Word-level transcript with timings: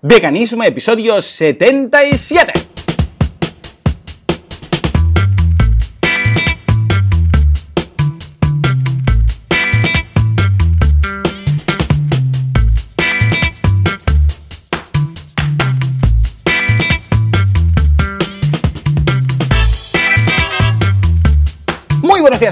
Veganismo, 0.00 0.62
episodio 0.62 1.20
77. 1.20 2.67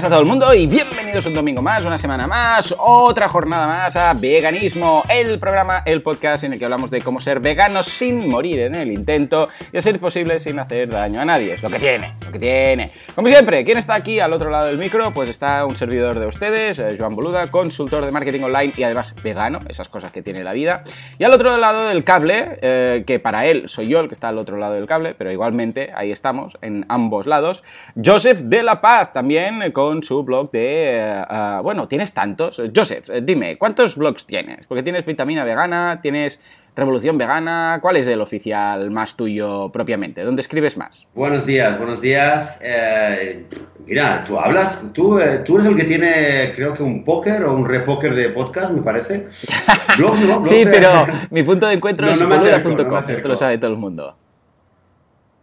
A 0.07 0.09
todo 0.09 0.21
el 0.21 0.25
mundo 0.25 0.53
y 0.53 0.67
bienvenidos 0.67 1.25
un 1.25 1.33
domingo 1.33 1.61
más, 1.61 1.83
una 1.83 1.97
semana 1.97 2.27
más, 2.27 2.73
otra 2.77 3.27
jornada 3.27 3.67
más 3.67 3.93
a 3.97 4.13
Veganismo, 4.13 5.03
el 5.09 5.37
programa, 5.37 5.83
el 5.85 6.01
podcast 6.01 6.45
en 6.45 6.53
el 6.53 6.59
que 6.59 6.63
hablamos 6.63 6.89
de 6.89 7.01
cómo 7.01 7.19
ser 7.19 7.41
veganos 7.41 7.87
sin 7.87 8.29
morir 8.29 8.61
en 8.61 8.75
el 8.75 8.89
intento 8.89 9.49
y 9.73 9.81
ser 9.81 9.99
posible 9.99 10.39
sin 10.39 10.59
hacer 10.59 10.89
daño 10.89 11.19
a 11.19 11.25
nadie. 11.25 11.55
Es 11.55 11.61
lo 11.61 11.69
que 11.69 11.79
tiene, 11.79 12.13
lo 12.25 12.31
que 12.31 12.39
tiene. 12.39 12.89
Como 13.15 13.27
siempre, 13.27 13.65
¿quién 13.65 13.77
está 13.79 13.95
aquí 13.95 14.21
al 14.21 14.31
otro 14.31 14.49
lado 14.49 14.67
del 14.67 14.77
micro? 14.77 15.11
Pues 15.11 15.29
está 15.29 15.65
un 15.65 15.75
servidor 15.75 16.17
de 16.17 16.27
ustedes, 16.27 16.79
eh, 16.79 16.95
Joan 16.97 17.13
Boluda, 17.13 17.51
consultor 17.51 18.05
de 18.05 18.11
marketing 18.11 18.43
online 18.43 18.71
y 18.77 18.83
además 18.83 19.13
vegano, 19.21 19.59
esas 19.67 19.89
cosas 19.89 20.13
que 20.13 20.21
tiene 20.21 20.41
la 20.41 20.53
vida. 20.53 20.85
Y 21.19 21.25
al 21.25 21.33
otro 21.33 21.57
lado 21.57 21.85
del 21.85 22.05
cable, 22.05 22.59
eh, 22.61 23.03
que 23.05 23.19
para 23.19 23.45
él 23.45 23.67
soy 23.67 23.89
yo 23.89 23.99
el 23.99 24.07
que 24.07 24.13
está 24.13 24.29
al 24.29 24.37
otro 24.37 24.55
lado 24.55 24.75
del 24.75 24.85
cable, 24.85 25.15
pero 25.15 25.33
igualmente 25.33 25.91
ahí 25.93 26.13
estamos, 26.13 26.57
en 26.61 26.85
ambos 26.87 27.27
lados, 27.27 27.65
Joseph 28.01 28.39
de 28.43 28.63
la 28.63 28.79
Paz, 28.79 29.11
también 29.11 29.73
con 29.73 29.96
su 30.03 30.23
blog 30.23 30.51
de... 30.51 30.97
eh, 30.97 31.23
ah, 31.27 31.61
bueno, 31.63 31.87
tienes 31.87 32.13
tantos. 32.13 32.61
Joseph, 32.75 33.09
eh, 33.09 33.21
dime, 33.23 33.57
¿cuántos 33.57 33.95
blogs 33.95 34.25
tienes? 34.25 34.65
Porque 34.67 34.83
tienes 34.83 35.05
Vitamina 35.05 35.43
Vegana, 35.43 35.99
tienes 36.01 36.39
Revolución 36.77 37.17
Vegana, 37.17 37.79
¿cuál 37.81 37.97
es 37.97 38.05
el 38.05 38.21
oficial 38.21 38.91
más 38.91 39.15
tuyo 39.15 39.71
propiamente? 39.71 40.23
¿Dónde 40.23 40.43
escribes 40.43 40.77
más? 40.77 41.07
Buenos 41.15 41.43
días, 41.47 41.75
buenos 41.79 42.01
días. 42.01 42.59
Eh, 42.61 43.45
mira, 43.87 44.23
tú 44.23 44.39
hablas, 44.39 44.79
tú, 44.93 45.17
eh, 45.17 45.39
tú 45.43 45.55
eres 45.55 45.69
el 45.69 45.75
que 45.75 45.85
tiene, 45.85 46.51
creo 46.55 46.75
que 46.75 46.83
un 46.83 47.03
póker 47.03 47.45
o 47.45 47.55
un 47.55 47.67
repóker 47.67 48.13
de 48.13 48.29
podcast, 48.29 48.71
me 48.73 48.83
parece. 48.83 49.25
Blog, 49.97 50.19
¿no? 50.19 50.25
Blog, 50.27 50.43
sí, 50.43 50.65
pero 50.69 51.07
mi 51.31 51.41
punto 51.41 51.65
de 51.65 51.73
encuentro 51.73 52.05
No, 52.05 52.11
es 52.11 52.19
no 52.19 52.27
boluda.com, 52.27 53.03
esto 53.09 53.27
lo 53.27 53.35
sabe 53.35 53.57
todo 53.57 53.71
el 53.71 53.77
mundo. 53.77 54.15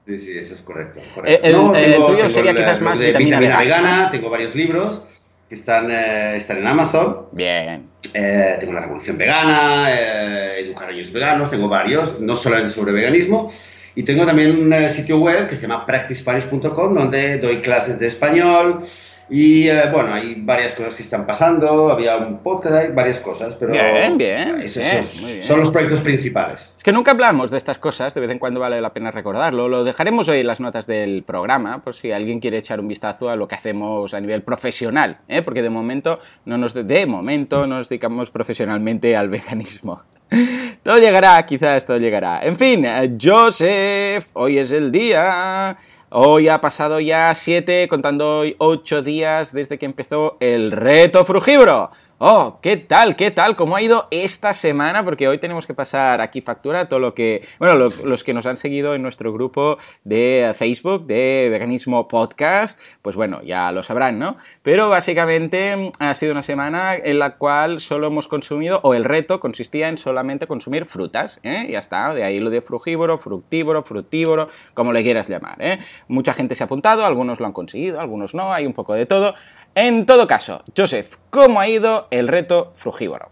Sí, 0.07 0.19
sí, 0.19 0.37
eso 0.39 0.55
es 0.55 0.61
correcto. 0.61 1.01
Eh, 1.01 1.05
correcto. 1.15 1.47
el- 1.77 1.85
el 1.93 2.07
tuyo 2.07 2.31
sería 2.31 2.51
el 2.51 2.57
quizás 2.59 2.81
más 2.83 2.99
de 2.99 3.07
vitamina 3.07 3.39
vitamina 3.41 3.59
vegana. 3.59 4.11
tengo 4.11 4.29
varios 4.31 4.55
libros 4.55 5.03
que 5.49 5.55
están, 5.55 5.91
eh, 5.91 6.37
están 6.37 6.59
en 6.59 6.67
Amazon. 6.67 7.27
Bien. 7.33 7.89
Eh, 8.13 8.57
tengo 8.61 8.73
la 8.75 8.81
Revolución 8.81 9.17
Vegana, 9.17 9.87
eh, 9.91 10.61
Educar 10.61 10.89
a 10.89 10.93
Niños 10.93 11.11
Veganos, 11.13 11.51
tengo 11.51 11.69
varios, 11.69 12.21
no 12.21 12.37
solamente 12.37 12.71
sobre 12.71 12.93
veganismo. 12.93 13.51
Y 13.97 14.03
tengo 14.03 14.27
también 14.27 14.59
un 14.61 14.73
eh, 14.73 14.91
sitio 14.91 15.19
web 15.19 15.47
que 15.49 15.57
se 15.57 15.63
llama 15.63 15.87
practicespanish.com 15.87 16.95
donde 16.95 17.39
doy 17.39 17.57
clases 17.59 17.99
de 17.99 18.09
español. 18.09 18.85
Y 19.31 19.69
eh, 19.69 19.85
bueno, 19.91 20.13
hay 20.13 20.35
varias 20.37 20.73
cosas 20.73 20.95
que 20.95 21.03
están 21.03 21.27
pasando, 21.27 21.91
había 21.91 22.17
un 22.19 22.39
podcast, 22.41 22.75
hay 22.75 22.93
varias 22.93 23.21
cosas, 23.21 23.55
pero 23.55 23.73
Bien, 23.73 24.19
bien, 24.19 24.61
esos 24.61 24.83
bien, 24.85 25.05
son- 25.05 25.27
bien. 25.27 25.43
son 25.43 25.61
los 25.61 25.71
proyectos 25.71 26.01
principales. 26.01 26.75
Es 26.77 26.85
que 26.85 26.93
nunca 26.93 27.13
hablamos 27.13 27.51
de 27.51 27.57
estas 27.57 27.79
cosas, 27.79 28.13
de 28.13 28.21
vez 28.21 28.31
en 28.31 28.39
cuando 28.39 28.61
vale 28.61 28.81
la 28.81 28.93
pena 28.93 29.11
recordarlo. 29.11 29.69
Lo 29.69 29.83
dejaremos 29.83 30.29
hoy 30.29 30.41
en 30.41 30.47
las 30.47 30.61
notas 30.61 30.87
del 30.87 31.23
programa, 31.23 31.81
por 31.83 31.95
si 31.95 32.13
alguien 32.13 32.39
quiere 32.41 32.59
echar 32.59 32.81
un 32.81 32.89
vistazo 32.89 33.31
a 33.31 33.37
lo 33.37 33.49
que 33.49 33.55
hacemos 33.55 34.13
a 34.13 34.21
nivel 34.21 34.43
profesional, 34.43 35.19
¿eh? 35.29 35.41
porque 35.43 35.63
de 35.63 35.71
momento 35.71 36.19
no 36.45 36.59
nos 36.59 36.75
de 36.75 37.07
momento 37.07 37.67
no 37.67 37.77
nos 37.79 37.89
dedicamos 37.89 38.31
profesionalmente 38.31 39.17
al 39.17 39.31
veganismo. 39.31 40.03
Todo 40.83 40.99
llegará, 40.99 41.45
quizás 41.47 41.87
todo 41.87 41.97
llegará. 41.99 42.41
En 42.45 42.57
fin, 42.57 42.85
eh, 42.85 43.17
Joseph, 43.21 44.27
hoy 44.35 44.59
es 44.59 44.71
el 44.71 44.91
día. 44.93 45.77
Hoy 46.17 46.47
ha 46.47 46.61
pasado 46.61 47.01
ya 47.01 47.35
siete, 47.35 47.89
contando 47.89 48.39
hoy 48.39 48.55
ocho 48.59 49.03
días 49.03 49.53
desde 49.53 49.79
que 49.79 49.87
empezó 49.87 50.37
el 50.39 50.71
reto 50.71 51.25
frugívoro. 51.25 51.91
Oh, 52.19 52.59
¿qué 52.63 52.77
tal? 52.77 53.17
¿Qué 53.17 53.33
tal? 53.33 53.57
¿Cómo 53.57 53.75
ha 53.75 53.83
ido 53.83 54.07
esta 54.13 54.55
semana? 54.55 55.05
Porque 55.05 55.27
hoy 55.27 55.39
tenemos 55.39 55.67
que 55.67 55.75
pasar 55.75 56.21
aquí 56.21 56.41
factura 56.43 56.89
todo 56.89 57.01
lo 57.01 57.13
que... 57.13 57.45
Bueno, 57.59 57.75
lo- 57.75 57.89
los 58.05 58.23
que 58.23 58.33
nos 58.33 58.47
han 58.47 58.57
seguido 58.57 58.95
en 58.95 59.03
nuestro 59.03 59.33
grupo 59.33 59.79
de 60.05 60.53
Facebook 60.57 61.07
de 61.07 61.49
Veganismo 61.51 62.07
Podcast, 62.07 62.81
pues 63.03 63.17
bueno, 63.17 63.43
ya 63.43 63.73
lo 63.73 63.83
sabrán, 63.83 64.21
¿no? 64.21 64.37
Pero 64.63 64.89
básicamente 64.89 65.75
mm, 65.77 65.91
ha 65.99 66.15
sido 66.15 66.31
una 66.33 66.43
semana 66.45 66.95
en 66.95 67.19
la 67.19 67.35
cual 67.37 67.81
solo 67.81 68.07
hemos 68.07 68.29
consumido, 68.29 68.79
o 68.85 68.95
el 68.95 69.05
reto 69.05 69.41
consistía 69.41 69.89
en 69.89 69.99
solamente 69.99 70.47
consumir 70.47 70.87
frutas, 70.87 71.41
¿eh? 71.43 71.67
Ya 71.69 71.81
está, 71.81 72.15
de 72.15 72.23
ahí 72.23 72.39
lo 72.39 72.49
de 72.49 72.63
frugívoro, 72.63 73.19
fructívoro, 73.19 73.83
fructívoro, 73.83 74.49
como 74.73 74.93
le 74.93 75.03
quieras 75.03 75.29
llamar, 75.29 75.57
¿eh? 75.61 75.79
Mucha 76.07 76.33
gente 76.33 76.55
se 76.55 76.63
ha 76.63 76.67
apuntado, 76.67 77.05
algunos 77.05 77.41
lo 77.41 77.47
han 77.47 77.53
conseguido, 77.53 77.99
algunos 78.01 78.35
no, 78.35 78.53
hay 78.53 78.67
un 78.67 78.73
poco 78.73 78.95
de 78.95 79.05
todo. 79.05 79.35
En 79.75 80.07
todo 80.07 80.27
caso, 80.27 80.63
Joseph, 80.77 81.17
¿cómo 81.31 81.61
ha 81.61 81.69
ido 81.69 82.07
el 82.11 82.29
reto 82.29 82.73
frugívoro? 82.75 83.31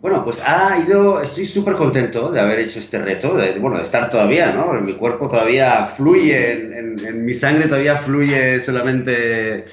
Bueno, 0.00 0.24
pues 0.24 0.40
ha 0.46 0.78
ido, 0.86 1.20
estoy 1.20 1.44
súper 1.46 1.74
contento 1.74 2.30
de 2.30 2.38
haber 2.38 2.60
hecho 2.60 2.78
este 2.78 2.98
reto, 2.98 3.34
de, 3.36 3.58
bueno, 3.58 3.78
de 3.78 3.82
estar 3.82 4.08
todavía, 4.10 4.52
¿no? 4.52 4.72
Mi 4.74 4.94
cuerpo 4.94 5.28
todavía 5.28 5.86
fluye, 5.86 6.52
en, 6.52 6.72
en- 6.74 7.06
en 7.06 7.24
mi 7.24 7.34
sangre 7.34 7.66
todavía 7.66 7.96
fluye 7.96 8.60
solamente 8.60 9.64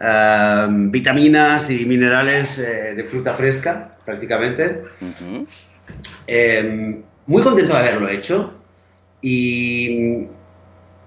eh, 0.00 0.66
vitaminas 0.70 1.70
y 1.70 1.84
minerales 1.86 2.58
eh, 2.58 2.94
de 2.94 3.04
fruta 3.04 3.34
fresca, 3.34 3.96
prácticamente. 4.04 4.82
Eh, 6.28 7.00
muy 7.26 7.42
contento 7.42 7.72
de 7.72 7.78
haberlo 7.78 8.08
hecho 8.08 8.54
y 9.22 10.26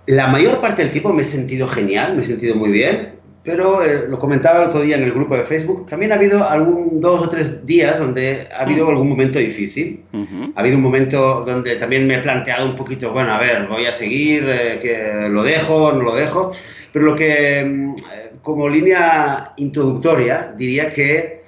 la 0.07 0.27
mayor 0.27 0.59
parte 0.59 0.81
del 0.81 0.91
tiempo 0.91 1.13
me 1.13 1.21
he 1.21 1.25
sentido 1.25 1.67
genial, 1.67 2.15
me 2.15 2.23
he 2.23 2.25
sentido 2.25 2.55
muy 2.55 2.71
bien, 2.71 3.18
pero 3.43 3.83
eh, 3.83 4.07
lo 4.09 4.19
comentaba 4.19 4.63
el 4.63 4.69
otro 4.69 4.81
día 4.81 4.97
en 4.97 5.03
el 5.03 5.11
grupo 5.11 5.35
de 5.35 5.43
Facebook, 5.43 5.87
también 5.87 6.11
ha 6.11 6.15
habido 6.15 6.47
algún 6.47 6.99
dos 6.99 7.25
o 7.25 7.29
tres 7.29 7.65
días 7.65 7.97
donde 7.97 8.47
ha 8.53 8.61
habido 8.61 8.89
algún 8.89 9.09
momento 9.09 9.39
difícil. 9.39 10.03
Ujú. 10.13 10.51
Ha 10.55 10.59
habido 10.59 10.77
un 10.77 10.83
momento 10.83 11.43
donde 11.45 11.75
también 11.77 12.05
me 12.05 12.15
he 12.15 12.19
planteado 12.19 12.69
un 12.69 12.75
poquito, 12.75 13.11
bueno, 13.11 13.31
a 13.31 13.39
ver, 13.39 13.67
voy 13.67 13.85
a 13.85 13.93
seguir, 13.93 14.45
eh, 14.47 14.79
que 14.81 15.29
lo 15.29 15.43
dejo, 15.43 15.93
no 15.93 16.03
lo 16.03 16.15
dejo, 16.15 16.51
pero 16.91 17.05
lo 17.05 17.15
que 17.15 17.63
mm, 17.63 17.95
eh, 18.13 18.31
como 18.41 18.67
línea 18.67 19.53
introductoria 19.57 20.53
diría 20.57 20.89
que 20.89 21.38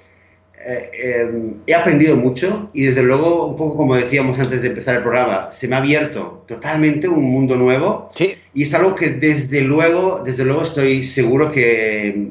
eh, 0.64 0.90
eh, 0.92 1.52
he 1.66 1.74
aprendido 1.74 2.16
mucho 2.16 2.70
y 2.72 2.84
desde 2.84 3.02
luego, 3.02 3.46
un 3.46 3.56
poco 3.56 3.76
como 3.76 3.96
decíamos 3.96 4.38
antes 4.38 4.62
de 4.62 4.68
empezar 4.68 4.96
el 4.96 5.02
programa, 5.02 5.52
se 5.52 5.66
me 5.66 5.74
ha 5.74 5.78
abierto 5.78 6.44
totalmente 6.46 7.08
un 7.08 7.24
mundo 7.24 7.56
nuevo 7.56 8.08
Sí, 8.14 8.36
y 8.54 8.62
es 8.62 8.74
algo 8.74 8.94
que 8.94 9.10
desde 9.10 9.62
luego, 9.62 10.22
desde 10.24 10.44
luego 10.44 10.62
estoy 10.62 11.04
seguro 11.04 11.50
que, 11.50 12.28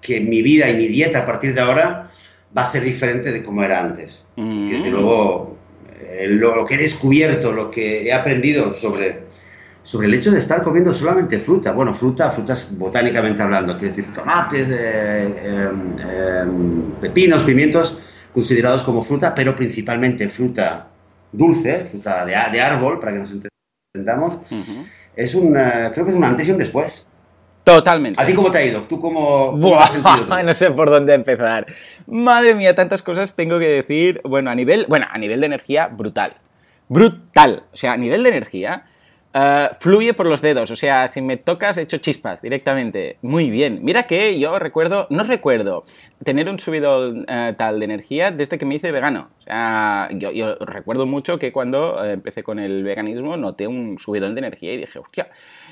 que 0.00 0.20
mi 0.20 0.40
vida 0.40 0.70
y 0.70 0.76
mi 0.76 0.86
dieta 0.86 1.20
a 1.20 1.26
partir 1.26 1.54
de 1.54 1.60
ahora 1.60 2.10
va 2.56 2.62
a 2.62 2.66
ser 2.66 2.84
diferente 2.84 3.32
de 3.32 3.42
como 3.42 3.62
era 3.62 3.80
antes. 3.80 4.24
Mm. 4.36 4.68
Y 4.68 4.72
desde 4.72 4.90
luego, 4.90 5.56
eh, 6.06 6.26
lo, 6.28 6.54
lo 6.54 6.64
que 6.64 6.74
he 6.74 6.78
descubierto, 6.78 7.52
lo 7.52 7.70
que 7.70 8.04
he 8.04 8.12
aprendido 8.12 8.74
sobre, 8.74 9.24
sobre 9.84 10.06
el 10.06 10.14
hecho 10.14 10.30
de 10.30 10.38
estar 10.38 10.62
comiendo 10.62 10.94
solamente 10.94 11.38
fruta, 11.38 11.72
bueno, 11.72 11.92
fruta, 11.92 12.30
frutas 12.30 12.68
botánicamente 12.70 13.42
hablando, 13.42 13.76
quiero 13.76 13.94
decir, 13.94 14.12
tomates, 14.14 14.70
eh, 14.70 15.26
em, 15.44 15.98
em, 16.00 16.90
pepinos, 17.02 17.42
pimientos, 17.42 17.94
considerados 18.32 18.82
como 18.82 19.02
fruta, 19.02 19.34
pero 19.34 19.54
principalmente 19.54 20.28
fruta 20.30 20.88
dulce, 21.30 21.84
fruta 21.84 22.24
de, 22.24 22.32
de 22.32 22.60
árbol, 22.62 22.98
para 22.98 23.12
que 23.12 23.18
nos 23.18 23.32
entendamos, 23.92 24.38
es 25.14 25.34
un, 25.34 25.54
eh, 25.56 25.90
creo 25.92 26.06
que 26.06 26.12
es 26.12 26.16
un 26.16 26.24
antes 26.24 26.48
y 26.48 26.50
un 26.50 26.58
después. 26.58 27.06
Totalmente. 27.62 28.20
¿A 28.20 28.24
ti 28.24 28.32
cómo 28.32 28.50
te 28.50 28.58
ha 28.58 28.64
ido? 28.64 28.82
¿Tú 28.82 28.98
cómo, 28.98 29.50
cómo 29.50 29.68
Buah, 29.68 29.84
has 29.84 29.90
sentido 29.90 30.26
tú? 30.28 30.34
no 30.44 30.54
sé 30.54 30.70
por 30.70 30.90
dónde 30.90 31.12
empezar. 31.12 31.66
Madre 32.06 32.54
mía, 32.54 32.74
tantas 32.74 33.02
cosas 33.02 33.36
tengo 33.36 33.58
que 33.58 33.68
decir. 33.68 34.18
Bueno, 34.24 34.50
a 34.50 34.54
nivel, 34.54 34.86
bueno, 34.88 35.06
a 35.10 35.18
nivel 35.18 35.40
de 35.40 35.46
energía, 35.46 35.88
brutal. 35.88 36.36
Brutal. 36.88 37.64
O 37.72 37.76
sea, 37.76 37.92
a 37.92 37.96
nivel 37.96 38.22
de 38.22 38.28
energía, 38.30 38.84
eh, 39.34 39.70
fluye 39.80 40.14
por 40.14 40.26
los 40.26 40.40
dedos. 40.40 40.70
O 40.70 40.76
sea, 40.76 41.08
si 41.08 41.20
me 41.20 41.36
tocas, 41.36 41.76
echo 41.76 41.98
chispas 41.98 42.40
directamente. 42.40 43.18
Muy 43.20 43.50
bien. 43.50 43.80
Mira 43.82 44.04
que 44.06 44.38
yo 44.38 44.58
recuerdo, 44.60 45.08
no 45.10 45.24
recuerdo 45.24 45.84
tener 46.22 46.48
un 46.48 46.60
subidón 46.60 47.26
eh, 47.28 47.52
tal 47.58 47.80
de 47.80 47.84
energía 47.84 48.30
desde 48.30 48.58
que 48.58 48.64
me 48.64 48.76
hice 48.76 48.92
vegano. 48.92 49.30
O 49.40 49.42
sea, 49.42 50.08
yo, 50.12 50.30
yo 50.30 50.54
recuerdo 50.60 51.06
mucho 51.06 51.38
que 51.38 51.52
cuando 51.52 52.04
eh, 52.04 52.12
empecé 52.12 52.44
con 52.44 52.60
el 52.60 52.84
veganismo 52.84 53.36
noté 53.36 53.66
un 53.66 53.98
subidón 53.98 54.34
de 54.34 54.38
energía 54.38 54.72
y 54.72 54.76
dije, 54.78 55.00
hostia, 55.00 55.28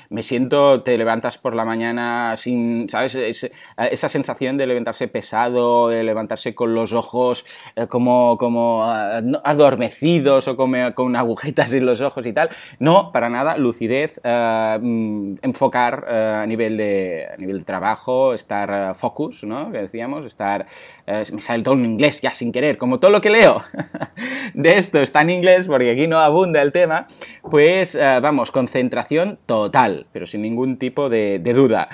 me 0.09 0.23
siento, 0.23 0.81
te 0.83 0.97
levantas 0.97 1.37
por 1.37 1.55
la 1.55 1.65
mañana 1.65 2.35
sin, 2.37 2.89
¿sabes? 2.89 3.15
Es- 3.15 3.51
esa 3.77 4.09
sensación 4.09 4.57
de 4.57 4.67
levantarse 4.67 5.07
pesado, 5.07 5.89
de 5.89 6.03
levantarse 6.03 6.55
con 6.55 6.73
los 6.75 6.93
ojos 6.93 7.45
eh, 7.75 7.87
como, 7.87 8.37
como 8.37 8.83
ah, 8.83 9.21
adormecidos 9.43 10.47
o 10.47 10.55
como, 10.55 10.93
con 10.93 11.15
agujetas 11.15 11.73
en 11.73 11.85
los 11.85 12.01
ojos 12.01 12.25
y 12.25 12.33
tal. 12.33 12.49
No, 12.79 13.11
para 13.11 13.29
nada. 13.29 13.57
lucidez, 13.57 14.19
eh, 14.23 14.77
mm, 14.81 15.35
enfocar 15.41 16.05
eh, 16.09 16.33
a, 16.37 16.45
nivel 16.45 16.77
de, 16.77 17.27
a 17.33 17.37
nivel 17.37 17.59
de 17.59 17.65
trabajo, 17.65 18.33
estar 18.33 18.95
focus, 18.95 19.43
¿no? 19.43 19.71
Que 19.71 19.79
decíamos, 19.79 20.25
estar... 20.25 20.65
me 21.07 21.41
sale 21.41 21.63
todo 21.63 21.75
en 21.75 21.85
inglés 21.85 22.21
ya 22.21 22.31
sin 22.31 22.51
querer, 22.51 22.77
como 22.77 22.99
todo 22.99 23.11
lo 23.11 23.21
que 23.21 23.29
leo 23.29 23.61
de 24.53 24.77
esto 24.77 24.99
está 25.01 25.21
en 25.21 25.29
inglés 25.29 25.67
porque 25.67 25.91
aquí 25.91 26.07
no 26.07 26.19
abunda 26.19 26.61
el 26.61 26.71
tema, 26.71 27.07
pues 27.49 27.97
vamos, 28.21 28.51
concentración 28.51 29.39
total, 29.45 29.92
pero 30.11 30.25
sin 30.25 30.41
ningún 30.41 30.77
tipo 30.77 31.09
de 31.09 31.39
duda 31.39 31.89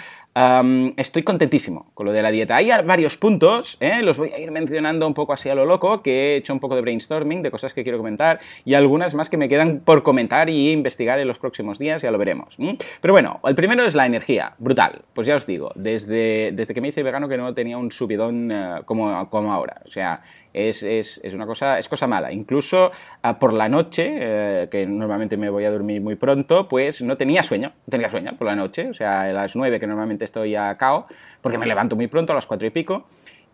estoy 0.95 1.23
contentísimo 1.23 1.91
con 1.93 2.05
lo 2.05 2.11
de 2.11 2.21
la 2.21 2.31
dieta. 2.31 2.55
Hay 2.55 2.69
varios 2.85 3.17
puntos, 3.17 3.77
¿eh? 3.79 4.01
los 4.01 4.17
voy 4.17 4.29
a 4.31 4.39
ir 4.39 4.51
mencionando 4.51 5.05
un 5.05 5.13
poco 5.13 5.33
así 5.33 5.49
a 5.49 5.55
lo 5.55 5.65
loco, 5.65 6.01
que 6.01 6.11
he 6.11 6.35
hecho 6.37 6.53
un 6.53 6.59
poco 6.59 6.75
de 6.75 6.81
brainstorming 6.81 7.41
de 7.41 7.51
cosas 7.51 7.73
que 7.73 7.83
quiero 7.83 7.97
comentar 7.97 8.39
y 8.63 8.73
algunas 8.75 9.13
más 9.15 9.29
que 9.29 9.37
me 9.37 9.49
quedan 9.49 9.79
por 9.79 10.03
comentar 10.03 10.49
y 10.49 10.71
investigar 10.71 11.19
en 11.19 11.27
los 11.27 11.39
próximos 11.39 11.77
días, 11.77 12.01
ya 12.01 12.11
lo 12.11 12.17
veremos. 12.17 12.57
Pero 13.01 13.13
bueno, 13.13 13.39
el 13.43 13.55
primero 13.55 13.83
es 13.85 13.95
la 13.95 14.05
energía, 14.05 14.53
brutal. 14.59 15.01
Pues 15.13 15.27
ya 15.27 15.35
os 15.35 15.45
digo, 15.45 15.71
desde, 15.75 16.51
desde 16.53 16.73
que 16.73 16.81
me 16.81 16.89
hice 16.89 17.03
vegano 17.03 17.27
que 17.27 17.37
no 17.37 17.53
tenía 17.53 17.77
un 17.77 17.91
subidón 17.91 18.51
eh, 18.51 18.81
como, 18.85 19.29
como 19.29 19.51
ahora. 19.51 19.81
O 19.85 19.89
sea, 19.89 20.21
es, 20.67 20.83
es, 20.83 21.21
es, 21.23 21.33
una 21.33 21.45
cosa, 21.45 21.79
es 21.79 21.87
cosa 21.87 22.07
mala. 22.07 22.31
Incluso 22.31 22.91
ah, 23.21 23.39
por 23.39 23.53
la 23.53 23.69
noche, 23.69 24.17
eh, 24.19 24.67
que 24.69 24.85
normalmente 24.85 25.37
me 25.37 25.49
voy 25.49 25.65
a 25.65 25.71
dormir 25.71 26.01
muy 26.01 26.15
pronto, 26.15 26.67
pues 26.67 27.01
no 27.01 27.15
tenía 27.17 27.43
sueño, 27.43 27.69
no 27.85 27.91
tenía 27.91 28.09
sueño 28.09 28.35
por 28.37 28.47
la 28.47 28.55
noche, 28.55 28.89
o 28.89 28.93
sea, 28.93 29.21
a 29.21 29.27
las 29.33 29.55
9 29.55 29.79
que 29.79 29.87
normalmente 29.87 30.25
estoy 30.25 30.55
a 30.55 30.75
cao, 30.77 31.07
porque 31.41 31.57
me 31.57 31.65
levanto 31.65 31.95
muy 31.95 32.07
pronto 32.07 32.33
a 32.33 32.35
las 32.35 32.45
4 32.45 32.67
y 32.67 32.71
pico, 32.71 33.05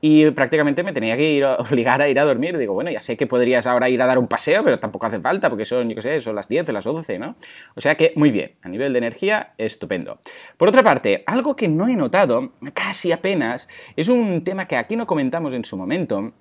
y 0.08 0.30
prácticamente 0.32 0.84
me 0.84 0.94
tenía 0.94 1.18
que 1.18 1.32
ir, 1.32 1.46
obligar 1.58 2.02
a 2.02 2.08
ir 2.08 2.20
a 2.20 2.26
dormir. 2.26 2.58
Digo, 2.58 2.74
bueno, 2.74 2.92
ya 2.92 3.02
sé 3.02 3.18
que 3.18 3.28
podrías 3.28 3.66
ahora 3.66 3.90
ir 3.90 4.02
a 4.02 4.06
dar 4.06 4.20
un 4.20 4.28
paseo, 4.28 4.64
pero 4.64 4.80
tampoco 4.80 5.06
hace 5.06 5.20
falta, 5.20 5.50
porque 5.50 5.66
son, 5.66 5.90
yo 5.90 5.96
qué 5.96 6.02
sé, 6.02 6.22
son 6.22 6.36
las 6.36 6.48
10, 6.48 6.72
las 6.74 6.86
11, 6.86 7.20
¿no? 7.20 7.36
O 7.76 7.82
sea 7.82 7.96
que, 7.96 8.14
muy 8.16 8.32
bien, 8.32 8.52
a 8.62 8.70
nivel 8.70 8.94
de 8.94 9.00
energía, 9.00 9.54
estupendo. 9.58 10.20
Por 10.58 10.70
otra 10.70 10.84
parte, 10.84 11.24
algo 11.26 11.56
que 11.56 11.68
no 11.68 11.88
he 11.88 11.96
notado, 11.96 12.52
casi 12.74 13.12
apenas, 13.12 13.68
es 13.96 14.08
un 14.08 14.44
tema 14.44 14.68
que 14.68 14.78
aquí 14.78 14.96
no 14.96 15.08
comentamos 15.08 15.54
en 15.54 15.66
su 15.66 15.78
momento, 15.78 16.34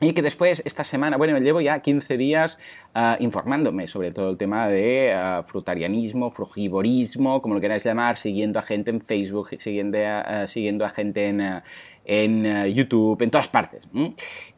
y 0.00 0.12
que 0.12 0.22
después, 0.22 0.62
esta 0.64 0.82
semana, 0.84 1.16
bueno, 1.16 1.38
llevo 1.38 1.60
ya 1.60 1.78
15 1.80 2.16
días 2.16 2.58
ah, 2.94 3.16
informándome 3.20 3.86
sobre 3.86 4.10
todo 4.10 4.30
el 4.30 4.36
tema 4.36 4.68
de 4.68 5.12
ah, 5.12 5.44
frutarianismo, 5.46 6.30
frugivorismo, 6.30 7.40
como 7.40 7.54
lo 7.54 7.60
queráis 7.60 7.84
llamar, 7.84 8.16
siguiendo 8.16 8.58
a 8.58 8.62
gente 8.62 8.90
en 8.90 9.00
Facebook, 9.00 9.50
siguiendo 9.58 9.98
a, 10.04 10.46
siguiendo 10.46 10.84
a 10.84 10.90
gente 10.90 11.28
en, 11.28 11.62
en 12.04 12.66
YouTube, 12.74 13.22
en 13.22 13.30
todas 13.30 13.48
partes. 13.48 13.88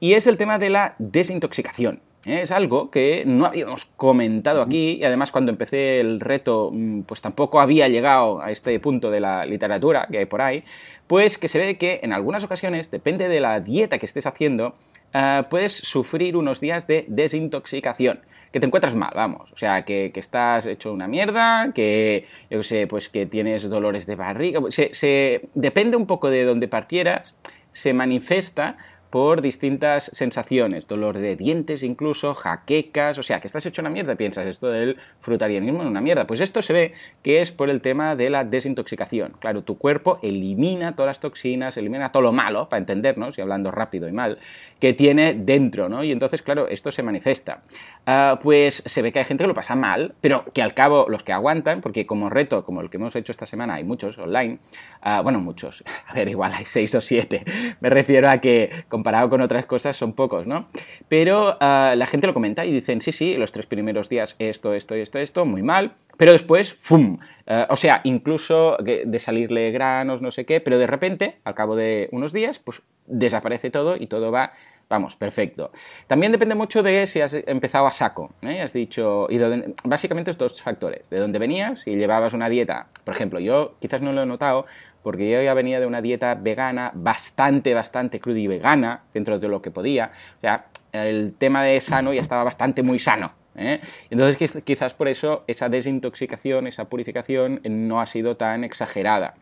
Y 0.00 0.14
es 0.14 0.26
el 0.26 0.36
tema 0.36 0.58
de 0.58 0.70
la 0.70 0.94
desintoxicación. 0.98 2.00
Es 2.26 2.50
algo 2.50 2.90
que 2.90 3.22
no 3.24 3.46
habíamos 3.46 3.84
comentado 3.84 4.60
aquí 4.60 4.98
y 4.98 5.04
además 5.04 5.30
cuando 5.30 5.52
empecé 5.52 6.00
el 6.00 6.18
reto 6.18 6.70
mm, 6.72 7.02
pues 7.02 7.20
tampoco 7.20 7.60
había 7.60 7.88
llegado 7.88 8.40
a 8.40 8.50
este 8.50 8.80
punto 8.80 9.12
de 9.12 9.20
la 9.20 9.46
literatura 9.46 10.08
que 10.10 10.18
hay 10.18 10.26
por 10.26 10.42
ahí, 10.42 10.64
pues 11.06 11.38
que 11.38 11.46
se 11.46 11.60
ve 11.60 11.78
que 11.78 12.00
en 12.02 12.12
algunas 12.12 12.42
ocasiones, 12.42 12.90
depende 12.90 13.28
de 13.28 13.38
la 13.38 13.60
dieta 13.60 13.98
que 13.98 14.06
estés 14.06 14.26
haciendo, 14.26 14.74
eh, 15.14 15.44
puedes 15.48 15.72
sufrir 15.72 16.36
unos 16.36 16.58
días 16.58 16.88
de 16.88 17.04
desintoxicación, 17.06 18.18
que 18.50 18.58
te 18.58 18.66
encuentras 18.66 18.96
mal, 18.96 19.12
vamos, 19.14 19.52
o 19.52 19.56
sea, 19.56 19.84
que, 19.84 20.10
estás 20.16 20.66
hecho 20.66 20.92
una 20.92 21.06
mierda, 21.06 21.70
que, 21.72 22.26
yo 22.50 22.64
sé, 22.64 22.88
pues 22.88 23.08
que 23.08 23.26
tienes 23.26 23.70
dolores 23.70 24.04
de 24.04 24.16
barriga, 24.16 24.60
se, 24.70 25.48
depende 25.54 25.96
un 25.96 26.06
poco 26.06 26.28
de 26.28 26.44
donde 26.44 26.66
partieras, 26.66 27.36
se 27.70 27.94
manifiesta 27.94 28.78
por 29.10 29.40
distintas 29.40 30.10
sensaciones, 30.12 30.88
dolor 30.88 31.18
de 31.18 31.36
dientes 31.36 31.82
incluso, 31.82 32.34
jaquecas, 32.34 33.18
o 33.18 33.22
sea, 33.22 33.40
que 33.40 33.46
estás 33.46 33.64
hecho 33.66 33.82
una 33.82 33.90
mierda, 33.90 34.16
piensas 34.16 34.46
esto 34.46 34.68
del 34.68 34.96
frutarianismo 35.20 35.82
es 35.82 35.88
una 35.88 36.00
mierda. 36.00 36.26
Pues 36.26 36.40
esto 36.40 36.62
se 36.62 36.72
ve 36.72 36.92
que 37.22 37.40
es 37.40 37.52
por 37.52 37.70
el 37.70 37.80
tema 37.80 38.16
de 38.16 38.30
la 38.30 38.44
desintoxicación. 38.44 39.32
Claro, 39.38 39.62
tu 39.62 39.78
cuerpo 39.78 40.18
elimina 40.22 40.94
todas 40.94 41.08
las 41.08 41.20
toxinas, 41.20 41.76
elimina 41.76 42.08
todo 42.08 42.22
lo 42.22 42.32
malo, 42.32 42.68
para 42.68 42.78
entendernos, 42.78 43.38
y 43.38 43.40
hablando 43.40 43.70
rápido 43.70 44.08
y 44.08 44.12
mal, 44.12 44.38
que 44.80 44.92
tiene 44.92 45.34
dentro, 45.34 45.88
¿no? 45.88 46.04
Y 46.04 46.12
entonces, 46.12 46.42
claro, 46.42 46.68
esto 46.68 46.90
se 46.90 47.02
manifiesta. 47.02 47.62
Ah, 48.06 48.38
pues 48.42 48.82
se 48.86 49.02
ve 49.02 49.12
que 49.12 49.18
hay 49.18 49.24
gente 49.24 49.44
que 49.44 49.48
lo 49.48 49.54
pasa 49.54 49.74
mal, 49.74 50.14
pero 50.20 50.44
que 50.52 50.62
al 50.62 50.74
cabo 50.74 51.06
los 51.08 51.22
que 51.22 51.32
aguantan, 51.32 51.80
porque 51.80 52.06
como 52.06 52.30
reto, 52.30 52.64
como 52.64 52.80
el 52.80 52.90
que 52.90 52.96
hemos 52.96 53.16
hecho 53.16 53.32
esta 53.32 53.46
semana, 53.46 53.74
hay 53.74 53.84
muchos 53.84 54.18
online, 54.18 54.58
ah, 55.00 55.20
bueno, 55.22 55.40
muchos, 55.40 55.84
a 56.06 56.14
ver, 56.14 56.28
igual 56.28 56.52
hay 56.52 56.64
seis 56.64 56.94
o 56.94 57.00
siete, 57.00 57.44
me 57.80 57.90
refiero 57.90 58.28
a 58.28 58.38
que 58.38 58.84
comparado 59.06 59.30
con 59.30 59.40
otras 59.40 59.66
cosas 59.66 59.96
son 59.96 60.14
pocos, 60.14 60.48
¿no? 60.48 60.66
Pero 61.06 61.56
ah, 61.60 61.94
la 61.96 62.06
gente 62.06 62.26
lo 62.26 62.34
comenta 62.34 62.64
y 62.64 62.72
dicen, 62.72 63.00
sí, 63.00 63.12
sí, 63.12 63.36
los 63.36 63.52
tres 63.52 63.64
primeros 63.66 64.08
días 64.08 64.34
esto, 64.40 64.74
esto, 64.74 64.96
esto, 64.96 65.20
esto, 65.20 65.44
muy 65.44 65.62
mal, 65.62 65.92
pero 66.16 66.32
después, 66.32 66.74
¡fum! 66.74 67.18
Ah, 67.46 67.68
o 67.70 67.76
sea, 67.76 68.00
incluso 68.02 68.76
de 68.78 69.18
salirle 69.20 69.70
granos, 69.70 70.22
no 70.22 70.32
sé 70.32 70.44
qué, 70.44 70.60
pero 70.60 70.80
de 70.80 70.88
repente, 70.88 71.36
al 71.44 71.54
cabo 71.54 71.76
de 71.76 72.08
unos 72.10 72.32
días, 72.32 72.58
pues 72.58 72.82
desaparece 73.06 73.70
todo 73.70 73.94
y 73.96 74.08
todo 74.08 74.32
va 74.32 74.54
Vamos, 74.88 75.16
perfecto. 75.16 75.72
También 76.06 76.30
depende 76.30 76.54
mucho 76.54 76.82
de 76.82 77.06
si 77.08 77.20
has 77.20 77.34
empezado 77.34 77.88
a 77.88 77.90
saco. 77.90 78.32
¿eh? 78.42 78.60
Has 78.60 78.72
dicho. 78.72 79.26
Y 79.28 79.38
básicamente 79.84 80.30
es 80.30 80.38
dos 80.38 80.62
factores. 80.62 81.10
De 81.10 81.18
dónde 81.18 81.40
venías 81.40 81.88
y 81.88 81.96
llevabas 81.96 82.34
una 82.34 82.48
dieta. 82.48 82.86
Por 83.04 83.14
ejemplo, 83.14 83.40
yo 83.40 83.74
quizás 83.80 84.00
no 84.00 84.12
lo 84.12 84.22
he 84.22 84.26
notado 84.26 84.64
porque 85.02 85.28
yo 85.30 85.42
ya 85.42 85.54
venía 85.54 85.80
de 85.80 85.86
una 85.86 86.00
dieta 86.00 86.34
vegana 86.34 86.92
bastante, 86.94 87.74
bastante 87.74 88.20
cruda 88.20 88.38
y 88.38 88.46
vegana 88.46 89.02
dentro 89.12 89.40
de 89.40 89.48
lo 89.48 89.60
que 89.60 89.72
podía. 89.72 90.12
O 90.38 90.40
sea, 90.40 90.66
el 90.92 91.34
tema 91.36 91.64
de 91.64 91.80
sano 91.80 92.12
ya 92.12 92.20
estaba 92.20 92.44
bastante 92.44 92.84
muy 92.84 93.00
sano. 93.00 93.32
¿eh? 93.56 93.80
Entonces 94.10 94.62
quizás 94.62 94.94
por 94.94 95.08
eso 95.08 95.42
esa 95.48 95.68
desintoxicación, 95.68 96.68
esa 96.68 96.84
purificación 96.84 97.60
no 97.64 98.00
ha 98.00 98.06
sido 98.06 98.36
tan 98.36 98.62
exagerada. 98.62 99.34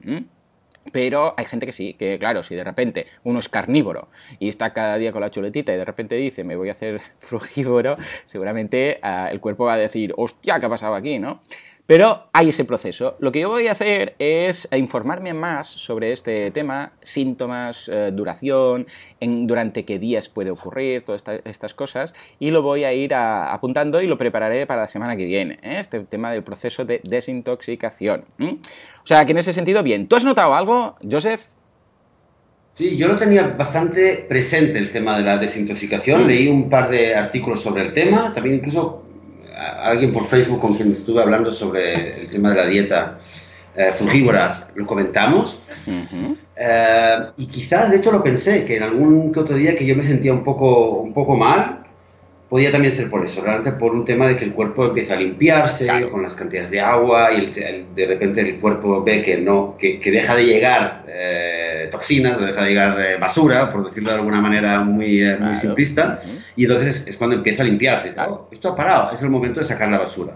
Pero 0.93 1.35
hay 1.37 1.47
gente 1.47 1.67
que 1.67 1.73
sí, 1.73 1.95
que 1.95 2.19
claro, 2.19 2.43
si 2.43 2.55
de 2.55 2.65
repente 2.65 3.07
uno 3.23 3.39
es 3.39 3.49
carnívoro 3.49 4.09
y 4.39 4.49
está 4.49 4.73
cada 4.73 4.97
día 4.97 5.13
con 5.13 5.23
la 5.23 5.31
chuletita 5.31 5.73
y 5.73 5.77
de 5.77 5.85
repente 5.85 6.15
dice 6.17 6.45
me 6.45 6.57
voy 6.57 6.69
a 6.69 6.73
hacer 6.73 7.01
frugívoro, 7.19 7.97
seguramente 8.27 8.99
ah, 9.03 9.29
el 9.31 9.41
cuerpo 9.41 9.65
va 9.65 9.75
a 9.75 9.79
decir, 9.79 10.13
hostia, 10.17 10.61
¿qué 10.61 10.67
ha 10.67 10.69
pasado 10.69 10.95
aquí? 10.95 11.19
¿no? 11.19 11.41
Pero 11.87 12.29
hay 12.33 12.49
ese 12.49 12.65
proceso. 12.65 13.17
Lo 13.21 13.31
que 13.31 13.41
yo 13.41 13.51
voy 13.51 13.69
a 13.69 13.73
hacer 13.73 14.15
es 14.19 14.67
informarme 14.73 15.35
más 15.35 15.67
sobre 15.67 16.13
este 16.13 16.51
tema, 16.51 16.93
síntomas, 17.03 17.91
eh, 17.93 18.11
duración, 18.11 18.87
en, 19.21 19.47
durante 19.47 19.85
qué 19.85 19.99
días 19.99 20.31
puede 20.31 20.51
ocurrir, 20.51 21.05
todas 21.05 21.23
estas 21.45 21.75
cosas, 21.75 22.15
y 22.41 22.51
lo 22.51 22.63
voy 22.63 22.85
a 22.85 22.95
ir 22.95 23.13
apuntando 23.15 24.01
y 24.01 24.07
lo 24.07 24.17
prepararé 24.17 24.67
para 24.67 24.83
la 24.83 24.89
semana 24.89 25.15
que 25.15 25.27
viene, 25.27 25.59
¿eh? 25.63 25.79
este 25.79 26.01
tema 26.01 26.33
del 26.33 26.43
proceso 26.43 26.87
de 26.87 27.03
desintoxicación. 27.05 28.25
O 28.41 29.07
sea, 29.07 29.27
que 29.27 29.33
en 29.33 29.39
ese 29.39 29.53
sentido, 29.53 29.83
bien. 29.83 30.07
¿Tú 30.07 30.17
has 30.17 30.25
notado 30.25 30.55
algo, 30.55 30.97
Joseph? 31.09 31.43
Sí, 32.77 32.97
yo 32.97 33.09
lo 33.09 33.17
tenía 33.17 33.47
bastante 33.49 34.25
presente 34.27 34.79
el 34.79 34.91
tema 34.91 35.17
de 35.19 35.23
la 35.23 35.37
desintoxicación. 35.37 36.25
Mm. 36.25 36.27
Leí 36.27 36.49
un 36.49 36.71
par 36.71 36.91
de 36.91 37.15
artículos 37.15 37.61
sobre 37.61 37.83
el 37.83 37.93
tema, 37.93 38.33
también 38.33 38.57
incluso 38.57 39.05
alguien 39.69 40.13
por 40.13 40.27
Facebook 40.27 40.61
con 40.61 40.75
quien 40.75 40.93
estuve 40.93 41.23
hablando 41.23 41.53
sobre 41.53 42.23
el 42.23 42.29
tema 42.29 42.51
de 42.51 42.57
la 42.57 42.67
dieta 42.67 43.19
eh, 43.77 43.93
frugívora, 43.93 44.69
lo 44.75 44.87
comentamos. 44.87 45.61
Eh, 46.57 47.19
y 47.37 47.47
quizás, 47.47 47.91
de 47.91 47.97
hecho, 47.97 48.13
lo 48.13 48.23
pensé, 48.23 48.65
que 48.65 48.77
en 48.77 48.83
algún 48.83 49.33
que 49.33 49.41
otro 49.41 49.57
día 49.57 49.77
que 49.77 49.85
yo 49.85 49.97
me 49.97 50.05
sentía 50.05 50.33
un 50.33 50.45
poco, 50.45 51.01
un 51.01 51.13
poco 51.13 51.37
mal, 51.37 51.84
podía 52.55 52.71
también 52.71 52.95
ser 52.95 53.11
por 53.11 53.27
eso, 53.27 53.43
realmente 53.43 53.73
por 53.73 53.93
un 53.97 54.05
tema 54.05 54.29
de 54.29 54.37
que 54.37 54.45
el 54.45 54.53
cuerpo 54.53 54.85
empieza 54.85 55.15
a 55.15 55.17
limpiarse 55.17 55.89
con 56.09 56.23
las 56.23 56.37
cantidades 56.37 56.71
de 56.71 56.81
agua 56.81 57.33
y 57.33 57.47
de 57.51 58.07
repente 58.07 58.43
el 58.43 58.61
cuerpo 58.61 59.03
ve 59.03 59.23
que 59.23 59.39
no 59.39 59.77
que, 59.77 59.99
deja 60.05 60.37
de 60.37 60.45
llegar 60.47 61.05
eh, 61.09 61.89
toxinas, 61.91 62.41
deja 62.41 62.63
de 62.63 62.69
llegar 62.69 63.01
eh, 63.01 63.17
basura, 63.17 63.73
por 63.73 63.85
decirlo 63.85 64.11
de 64.11 64.19
alguna 64.19 64.41
manera 64.41 64.79
muy, 64.83 65.21
eh, 65.21 65.37
muy 65.37 65.57
simplista, 65.57 66.23
y 66.55 66.67
entonces 66.67 67.05
es 67.09 67.17
cuando 67.17 67.35
empieza 67.35 67.63
a 67.63 67.65
limpiarse. 67.65 68.15
Oh, 68.25 68.47
esto 68.53 68.69
ha 68.69 68.77
parado, 68.77 69.11
es 69.11 69.21
el 69.21 69.31
momento 69.31 69.59
de 69.59 69.67
sacar 69.67 69.89
la 69.89 69.99
basura. 69.99 70.35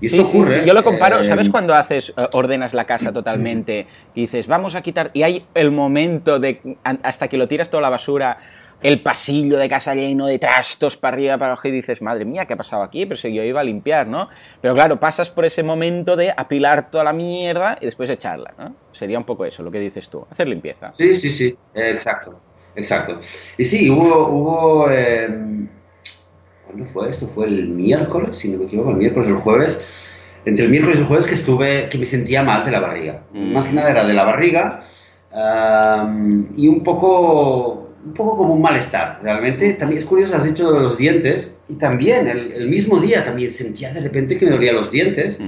Y 0.00 0.06
esto 0.06 0.22
ocurre. 0.22 0.64
Yo 0.64 0.72
lo 0.72 0.84
comparo, 0.84 1.24
¿sabes 1.24 1.48
cuando 1.48 1.74
haces, 1.74 2.14
ordenas 2.30 2.74
la 2.74 2.84
casa 2.84 3.12
totalmente 3.12 3.88
y 4.14 4.20
dices, 4.20 4.46
vamos 4.46 4.76
a 4.76 4.82
quitar, 4.82 5.10
y 5.14 5.24
hay 5.24 5.44
el 5.52 5.72
momento 5.72 6.38
de, 6.38 6.60
hasta 6.84 7.26
que 7.26 7.36
lo 7.36 7.48
tiras 7.48 7.70
toda 7.70 7.80
la 7.80 7.90
basura, 7.90 8.38
el 8.82 9.02
pasillo 9.02 9.56
de 9.58 9.68
casa 9.68 9.94
lleno 9.94 10.26
de 10.26 10.38
trastos 10.38 10.96
para 10.96 11.14
arriba, 11.14 11.38
para 11.38 11.52
abajo 11.52 11.68
y 11.68 11.70
dices, 11.70 12.02
madre 12.02 12.24
mía, 12.24 12.44
¿qué 12.44 12.54
ha 12.54 12.56
pasado 12.56 12.82
aquí? 12.82 13.06
Pero 13.06 13.16
si 13.16 13.32
yo 13.32 13.42
iba 13.42 13.60
a 13.60 13.64
limpiar, 13.64 14.06
¿no? 14.06 14.28
Pero 14.60 14.74
claro, 14.74 15.00
pasas 15.00 15.30
por 15.30 15.44
ese 15.44 15.62
momento 15.62 16.16
de 16.16 16.32
apilar 16.36 16.90
toda 16.90 17.04
la 17.04 17.12
mierda 17.12 17.78
y 17.80 17.86
después 17.86 18.10
echarla, 18.10 18.52
¿no? 18.58 18.74
Sería 18.92 19.18
un 19.18 19.24
poco 19.24 19.44
eso, 19.44 19.62
lo 19.62 19.70
que 19.70 19.80
dices 19.80 20.08
tú, 20.08 20.26
hacer 20.30 20.48
limpieza. 20.48 20.92
Sí, 20.96 21.14
sí, 21.14 21.30
sí, 21.30 21.56
exacto, 21.74 22.38
exacto. 22.74 23.18
Y 23.56 23.64
sí, 23.64 23.90
hubo, 23.90 24.28
hubo 24.28 24.90
eh, 24.90 25.28
¿cuándo 26.66 26.84
fue 26.84 27.10
esto? 27.10 27.26
Fue 27.26 27.46
el 27.46 27.68
miércoles, 27.68 28.36
si 28.36 28.50
no 28.50 28.58
me 28.58 28.66
equivoco, 28.66 28.90
el 28.90 28.96
miércoles 28.96 29.28
o 29.28 29.32
el 29.32 29.38
jueves, 29.38 29.80
entre 30.44 30.64
el 30.66 30.70
miércoles 30.70 30.98
y 30.98 31.00
el 31.00 31.06
jueves 31.06 31.26
que 31.26 31.34
estuve, 31.34 31.88
que 31.88 31.98
me 31.98 32.06
sentía 32.06 32.42
mal 32.42 32.64
de 32.64 32.70
la 32.70 32.80
barriga. 32.80 33.22
Mm. 33.32 33.52
Más 33.52 33.66
que 33.66 33.74
nada 33.74 33.90
era 33.90 34.04
de 34.06 34.14
la 34.14 34.24
barriga 34.24 34.82
y 36.56 36.68
un 36.68 36.82
poco 36.82 37.85
un 38.06 38.14
poco 38.14 38.36
como 38.36 38.54
un 38.54 38.62
malestar, 38.62 39.18
realmente. 39.22 39.72
También 39.74 40.00
es 40.00 40.06
curioso, 40.06 40.36
has 40.36 40.44
dicho 40.44 40.72
de 40.72 40.80
los 40.80 40.96
dientes, 40.96 41.52
y 41.68 41.74
también 41.74 42.28
el, 42.28 42.68
mismo 42.68 43.00
día 43.00 43.24
también 43.24 43.50
sentía 43.50 43.92
de 43.92 44.00
repente 44.00 44.38
que 44.38 44.46
me 44.46 44.52
dolían 44.52 44.76
los 44.76 44.90
dientes. 44.90 45.38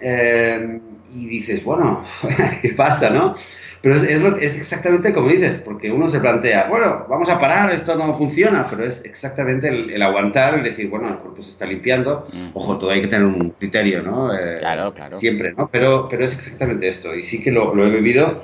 eh, 0.00 0.80
y 1.14 1.26
dices, 1.26 1.62
bueno, 1.62 2.02
¿qué 2.62 2.70
pasa, 2.70 3.10
no? 3.10 3.34
Pero 3.82 3.96
es, 3.96 4.02
es, 4.04 4.22
lo, 4.22 4.36
es, 4.36 4.56
exactamente 4.56 5.12
como 5.12 5.28
dices, 5.28 5.56
porque 5.56 5.92
uno 5.92 6.08
se 6.08 6.20
plantea, 6.20 6.68
bueno, 6.68 7.04
vamos 7.08 7.28
a 7.28 7.38
parar, 7.38 7.70
esto 7.70 7.96
no 7.96 8.14
funciona, 8.14 8.66
pero 8.70 8.84
es 8.84 9.04
exactamente 9.04 9.68
el, 9.68 9.90
el 9.90 10.02
aguantar, 10.02 10.54
el 10.54 10.62
decir, 10.62 10.88
bueno, 10.88 11.08
el 11.08 11.16
cuerpo 11.16 11.42
se 11.42 11.50
está 11.50 11.66
limpiando. 11.66 12.26
Mm. 12.32 12.48
Ojo, 12.54 12.78
todo 12.78 12.90
hay 12.90 13.02
que 13.02 13.08
tener 13.08 13.26
un 13.26 13.50
criterio, 13.50 14.02
¿no? 14.02 14.32
Eh, 14.32 14.56
claro, 14.58 14.94
claro. 14.94 15.18
Siempre, 15.18 15.52
¿no? 15.52 15.68
Pero, 15.70 16.08
pero 16.08 16.24
es 16.24 16.32
exactamente 16.32 16.88
esto. 16.88 17.14
Y 17.14 17.22
sí 17.22 17.42
que 17.42 17.52
lo, 17.52 17.74
lo 17.74 17.86
he 17.86 17.90
vivido. 17.90 18.42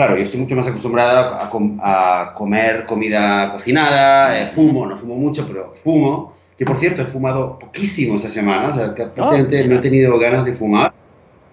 Claro, 0.00 0.16
yo 0.16 0.22
estoy 0.22 0.40
mucho 0.40 0.56
más 0.56 0.66
acostumbrado 0.66 1.34
a, 1.34 1.50
com 1.50 1.78
a 1.82 2.32
comer 2.34 2.86
comida 2.86 3.52
cocinada, 3.52 4.40
eh, 4.40 4.46
fumo, 4.46 4.86
no 4.86 4.96
fumo 4.96 5.14
mucho, 5.14 5.46
pero 5.46 5.74
fumo. 5.74 6.34
Que 6.56 6.64
por 6.64 6.78
cierto, 6.78 7.02
he 7.02 7.04
fumado 7.04 7.58
poquísimo 7.58 8.16
esta 8.16 8.30
semana, 8.30 8.68
o 8.68 8.72
sea, 8.72 8.94
que 8.94 9.04
prácticamente 9.04 9.62
oh, 9.62 9.68
no 9.68 9.74
he 9.74 9.78
tenido 9.78 10.18
ganas 10.18 10.46
de 10.46 10.54
fumar. 10.54 10.94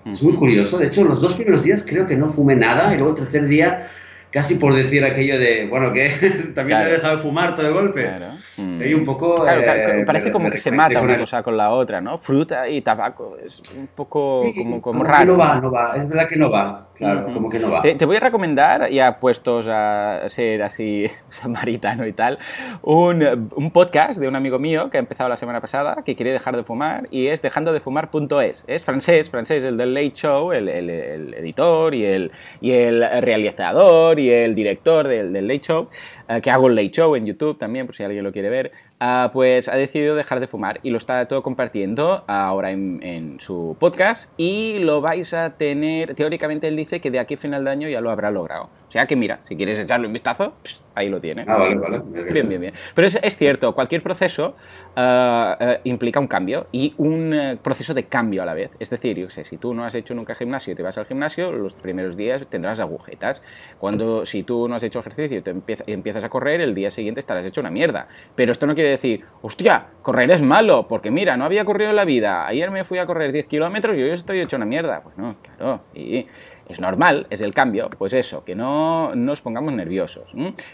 Es 0.10 0.24
muy 0.24 0.32
curioso. 0.36 0.78
De 0.78 0.88
hecho, 0.88 1.04
los 1.04 1.20
dos 1.20 1.34
primeros 1.34 1.62
días 1.62 1.86
creo 1.86 2.08
que 2.08 2.16
no 2.16 2.30
fumé 2.30 2.56
nada 2.56 2.94
y 2.94 2.96
luego 2.96 3.10
el 3.10 3.16
tercer 3.18 3.48
día 3.48 3.90
casi 4.32 4.56
por 4.56 4.74
decir 4.74 5.04
aquello 5.04 5.38
de, 5.38 5.68
bueno, 5.68 5.92
que 5.92 6.10
también 6.56 6.80
claro. 6.80 6.86
te 6.86 6.90
he 6.90 6.94
dejado 6.94 7.18
de 7.18 7.22
fumar 7.22 7.54
todo 7.54 7.66
de 7.66 7.74
golpe. 7.74 8.04
Claro. 8.04 8.28
Mm. 8.56 8.82
Y 8.82 8.94
un 8.94 9.04
poco... 9.04 9.44
Claro, 9.44 9.62
eh, 9.62 10.04
parece 10.06 10.32
como 10.32 10.50
que 10.50 10.58
se 10.58 10.72
mata 10.72 11.02
una 11.02 11.18
cosa 11.18 11.44
con 11.44 11.58
la 11.58 11.72
otra, 11.72 12.00
¿no? 12.00 12.18
Fruta 12.18 12.70
y 12.70 12.82
tabaco, 12.82 13.36
es 13.46 13.62
un 13.78 13.88
poco 13.88 14.44
sí, 14.46 14.54
como, 14.56 14.82
como, 14.82 15.00
como 15.00 15.04
raro. 15.04 15.20
Que 15.20 15.26
no 15.26 15.38
va, 15.38 15.60
no 15.60 15.70
va, 15.70 15.96
es 15.98 16.08
verdad 16.08 16.30
que 16.30 16.38
no 16.38 16.50
va. 16.50 16.87
Claro, 16.98 17.32
como 17.32 17.50
que 17.50 17.60
no 17.60 17.70
va. 17.70 17.82
Te, 17.82 17.96
te, 17.96 18.06
voy 18.06 18.18
a 18.18 18.20
recomendar, 18.20 18.90
ya 18.90 19.20
puestos 19.20 19.68
a 19.70 20.24
ser 20.28 20.64
así 20.64 21.06
samaritano 21.30 22.08
y 22.08 22.14
tal, 22.14 22.40
un, 22.82 23.50
un, 23.56 23.72
podcast 23.72 24.20
de 24.20 24.28
un 24.28 24.36
amigo 24.36 24.58
mío 24.58 24.90
que 24.90 24.98
ha 24.98 25.00
empezado 25.00 25.30
la 25.30 25.38
semana 25.38 25.62
pasada, 25.62 26.04
que 26.04 26.16
quiere 26.16 26.32
dejar 26.32 26.58
de 26.58 26.64
fumar, 26.64 27.08
y 27.12 27.28
es 27.28 27.42
dejandodefumar.es. 27.42 28.64
Es 28.68 28.84
francés, 28.84 29.30
francés, 29.30 29.64
el 29.64 29.78
del 29.78 29.94
Late 29.94 30.14
Show, 30.14 30.52
el, 30.52 30.68
el, 30.68 30.90
el 30.90 31.34
editor 31.36 31.94
y 31.94 32.06
el, 32.06 32.32
y 32.62 32.72
el 32.72 33.06
realizador 33.22 34.20
y 34.20 34.32
el 34.32 34.56
director 34.56 35.08
del, 35.08 35.34
del 35.34 35.48
Late 35.48 35.62
Show, 35.62 35.90
uh, 36.30 36.42
que 36.42 36.50
hago 36.50 36.68
el 36.68 36.76
Late 36.76 36.92
Show 36.92 37.16
en 37.16 37.26
YouTube 37.26 37.58
también, 37.58 37.86
por 37.86 37.96
si 37.96 38.04
alguien 38.04 38.24
lo 38.24 38.32
quiere 38.32 38.50
ver, 38.50 38.72
uh, 39.02 39.30
pues 39.32 39.68
ha 39.70 39.76
decidido 39.76 40.16
dejar 40.16 40.40
de 40.40 40.48
fumar 40.48 40.80
y 40.84 40.90
lo 40.90 40.98
está 40.98 41.28
todo 41.28 41.44
compartiendo 41.44 42.24
ahora 42.28 42.72
en, 42.72 43.00
en, 43.04 43.40
su 43.40 43.76
podcast 43.80 44.32
y 44.38 44.80
lo 44.80 45.02
vais 45.02 45.34
a 45.34 45.52
tener, 45.52 46.16
teóricamente 46.16 46.68
él 46.68 46.76
dice 46.76 47.00
que 47.00 47.12
de 47.12 47.20
aquí 47.20 47.36
a 47.36 47.38
final 47.38 47.66
de 47.66 47.72
año 47.72 47.90
ya 47.90 48.02
lo 48.02 48.12
habrá 48.12 48.32
logrado. 48.32 48.70
O 48.88 48.92
sea 48.92 49.06
que 49.06 49.16
mira, 49.16 49.42
si 49.48 49.58
quieres 49.58 49.78
echarle 49.80 50.08
un 50.08 50.14
vistazo, 50.14 50.54
pss, 50.64 50.84
ahí 50.96 51.10
lo 51.10 51.20
tiene. 51.20 51.44
Ah, 51.48 51.58
vale, 51.58 51.76
vale. 51.76 52.02
Bien, 52.32 52.48
bien, 52.48 52.62
bien. 52.62 52.74
Pero 52.96 53.08
es, 53.08 53.20
es 53.22 53.36
cierto, 53.36 53.76
cualquier 53.76 54.02
proceso 54.02 54.56
uh, 54.96 55.02
uh, 55.02 55.56
implica 55.84 56.20
un 56.20 56.28
cambio 56.28 56.68
y 56.72 56.94
un 56.98 57.34
uh, 57.34 57.58
proceso 57.58 57.94
de 57.94 58.06
cambio 58.06 58.44
a 58.44 58.46
la 58.46 58.54
vez. 58.54 58.72
Es 58.80 58.90
decir, 58.90 59.18
yo 59.18 59.30
sé, 59.30 59.44
si 59.44 59.58
tú 59.58 59.74
no 59.74 59.84
has 59.84 59.94
hecho 59.94 60.16
nunca 60.16 60.36
gimnasio 60.36 60.72
y 60.72 60.76
te 60.76 60.84
vas 60.84 60.98
al 60.98 61.06
gimnasio, 61.06 61.52
los 61.52 61.76
primeros 61.76 62.16
días 62.16 62.46
tendrás 62.50 62.80
agujetas. 62.80 63.42
Cuando 63.78 64.26
si 64.26 64.44
tú 64.44 64.70
no 64.70 64.76
has 64.76 64.84
hecho 64.84 65.00
ejercicio 65.00 65.38
y 65.38 65.42
te 65.42 65.52
empieza, 65.52 65.84
y 65.86 65.92
empiezas 65.92 66.24
a 66.24 66.30
correr, 66.30 66.62
el 66.62 66.74
día 66.74 66.90
siguiente 66.90 67.20
estarás 67.20 67.46
hecho 67.46 67.60
una 67.60 67.70
mierda. 67.70 68.08
Pero 68.36 68.54
esto 68.54 68.68
no 68.68 68.74
quiere 68.74 68.92
decir, 68.92 69.26
hostia, 69.42 69.88
correr 70.02 70.32
es 70.32 70.42
malo, 70.42 70.88
porque 70.88 71.12
mira, 71.12 71.36
no 71.36 71.44
había 71.44 71.66
corrido 71.66 71.90
en 71.90 71.98
la 71.98 72.06
vida. 72.06 72.48
Ayer 72.48 72.72
me 72.72 72.86
fui 72.86 73.00
a 73.00 73.06
correr 73.06 73.34
10 73.34 73.48
kilómetros 73.48 73.98
y 73.98 74.02
hoy 74.02 74.12
estoy 74.12 74.40
hecho 74.40 74.56
una 74.56 74.66
mierda. 74.66 75.04
Pues 75.04 75.18
no, 75.18 75.36
claro. 75.42 75.82
Y 75.94 76.26
es 76.70 76.80
normal, 76.80 77.28
es 77.30 77.42
el 77.42 77.54
cambio, 77.54 77.90
pues 77.98 78.14
eso, 78.14 78.44
que 78.44 78.56
no 78.56 79.16
nos 79.16 79.42
pongamos 79.42 79.74
nerviosos. 79.74 80.30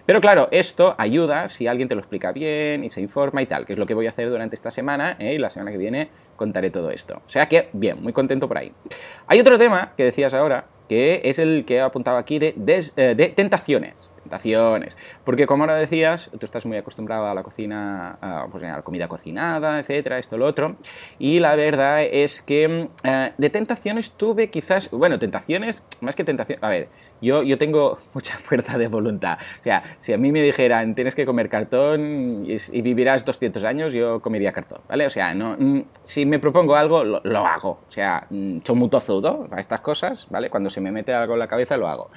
Pero 0.06 0.22
claro, 0.22 0.48
esto 0.52 0.96
ayuda 0.98 1.48
si 1.48 1.68
alguien 1.68 1.88
te 1.88 1.96
lo 1.96 2.02
explica 2.02 2.32
bien 2.32 2.84
y 2.84 2.90
se 2.90 3.02
informa 3.02 3.42
y 3.42 3.46
tal, 3.46 3.66
que 3.66 3.74
es 3.74 3.80
lo 3.80 3.86
que 3.86 3.94
voy 3.94 4.08
a 4.08 4.10
hacer 4.10 4.30
durante 4.30 4.56
esta 4.56 4.72
semana 4.72 5.16
¿eh? 5.20 5.34
y 5.34 5.38
la 5.38 5.50
semana 5.50 5.72
que 5.72 5.78
viene 5.78 6.10
contaré 6.36 6.70
todo 6.70 6.92
esto. 6.92 7.22
O 7.26 7.30
sea 7.30 7.48
que, 7.48 7.70
bien, 7.74 8.02
muy 8.02 8.14
contento 8.14 8.48
por 8.48 8.58
ahí. 8.58 8.72
Hay 9.28 9.40
otro 9.40 9.58
tema 9.58 9.94
que 9.96 10.06
decías 10.06 10.34
ahora, 10.34 10.66
que 10.90 11.22
es 11.24 11.40
el 11.40 11.66
que 11.66 11.76
he 11.76 11.82
apuntado 11.82 12.18
aquí 12.18 12.40
de, 12.40 12.54
eh, 12.96 13.16
de 13.16 13.28
tentaciones 13.30 14.13
tentaciones. 14.24 14.98
Porque 15.24 15.46
como 15.46 15.64
ahora 15.64 15.76
decías, 15.76 16.32
tú 16.40 16.46
estás 16.46 16.66
muy 16.66 16.78
acostumbrado 16.78 17.28
a 17.28 17.34
la 17.34 17.44
cocina, 17.44 18.18
a, 18.22 18.48
pues, 18.50 18.64
a 18.64 18.78
la 18.78 18.82
comida 18.82 19.08
cocinada, 19.08 19.80
etcétera, 19.80 20.18
esto, 20.18 20.38
lo 20.38 20.46
otro. 20.46 20.76
Y 21.20 21.40
la 21.40 21.56
verdad 21.56 22.04
es 22.04 22.42
que 22.42 22.90
eh, 23.04 23.32
de 23.38 23.50
tentaciones 23.50 24.12
tuve 24.12 24.50
quizás, 24.50 24.90
bueno, 24.92 25.20
tentaciones, 25.20 25.84
más 26.02 26.16
que 26.16 26.24
tentaciones, 26.24 26.64
a 26.64 26.70
ver, 26.70 26.90
yo, 27.22 27.44
yo 27.44 27.58
tengo 27.58 27.98
mucha 28.14 28.38
fuerza 28.38 28.78
de 28.78 28.88
voluntad. 28.88 29.38
O 29.60 29.64
sea, 29.64 29.98
si 30.00 30.14
a 30.14 30.18
mí 30.18 30.32
me 30.32 30.42
dijeran 30.42 30.96
tienes 30.96 31.16
que 31.16 31.26
comer 31.26 31.50
cartón 31.50 32.46
y, 32.48 32.82
vivirás 32.82 33.24
200 33.26 33.64
años, 33.64 33.94
yo 33.94 34.22
comería 34.22 34.52
cartón, 34.52 34.82
¿vale? 34.88 35.06
O 35.06 35.10
sea, 35.10 35.34
no, 35.34 35.56
mm, 35.58 35.82
si 36.06 36.26
me 36.26 36.40
propongo 36.40 36.76
algo, 36.76 37.04
lo, 37.04 37.22
lo 37.24 37.46
hago. 37.46 37.80
O 37.88 37.92
sea, 37.92 38.28
mm, 38.30 38.60
soy 38.64 38.76
muy 38.76 38.90
tozudo 38.90 39.48
para 39.48 39.62
estas 39.62 39.82
cosas, 39.82 40.28
¿vale? 40.30 40.50
Cuando 40.50 40.70
se 40.70 40.82
me 40.82 40.92
mete 40.92 41.14
algo 41.14 41.34
en 41.34 41.40
la 41.40 41.48
cabeza, 41.48 41.78
lo 41.78 41.88
hago. 41.88 42.10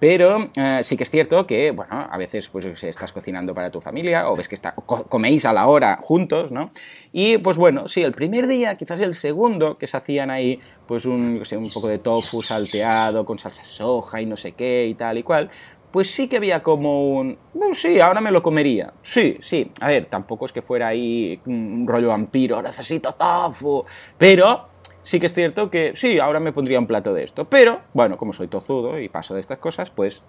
Pero 0.00 0.48
eh, 0.56 0.80
sí 0.82 0.96
que 0.96 1.04
es 1.04 1.10
cierto 1.10 1.46
que, 1.50 1.72
bueno, 1.72 2.06
a 2.08 2.16
veces 2.16 2.46
pues 2.46 2.64
estás 2.84 3.12
cocinando 3.12 3.52
para 3.52 3.72
tu 3.72 3.80
familia 3.80 4.30
o 4.30 4.36
ves 4.36 4.46
que 4.46 4.54
está, 4.54 4.72
co 4.72 5.02
coméis 5.08 5.44
a 5.44 5.52
la 5.52 5.66
hora 5.66 5.98
juntos, 6.00 6.52
¿no? 6.52 6.70
Y 7.10 7.38
pues 7.38 7.56
bueno, 7.56 7.88
sí, 7.88 8.02
el 8.02 8.12
primer 8.12 8.46
día, 8.46 8.76
quizás 8.76 9.00
el 9.00 9.14
segundo, 9.14 9.76
que 9.76 9.88
se 9.88 9.96
hacían 9.96 10.30
ahí 10.30 10.60
pues 10.86 11.06
un, 11.06 11.42
un 11.42 11.70
poco 11.74 11.88
de 11.88 11.98
tofu 11.98 12.40
salteado 12.40 13.24
con 13.24 13.36
salsa 13.36 13.64
soja 13.64 14.22
y 14.22 14.26
no 14.26 14.36
sé 14.36 14.52
qué 14.52 14.86
y 14.86 14.94
tal 14.94 15.18
y 15.18 15.24
cual, 15.24 15.50
pues 15.90 16.08
sí 16.08 16.28
que 16.28 16.36
había 16.36 16.62
como 16.62 17.16
un... 17.16 17.36
Sí, 17.72 17.98
ahora 17.98 18.20
me 18.20 18.30
lo 18.30 18.44
comería. 18.44 18.92
Sí, 19.02 19.36
sí. 19.40 19.72
A 19.80 19.88
ver, 19.88 20.06
tampoco 20.06 20.46
es 20.46 20.52
que 20.52 20.62
fuera 20.62 20.86
ahí 20.86 21.40
un 21.46 21.84
rollo 21.84 22.10
vampiro, 22.10 22.62
necesito 22.62 23.12
tofu. 23.14 23.84
Pero 24.16 24.68
sí 25.02 25.18
que 25.18 25.26
es 25.26 25.34
cierto 25.34 25.68
que 25.68 25.96
sí, 25.96 26.20
ahora 26.20 26.38
me 26.38 26.52
pondría 26.52 26.78
un 26.78 26.86
plato 26.86 27.12
de 27.12 27.24
esto, 27.24 27.44
pero 27.46 27.80
bueno, 27.92 28.16
como 28.16 28.32
soy 28.32 28.46
tozudo 28.46 29.00
y 29.00 29.08
paso 29.08 29.34
de 29.34 29.40
estas 29.40 29.58
cosas, 29.58 29.90
pues 29.90 30.22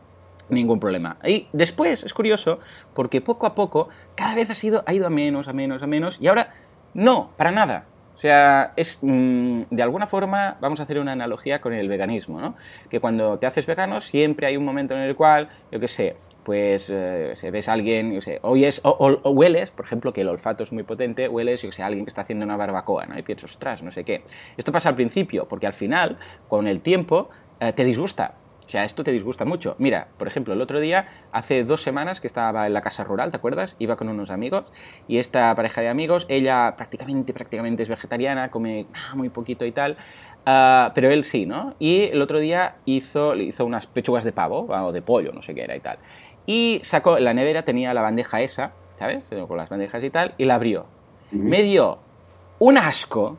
ningún 0.51 0.79
problema. 0.79 1.17
Y 1.25 1.47
después 1.53 2.03
es 2.03 2.13
curioso 2.13 2.59
porque 2.93 3.21
poco 3.21 3.47
a 3.47 3.55
poco 3.55 3.89
cada 4.15 4.35
vez 4.35 4.49
ha, 4.49 4.55
sido, 4.55 4.83
ha 4.85 4.93
ido 4.93 5.07
a 5.07 5.09
menos, 5.09 5.47
a 5.47 5.53
menos, 5.53 5.81
a 5.81 5.87
menos 5.87 6.21
y 6.21 6.27
ahora 6.27 6.53
no, 6.93 7.31
para 7.37 7.51
nada. 7.51 7.85
O 8.15 8.19
sea, 8.21 8.73
es 8.75 8.99
mmm, 9.01 9.63
de 9.71 9.81
alguna 9.81 10.05
forma, 10.05 10.57
vamos 10.61 10.79
a 10.79 10.83
hacer 10.83 10.99
una 10.99 11.13
analogía 11.13 11.59
con 11.59 11.73
el 11.73 11.89
veganismo, 11.89 12.39
¿no? 12.39 12.55
Que 12.87 12.99
cuando 12.99 13.39
te 13.39 13.47
haces 13.47 13.65
vegano 13.65 13.99
siempre 13.99 14.45
hay 14.45 14.57
un 14.57 14.63
momento 14.63 14.93
en 14.93 15.01
el 15.01 15.15
cual, 15.15 15.49
yo 15.71 15.79
qué 15.79 15.87
sé, 15.87 16.17
pues 16.43 16.91
eh, 16.91 17.31
se 17.33 17.49
ves 17.49 17.67
a 17.67 17.73
alguien, 17.73 18.13
yo 18.13 18.21
sé, 18.21 18.37
oyes 18.43 18.79
o, 18.83 18.89
o, 18.89 19.19
o, 19.23 19.31
hueles, 19.31 19.71
por 19.71 19.85
ejemplo, 19.87 20.13
que 20.13 20.21
el 20.21 20.27
olfato 20.27 20.63
es 20.63 20.71
muy 20.71 20.83
potente, 20.83 21.27
hueles, 21.27 21.63
yo 21.63 21.71
sé, 21.71 21.81
a 21.81 21.87
alguien 21.87 22.05
que 22.05 22.09
está 22.09 22.21
haciendo 22.21 22.45
una 22.45 22.57
barbacoa, 22.57 23.07
¿no? 23.07 23.17
Y 23.17 23.23
piensas, 23.23 23.49
ostras, 23.49 23.81
no 23.81 23.89
sé 23.89 24.03
qué. 24.03 24.21
Esto 24.55 24.71
pasa 24.71 24.89
al 24.89 24.95
principio, 24.95 25.47
porque 25.47 25.65
al 25.65 25.73
final, 25.73 26.19
con 26.47 26.67
el 26.67 26.81
tiempo, 26.81 27.31
eh, 27.59 27.73
te 27.73 27.83
disgusta. 27.83 28.35
O 28.71 28.77
sea, 28.79 28.85
esto 28.85 29.03
te 29.03 29.11
disgusta 29.11 29.43
mucho. 29.43 29.75
Mira, 29.79 30.07
por 30.17 30.29
ejemplo, 30.29 30.53
el 30.53 30.61
otro 30.61 30.79
día, 30.79 31.05
hace 31.33 31.65
dos 31.65 31.81
semanas 31.81 32.21
que 32.21 32.27
estaba 32.27 32.67
en 32.67 32.73
la 32.73 32.79
casa 32.79 33.03
rural, 33.03 33.29
¿te 33.29 33.35
acuerdas? 33.35 33.75
Iba 33.79 33.97
con 33.97 34.07
unos 34.07 34.31
amigos 34.31 34.71
y 35.09 35.17
esta 35.17 35.53
pareja 35.55 35.81
de 35.81 35.89
amigos, 35.89 36.25
ella 36.29 36.75
prácticamente, 36.77 37.33
prácticamente 37.33 37.83
es 37.83 37.89
vegetariana, 37.89 38.49
come 38.49 38.85
ah, 38.93 39.13
muy 39.13 39.27
poquito 39.27 39.65
y 39.65 39.73
tal, 39.73 39.97
uh, 40.47 40.93
pero 40.95 41.11
él 41.11 41.25
sí, 41.25 41.45
¿no? 41.45 41.75
Y 41.79 42.03
el 42.03 42.21
otro 42.21 42.39
día 42.39 42.75
hizo, 42.85 43.35
hizo 43.35 43.65
unas 43.65 43.87
pechugas 43.87 44.23
de 44.23 44.31
pavo, 44.31 44.67
o 44.69 44.93
de 44.93 45.01
pollo, 45.01 45.33
no 45.33 45.41
sé 45.41 45.53
qué 45.53 45.65
era 45.65 45.75
y 45.75 45.81
tal. 45.81 45.97
Y 46.45 46.79
sacó, 46.81 47.17
en 47.17 47.25
la 47.25 47.33
nevera 47.33 47.63
tenía 47.63 47.93
la 47.93 48.01
bandeja 48.01 48.39
esa, 48.39 48.71
¿sabes? 48.97 49.29
Con 49.49 49.57
las 49.57 49.69
bandejas 49.69 50.01
y 50.01 50.09
tal, 50.09 50.33
y 50.37 50.45
la 50.45 50.55
abrió. 50.55 50.85
Uh 51.33 51.35
-huh. 51.35 51.39
Me 51.43 51.61
dio 51.63 51.99
un 52.59 52.77
asco, 52.77 53.37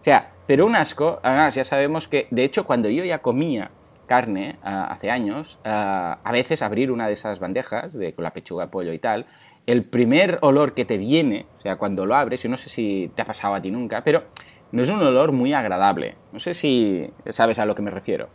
o 0.00 0.04
sea, 0.04 0.30
pero 0.46 0.64
un 0.64 0.76
asco, 0.76 1.18
además 1.24 1.56
ya 1.56 1.64
sabemos 1.64 2.06
que, 2.06 2.28
de 2.30 2.44
hecho, 2.44 2.66
cuando 2.66 2.88
yo 2.88 3.02
ya 3.02 3.18
comía 3.18 3.72
carne 4.10 4.56
uh, 4.64 4.90
hace 4.90 5.08
años, 5.08 5.60
uh, 5.64 5.68
a 5.68 6.30
veces 6.32 6.62
abrir 6.62 6.90
una 6.90 7.06
de 7.06 7.12
esas 7.12 7.38
bandejas 7.38 7.92
de, 7.92 8.12
con 8.12 8.24
la 8.24 8.32
pechuga 8.32 8.64
de 8.64 8.70
pollo 8.72 8.92
y 8.92 8.98
tal, 8.98 9.26
el 9.66 9.84
primer 9.84 10.38
olor 10.42 10.74
que 10.74 10.84
te 10.84 10.98
viene, 10.98 11.46
o 11.58 11.60
sea, 11.60 11.76
cuando 11.76 12.04
lo 12.06 12.16
abres, 12.16 12.42
yo 12.42 12.48
no 12.48 12.56
sé 12.56 12.68
si 12.70 13.12
te 13.14 13.22
ha 13.22 13.24
pasado 13.24 13.54
a 13.54 13.62
ti 13.62 13.70
nunca, 13.70 14.02
pero 14.02 14.24
no 14.72 14.82
es 14.82 14.88
un 14.88 15.00
olor 15.00 15.30
muy 15.30 15.54
agradable. 15.54 16.16
No 16.32 16.40
sé 16.40 16.54
si 16.54 17.08
sabes 17.28 17.60
a 17.60 17.64
lo 17.64 17.76
que 17.76 17.82
me 17.82 17.92
refiero. 17.92 18.28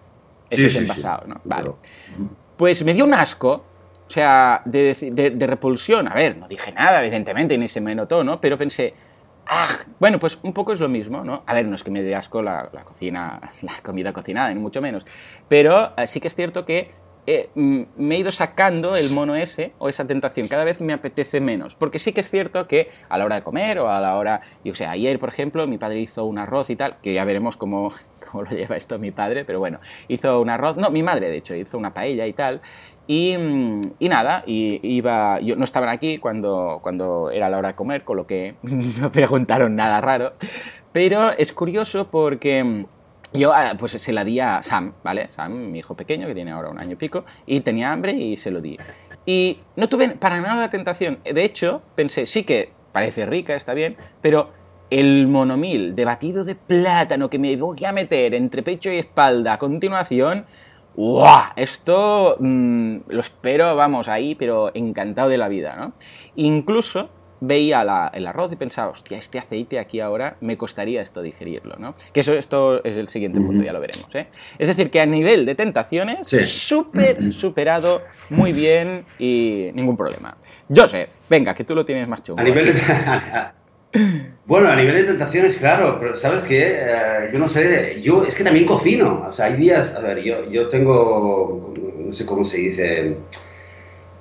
Eso 0.50 0.62
sí, 0.62 0.66
es 0.68 0.72
sí, 0.72 0.78
el 0.78 0.88
pasado, 0.88 1.24
sí. 1.26 1.30
¿no? 1.32 1.42
Vale. 1.44 1.72
Pues 2.56 2.82
me 2.86 2.94
dio 2.94 3.04
un 3.04 3.14
asco, 3.14 3.66
o 4.08 4.10
sea, 4.10 4.62
de, 4.64 4.94
de, 5.12 5.32
de, 5.32 5.48
repulsión. 5.48 6.08
A 6.08 6.14
ver, 6.14 6.38
no 6.38 6.48
dije 6.48 6.72
nada, 6.72 7.02
evidentemente, 7.02 7.58
ni 7.58 7.68
se 7.68 7.82
me 7.82 7.94
notó, 7.94 8.24
¿no? 8.24 8.40
Pero 8.40 8.58
pensé, 8.58 8.94
Ah, 9.48 9.68
bueno, 10.00 10.20
pues 10.20 10.40
un 10.42 10.54
poco 10.54 10.74
es 10.74 10.80
lo 10.80 10.90
mismo, 10.90 11.24
¿no? 11.24 11.44
A 11.46 11.54
ver, 11.54 11.68
no 11.68 11.76
es 11.76 11.84
que 11.84 11.92
me 11.92 12.02
dé 12.02 12.16
asco 12.16 12.42
la, 12.42 12.70
la 12.74 12.84
cocina, 12.84 13.40
la 13.62 13.74
comida 13.84 14.12
cocinada, 14.12 14.50
ni 14.50 14.60
mucho 14.60 14.82
menos. 14.82 15.06
Pero 15.48 15.94
eh, 15.98 16.08
sí 16.08 16.20
que 16.20 16.28
es 16.28 16.36
cierto 16.36 16.66
que 16.66 16.92
eh, 17.28 17.50
me 17.56 18.16
he 18.16 18.20
ido 18.20 18.30
sacando 18.30 18.96
el 18.96 19.10
mono 19.10 19.36
ese 19.36 19.74
o 19.80 19.90
esa 19.90 20.06
tentación. 20.06 20.48
Cada 20.48 20.64
vez 20.64 20.80
me 20.80 20.94
apetece 20.94 21.42
menos. 21.42 21.76
Porque 21.76 21.98
sí 21.98 22.14
que 22.14 22.22
es 22.22 22.30
cierto 22.30 22.68
que 22.68 22.90
a 23.10 23.18
la 23.18 23.26
hora 23.26 23.38
de 23.38 23.42
comer 23.42 23.80
o 23.80 23.90
a 23.90 24.00
la 24.00 24.16
hora, 24.16 24.42
yo 24.64 24.76
sé, 24.76 24.86
ayer, 24.86 25.20
por 25.20 25.30
ejemplo, 25.30 25.66
mi 25.68 25.78
padre 25.78 26.00
hizo 26.00 26.26
un 26.26 26.38
arroz 26.38 26.70
y 26.70 26.76
tal, 26.76 26.98
que 27.02 27.14
ya 27.14 27.26
veremos 27.26 27.58
cómo, 27.58 27.92
cómo 28.32 28.44
lo 28.44 28.52
lleva 28.52 28.78
esto 28.78 29.00
mi 29.00 29.12
padre, 29.12 29.44
pero 29.44 29.60
bueno, 29.60 29.80
hizo 30.08 30.40
un 30.40 30.50
arroz, 30.50 30.78
no, 30.78 30.92
mi 30.92 31.02
madre 31.02 31.30
de 31.30 31.38
hecho, 31.38 31.56
hizo 31.56 31.78
una 31.78 31.94
paella 31.94 32.28
y 32.28 32.34
tal. 32.34 32.62
Y, 33.08 33.36
y, 34.00 34.10
nada, 34.10 34.44
y 34.48 34.80
iba, 34.82 35.40
yo 35.40 35.56
no 35.56 35.64
estaban 35.64 35.90
aquí 35.90 36.18
cuando, 36.18 36.80
cuando 36.82 37.30
era 37.30 37.50
la 37.50 37.58
hora 37.58 37.70
de 37.70 37.74
comer, 37.76 38.04
con 38.04 38.18
lo 38.18 38.26
que 38.26 38.56
no 39.00 39.12
preguntaron 39.12 39.76
nada 39.76 40.02
raro. 40.02 40.34
Pero 40.92 41.32
es 41.32 41.54
curioso 41.54 42.10
porque 42.10 42.86
yo 43.34 43.54
ah, 43.54 43.74
pues 43.78 43.92
se 43.92 44.12
la 44.14 44.24
di 44.24 44.40
a 44.40 44.62
Sam, 44.62 44.94
¿vale? 45.04 45.30
Sam, 45.30 45.72
mi 45.72 45.80
hijo 45.80 45.96
pequeño, 45.96 46.28
que 46.28 46.34
tiene 46.34 46.52
ahora 46.52 46.70
un 46.70 46.80
año 46.80 46.94
y 46.94 46.96
pico, 46.96 47.26
y 47.46 47.62
tenía 47.62 47.92
hambre 47.92 48.14
y 48.14 48.38
se 48.38 48.52
lo 48.52 48.62
di. 48.62 48.78
Y 49.26 49.60
no 49.76 49.90
tuve 49.90 50.10
para 50.10 50.40
nada 50.40 50.62
la 50.62 50.70
tentación. 50.70 51.20
De 51.24 51.44
hecho, 51.44 51.82
pensé, 51.96 52.26
sí 52.26 52.44
que 52.44 52.72
parece 52.92 53.26
rica, 53.26 53.56
está 53.56 53.74
bien, 53.74 53.96
pero 54.22 54.52
el 54.90 55.28
monomil 55.28 55.96
de 55.96 56.06
batido 56.06 56.44
de 56.44 56.56
plátano 56.56 57.30
que 57.30 57.40
me 57.40 57.56
voy 57.58 57.84
a 57.86 57.92
meter 57.92 58.34
entre 58.34 58.64
pecho 58.64 58.92
y 58.92 59.00
espalda 59.00 59.54
a 59.54 59.58
continuación, 59.58 60.46
¡guau! 60.96 61.52
Esto 61.56 62.38
mm, 62.40 62.98
lo 63.08 63.22
espero, 63.22 63.76
vamos, 63.76 64.08
ahí, 64.08 64.36
pero 64.36 64.72
encantado 64.74 65.30
de 65.30 65.38
la 65.38 65.48
vida, 65.48 65.76
¿no? 65.76 65.94
Incluso 66.36 67.10
veía 67.42 68.12
el 68.14 68.28
arroz 68.28 68.52
y 68.52 68.56
pensaba, 68.56 68.92
hostia, 68.92 69.18
este 69.18 69.40
aceite 69.40 69.80
aquí 69.80 70.00
ahora 70.00 70.38
me 70.42 70.58
costaría 70.58 71.02
esto 71.02 71.22
digerirlo, 71.22 71.76
¿no? 71.78 71.96
Que 72.14 72.22
eso, 72.22 72.34
esto 72.34 72.84
es 72.84 72.98
el 72.98 73.10
siguiente 73.10 73.40
punto, 73.40 73.64
ya 73.64 73.74
lo 73.74 73.80
veremos, 73.80 74.14
¿eh? 74.16 74.28
Es 74.58 74.68
decir, 74.68 74.90
que 74.90 75.02
a 75.02 75.06
nivel 75.06 75.46
de 75.46 75.56
tentaciones, 75.56 76.28
súper 76.46 77.34
superado, 77.34 78.02
muy 78.30 78.54
bien 78.54 79.06
y 79.20 79.70
ningún 79.74 79.98
problema. 79.98 80.38
Joseph, 80.74 81.12
venga, 81.30 81.54
que 81.54 81.64
tú 81.64 81.76
lo 81.76 81.86
tienes 81.86 82.08
más 82.08 82.24
chulo. 82.24 82.42
A 82.42 82.44
nivel 82.44 82.66
de... 82.66 82.74
Bueno, 84.46 84.70
a 84.70 84.76
nivel 84.76 84.94
de 84.94 85.04
tentaciones, 85.06 85.58
claro, 85.58 85.98
pero 86.00 86.16
sabes 86.16 86.44
que 86.44 86.68
eh, 86.68 87.30
yo 87.34 87.40
no 87.40 87.48
sé, 87.48 88.00
yo 88.02 88.24
es 88.24 88.36
que 88.36 88.44
también 88.44 88.66
cocino, 88.68 89.26
o 89.28 89.32
sea, 89.32 89.48
hay 89.48 89.56
días, 89.56 89.96
a 89.96 90.02
ver, 90.02 90.22
yo, 90.22 90.48
yo 90.52 90.70
tengo, 90.70 91.74
no 91.98 92.14
sé 92.14 92.28
cómo 92.28 92.44
se 92.44 92.58
dice, 92.58 93.18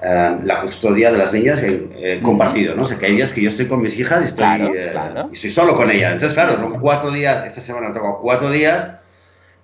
eh, 0.03 0.37
la 0.43 0.61
custodia 0.63 1.13
de 1.13 1.19
las 1.19 1.35
niñas 1.35 1.61
eh, 1.63 2.21
compartido, 2.23 2.75
¿no? 2.75 2.85
O 2.85 2.87
sea, 2.87 2.97
que 2.97 3.05
hay 3.05 3.17
días 3.17 3.35
que 3.35 3.43
yo 3.43 3.51
estoy 3.51 3.69
con 3.69 3.83
mis 3.83 3.99
hijas 4.01 4.23
y 4.23 4.25
estoy, 4.25 4.47
y 5.31 5.37
solo 5.51 5.77
con 5.77 5.91
ellas. 5.91 6.15
Entonces, 6.15 6.33
claro, 6.33 6.57
son 6.57 6.81
cuatro 6.81 7.11
días, 7.11 7.45
esta 7.45 7.61
semana 7.61 7.93
tocado 7.93 8.19
cuatro 8.23 8.51
días 8.51 9.04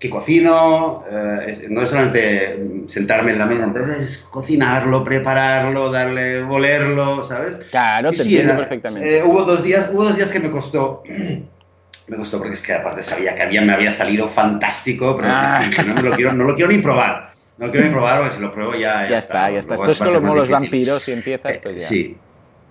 que 0.01 0.09
cocino, 0.09 1.05
eh, 1.11 1.67
no 1.69 1.83
es 1.83 1.91
solamente 1.91 2.59
sentarme 2.89 3.33
en 3.33 3.39
la 3.39 3.45
mesa, 3.45 3.65
entonces 3.65 3.99
es 3.99 4.19
cocinarlo, 4.19 5.05
prepararlo, 5.05 5.91
darle, 5.91 6.43
volerlo, 6.43 7.23
¿sabes? 7.23 7.59
Claro, 7.71 8.11
te 8.11 8.23
entiendo 8.23 8.57
perfectamente. 8.57 9.19
Eh, 9.19 9.23
hubo, 9.23 9.43
dos 9.43 9.63
días, 9.63 9.91
hubo 9.93 10.05
dos 10.05 10.17
días 10.17 10.31
que 10.31 10.41
me 10.41 10.51
costó, 10.51 11.03
me 12.09 12.17
costó 12.17 12.39
porque 12.39 12.55
es 12.55 12.63
que 12.63 12.73
aparte 12.73 13.03
sabía 13.03 13.35
que 13.35 13.43
había, 13.43 13.61
me 13.61 13.75
había 13.75 13.93
salido 13.93 14.27
fantástico, 14.27 15.15
pero 15.19 15.29
ah. 15.31 15.69
no, 15.87 16.01
lo 16.01 16.13
quiero, 16.13 16.33
no 16.33 16.45
lo 16.45 16.55
quiero 16.55 16.73
ni 16.73 16.79
probar. 16.79 17.35
No 17.59 17.67
lo 17.67 17.73
quiero 17.73 17.87
ni 17.87 17.93
probar 17.93 18.21
porque 18.21 18.37
si 18.37 18.41
lo 18.41 18.55
pruebo 18.55 18.73
ya. 18.73 19.07
Ya, 19.07 19.19
está, 19.19 19.51
ya 19.51 19.59
está. 19.59 19.75
Esto 19.75 19.91
es 19.93 19.99
como 19.99 20.35
los 20.35 20.49
vampiros 20.49 21.07
y 21.09 21.13
empiezas, 21.13 21.59
pues 21.59 21.83
ya. 21.83 21.87
sí. 21.87 22.17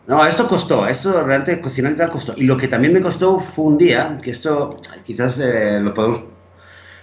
No, 0.08 0.26
esto 0.26 0.48
costó, 0.48 0.88
esto 0.88 1.12
realmente 1.24 1.62
cocinar 1.62 1.92
y 1.92 1.96
tal 1.96 2.10
costó. 2.10 2.34
Y 2.36 2.46
lo 2.46 2.58
que 2.58 2.68
también 2.68 2.92
me 2.92 3.02
costó 3.02 3.40
fue 3.40 3.66
un 3.66 3.78
día, 3.78 4.18
que 4.20 4.32
esto 4.32 4.72
quizás 5.06 5.38
eh, 5.38 5.80
lo 5.80 5.94
podemos 5.94 6.22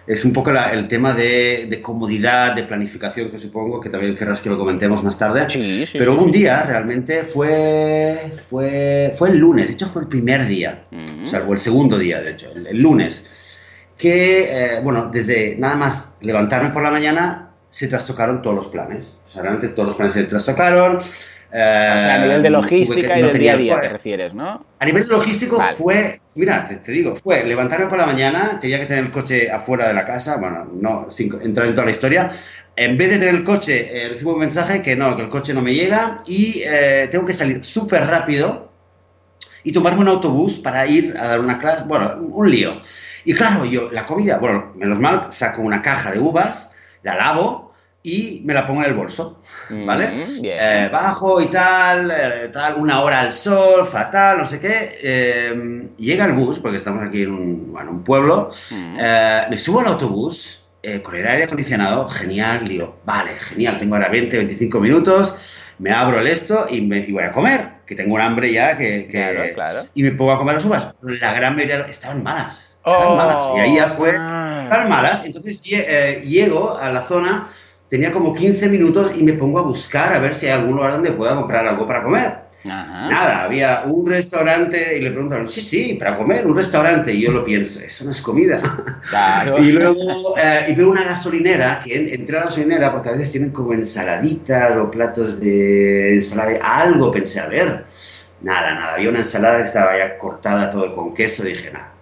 es 0.07 0.25
un 0.25 0.33
poco 0.33 0.51
el 0.51 0.89
tema 0.89 1.15
de, 1.15 1.81
comodidad, 1.83 2.55
de 2.55 2.63
planificación, 2.63 3.31
que 3.31 3.39
supongo 3.39 3.81
que 3.81 3.91
también 3.91 4.15
querrás 4.15 4.41
que 4.41 4.49
lo 4.49 4.57
comentemos 4.57 5.03
más 5.03 5.19
tarde. 5.19 5.49
Sí, 5.49 5.85
sí, 5.85 5.99
Pero 5.99 6.21
un 6.21 6.31
día 6.31 6.63
realmente 6.63 7.25
fue, 7.25 8.33
fue, 8.49 9.13
fue 9.17 9.31
el 9.31 9.39
lunes, 9.39 9.67
de 9.67 9.73
hecho 9.73 9.89
fue 9.89 10.03
el 10.03 10.09
primer 10.09 10.47
día, 10.47 10.85
o 11.23 11.27
sea, 11.27 11.41
el 11.41 11.59
segundo 11.59 11.99
día, 11.99 12.21
de 12.21 12.33
hecho, 12.33 12.53
el, 12.55 12.81
lunes, 12.81 13.27
que, 13.99 14.47
eh, 14.51 14.81
bueno, 14.83 15.11
desde 15.13 15.57
nada 15.57 15.75
más 15.75 16.15
levantarme 16.21 16.71
por 16.71 16.83
la 16.83 16.91
mañana 16.91 17.51
se 17.71 17.89
trastocaron 17.89 18.43
todos 18.43 18.57
los 18.57 18.67
planes. 18.69 19.17
O 19.27 19.29
sea, 19.29 19.43
realmente 19.43 19.69
todos 19.69 19.89
los 19.89 19.97
planes 19.97 20.15
se 20.15 20.25
trastocaron. 20.25 21.01
O 21.59 22.01
sea, 22.01 22.15
a 22.17 22.19
nivel 22.19 22.43
de 22.43 22.49
eh, 22.49 22.51
logística 22.51 23.19
y 23.19 23.23
del 23.23 23.39
día 23.39 23.55
a 23.55 23.57
día 23.57 23.81
te 23.81 23.89
refieres, 23.89 24.35
¿no? 24.35 24.65
A 24.79 24.85
nivel 24.85 25.09
logístico 25.09 25.61
fue 25.77 26.21
Mira, 26.37 26.69
te, 26.69 26.93
digo, 26.93 27.17
fue 27.17 27.45
levantarme 27.45 27.87
por 27.87 27.97
la 27.97 28.05
mañana, 28.05 28.61
tenía 28.61 28.79
que 28.79 28.85
tener 28.85 29.05
el 29.05 29.11
coche 29.11 29.51
afuera 29.51 29.89
de 29.89 29.95
la 29.95 30.05
casa, 30.05 30.37
bueno, 30.37 30.71
no, 30.71 31.11
sin 31.11 31.33
entrar 31.41 31.67
en 31.67 31.75
toda 31.75 31.87
la 31.87 31.93
historia. 31.93 32.31
En 32.77 32.99
vez 32.99 33.09
de 33.09 33.19
tener 33.19 33.37
el 33.37 33.43
coche, 33.43 33.89
eh, 33.91 34.11
recibo 34.11 34.35
un 34.35 34.41
mensaje 34.41 34.83
que 34.83 34.95
no, 34.97 35.17
que 35.17 35.23
el 35.23 35.31
coche 35.31 35.55
no 35.55 35.63
me 35.63 35.73
llega 35.73 36.23
y 36.27 36.61
eh, 36.67 37.09
tengo 37.11 37.25
que 37.25 37.33
salir 37.33 37.65
súper 37.65 38.07
rápido 38.07 38.71
y 39.63 39.73
tomarme 39.73 40.03
un 40.03 40.09
autobús 40.09 40.59
para 40.59 40.87
ir 40.87 41.15
a 41.19 41.29
dar 41.29 41.41
una 41.41 41.59
clase, 41.59 41.85
bueno, 41.87 42.19
un 42.21 42.51
lío. 42.51 42.83
Y 43.25 43.33
claro, 43.33 43.65
yo, 43.65 43.91
la 43.91 44.05
comida, 44.05 44.37
bueno, 44.37 44.75
menos 44.77 44.99
mal, 44.99 45.29
saco 45.31 45.63
una 45.63 45.81
caja 45.81 46.11
de 46.11 46.19
uvas, 46.19 46.73
la 47.03 47.17
lavo, 47.17 47.66
y 48.07 48.41
me 48.45 48.55
la 48.55 48.65
pongo 48.65 48.85
en 48.85 48.91
el 48.91 48.95
bolso, 48.95 49.41
¿vale? 49.69 50.11
Mm, 50.11 50.45
eh, 50.45 50.89
bajo 50.93 51.41
y 51.41 51.47
tal, 51.47 52.09
eh, 52.13 52.51
tal, 52.53 52.77
una 52.77 53.01
hora 53.01 53.19
al 53.19 53.33
sol, 53.33 53.85
fatal, 53.85 54.39
no 54.39 54.47
sé 54.47 54.61
qué. 54.61 54.97
Eh, 55.03 55.89
llega 55.97 56.27
el 56.27 56.35
bus, 56.35 56.61
porque 56.61 56.77
estamos 56.77 57.05
aquí 57.05 57.23
en 57.23 57.33
un, 57.33 57.73
bueno, 57.73 57.91
un 57.91 58.05
pueblo, 58.05 58.53
mm. 58.71 58.97
me 59.51 59.59
subo 59.59 59.81
al 59.81 59.89
autobús 59.89 60.63
con 61.03 61.17
el 61.17 61.27
aire 61.27 61.43
acondicionado, 61.43 62.09
genial, 62.09 62.69
digo, 62.69 62.97
vale, 63.05 63.33
genial, 63.41 63.77
tengo 63.77 63.97
ahora 63.97 64.09
20, 64.09 64.37
25 64.37 64.79
minutos, 64.79 65.35
me 65.81 65.91
abro 65.91 66.21
el 66.21 66.29
esto 66.29 66.67
y, 66.71 66.83
me, 66.83 67.05
voy 67.11 67.25
a 67.25 67.33
comer, 67.33 67.71
que 67.87 67.97
tengo 67.97 68.15
un 68.15 68.21
hambre 68.21 68.53
ya, 68.53 68.79
que, 68.79 69.09
claro, 69.09 69.43
claro. 69.53 69.89
y 69.95 70.05
me 70.05 70.13
pongo 70.13 70.31
a 70.31 70.39
comer 70.39 70.55
las 70.55 70.65
uvas. 70.65 70.95
La 71.03 71.35
gran 71.35 71.57
mayoría 71.57 71.81
estaban 71.87 72.23
malas, 72.23 72.79
estaban 72.87 73.17
malas, 73.17 73.49
y 73.57 73.59
ahí 73.59 73.75
ya 73.75 73.89
fue, 73.89 74.13
ah. 74.17 74.61
estaban 74.63 74.89
malas, 74.89 75.25
entonces 75.25 75.61
llego 75.65 76.77
a 76.79 76.89
la 76.89 77.03
zona 77.03 77.51
tenía 77.89 78.13
como 78.13 78.35
15 78.35 78.69
minutos 78.69 79.13
y 79.17 79.23
me 79.23 79.35
pongo 79.35 79.59
a 79.59 79.63
buscar 79.63 80.15
a 80.15 80.19
ver 80.19 80.35
si 80.35 80.47
hay 80.47 80.53
algún 80.53 80.77
lugar 80.77 80.93
donde 80.93 81.13
pueda 81.13 81.35
comprar 81.35 81.67
algo 81.67 81.87
para 81.87 82.03
comer. 82.03 82.47
Nada, 82.67 83.45
había 83.45 83.83
un 83.87 84.07
restaurante 84.07 84.99
y 84.99 85.01
le 85.01 85.11
preguntaron, 85.11 85.51
sí, 85.51 85.61
sí, 85.61 85.95
para 85.95 86.17
comer, 86.17 86.47
un 86.47 86.57
restaurante. 86.57 87.13
Y 87.13 87.23
yo 87.23 87.33
lo 87.33 87.45
pienso, 87.45 87.81
eso 87.81 88.05
no 88.05 88.11
es 88.11 88.21
comida. 88.21 88.61
Claro. 89.09 89.59
y 89.63 89.73
luego 89.73 90.37
eh, 90.37 90.67
y 90.69 90.75
veo 90.75 90.91
una 90.91 91.05
gasolinera, 91.05 91.81
que 91.85 92.15
entré 92.15 92.37
a 92.37 92.41
la 92.41 92.47
gasolinera 92.47 92.93
porque 92.93 93.11
a 93.11 93.13
veces 93.13 93.31
tienen 93.31 93.51
como 93.51 93.73
ensaladitas 93.73 94.77
o 94.77 94.91
platos 94.91 95.41
de 95.41 96.15
ensalada, 96.15 96.59
algo 96.63 97.11
pensé, 97.11 97.41
a 97.41 97.47
ver. 97.47 97.85
Nada, 98.43 98.75
nada, 98.75 98.95
había 98.95 99.09
una 99.09 99.21
ensalada 99.21 99.59
que 99.59 99.65
estaba 99.65 99.97
ya 99.97 100.19
cortada 100.19 100.71
todo 100.71 100.95
con 100.95 101.15
queso, 101.15 101.45
dije, 101.45 101.71
nada. 101.71 101.93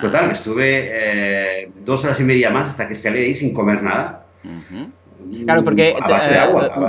Total, 0.00 0.30
estuve 0.30 0.88
eh, 0.92 1.70
dos 1.84 2.04
horas 2.04 2.18
y 2.18 2.24
media 2.24 2.50
más 2.50 2.66
hasta 2.66 2.88
que 2.88 2.96
salí 2.96 3.20
ahí 3.20 3.34
sin 3.34 3.54
comer 3.54 3.82
nada. 3.82 4.26
Claro, 5.44 5.64
porque, 5.64 5.90
eh, 5.90 5.96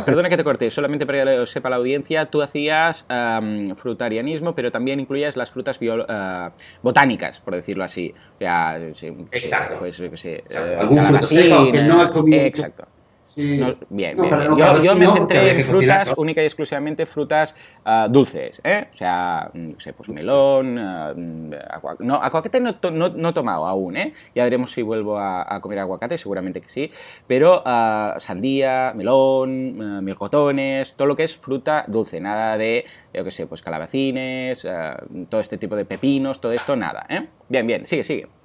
perdona 0.06 0.30
que 0.30 0.38
te 0.38 0.44
corte, 0.44 0.72
solamente 0.72 1.06
para 1.06 1.20
que 1.20 1.38
lo 1.38 1.46
sepa 1.46 1.70
la 1.70 1.78
audiencia, 1.78 2.26
tú 2.26 2.42
hacías 2.42 3.06
frutarianismo, 3.76 4.56
pero 4.56 4.72
también 4.72 5.00
incluías 5.00 5.36
las 5.36 5.52
frutas 5.52 5.80
eh, 5.82 6.50
botánicas, 6.82 7.40
por 7.40 7.56
decirlo 7.56 7.84
así. 7.84 8.14
Exacto. 9.32 9.80
Pues, 9.80 10.00
eh, 10.00 10.44
Algún 10.80 11.04
fruto 11.04 11.28
seco 11.28 11.72
que 11.72 11.82
no 11.82 12.04
he 12.04 12.10
comido. 12.10 12.42
Exacto 12.42 12.88
bien, 13.90 14.18
yo, 14.18 14.96
me 14.96 15.08
centré 15.08 15.52
en 15.52 15.66
frutas, 15.66 16.14
única 16.18 16.42
y 16.42 16.46
exclusivamente 16.46 17.06
frutas 17.06 17.56
ah, 17.86 18.08
dulces, 18.10 18.62
¿eh? 18.64 18.88
O 18.94 18.96
sea, 18.96 19.50
no 19.54 19.80
sé, 19.80 19.94
pues 19.94 20.10
melón, 20.10 20.78
uh, 20.78 21.14
no, 22.00 22.16
aguacate 22.16 22.60
no, 22.60 22.76
no, 22.92 23.30
he 23.30 23.34
tomado 23.34 23.66
aún, 23.66 23.98
¿eh? 23.98 24.14
Ya 24.36 24.44
veremos 24.44 24.72
si 24.72 24.82
vuelvo 24.82 25.18
a, 25.18 25.60
comer 25.62 25.80
aguacate, 25.80 26.18
seguramente 26.18 26.62
que 26.62 26.70
sí, 26.70 26.92
pero 27.28 27.62
ah, 27.66 28.16
sandía, 28.18 28.94
melón, 28.96 30.04
melcotones, 30.04 30.96
todo 30.96 31.08
lo 31.08 31.16
que 31.16 31.24
es 31.24 31.38
fruta 31.38 31.86
dulce, 31.88 32.20
nada 32.20 32.58
de, 32.58 32.86
yo 33.14 33.24
qué 33.24 33.32
sé, 33.32 33.48
pues 33.48 33.62
calabacines, 33.62 34.68
todo 35.30 35.42
este 35.42 35.58
tipo 35.58 35.76
de 35.76 35.86
pepinos, 35.86 36.42
todo 36.42 36.52
esto, 36.52 36.76
nada, 36.76 37.06
¿eh? 37.10 37.28
Bien, 37.50 37.66
bien, 37.66 37.86
sigue, 37.86 38.04
sigue. 38.04 38.41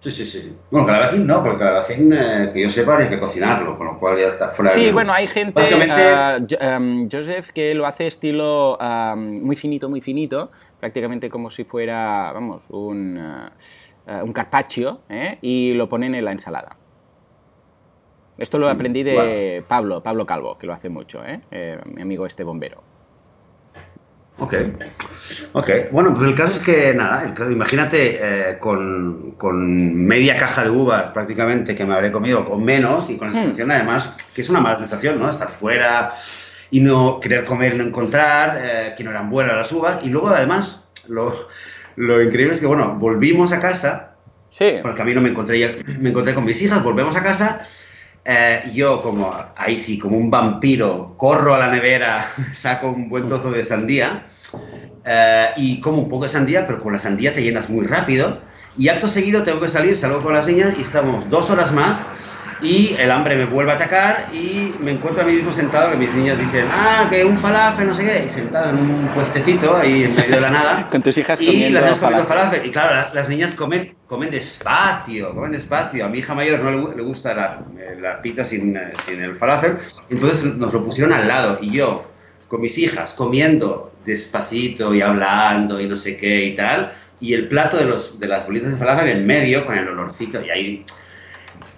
Sí, 0.00 0.10
sí, 0.10 0.24
sí. 0.24 0.56
Bueno, 0.70 0.86
calabacín 0.86 1.26
no, 1.26 1.42
porque 1.42 1.58
calabacín, 1.58 2.12
eh, 2.14 2.50
que 2.52 2.62
yo 2.62 2.70
sepa, 2.70 2.96
hay 2.96 3.10
que 3.10 3.20
cocinarlo, 3.20 3.76
con 3.76 3.86
lo 3.86 3.98
cual 3.98 4.18
ya 4.18 4.28
está 4.28 4.48
fuera 4.48 4.70
Sí, 4.70 4.90
bueno, 4.92 5.12
hay 5.12 5.26
gente, 5.26 5.60
uh, 5.60 6.76
um, 6.76 7.06
Joseph, 7.10 7.50
que 7.50 7.74
lo 7.74 7.86
hace 7.86 8.06
estilo 8.06 8.78
um, 8.78 9.42
muy 9.42 9.56
finito, 9.56 9.90
muy 9.90 10.00
finito, 10.00 10.50
prácticamente 10.78 11.28
como 11.28 11.50
si 11.50 11.64
fuera, 11.64 12.32
vamos, 12.32 12.64
un, 12.70 13.18
uh, 13.18 14.24
un 14.24 14.32
carpaccio, 14.32 15.02
¿eh? 15.10 15.36
y 15.42 15.74
lo 15.74 15.86
ponen 15.90 16.14
en 16.14 16.24
la 16.24 16.32
ensalada. 16.32 16.76
Esto 18.38 18.58
lo 18.58 18.70
aprendí 18.70 19.02
de 19.02 19.62
Pablo, 19.68 20.02
Pablo 20.02 20.24
Calvo, 20.24 20.56
que 20.56 20.66
lo 20.66 20.72
hace 20.72 20.88
mucho, 20.88 21.22
¿eh? 21.22 21.42
¿eh? 21.50 21.78
mi 21.84 22.00
amigo 22.00 22.24
este 22.24 22.42
bombero. 22.42 22.89
Ok, 24.40 24.54
ok. 25.52 25.70
Bueno, 25.92 26.14
pues 26.14 26.26
el 26.26 26.34
caso 26.34 26.52
es 26.54 26.58
que, 26.60 26.94
nada, 26.94 27.34
imagínate 27.50 28.18
eh, 28.20 28.58
con, 28.58 29.36
media 30.06 30.36
caja 30.36 30.64
de 30.64 30.70
uvas 30.70 31.10
prácticamente 31.12 31.74
que 31.74 31.84
me 31.84 31.94
habré 31.94 32.10
comido, 32.10 32.48
con 32.48 32.64
menos, 32.64 33.10
y 33.10 33.16
con 33.16 33.28
la 33.28 33.34
hmm. 33.34 33.42
sensación 33.42 33.70
además, 33.70 34.12
que 34.34 34.40
es 34.40 34.48
una 34.48 34.60
mala 34.60 34.78
sensación, 34.78 35.20
¿no? 35.20 35.28
Estar 35.28 35.48
fuera 35.48 36.14
y 36.70 36.80
no 36.80 37.20
querer 37.20 37.44
comer 37.44 37.74
y 37.74 37.78
no 37.78 37.84
encontrar, 37.84 38.58
eh, 38.62 38.94
que 38.96 39.04
no 39.04 39.10
eran 39.10 39.28
buenas 39.28 39.56
las 39.56 39.72
uvas, 39.72 39.98
y 40.02 40.08
luego 40.08 40.28
además, 40.28 40.84
lo, 41.08 41.48
lo 41.96 42.22
increíble 42.22 42.54
es 42.54 42.60
que, 42.60 42.66
bueno, 42.66 42.96
volvimos 42.98 43.52
a 43.52 43.60
casa, 43.60 44.14
sí. 44.50 44.68
por 44.80 44.92
el 44.92 44.96
camino 44.96 45.20
me 45.20 45.28
encontré, 45.28 45.82
me 45.98 46.08
encontré 46.08 46.34
con 46.34 46.46
mis 46.46 46.62
hijas, 46.62 46.82
volvemos 46.82 47.14
a 47.14 47.22
casa 47.22 47.60
eh, 48.24 48.62
yo 48.74 49.00
como, 49.00 49.34
ahí 49.56 49.78
sí, 49.78 49.98
como 49.98 50.16
un 50.16 50.30
vampiro, 50.30 51.14
corro 51.16 51.54
a 51.54 51.58
la 51.58 51.70
nevera, 51.70 52.26
saco 52.52 52.90
un 52.90 53.08
buen 53.08 53.26
trozo 53.26 53.50
de 53.50 53.64
sandía 53.64 54.26
eh, 55.04 55.48
y 55.56 55.80
como 55.80 55.98
un 55.98 56.08
poco 56.08 56.24
de 56.24 56.30
sandía, 56.30 56.66
pero 56.66 56.82
con 56.82 56.92
la 56.92 56.98
sandía 56.98 57.32
te 57.32 57.42
llenas 57.42 57.70
muy 57.70 57.86
rápido. 57.86 58.38
Y 58.76 58.88
acto 58.88 59.08
seguido 59.08 59.42
tengo 59.42 59.60
que 59.60 59.68
salir, 59.68 59.96
salgo 59.96 60.22
con 60.22 60.32
las 60.32 60.46
niñas 60.46 60.74
y 60.78 60.82
estamos 60.82 61.28
dos 61.28 61.50
horas 61.50 61.72
más 61.72 62.06
y 62.62 62.94
el 62.98 63.10
hambre 63.10 63.36
me 63.36 63.46
vuelve 63.46 63.72
a 63.72 63.74
atacar 63.74 64.26
y 64.32 64.74
me 64.80 64.92
encuentro 64.92 65.22
a 65.22 65.26
mí 65.26 65.32
mismo 65.32 65.52
sentado 65.52 65.90
que 65.90 65.96
mis 65.96 66.14
niñas 66.14 66.38
dicen, 66.38 66.66
ah, 66.70 67.06
que 67.10 67.24
un 67.24 67.36
falafel, 67.36 67.88
no 67.88 67.94
sé 67.94 68.04
qué, 68.04 68.24
y 68.26 68.28
sentado 68.28 68.70
en 68.70 68.78
un 68.78 69.14
puestecito 69.14 69.76
ahí 69.76 70.04
en 70.04 70.14
medio 70.14 70.34
de 70.34 70.40
la 70.40 70.50
nada. 70.50 70.88
Con 70.90 71.02
tus 71.02 71.16
hijas 71.18 71.40
Y 71.40 71.70
las 71.70 71.82
niñas 71.82 71.98
comiendo 71.98 72.26
falafel. 72.26 72.66
Y 72.66 72.70
claro, 72.70 73.08
las, 73.14 73.28
niñas 73.28 73.54
comen, 73.54 73.94
comen 74.06 74.30
despacio, 74.30 75.34
comen 75.34 75.52
despacio. 75.52 76.04
A 76.04 76.08
mi 76.08 76.18
hija 76.18 76.34
mayor 76.34 76.60
no 76.60 76.94
le, 76.94 77.02
gusta 77.02 77.34
la, 77.34 77.64
la 78.00 78.20
pita 78.20 78.44
sin, 78.44 78.78
sin 79.06 79.22
el 79.22 79.34
falafel, 79.34 79.78
entonces 80.10 80.44
nos 80.44 80.72
lo 80.72 80.84
pusieron 80.84 81.12
al 81.12 81.28
lado 81.28 81.58
y 81.60 81.70
yo 81.70 82.06
con 82.48 82.60
mis 82.60 82.76
hijas 82.78 83.14
comiendo 83.14 83.92
despacito 84.04 84.92
y 84.94 85.00
hablando 85.00 85.80
y 85.80 85.86
no 85.86 85.96
sé 85.96 86.16
qué 86.16 86.46
y 86.46 86.56
tal, 86.56 86.92
y 87.20 87.34
el 87.34 87.48
plato 87.48 87.76
de, 87.76 87.84
los, 87.84 88.18
de 88.18 88.26
las 88.26 88.44
bolitas 88.44 88.72
de 88.72 88.76
falafel 88.76 89.08
en 89.08 89.26
medio 89.26 89.64
con 89.64 89.78
el 89.78 89.86
olorcito 89.86 90.42
y 90.44 90.50
ahí 90.50 90.84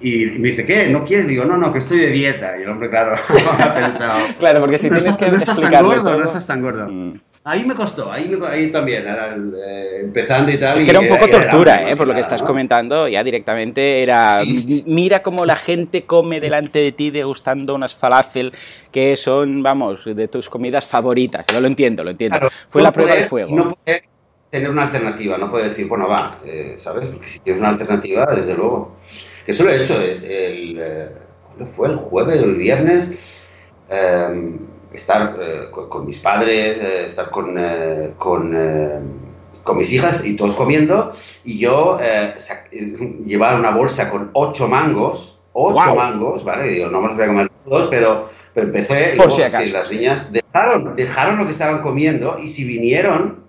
y 0.03 0.27
me 0.39 0.49
dice, 0.49 0.67
¿qué? 0.67 0.89
¿No 0.89 1.05
quieres? 1.05 1.29
Digo, 1.29 1.45
no, 1.45 1.57
no, 1.57 1.73
que 1.73 1.79
estoy 1.79 1.99
de 1.99 2.09
dieta. 2.09 2.59
Y 2.59 2.63
el 2.63 2.69
hombre, 2.69 2.91
claro, 2.91 3.15
ha 3.59 3.75
pensado. 3.75 4.19
claro, 4.39 4.61
porque 4.61 4.79
si 4.79 4.89
tienes 4.89 5.17
que 5.17 5.29
no 5.29 5.37
estás 5.37 5.61
tan 5.61 5.85
gordo, 5.85 6.19
no 6.19 6.25
estás 6.25 6.47
tan 6.47 6.61
gordo. 6.61 6.89
Mm. 6.89 7.21
Ahí 7.45 7.65
me 7.65 7.75
costó, 7.75 8.11
ahí, 8.13 8.29
me, 8.29 8.47
ahí 8.47 8.71
también, 8.71 9.05
eh, 9.05 10.01
empezando 10.01 10.53
y 10.53 10.59
tal. 10.59 10.79
Es 10.79 10.85
que 10.85 10.91
era 10.91 11.01
un 11.01 11.09
poco 11.09 11.27
tortura, 11.27 11.91
¿eh? 11.91 11.97
Por 11.97 12.07
lo 12.07 12.15
que 12.15 12.21
estás 12.21 12.41
comentando, 12.41 13.09
ya 13.09 13.25
directamente 13.25 14.01
era. 14.01 14.43
Mira 14.87 15.23
cómo 15.25 15.45
la 15.45 15.57
gente 15.57 16.05
come 16.05 16.41
delante 16.41 16.79
de 16.79 16.93
ti 16.93 17.11
degustando 17.11 17.75
unas 17.75 17.97
falafel 17.97 18.53
que 18.93 19.17
son, 19.17 19.61
vamos, 19.61 20.05
de 20.05 20.29
tus 20.29 20.49
comidas 20.49 20.87
favoritas. 20.87 21.45
Yo 21.53 21.61
lo 21.61 21.67
entiendo, 21.67 22.05
lo 22.05 22.11
entiendo. 22.11 22.39
Fue 22.69 22.81
la 22.81 22.93
prueba 22.93 23.17
de 23.17 23.25
fuego. 23.25 23.57
No 23.57 23.75
puede 23.75 24.05
tener 24.49 24.71
una 24.71 24.85
alternativa, 24.85 25.37
no 25.37 25.51
puede 25.51 25.71
decir, 25.71 25.89
bueno, 25.89 26.07
va, 26.07 26.39
eh, 26.45 26.77
¿sabes? 26.79 27.09
Porque 27.09 27.29
si 27.29 27.41
tienes 27.41 27.61
una 27.61 27.71
alternativa, 27.71 28.25
desde 28.27 28.55
luego 28.55 28.99
que 29.45 29.53
eso 29.53 29.65
lo 29.65 29.71
he 29.71 29.83
hecho 29.83 30.01
el, 30.01 30.79
eh, 30.81 31.09
fue? 31.77 31.89
El 31.89 31.97
jueves 31.97 32.41
o 32.41 32.45
el 32.45 32.57
viernes, 32.57 33.13
em, 33.89 34.59
estar 34.93 35.37
eh, 35.41 35.69
con, 35.71 36.07
mis 36.07 36.19
padres, 36.19 36.79
eh, 36.79 37.07
estar 37.07 37.31
con, 37.31 37.57
con, 38.19 39.77
mis 39.77 39.93
hijas 39.93 40.25
y 40.25 40.35
todos 40.35 40.55
comiendo, 40.55 41.13
y 41.45 41.59
yo 41.59 41.99
llevaba 43.25 43.59
una 43.59 43.71
bolsa 43.71 44.11
con 44.11 44.31
ocho 44.33 44.69
mangos, 44.69 45.39
ocho 45.53 45.95
mangos, 45.95 46.45
¿vale? 46.45 46.69
digo, 46.69 46.89
no 46.89 47.01
me 47.01 47.09
los 47.09 47.17
voy 47.17 47.25
a 47.25 47.29
comer 47.29 47.51
todos, 47.65 47.89
pero, 47.89 48.29
pero 48.55 48.67
empecé, 48.67 49.15
Por 49.17 49.31
si 49.31 49.43
acaso. 49.43 49.67
las 49.67 49.91
niñas 49.91 50.33
dejaron, 50.33 50.97
dejaron 50.97 51.39
lo 51.39 51.47
que 51.47 51.53
estaban 51.53 51.81
comiendo, 51.81 52.39
y 52.43 52.49
si 52.49 52.65
vinieron, 52.65 53.43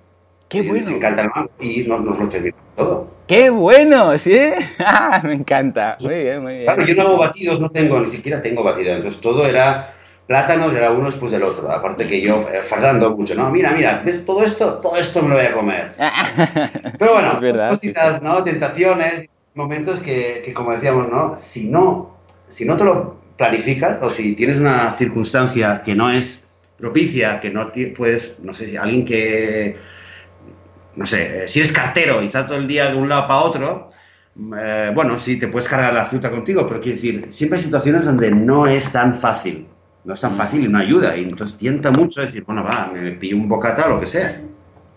Qué 0.53 0.61
bueno. 0.61 0.85
Les 0.85 0.91
encanta 0.91 1.23
el 1.23 1.29
mango 1.29 1.49
y 1.59 1.83
nos, 1.83 2.01
nos 2.01 2.19
lo 2.19 2.29
terminamos 2.29 2.63
todo. 2.75 3.07
¡Qué 3.27 3.49
bueno! 3.49 4.17
¿Sí? 4.17 4.37
Ah, 4.79 5.21
me 5.23 5.33
encanta. 5.33 5.97
Muy 6.01 6.23
bien, 6.23 6.41
muy 6.41 6.53
bien. 6.53 6.65
Claro, 6.65 6.85
yo 6.85 6.95
no 6.95 7.01
hago 7.03 7.17
batidos, 7.17 7.59
no 7.59 7.69
tengo, 7.69 7.99
ni 7.99 8.07
siquiera 8.07 8.41
tengo 8.41 8.63
batidos. 8.63 8.97
Entonces 8.97 9.21
todo 9.21 9.45
era 9.45 9.93
plátanos, 10.27 10.73
era 10.73 10.91
uno 10.91 11.05
después 11.05 11.31
del 11.31 11.43
otro. 11.43 11.71
Aparte 11.71 12.05
que 12.05 12.21
yo, 12.21 12.47
eh, 12.49 12.61
fardando 12.63 13.15
mucho, 13.15 13.35
¿no? 13.35 13.49
Mira, 13.49 13.71
mira, 13.71 14.01
¿ves 14.03 14.25
todo 14.25 14.43
esto? 14.43 14.79
Todo 14.79 14.97
esto 14.97 15.21
me 15.21 15.29
lo 15.29 15.35
voy 15.35 15.45
a 15.45 15.53
comer. 15.53 15.91
Pero 16.99 17.13
bueno, 17.13 17.69
cositas, 17.69 18.21
¿no? 18.21 18.43
Tentaciones, 18.43 19.29
momentos 19.55 19.99
que, 19.99 20.41
que, 20.43 20.53
como 20.53 20.71
decíamos, 20.71 21.09
¿no? 21.09 21.35
Si 21.35 21.69
no, 21.69 22.17
si 22.49 22.65
no 22.65 22.75
te 22.75 22.83
lo 22.83 23.17
planificas 23.37 24.01
o 24.01 24.09
si 24.09 24.33
tienes 24.33 24.59
una 24.59 24.91
circunstancia 24.93 25.81
que 25.83 25.95
no 25.95 26.11
es 26.11 26.41
propicia, 26.77 27.39
que 27.39 27.49
no 27.49 27.71
puedes, 27.95 28.33
no 28.41 28.53
sé 28.53 28.67
si 28.67 28.75
alguien 28.75 29.05
que 29.05 29.77
no 30.95 31.05
sé, 31.05 31.43
eh, 31.43 31.47
si 31.47 31.59
eres 31.59 31.71
cartero 31.71 32.21
y 32.21 32.27
estás 32.27 32.47
todo 32.47 32.57
el 32.57 32.67
día 32.67 32.91
de 32.91 32.97
un 32.97 33.09
lado 33.09 33.27
para 33.27 33.39
otro, 33.39 33.87
eh, 34.57 34.91
bueno, 34.93 35.17
sí, 35.19 35.37
te 35.37 35.47
puedes 35.47 35.67
cargar 35.67 35.93
la 35.93 36.05
fruta 36.05 36.31
contigo, 36.31 36.67
pero 36.67 36.81
quiero 36.81 36.95
decir, 36.95 37.31
siempre 37.31 37.57
hay 37.57 37.63
situaciones 37.65 38.05
donde 38.05 38.31
no 38.31 38.67
es 38.67 38.91
tan 38.91 39.13
fácil, 39.13 39.67
no 40.03 40.13
es 40.13 40.19
tan 40.19 40.35
fácil 40.35 40.65
y 40.65 40.67
no 40.67 40.79
ayuda, 40.79 41.15
y 41.15 41.23
entonces 41.23 41.57
tienta 41.57 41.91
mucho 41.91 42.21
decir, 42.21 42.43
bueno, 42.43 42.63
va, 42.63 42.91
me 42.93 43.11
pillo 43.13 43.37
un 43.37 43.47
bocata 43.47 43.85
o 43.85 43.89
lo 43.89 43.99
que 43.99 44.07
sea. 44.07 44.31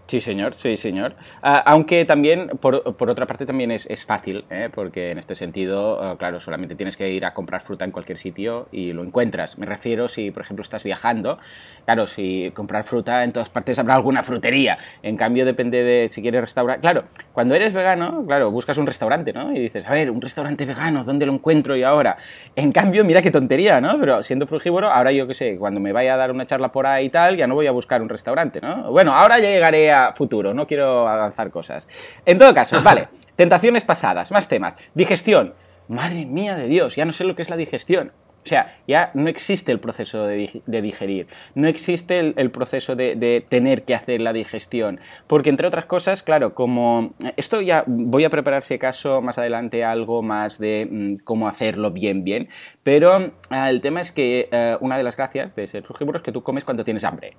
Sí, 0.09 0.21
señor, 0.21 0.55
sí, 0.55 0.77
señor. 0.77 1.17
Ah, 1.43 1.65
aunque 1.67 2.05
también, 2.05 2.51
por, 2.61 2.97
por, 2.97 3.11
otra 3.11 3.27
parte, 3.27 3.45
también 3.45 3.73
es, 3.73 3.87
es 3.87 4.07
fácil, 4.07 4.45
¿eh? 4.51 4.69
porque 4.73 5.11
en 5.11 5.19
este 5.19 5.35
sentido, 5.35 6.01
ah, 6.01 6.15
claro, 6.17 6.39
solamente 6.39 6.77
tienes 6.77 6.97
que 6.97 7.11
ir 7.11 7.25
a 7.25 7.35
comprar 7.35 7.61
fruta 7.61 7.85
en 7.85 7.91
cualquier 7.91 8.17
sitio 8.17 8.69
y 8.71 8.93
lo 8.93 9.03
encuentras. 9.03 9.59
Me 9.59 9.67
refiero 9.67 10.07
si, 10.07 10.31
por 10.31 10.45
ejemplo, 10.45 10.63
estás 10.63 10.85
viajando, 10.85 11.41
claro, 11.87 12.07
si 12.07 12.53
comprar 12.55 12.85
fruta 12.85 13.25
en 13.25 13.33
todas 13.33 13.51
partes 13.51 13.81
habrá 13.81 13.95
alguna 13.95 14.23
frutería. 14.23 14.79
En 15.03 15.17
cambio, 15.17 15.45
depende 15.45 15.83
de 15.83 16.09
si 16.13 16.23
quieres 16.23 16.41
restaurar. 16.41 16.79
Claro, 16.81 17.03
cuando 17.33 17.57
eres 17.57 17.73
vegano, 17.73 18.25
claro, 18.27 18.53
buscas 18.53 18.79
un 18.79 18.87
restaurante, 18.87 19.33
¿no? 19.33 19.53
Y 19.53 19.59
dices, 19.59 19.85
a 19.89 19.91
ver, 19.91 20.13
un 20.13 20.23
restaurante 20.23 20.65
vegano, 20.67 21.03
¿dónde 21.03 21.27
lo 21.27 21.33
encuentro 21.33 21.75
y 21.75 21.83
ahora? 21.83 22.17
En 22.55 22.71
cambio, 22.71 23.05
mira 23.05 23.23
qué 23.23 23.33
tontería, 23.33 23.81
¿no? 23.81 23.99
Pero 23.99 24.23
siendo 24.23 24.47
frugívoro, 24.47 24.89
ahora 24.89 25.11
yo 25.11 25.27
qué 25.27 25.35
sé, 25.35 25.57
cuando 25.59 25.81
me 25.81 25.91
vaya 25.91 26.15
a 26.15 26.17
dar 26.17 26.31
una 26.31 26.47
charla 26.47 26.71
por 26.71 26.87
ahí 26.87 27.07
y 27.07 27.11
tal, 27.11 27.37
ya 27.37 27.49
no 27.49 27.57
voy 27.57 27.67
a 27.67 27.73
buscar 27.73 28.03
un 28.03 28.09
restaurante, 28.09 28.61
¿no? 28.61 28.93
Bueno, 28.93 29.13
ahora 29.13 29.41
ya 29.41 29.49
llegaré 29.49 29.91
a 29.91 29.96
futuro, 30.15 30.55
no 30.55 30.67
quiero 30.67 31.09
avanzar 31.09 31.51
cosas. 31.51 31.87
En 32.25 32.39
todo 32.39 32.55
caso, 32.55 32.83
vale, 32.83 33.09
tentaciones 33.37 33.85
pasadas, 33.85 34.31
más 34.33 34.49
temas. 34.49 34.77
Digestión. 34.95 35.55
Madre 35.89 36.27
mía 36.27 36.57
de 36.57 36.67
Dios, 36.67 36.97
ya 36.97 37.05
no 37.05 37.13
sé 37.13 37.25
lo 37.25 37.37
que 37.37 37.43
es 37.43 37.51
la 37.51 37.57
digestión. 37.57 38.13
O 38.47 38.49
sea, 38.49 38.79
ya 38.87 39.11
no 39.15 39.29
existe 39.29 39.73
el 39.73 39.81
proceso 39.81 40.25
de, 40.25 40.63
digerir, 40.67 41.27
no 41.57 41.67
existe 41.67 42.33
el, 42.37 42.51
proceso 42.53 42.95
de, 42.95 43.45
tener 43.49 43.83
que 43.83 43.93
hacer 43.93 44.21
la 44.21 44.33
digestión, 44.33 45.01
porque 45.27 45.51
entre 45.51 45.67
otras 45.67 45.85
cosas, 45.87 46.23
claro, 46.23 46.55
como 46.55 47.15
esto 47.37 47.61
ya 47.61 47.83
voy 47.89 48.23
a 48.23 48.31
preparar 48.31 48.63
si 48.63 48.75
acaso 48.75 49.21
más 49.21 49.37
adelante 49.39 49.83
algo 49.83 50.23
más 50.23 50.61
de 50.61 50.87
mm, 50.89 51.25
cómo 51.25 51.49
hacerlo 51.49 51.91
bien, 51.91 52.23
bien, 52.23 52.49
pero 52.85 53.33
ah, 53.51 53.69
el 53.69 53.81
tema 53.81 54.01
es 54.01 54.13
que 54.13 54.49
eh, 54.53 54.77
una 54.81 54.97
de 54.97 55.03
las 55.03 55.17
gracias 55.17 55.57
de 55.57 55.67
ser 55.67 55.83
frugívoro 55.83 56.19
es 56.19 56.23
que 56.23 56.31
tú 56.31 56.45
comes 56.45 56.63
cuando 56.63 56.85
tienes 56.85 57.03
hambre, 57.03 57.37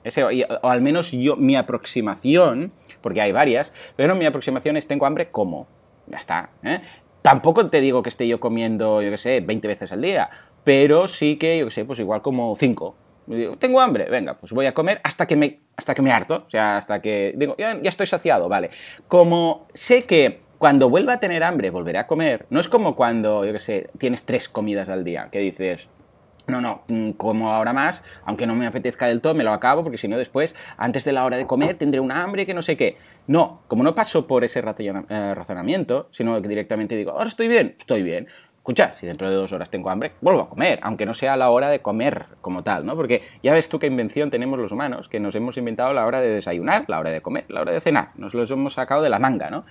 o, 0.61 0.69
al 0.69 0.81
menos 0.81 1.13
yo, 1.13 1.37
mi 1.37 1.55
aproximación, 1.55 2.73
porque 2.99 3.21
hay 3.21 3.31
varias, 3.31 3.71
pero 3.95 4.13
mi 4.13 4.25
aproximación 4.25 4.75
es 4.75 4.87
tengo 4.87 5.05
hambre, 5.05 5.29
como. 5.31 5.67
Ya 6.07 6.17
está. 6.17 6.49
¿eh? 6.63 6.81
Tampoco 7.27 7.69
te 7.69 7.81
digo 7.81 8.03
que 8.03 8.09
esté 8.09 8.25
yo 8.25 8.39
comiendo, 8.39 9.01
yo 9.01 9.11
qué 9.11 9.17
sé, 9.17 9.41
20 9.41 9.67
veces 9.67 9.91
al 9.91 10.01
día 10.01 10.29
pero 10.67 11.07
sí 11.07 11.37
que, 11.37 11.59
yo 11.59 11.65
qué 11.67 11.71
sé, 11.71 11.85
pues 11.85 11.97
igual 11.99 12.21
como 12.21 12.53
cinco. 12.57 12.93
Tengo 13.57 13.79
hambre, 13.79 14.09
venga, 14.09 14.33
pues 14.33 14.51
voy 14.51 14.65
a 14.65 14.73
comer 14.73 14.99
hasta 15.01 15.25
que 15.25 15.37
me, 15.37 15.61
hasta 15.77 15.95
que 15.95 16.01
me 16.01 16.11
harto, 16.11 16.43
o 16.45 16.49
sea, 16.49 16.75
hasta 16.75 17.01
que 17.01 17.33
digo, 17.37 17.55
ya, 17.57 17.81
ya 17.81 17.87
estoy 17.87 18.05
saciado, 18.05 18.49
vale. 18.49 18.71
Como 19.07 19.65
sé 19.73 20.03
que 20.03 20.41
cuando 20.57 20.89
vuelva 20.89 21.13
a 21.13 21.19
tener 21.21 21.41
hambre 21.45 21.69
volveré 21.69 21.99
a 21.99 22.05
comer, 22.05 22.47
no 22.49 22.59
es 22.59 22.67
como 22.67 22.97
cuando, 22.97 23.45
yo 23.45 23.53
qué 23.53 23.59
sé, 23.59 23.89
tienes 23.97 24.23
tres 24.23 24.49
comidas 24.49 24.89
al 24.89 25.05
día, 25.05 25.29
que 25.31 25.39
dices, 25.39 25.87
no, 26.47 26.59
no, 26.59 26.83
mm, 26.89 27.11
como 27.11 27.53
ahora 27.53 27.71
más, 27.71 28.03
aunque 28.25 28.45
no 28.45 28.53
me 28.53 28.67
apetezca 28.67 29.07
del 29.07 29.21
todo, 29.21 29.35
me 29.35 29.45
lo 29.45 29.53
acabo, 29.53 29.83
porque 29.83 29.97
si 29.97 30.09
no 30.09 30.17
después, 30.17 30.53
antes 30.75 31.05
de 31.05 31.13
la 31.13 31.23
hora 31.23 31.37
de 31.37 31.47
comer, 31.47 31.77
tendré 31.77 32.01
una 32.01 32.23
hambre 32.23 32.45
que 32.45 32.53
no 32.53 32.61
sé 32.61 32.75
qué. 32.75 32.97
No, 33.27 33.61
como 33.67 33.83
no 33.83 33.95
paso 33.95 34.27
por 34.27 34.43
ese 34.43 34.59
eh, 34.59 35.33
razonamiento, 35.33 36.09
sino 36.11 36.41
que 36.41 36.47
directamente 36.49 36.97
digo, 36.97 37.11
ahora 37.11 37.27
estoy 37.27 37.47
bien, 37.47 37.75
estoy 37.79 38.01
bien 38.01 38.27
escucha, 38.67 38.91
si 38.91 39.07
dentro 39.07 39.29
de 39.29 39.35
dos 39.37 39.53
horas 39.53 39.69
tengo 39.69 39.89
hambre, 39.89 40.11
vuelvo 40.19 40.41
a 40.41 40.49
comer, 40.49 40.79
aunque 40.81 41.05
no 41.05 41.13
sea 41.13 41.37
la 41.37 41.49
hora 41.51 41.69
de 41.69 41.79
comer 41.79 42.25
como 42.41 42.63
tal, 42.63 42.85
¿no? 42.85 42.97
Porque 42.97 43.21
ya 43.41 43.53
ves 43.53 43.69
tú 43.69 43.79
qué 43.79 43.87
invención 43.87 44.29
tenemos 44.29 44.59
los 44.59 44.73
humanos, 44.73 45.07
que 45.07 45.21
nos 45.21 45.35
hemos 45.35 45.55
inventado 45.55 45.93
la 45.93 46.05
hora 46.05 46.19
de 46.19 46.27
desayunar, 46.27 46.83
la 46.89 46.99
hora 46.99 47.11
de 47.11 47.21
comer, 47.21 47.45
la 47.47 47.61
hora 47.61 47.71
de 47.71 47.79
cenar, 47.79 48.09
nos 48.15 48.33
los 48.33 48.51
hemos 48.51 48.73
sacado 48.73 49.01
de 49.01 49.09
la 49.09 49.19
manga, 49.19 49.49
¿no? 49.49 49.63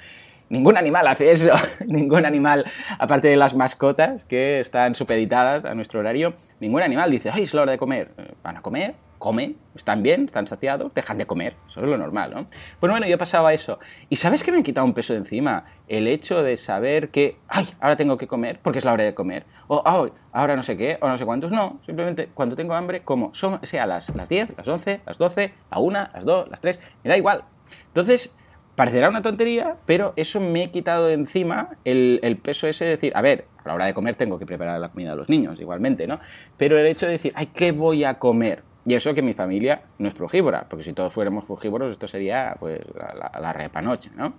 Ningún 0.49 0.77
animal 0.77 1.07
hace 1.09 1.33
eso, 1.33 1.51
ningún 1.87 2.25
animal, 2.25 2.65
aparte 2.99 3.29
de 3.29 3.37
las 3.37 3.55
mascotas 3.55 4.25
que 4.25 4.61
están 4.61 4.95
supeditadas 4.95 5.65
a 5.65 5.75
nuestro 5.75 6.01
horario, 6.01 6.35
ningún 6.61 6.83
animal 6.83 7.11
dice, 7.11 7.31
ay, 7.33 7.43
es 7.43 7.55
la 7.55 7.63
hora 7.63 7.73
de 7.73 7.79
comer. 7.79 8.13
Eh, 8.17 8.33
van 8.45 8.57
a 8.57 8.63
comer, 8.63 8.95
comen, 9.19 9.57
están 9.75 10.03
bien, 10.03 10.27
están 10.27 10.47
saciados, 10.47 10.95
dejan 10.95 11.19
de 11.19 11.27
comer. 11.27 11.57
Eso 11.69 11.81
es 11.81 11.87
lo 11.87 11.99
normal, 11.99 12.31
¿no? 12.33 12.47
Pues 12.79 12.91
bueno, 12.91 13.07
yo 13.07 13.19
pasaba 13.19 13.53
eso. 13.53 13.79
¿Y 14.09 14.17
sabes 14.17 14.45
que 14.45 14.53
me 14.53 14.59
han 14.59 14.63
quitado 14.63 14.87
un 14.87 14.95
peso 14.95 15.15
de 15.15 15.19
encima? 15.19 15.65
El 15.89 16.07
hecho 16.07 16.43
de 16.43 16.57
saber 16.57 17.09
que, 17.09 17.39
ay, 17.49 17.67
ahora 17.81 17.97
tengo 17.97 18.17
que 18.17 18.29
comer 18.29 18.61
porque 18.63 18.79
es 18.79 18.85
la 18.85 18.93
hora 18.93 19.03
de 19.03 19.15
comer. 19.15 19.47
O, 19.67 19.83
ay, 19.85 20.13
ahora 20.33 20.55
no 20.55 20.63
sé 20.63 20.77
qué, 20.77 20.99
o 21.01 21.09
no 21.09 21.19
sé 21.19 21.25
cuántos. 21.25 21.51
No, 21.51 21.81
simplemente 21.85 22.29
cuando 22.33 22.55
tengo 22.55 22.75
hambre, 22.75 23.03
como. 23.03 23.33
sea 23.35 23.87
las, 23.87 24.15
las 24.15 24.29
10, 24.29 24.57
las 24.57 24.69
11, 24.69 25.01
las 25.05 25.19
12, 25.19 25.55
la 25.73 25.79
1, 25.79 26.09
las 26.15 26.25
2, 26.25 26.49
las 26.51 26.61
3, 26.61 26.81
me 27.03 27.11
da 27.11 27.17
igual. 27.17 27.45
Entonces, 27.89 28.33
parecerá 28.77 29.09
una 29.09 29.23
tontería, 29.23 29.77
pero 29.87 30.13
eso 30.17 30.39
me 30.39 30.65
he 30.65 30.71
quitado 30.71 31.07
de 31.07 31.15
encima 31.15 31.71
el, 31.85 32.21
el, 32.23 32.37
peso 32.37 32.69
ese 32.69 32.85
de 32.85 32.91
decir, 32.93 33.13
a 33.17 33.23
ver, 33.23 33.47
a 33.65 33.69
la 33.69 33.75
hora 33.75 33.87
de 33.87 33.95
comer 33.95 34.15
tengo 34.15 34.39
que 34.39 34.47
preparar 34.47 34.79
la 34.79 34.91
comida 34.91 35.13
a 35.13 35.17
los 35.17 35.29
niños, 35.29 35.59
igualmente, 35.61 36.07
¿no? 36.07 36.21
Pero 36.57 36.79
el 36.79 36.87
hecho 36.87 37.07
de 37.07 37.13
decir, 37.13 37.33
ay, 37.35 37.47
¿qué 37.47 37.73
voy 37.73 38.05
a 38.05 38.19
comer? 38.19 38.63
Y 38.89 38.95
eso 38.95 39.15
que 39.15 39.23
mi 39.23 39.33
familia 39.33 39.83
no 39.99 40.07
es 40.07 40.15
frugívora, 40.15 40.67
porque 40.69 40.85
si 40.85 40.93
todos 40.93 41.13
fuéramos 41.13 41.45
frugívoros 41.45 41.91
esto 41.91 42.07
sería 42.07 42.55
pues 42.61 42.81
la, 42.95 43.33
la, 43.41 43.53
repanoche, 43.53 44.11
¿no? 44.15 44.35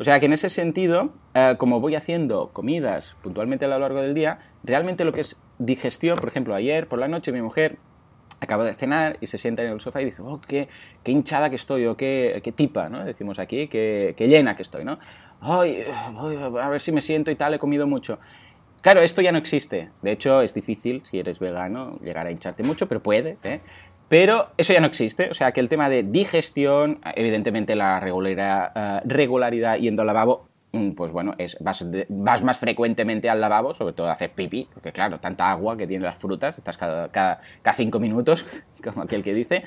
O 0.00 0.02
sea 0.02 0.18
que 0.18 0.26
en 0.26 0.32
ese 0.32 0.50
sentido, 0.50 1.10
eh, 1.34 1.54
como 1.56 1.78
voy 1.78 1.94
haciendo 1.94 2.48
comidas 2.52 3.16
puntualmente 3.22 3.66
a 3.66 3.68
lo 3.68 3.78
largo 3.78 4.00
del 4.00 4.12
día, 4.12 4.40
realmente 4.64 5.04
lo 5.04 5.12
que 5.12 5.20
es 5.20 5.38
digestión, 5.58 6.18
por 6.18 6.28
ejemplo, 6.28 6.52
ayer 6.56 6.88
por 6.88 6.98
la 6.98 7.06
noche 7.06 7.30
mi 7.30 7.42
mujer 7.42 7.78
acabo 8.42 8.64
de 8.64 8.74
cenar 8.74 9.18
y 9.20 9.28
se 9.28 9.38
sienta 9.38 9.62
en 9.62 9.70
el 9.70 9.80
sofá 9.80 10.02
y 10.02 10.06
dice, 10.06 10.20
oh, 10.22 10.40
qué, 10.40 10.68
qué 11.04 11.12
hinchada 11.12 11.48
que 11.48 11.56
estoy, 11.56 11.86
o 11.86 11.96
qué, 11.96 12.40
qué 12.42 12.50
tipa, 12.50 12.88
¿no? 12.88 13.04
Decimos 13.04 13.38
aquí, 13.38 13.68
qué, 13.68 14.14
qué 14.16 14.26
llena 14.26 14.56
que 14.56 14.62
estoy, 14.62 14.84
¿no? 14.84 14.98
Ay, 15.40 15.84
a 15.86 16.68
ver 16.68 16.80
si 16.80 16.90
me 16.90 17.00
siento 17.00 17.30
y 17.30 17.36
tal, 17.36 17.54
he 17.54 17.58
comido 17.58 17.86
mucho. 17.86 18.18
Claro, 18.80 19.00
esto 19.00 19.22
ya 19.22 19.30
no 19.30 19.38
existe. 19.38 19.90
De 20.02 20.10
hecho, 20.10 20.42
es 20.42 20.54
difícil, 20.54 21.02
si 21.04 21.20
eres 21.20 21.38
vegano, 21.38 22.00
llegar 22.02 22.26
a 22.26 22.32
hincharte 22.32 22.64
mucho, 22.64 22.88
pero 22.88 23.00
puedes, 23.00 23.44
¿eh? 23.44 23.60
Pero 24.08 24.48
eso 24.58 24.72
ya 24.72 24.80
no 24.80 24.88
existe. 24.88 25.30
O 25.30 25.34
sea, 25.34 25.52
que 25.52 25.60
el 25.60 25.68
tema 25.68 25.88
de 25.88 26.02
digestión, 26.02 27.00
evidentemente 27.14 27.76
la 27.76 28.00
regularidad, 28.00 29.02
regularidad 29.04 29.78
yendo 29.78 30.02
al 30.02 30.08
lavabo, 30.08 30.48
pues 30.96 31.12
bueno, 31.12 31.34
es, 31.38 31.56
vas, 31.60 31.84
más 32.42 32.58
frecuentemente 32.58 33.28
al 33.28 33.40
lavabo, 33.40 33.74
sobre 33.74 33.92
todo 33.92 34.08
a 34.08 34.12
hacer 34.12 34.30
pipí, 34.30 34.68
porque 34.72 34.92
claro, 34.92 35.20
tanta 35.20 35.50
agua 35.50 35.76
que 35.76 35.86
tienen 35.86 36.04
las 36.04 36.16
frutas, 36.16 36.56
estás 36.56 36.78
cada, 36.78 37.08
cada, 37.08 37.40
cada 37.62 37.76
cinco 37.76 38.00
minutos, 38.00 38.46
como 38.84 39.02
aquel 39.02 39.22
que 39.22 39.34
dice. 39.34 39.64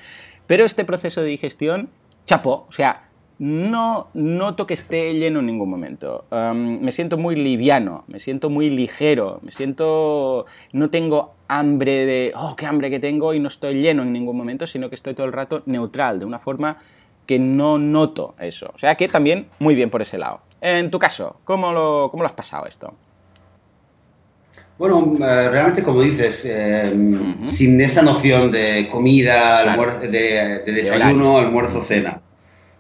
Pero 0.48 0.66
este 0.66 0.84
proceso 0.84 1.22
de 1.22 1.28
digestión, 1.28 1.90
chapo, 2.26 2.66
o 2.68 2.72
sea, 2.72 3.06
no 3.38 4.08
noto 4.14 4.66
que 4.66 4.74
esté 4.74 5.14
lleno 5.14 5.40
en 5.40 5.48
ningún 5.48 5.70
momento. 5.70 6.24
Me 6.32 6.92
siento 6.92 7.18
muy 7.18 7.36
liviano, 7.36 8.06
me 8.08 8.20
siento 8.20 8.50
muy 8.50 8.70
ligero, 8.70 9.40
me 9.42 9.52
siento... 9.52 10.46
No 10.72 10.90
tengo 10.90 11.34
hambre 11.48 12.06
de... 12.06 12.32
¡Oh, 12.36 12.56
qué 12.56 12.66
hambre 12.66 12.90
que 12.90 13.00
tengo! 13.00 13.34
Y 13.34 13.40
no 13.40 13.50
estoy 13.50 13.76
lleno 13.76 14.04
en 14.04 14.14
ningún 14.14 14.38
momento, 14.38 14.66
sino 14.68 14.90
que 14.90 14.96
estoy 14.96 15.16
todo 15.16 15.26
el 15.26 15.34
rato 15.34 15.64
neutral, 15.66 16.20
de 16.20 16.26
una 16.26 16.40
forma 16.40 16.78
que 17.26 17.40
no 17.40 17.78
noto 17.78 18.36
eso. 18.40 18.72
O 18.74 18.78
sea 18.78 18.96
que 18.96 19.08
también 19.08 19.48
muy 19.60 19.76
bien 19.76 19.90
por 19.90 20.02
ese 20.02 20.18
lado. 20.18 20.42
En 20.62 20.90
tu 20.90 21.00
caso, 21.00 21.38
¿cómo 21.44 21.72
lo, 21.72 22.10
cómo 22.10 22.24
lo 22.24 22.28
has 22.28 22.34
pasado 22.34 22.66
esto? 22.66 22.94
Bueno, 24.78 25.16
eh, 25.20 25.50
realmente 25.50 25.84
como 25.84 26.02
dices, 26.02 26.44
eh, 26.46 26.92
uh 26.94 26.98
-huh. 26.98 27.48
sin 27.48 27.80
esa 27.80 28.02
noción 28.02 28.52
de 28.52 28.90
comida, 28.90 29.62
claro. 29.64 29.72
almuerzo, 29.72 30.00
de, 30.02 30.64
de, 30.66 30.72
desayuno, 30.72 31.40
de 31.40 31.46
almuerzo, 31.46 31.82
cena. 31.82 32.20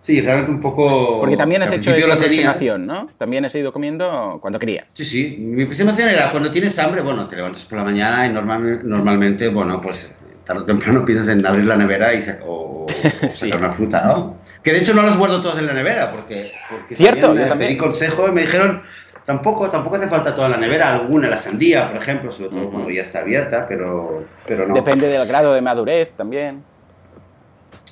Sí, 0.01 0.21
realmente 0.21 0.51
un 0.51 0.61
poco... 0.61 1.19
Porque 1.19 1.37
también 1.37 1.63
has 1.63 1.71
hecho 1.71 1.95
esta 1.95 2.13
aproximación, 2.13 2.85
¿no? 2.85 3.07
También 3.17 3.43
has 3.45 3.55
ido 3.55 3.73
comiendo 3.73 4.37
cuando 4.39 4.59
quería. 4.59 4.85
Sí, 4.93 5.03
sí. 5.03 5.35
Mi 5.39 5.63
aproximación 5.63 6.09
era 6.09 6.29
cuando 6.29 6.51
tienes 6.51 6.77
hambre, 6.77 7.01
bueno, 7.01 7.27
te 7.27 7.37
levantas 7.37 7.65
por 7.65 7.79
la 7.79 7.85
mañana 7.85 8.25
y 8.27 8.29
normal, 8.29 8.81
normalmente, 8.83 9.47
bueno, 9.47 9.81
pues 9.81 10.11
tarde 10.45 10.61
o 10.61 10.65
temprano 10.65 11.03
piensas 11.03 11.27
en 11.27 11.45
abrir 11.45 11.65
la 11.65 11.75
nevera 11.75 12.13
y 12.13 12.21
sacar, 12.21 12.43
o, 12.47 12.85
o 12.85 12.87
sí. 13.29 13.49
sacar 13.49 13.59
una 13.59 13.71
fruta, 13.71 14.01
¿no? 14.01 14.37
Que 14.63 14.71
de 14.71 14.79
hecho 14.79 14.93
no 14.93 15.01
los 15.01 15.17
guardo 15.17 15.41
todos 15.41 15.59
en 15.59 15.67
la 15.67 15.73
nevera, 15.73 16.11
porque, 16.11 16.51
porque 16.69 16.95
Cierto, 16.95 17.27
también, 17.27 17.43
yo 17.45 17.49
también. 17.49 17.69
pedí 17.71 17.77
consejo 17.77 18.27
y 18.27 18.31
me 18.31 18.41
dijeron, 18.41 18.81
tampoco, 19.25 19.69
tampoco 19.69 19.97
hace 19.97 20.07
falta 20.07 20.35
toda 20.35 20.49
la 20.49 20.57
nevera, 20.57 20.93
alguna, 20.95 21.27
la 21.27 21.37
sandía, 21.37 21.87
por 21.89 21.97
ejemplo, 21.97 22.31
sobre 22.31 22.49
todo 22.49 22.61
uh 22.61 22.67
-huh. 22.67 22.71
cuando 22.71 22.89
ya 22.91 23.01
está 23.01 23.19
abierta, 23.19 23.65
pero, 23.67 24.25
pero 24.47 24.67
no. 24.67 24.73
Depende 24.73 25.07
del 25.07 25.27
grado 25.27 25.53
de 25.53 25.61
madurez 25.61 26.11
también. 26.11 26.63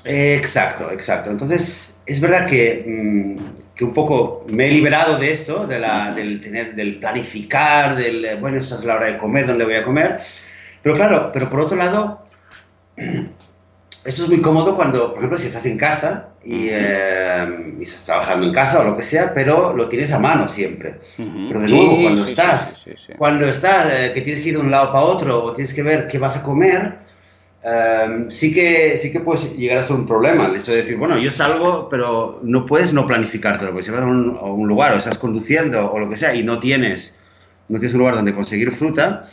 Eh, 0.05 0.35
exacto, 0.35 0.91
exacto. 0.91 1.29
Entonces, 1.31 1.95
es 2.05 2.19
verdad 2.19 2.45
que, 2.45 2.83
mmm, 2.85 3.37
que, 3.75 3.85
un 3.85 3.93
poco 3.93 4.45
me 4.51 4.67
he 4.67 4.71
liberado 4.71 5.17
de 5.17 5.31
esto, 5.31 5.65
de 5.65 5.79
la, 5.79 6.13
del, 6.13 6.41
tener, 6.41 6.75
del 6.75 6.97
planificar, 6.97 7.95
del, 7.95 8.37
bueno, 8.39 8.59
esta 8.59 8.75
es 8.75 8.83
la 8.83 8.95
hora 8.95 9.07
de 9.07 9.17
comer, 9.17 9.47
¿dónde 9.47 9.65
voy 9.65 9.75
a 9.75 9.83
comer? 9.83 10.19
Pero 10.81 10.95
claro, 10.95 11.31
pero 11.33 11.49
por 11.49 11.61
otro 11.61 11.77
lado, 11.77 12.22
esto 14.05 14.23
es 14.23 14.29
muy 14.29 14.41
cómodo 14.41 14.75
cuando, 14.75 15.09
por 15.09 15.17
ejemplo, 15.17 15.37
si 15.37 15.47
estás 15.47 15.65
en 15.65 15.77
casa 15.77 16.29
y, 16.43 16.67
eh, 16.69 17.75
y, 17.79 17.83
estás 17.83 18.05
trabajando 18.05 18.47
en 18.47 18.53
casa 18.53 18.81
o 18.81 18.83
lo 18.83 18.97
que 18.97 19.03
sea, 19.03 19.33
pero 19.33 19.73
lo 19.73 19.87
tienes 19.87 20.11
a 20.11 20.19
mano 20.19 20.47
siempre. 20.47 20.99
Uh 21.17 21.23
-huh. 21.23 21.47
Pero 21.47 21.59
de 21.61 21.67
nuevo, 21.67 21.91
sí, 21.91 22.01
cuando 22.01 22.23
sí, 22.23 22.29
estás, 22.31 22.83
sí, 22.83 23.13
cuando 23.17 23.47
estás, 23.47 23.87
eh, 23.91 24.11
que 24.13 24.21
tienes 24.21 24.43
que 24.43 24.49
ir 24.49 24.55
de 24.55 24.61
un 24.61 24.71
lado 24.71 24.91
para 24.91 25.05
otro 25.05 25.43
o 25.43 25.53
tienes 25.53 25.73
que 25.73 25.83
ver 25.83 26.07
qué 26.07 26.19
vas 26.19 26.35
a 26.35 26.43
comer, 26.43 27.03
Um, 27.63 28.29
sí, 28.29 28.53
que, 28.53 28.97
sí 28.97 29.09
que 29.09 29.21
puedes 29.21 29.55
llegar 29.55 29.77
a 29.77 29.83
ser 29.83 29.95
un 29.95 30.05
problema 30.05 30.47
el 30.47 30.57
hecho 30.57 30.71
de 30.71 30.79
decir, 30.79 30.97
bueno, 30.97 31.17
yo 31.17 31.31
salgo, 31.31 31.87
pero 31.87 32.41
no 32.43 32.65
puedes 32.65 32.91
no 32.91 33.07
planificártelo, 33.07 33.71
porque 33.71 33.85
si 33.85 33.91
vas 33.91 34.01
a 34.01 34.05
un, 34.05 34.37
a 34.37 34.43
un, 34.47 34.67
lugar 34.67 34.91
o 34.91 34.97
estás 34.97 35.17
conduciendo 35.17 35.89
o 35.89 35.97
lo 35.97 36.09
que 36.09 36.17
sea 36.17 36.35
y 36.35 36.43
no 36.43 36.59
tienes, 36.59 37.13
no 37.69 37.79
tienes 37.79 37.93
un 37.93 37.99
lugar 37.99 38.15
donde 38.15 38.35
conseguir 38.35 38.69
fruta, 38.73 39.25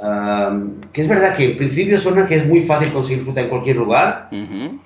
um, 0.00 0.80
que 0.92 1.02
es 1.02 1.08
verdad 1.08 1.36
que 1.36 1.52
en 1.52 1.56
principio 1.56 1.98
suena 1.98 2.26
que 2.26 2.36
es 2.36 2.46
muy 2.46 2.62
fácil 2.62 2.92
conseguir 2.92 3.24
fruta 3.24 3.40
en 3.40 3.48
cualquier 3.48 3.76
lugar, 3.76 4.28
uh 4.32 4.36
-huh. 4.36 4.78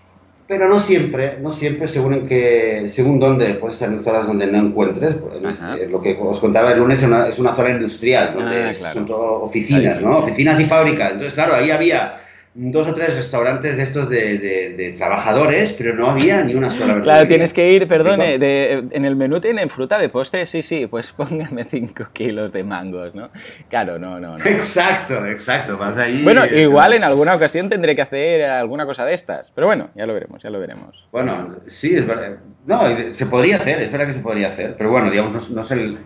pero 0.46 0.68
no 0.68 0.79
siempre, 0.79 1.38
no 1.40 1.53
siempre, 1.53 1.88
según, 1.88 2.14
en 2.14 2.27
que, 2.27 2.87
según 2.88 3.18
dónde, 3.18 3.55
puedes 3.55 3.75
estar 3.75 3.92
en 3.92 4.03
zonas 4.03 4.27
donde 4.27 4.46
no 4.46 4.59
encuentres, 4.59 5.16
pues, 5.16 5.61
lo 5.90 6.01
que 6.01 6.16
os 6.20 6.40
contaba 6.40 6.72
el 6.72 6.79
lunes 6.79 7.01
es 7.01 7.09
una, 7.09 7.29
es 7.29 7.38
una 7.38 7.53
zona 7.53 7.70
industrial, 7.70 8.35
donde 8.35 8.64
ah, 8.64 8.72
claro. 8.79 8.94
son 8.94 9.07
todo 9.07 9.42
oficinas, 9.42 10.01
¿no? 10.01 10.18
Oficinas 10.18 10.61
y 10.61 10.64
fábricas, 10.64 11.12
entonces 11.12 11.35
claro, 11.35 11.55
ahí 11.55 11.70
había 11.70 12.21
dos 12.55 12.88
o 12.88 12.95
tres 12.95 13.17
restaurantes 13.17 13.79
de 13.79 13.83
estos 13.83 14.11
de, 14.11 14.38
de, 14.38 14.75
de, 14.77 14.93
trabajadores, 14.93 15.73
pero 15.73 15.95
no 15.95 16.11
había 16.11 16.45
ni 16.45 16.55
una 16.55 16.71
sola 16.71 16.95
verdad. 16.95 17.03
Claro, 17.03 17.29
tienes 17.29 17.55
que 17.55 17.73
ir, 17.73 17.88
perdone, 17.88 18.38
de, 18.38 18.85
en 18.91 19.05
el 19.07 19.17
menú 19.17 19.41
tienen 19.41 19.71
fruta 19.71 19.99
de 19.99 20.11
postre, 20.11 20.45
sí, 20.45 20.62
sí, 20.62 20.87
pues 20.87 21.12
póngame 21.17 21.65
5 21.65 22.09
kilos 22.12 22.53
de 22.53 22.62
mangos, 22.62 23.15
¿no? 23.15 23.31
Claro, 23.71 23.99
no, 23.99 24.21
no, 24.21 24.37
no. 24.37 24.45
Exacto, 24.45 25.25
exacto, 25.27 25.79
vas 25.79 25.97
ahí. 25.97 26.23
Bueno, 26.23 26.45
igual 26.45 26.93
en 26.93 27.05
alguna 27.05 27.35
ocasión 27.35 27.71
tendré 27.71 27.97
que 27.97 28.03
hacer 28.03 28.45
alguna 28.45 28.85
cosa 28.85 29.07
de 29.07 29.15
estas, 29.15 29.51
pero 29.55 29.67
bueno, 29.67 29.88
ya 29.95 30.05
lo 30.05 30.12
veremos, 30.12 30.43
ya 30.43 30.51
lo 30.51 30.61
veremos. 30.61 31.09
Bueno, 31.11 31.57
sí, 31.67 31.95
es 31.95 32.07
verdad. 32.07 32.37
No, 32.67 32.83
se 33.12 33.27
podría 33.27 33.57
hacer, 33.57 33.81
es 33.81 33.91
verdad 33.91 34.09
que 34.09 34.12
se 34.12 34.21
podría 34.21 34.49
hacer, 34.49 34.75
pero 34.77 34.91
bueno, 34.91 35.11
digamos, 35.11 35.51
no, 35.51 35.57
no, 35.57 35.62
es, 35.62 35.71
el, 35.71 35.97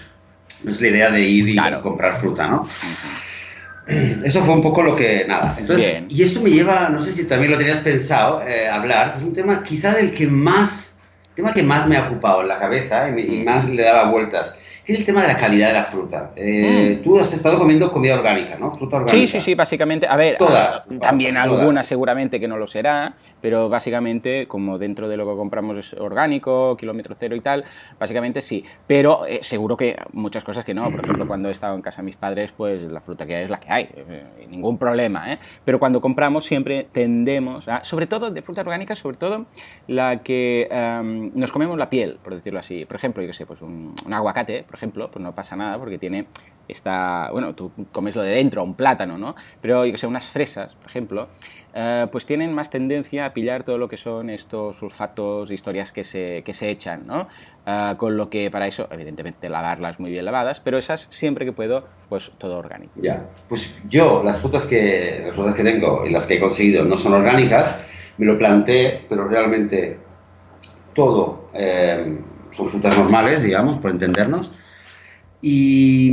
no 0.62 0.70
es 0.70 0.80
la 0.80 0.88
idea 0.88 1.10
de 1.10 1.22
ir 1.22 1.48
y 1.48 1.54
claro. 1.54 1.80
comprar 1.80 2.16
fruta, 2.16 2.46
¿no? 2.46 2.62
Uh 2.62 2.66
-huh. 2.66 3.35
Eso 4.24 4.42
fue 4.42 4.54
un 4.54 4.62
poco 4.62 4.82
lo 4.82 4.96
que, 4.96 5.24
nada. 5.26 5.54
Entonces, 5.58 5.86
Bien. 5.86 6.06
y 6.08 6.22
esto 6.22 6.40
me 6.40 6.50
lleva, 6.50 6.88
no 6.88 6.98
sé 6.98 7.12
si 7.12 7.24
también 7.24 7.52
lo 7.52 7.58
tenías 7.58 7.78
pensado, 7.78 8.42
eh, 8.42 8.68
hablar, 8.68 9.14
es 9.16 9.22
un 9.22 9.32
tema 9.32 9.62
quizá 9.62 9.94
del 9.94 10.12
que 10.12 10.26
más, 10.26 10.96
tema 11.34 11.54
que 11.54 11.62
más 11.62 11.86
me 11.86 11.96
ha 11.96 12.08
ocupado 12.08 12.42
en 12.42 12.48
la 12.48 12.58
cabeza 12.58 13.08
y, 13.08 13.12
me, 13.12 13.22
y 13.22 13.44
más 13.44 13.68
le 13.68 13.82
daba 13.82 14.10
vueltas 14.10 14.54
que 14.86 14.92
es 14.92 15.00
el 15.00 15.04
tema 15.04 15.22
de 15.22 15.28
la 15.28 15.36
calidad 15.36 15.66
de 15.66 15.72
la 15.74 15.84
fruta. 15.84 16.30
Eh, 16.36 16.98
mm. 16.98 17.02
Tú 17.02 17.18
has 17.18 17.32
estado 17.32 17.58
comiendo 17.58 17.90
comida 17.90 18.14
orgánica, 18.14 18.56
¿no? 18.56 18.72
Fruta 18.72 18.98
orgánica. 18.98 19.18
Sí, 19.18 19.26
sí, 19.26 19.40
sí, 19.40 19.54
básicamente. 19.56 20.06
A 20.06 20.14
ver, 20.14 20.38
toda, 20.38 20.76
a, 20.76 20.84
también 21.00 21.34
toda. 21.34 21.42
alguna 21.42 21.82
seguramente 21.82 22.38
que 22.38 22.46
no 22.46 22.56
lo 22.56 22.68
será, 22.68 23.14
pero 23.40 23.68
básicamente, 23.68 24.46
como 24.46 24.78
dentro 24.78 25.08
de 25.08 25.16
lo 25.16 25.28
que 25.28 25.36
compramos 25.36 25.76
es 25.76 25.92
orgánico, 25.94 26.76
kilómetro 26.76 27.16
cero 27.18 27.34
y 27.34 27.40
tal, 27.40 27.64
básicamente 27.98 28.40
sí. 28.40 28.64
Pero 28.86 29.26
eh, 29.26 29.40
seguro 29.42 29.76
que 29.76 29.96
muchas 30.12 30.44
cosas 30.44 30.64
que 30.64 30.72
no. 30.72 30.88
Por 30.88 31.02
ejemplo, 31.02 31.26
cuando 31.26 31.48
he 31.48 31.52
estado 31.52 31.74
en 31.74 31.82
casa 31.82 32.02
de 32.02 32.06
mis 32.06 32.16
padres, 32.16 32.52
pues 32.56 32.80
la 32.82 33.00
fruta 33.00 33.26
que 33.26 33.34
hay 33.34 33.44
es 33.44 33.50
la 33.50 33.58
que 33.58 33.72
hay. 33.72 33.88
Eh, 33.92 34.46
ningún 34.48 34.78
problema, 34.78 35.32
¿eh? 35.32 35.38
Pero 35.64 35.80
cuando 35.80 36.00
compramos 36.00 36.44
siempre 36.44 36.86
tendemos 36.92 37.66
a, 37.66 37.82
sobre 37.82 38.06
todo 38.06 38.30
de 38.30 38.40
fruta 38.40 38.60
orgánica, 38.60 38.94
sobre 38.94 39.16
todo 39.16 39.46
la 39.88 40.22
que 40.22 40.68
um, 40.70 41.32
nos 41.34 41.50
comemos 41.50 41.76
la 41.76 41.90
piel, 41.90 42.18
por 42.22 42.36
decirlo 42.36 42.60
así. 42.60 42.84
Por 42.84 42.94
ejemplo, 42.94 43.20
yo 43.24 43.26
qué 43.26 43.34
sé, 43.34 43.46
pues 43.46 43.62
un, 43.62 43.96
un 44.04 44.14
aguacate, 44.14 44.62
por 44.62 44.75
ejemplo, 44.76 45.10
pues 45.10 45.22
no 45.22 45.34
pasa 45.34 45.56
nada 45.56 45.78
porque 45.78 45.98
tiene 45.98 46.26
esta, 46.68 47.28
bueno, 47.30 47.54
tú 47.54 47.70
comes 47.92 48.16
lo 48.16 48.22
de 48.22 48.32
dentro, 48.32 48.62
un 48.64 48.74
plátano, 48.74 49.18
¿no? 49.18 49.36
Pero 49.60 49.84
yo 49.84 49.92
que 49.92 49.98
sé, 49.98 50.06
unas 50.06 50.26
fresas, 50.26 50.74
por 50.74 50.88
ejemplo, 50.90 51.28
eh, 51.74 52.06
pues 52.10 52.26
tienen 52.26 52.52
más 52.52 52.70
tendencia 52.70 53.26
a 53.26 53.32
pillar 53.32 53.62
todo 53.62 53.78
lo 53.78 53.88
que 53.88 53.96
son 53.96 54.30
estos 54.30 54.76
sulfatos, 54.76 55.50
historias 55.50 55.92
que 55.92 56.04
se, 56.04 56.42
que 56.44 56.52
se 56.52 56.70
echan, 56.70 57.06
¿no? 57.06 57.28
Eh, 57.66 57.94
con 57.96 58.16
lo 58.16 58.28
que 58.28 58.50
para 58.50 58.66
eso, 58.66 58.88
evidentemente, 58.90 59.48
lavarlas 59.48 60.00
muy 60.00 60.10
bien 60.10 60.24
lavadas, 60.24 60.60
pero 60.60 60.78
esas 60.78 61.06
siempre 61.10 61.44
que 61.44 61.52
puedo, 61.52 61.86
pues 62.08 62.32
todo 62.38 62.58
orgánico. 62.58 62.92
Ya, 62.96 63.24
pues 63.48 63.78
yo 63.88 64.22
las 64.24 64.38
frutas 64.38 64.64
que, 64.64 65.22
las 65.26 65.34
frutas 65.34 65.54
que 65.54 65.62
tengo 65.62 66.04
y 66.04 66.10
las 66.10 66.26
que 66.26 66.34
he 66.34 66.40
conseguido 66.40 66.84
no 66.84 66.96
son 66.96 67.14
orgánicas, 67.14 67.78
me 68.18 68.26
lo 68.26 68.38
planteé, 68.38 69.04
pero 69.08 69.28
realmente 69.28 69.98
todo 70.94 71.50
eh, 71.52 72.18
son 72.50 72.68
frutas 72.68 72.96
normales, 72.96 73.42
digamos, 73.42 73.76
por 73.78 73.90
entendernos, 73.90 74.50
y 75.42 76.10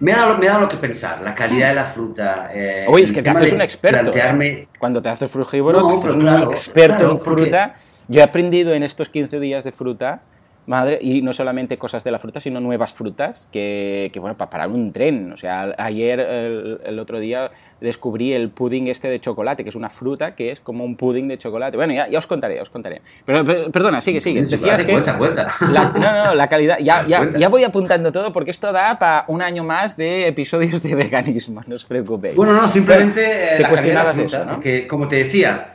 me 0.00 0.12
ha, 0.12 0.18
dado, 0.18 0.38
me 0.38 0.46
ha 0.46 0.52
dado 0.52 0.62
lo 0.62 0.68
que 0.68 0.76
pensar, 0.76 1.20
la 1.22 1.34
calidad 1.34 1.68
de 1.68 1.74
la 1.74 1.84
fruta. 1.84 2.50
Eh, 2.52 2.86
Oye, 2.88 3.04
es 3.04 3.12
que 3.12 3.22
te 3.22 3.30
haces 3.30 3.52
un 3.52 3.60
experto. 3.60 4.02
Plantearme... 4.10 4.68
Cuando 4.78 5.02
te 5.02 5.10
haces 5.10 5.30
frugívoro, 5.30 5.80
no, 5.80 5.88
te 5.88 6.08
haces 6.08 6.16
claro, 6.16 6.50
experto 6.50 6.96
claro, 6.96 7.12
en 7.12 7.20
fruta. 7.20 7.74
Yo 8.08 8.20
he 8.20 8.22
aprendido 8.22 8.74
en 8.74 8.82
estos 8.82 9.08
15 9.08 9.38
días 9.40 9.62
de 9.62 9.72
fruta 9.72 10.22
madre, 10.70 10.98
y 11.02 11.20
no 11.20 11.32
solamente 11.32 11.76
cosas 11.76 12.04
de 12.04 12.10
la 12.12 12.18
fruta, 12.18 12.40
sino 12.40 12.60
nuevas 12.60 12.94
frutas, 12.94 13.48
que, 13.52 14.08
que 14.12 14.20
bueno, 14.20 14.36
para 14.36 14.50
parar 14.50 14.68
un 14.68 14.92
tren. 14.92 15.32
O 15.32 15.36
sea, 15.36 15.74
ayer, 15.76 16.20
el, 16.20 16.80
el, 16.84 16.98
otro 16.98 17.18
día, 17.18 17.50
descubrí 17.80 18.32
el 18.32 18.50
pudding 18.50 18.86
este 18.86 19.08
de 19.08 19.20
chocolate, 19.20 19.64
que 19.64 19.70
es 19.70 19.74
una 19.74 19.90
fruta 19.90 20.34
que 20.34 20.52
es 20.52 20.60
como 20.60 20.84
un 20.84 20.96
pudding 20.96 21.26
de 21.26 21.38
chocolate. 21.38 21.76
Bueno, 21.76 21.92
ya, 21.92 22.08
ya 22.08 22.18
os 22.18 22.26
contaré, 22.26 22.54
ya 22.54 22.62
os 22.62 22.70
contaré. 22.70 23.02
Pero, 23.26 23.44
pero 23.44 23.70
perdona, 23.70 24.00
sigue, 24.00 24.20
sigue. 24.20 24.42
Decías 24.42 24.84
que... 24.84 24.92
Cuenta, 24.92 25.18
cuenta. 25.18 25.50
La, 25.72 25.90
no, 25.90 26.26
no, 26.26 26.34
la 26.34 26.48
calidad... 26.48 26.78
Ya, 26.78 27.04
ya, 27.06 27.28
ya 27.36 27.48
voy 27.48 27.64
apuntando 27.64 28.12
todo 28.12 28.32
porque 28.32 28.52
esto 28.52 28.72
da 28.72 28.98
para 28.98 29.24
un 29.26 29.42
año 29.42 29.64
más 29.64 29.96
de 29.96 30.28
episodios 30.28 30.82
de 30.82 30.94
veganismo, 30.94 31.60
no 31.66 31.74
os 31.74 31.84
preocupéis. 31.84 32.36
Bueno, 32.36 32.52
no, 32.52 32.68
simplemente 32.68 33.20
eh, 33.20 33.56
te 33.56 33.62
la 33.64 33.70
calidad 33.70 34.00
de 34.00 34.06
la 34.06 34.14
fruta, 34.14 34.44
¿no? 34.44 34.52
porque, 34.54 34.86
como 34.86 35.08
te 35.08 35.16
decía, 35.16 35.74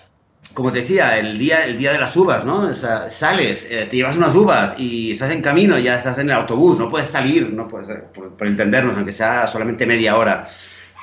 como 0.55 0.71
te 0.71 0.79
decía, 0.81 1.19
el 1.19 1.37
día, 1.37 1.65
el 1.65 1.77
día 1.77 1.91
de 1.91 1.99
las 1.99 2.15
uvas, 2.17 2.43
¿no? 2.45 2.61
O 2.61 2.73
sea, 2.73 3.09
sales, 3.11 3.67
eh, 3.69 3.85
te 3.87 3.97
llevas 3.97 4.17
unas 4.17 4.33
uvas 4.33 4.73
y 4.79 5.11
estás 5.11 5.31
en 5.31 5.41
camino, 5.41 5.77
ya 5.77 5.93
estás 5.95 6.17
en 6.17 6.27
el 6.29 6.35
autobús, 6.35 6.79
no 6.79 6.89
puedes 6.89 7.09
salir, 7.09 7.51
no 7.53 7.67
puedes, 7.67 7.89
por, 8.13 8.29
por, 8.35 8.47
entendernos, 8.47 8.95
aunque 8.95 9.11
sea 9.13 9.45
solamente 9.47 9.85
media 9.85 10.15
hora. 10.17 10.47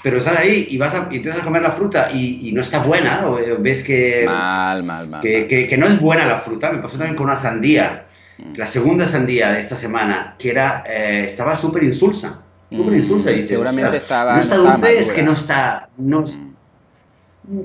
pero 0.02 0.16
estás 0.16 0.36
ahí 0.38 0.66
y 0.70 0.78
vas 0.78 0.92
a, 0.94 1.06
y 1.12 1.16
empiezas 1.18 1.42
a 1.42 1.44
comer 1.44 1.62
la 1.62 1.70
fruta 1.70 2.10
y, 2.12 2.48
y 2.48 2.52
no 2.52 2.60
está 2.60 2.80
buena, 2.80 3.24
o 3.28 3.38
eh, 3.38 3.54
ves 3.60 3.84
que, 3.84 4.24
Mal, 4.26 4.82
mal, 4.82 5.06
mal. 5.06 5.20
que, 5.20 5.46
que- 5.46 5.68
que 5.68 5.76
no 5.78 5.86
es 5.86 6.00
buena 6.00 6.26
la 6.26 6.38
fruta. 6.38 6.72
Me 6.72 6.78
pasó 6.82 6.98
también 6.98 7.14
con 7.14 7.26
una 7.26 7.36
sandía, 7.36 8.06
Mm. 8.38 8.54
la 8.56 8.66
segunda 8.66 9.06
sandía 9.06 9.52
de 9.52 9.60
esta 9.60 9.76
semana, 9.76 10.34
que 10.38 10.50
era, 10.50 10.82
eh, 10.88 11.22
estaba 11.24 11.54
súper 11.54 11.82
insulsa. 11.84 12.40
Súper 12.72 12.94
Mm, 12.94 12.96
insulsa. 12.96 13.30
y 13.30 13.34
dices, 13.34 13.50
seguramente 13.50 13.88
"Ostras, 13.98 14.02
estaba- 14.02 14.32
No 14.34 14.40
está 14.40 14.56
dulce, 14.56 14.92
es 14.94 14.98
madura". 15.08 15.14
que 15.14 15.22
no 15.22 15.32
está. 15.32 15.88
No, 15.98 16.20
Mm. 16.22 16.51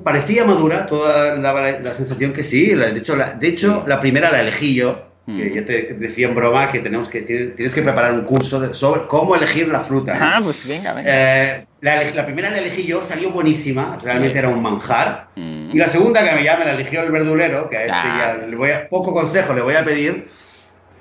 Parecía 0.03 0.43
madura, 0.45 0.85
toda 0.85 1.35
daba 1.39 1.61
la, 1.61 1.79
la 1.79 1.93
sensación 1.93 2.33
que 2.33 2.43
sí. 2.43 2.75
la- 2.75 2.87
De 2.87 2.99
hecho, 2.99 3.15
la, 3.15 3.33
de 3.33 3.47
hecho, 3.47 3.81
Sí. 3.83 3.89
la 3.89 3.99
primera 3.99 4.31
la 4.31 4.41
elegí 4.41 4.75
yo. 4.75 5.05
Que 5.27 5.49
Mm. 5.49 5.53
ya 5.55 5.65
te 5.65 5.81
decía 5.99 6.29
en 6.29 6.35
broma 6.35 6.71
que 6.71 6.79
tenemos 6.79 7.09
que 7.09 7.21
tienes, 7.21 7.73
que 7.73 7.81
preparar 7.81 8.13
un 8.13 8.21
curso 8.23 8.61
de- 8.61 8.73
sobre 8.73 9.07
cómo 9.07 9.35
elegir 9.35 9.67
la 9.67 9.81
fruta. 9.81 10.17
Ah, 10.17 10.39
pues 10.41 10.65
venga, 10.65 10.93
venga. 10.93 11.09
Eh, 11.13 11.67
la, 11.81 12.25
primera 12.25 12.49
la 12.49 12.59
elegí 12.59 12.85
yo, 12.85 13.03
salió 13.03 13.31
buenísima, 13.31 13.99
realmente 14.01 14.39
era 14.39 14.47
un 14.47 14.61
manjar. 14.61 15.27
Mm. 15.35 15.71
Y 15.73 15.77
la 15.77 15.89
segunda 15.89 16.23
que 16.23 16.33
me 16.33 16.43
llama 16.45 16.63
la 16.63 16.71
eligió 16.75 17.03
el 17.03 17.11
verdulero, 17.11 17.69
que 17.69 17.75
a 17.75 17.81
este 17.81 17.93
Ah. 17.93 18.37
ya 18.39 18.47
le 18.47 18.55
voy 18.55 18.69
a, 18.71 18.87
poco 18.87 19.13
consejo 19.13 19.53
le 19.53 19.61
voy 19.61 19.75
a 19.75 19.83
pedir. 19.83 20.27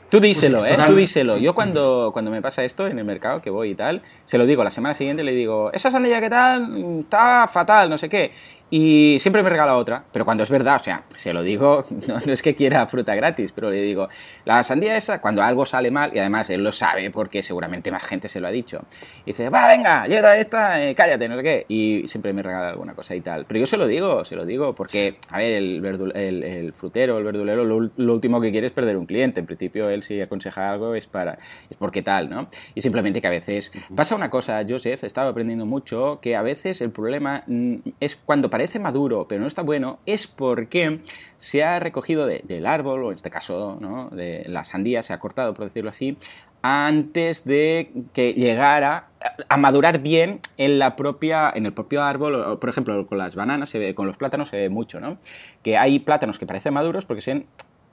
Tú 0.09 0.21
díselo, 0.21 0.61
Pues, 0.61 0.71
¿eh? 0.73 0.75
total- 0.75 0.91
Tú 0.91 0.97
díselo. 0.97 1.37
Yo 1.37 1.53
cuando, 1.55 2.11
cuando 2.12 2.31
me 2.31 2.41
pasa 2.41 2.62
esto 2.65 2.87
en 2.87 2.97
el 2.99 3.05
mercado, 3.05 3.43
que 3.43 3.51
voy 3.51 3.71
y 3.71 3.75
tal, 3.75 4.03
se 4.25 4.39
lo 4.39 4.47
digo 4.47 4.62
la 4.62 4.71
semana 4.71 4.95
siguiente, 4.95 5.25
le 5.25 5.33
digo, 5.33 5.73
esa 5.73 5.91
sandía 5.91 6.21
que 6.21 6.31
tal, 6.31 6.69
mm, 6.69 7.01
está 7.01 7.49
fatal, 7.53 7.91
no 7.91 7.99
sé 7.99 8.09
qué. 8.09 8.31
Y 8.68 9.18
siempre 9.20 9.44
me 9.44 9.48
regala 9.48 9.76
otra, 9.76 10.02
pero 10.12 10.24
cuando 10.24 10.42
es 10.42 10.50
verdad, 10.50 10.76
o 10.81 10.83
sea, 10.85 11.05
se 11.16 11.33
lo 11.33 11.42
digo, 11.42 11.85
no, 12.09 12.18
no 12.26 12.33
es 12.33 12.42
que 12.42 12.57
quiera 12.57 12.85
fruta 12.88 13.14
gratis, 13.14 13.52
pero 13.52 13.70
le 13.70 13.81
digo, 13.81 14.09
la 14.44 14.61
sandía 14.64 14.96
esa, 14.96 15.20
cuando 15.20 15.40
algo 15.44 15.64
sale 15.64 15.92
mal, 15.92 16.11
y 16.12 16.18
además 16.18 16.50
él 16.50 16.64
lo 16.64 16.72
sabe 16.72 17.11
porque 17.12 17.44
seguramente 17.44 17.92
más 17.92 18.02
gente 18.02 18.29
se 18.29 18.40
lo 18.40 18.48
ha 18.48 18.50
dicho, 18.50 18.81
y 19.24 19.26
dice, 19.31 19.50
va, 19.50 19.68
venga, 19.68 20.09
llega 20.09 20.37
esta, 20.37 20.83
eh, 20.83 20.96
cállate, 20.96 21.29
no 21.29 21.37
sé 21.37 21.42
qué, 21.44 21.64
y 21.68 22.09
siempre 22.09 22.33
me 22.33 22.42
regala 22.42 22.70
alguna 22.70 22.94
cosa 22.94 23.14
y 23.14 23.20
tal. 23.20 23.44
Pero 23.46 23.61
yo 23.61 23.66
se 23.66 23.76
lo 23.76 23.87
digo, 23.87 24.24
se 24.24 24.35
lo 24.35 24.44
digo, 24.44 24.74
porque, 24.74 25.16
a 25.31 25.38
ver, 25.38 25.52
el, 25.52 25.81
verdul- 25.81 26.16
el, 26.16 26.42
el 26.42 26.72
frutero, 26.72 27.18
el 27.18 27.24
verdulero, 27.24 27.64
lo, 27.64 27.88
lo 27.96 28.12
último 28.14 28.40
que 28.40 28.50
quiere 28.50 28.66
es 28.66 28.72
perder 28.72 28.96
un 28.96 29.07
cliente. 29.07 29.38
En 29.38 29.46
principio, 29.46 29.88
él 29.90 30.02
si 30.02 30.20
aconseja 30.20 30.72
algo 30.72 30.96
es 30.96 31.07
para 31.07 31.38
es 31.70 31.76
porque 31.79 32.02
tal, 32.02 32.29
¿no? 32.29 32.48
Y 32.74 32.81
simplemente 32.81 33.20
que 33.20 33.29
a 33.29 33.31
veces 33.31 33.70
pasa 33.94 34.16
una 34.16 34.29
cosa, 34.29 34.61
Joseph, 34.68 35.05
estaba 35.05 35.31
aprendiendo 35.31 35.66
mucho, 35.66 36.18
que 36.20 36.35
a 36.35 36.42
veces 36.42 36.81
el 36.81 36.90
problema 36.90 37.44
mm, 37.46 37.76
es 38.00 38.16
cuando 38.16 38.50
parece 38.57 38.79
maduro, 38.81 39.27
pero 39.29 39.40
no 39.42 39.47
está 39.47 39.61
bueno, 39.62 39.99
es 40.07 40.27
porque 40.27 41.01
se 41.37 41.62
ha 41.62 41.79
recogido 41.79 42.27
de- 42.27 42.40
del 42.45 42.66
árbol, 42.66 43.05
o 43.05 43.09
en 43.11 43.16
este 43.16 43.29
caso, 43.31 43.77
¿no? 43.81 44.09
De 44.11 44.45
la 44.49 44.64
sandía, 44.64 45.03
se 45.03 45.12
ha 45.12 45.19
cortado, 45.19 45.53
por 45.53 45.66
decirlo 45.66 45.90
así, 45.90 46.16
antes 46.62 47.45
de 47.45 47.90
que 48.14 48.33
llegara 48.33 49.09
a 49.49 49.57
madurar 49.59 49.99
bien 50.01 50.40
en 50.57 50.79
la 50.79 50.97
propia 50.97 51.53
en 51.55 51.66
el 51.66 51.73
propio 51.73 52.03
árbol 52.03 52.59
por 52.59 52.71
ejemplo 52.71 53.07
con 53.07 53.19
las 53.19 53.37
bananas 53.37 53.69
se 53.69 53.95
con 53.95 54.07
los 54.07 54.16
plátanos 54.16 54.49
se 54.49 54.57
ve 54.57 54.69
mucho 54.69 54.99
no 54.99 55.19
que 55.62 55.77
hay 55.77 55.99
plátanos 56.01 56.38
que 56.38 56.47
parecen 56.47 56.75
maduros 56.75 57.05
porque 57.05 57.21
son 57.21 57.45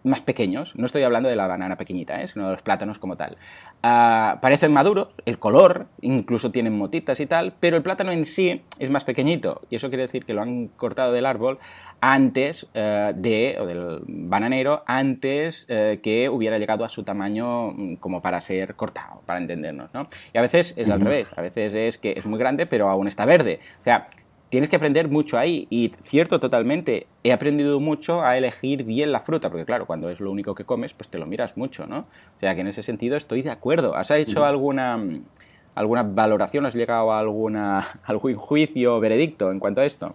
más 0.04 0.22
pequeños 0.22 0.76
no 0.76 0.86
estoy 0.86 1.04
hablando 1.04 1.30
de 1.30 1.36
la 1.36 1.48
banana 1.48 1.78
pequeñita 1.78 2.22
¿eh? 2.22 2.28
sino 2.28 2.46
de 2.46 2.54
los 2.54 2.62
plátanos 2.62 3.00
como 3.00 3.16
tal 3.16 3.36
Ah, 3.86 4.39
parecen 4.42 4.72
maduros 4.72 5.10
el 5.26 5.39
color 5.39 5.88
incluso 6.00 6.52
tienen 6.52 6.78
motitas 6.78 7.20
y 7.20 7.26
tal 7.26 7.54
pero 7.60 7.76
el 7.76 7.84
plátano 7.84 8.13
en 8.13 8.24
sí 8.24 8.62
es 8.80 8.89
más 8.89 9.04
pequeñito 9.04 9.60
y 9.70 9.76
eso 9.76 9.89
quiere 9.89 10.04
decir 10.04 10.24
que 10.24 10.34
lo 10.34 10.42
han 10.42 10.70
cortado 10.70 11.12
del 11.12 11.26
árbol 11.26 11.60
antes 12.00 12.66
eh, 12.74 13.12
de, 13.13 13.58
o 13.60 13.66
del 13.66 14.00
bananero, 14.08 14.84
antes 14.88 15.66
eh, 15.68 16.00
que 16.02 16.30
hubiera 16.30 16.58
llegado 16.58 16.86
a 16.86 16.89
su 16.89 17.04
tamaño 17.04 17.72
mm, 17.72 17.96
como 17.96 18.22
para 18.22 18.39
ser 18.39 18.76
cortado, 18.76 19.22
para 19.26 19.39
entendernos, 19.39 19.94
¿no? 19.94 20.08
Y 20.34 20.38
a 20.38 20.42
veces 20.42 20.74
es 20.78 20.89
al 20.89 21.02
revés, 21.02 21.30
a 21.36 21.42
veces 21.42 21.74
es 21.74 21.98
que 21.98 22.13
es 22.18 22.26
muy 22.26 22.39
grande 22.39 22.66
pero 22.66 22.89
aún 22.89 23.08
está 23.08 23.26
verde. 23.26 23.60
O 23.82 23.84
sea, 23.84 24.08
tienes 24.54 24.70
que 24.70 24.76
aprender 24.76 25.10
mucho 25.10 25.39
ahí 25.39 25.66
y 25.72 25.94
cierto 26.04 26.39
totalmente, 26.39 27.08
he 27.24 27.34
aprendido 27.34 27.80
mucho 27.80 28.22
a 28.22 28.38
elegir 28.38 28.84
bien 28.84 29.12
la 29.12 29.20
fruta, 29.20 29.50
porque 29.50 29.66
claro, 29.66 29.88
cuando 29.88 30.12
es 30.12 30.20
lo 30.20 30.30
único 30.30 30.54
que 30.54 30.63
comes, 30.63 30.94
pues 30.94 31.10
te 31.10 31.18
lo 31.18 31.26
miras 31.26 31.58
mucho, 31.58 31.88
¿no? 31.88 32.02
O 32.02 32.39
sea, 32.39 32.54
que 32.54 32.62
en 32.62 32.68
ese 32.68 32.84
sentido 32.84 33.18
estoy 33.18 33.42
de 33.42 33.50
acuerdo. 33.50 33.96
¿Has 33.96 34.12
hecho 34.12 34.46
alguna 34.46 35.04
alguna 35.74 36.04
valoración, 36.04 36.68
has 36.68 36.76
llegado 36.76 37.12
a 37.12 37.18
alguna 37.18 37.84
algún 38.04 38.36
juicio 38.36 38.98
o 38.98 39.00
veredicto 39.00 39.52
en 39.52 39.58
cuanto 39.58 39.82
a 39.82 39.86
esto? 39.86 40.13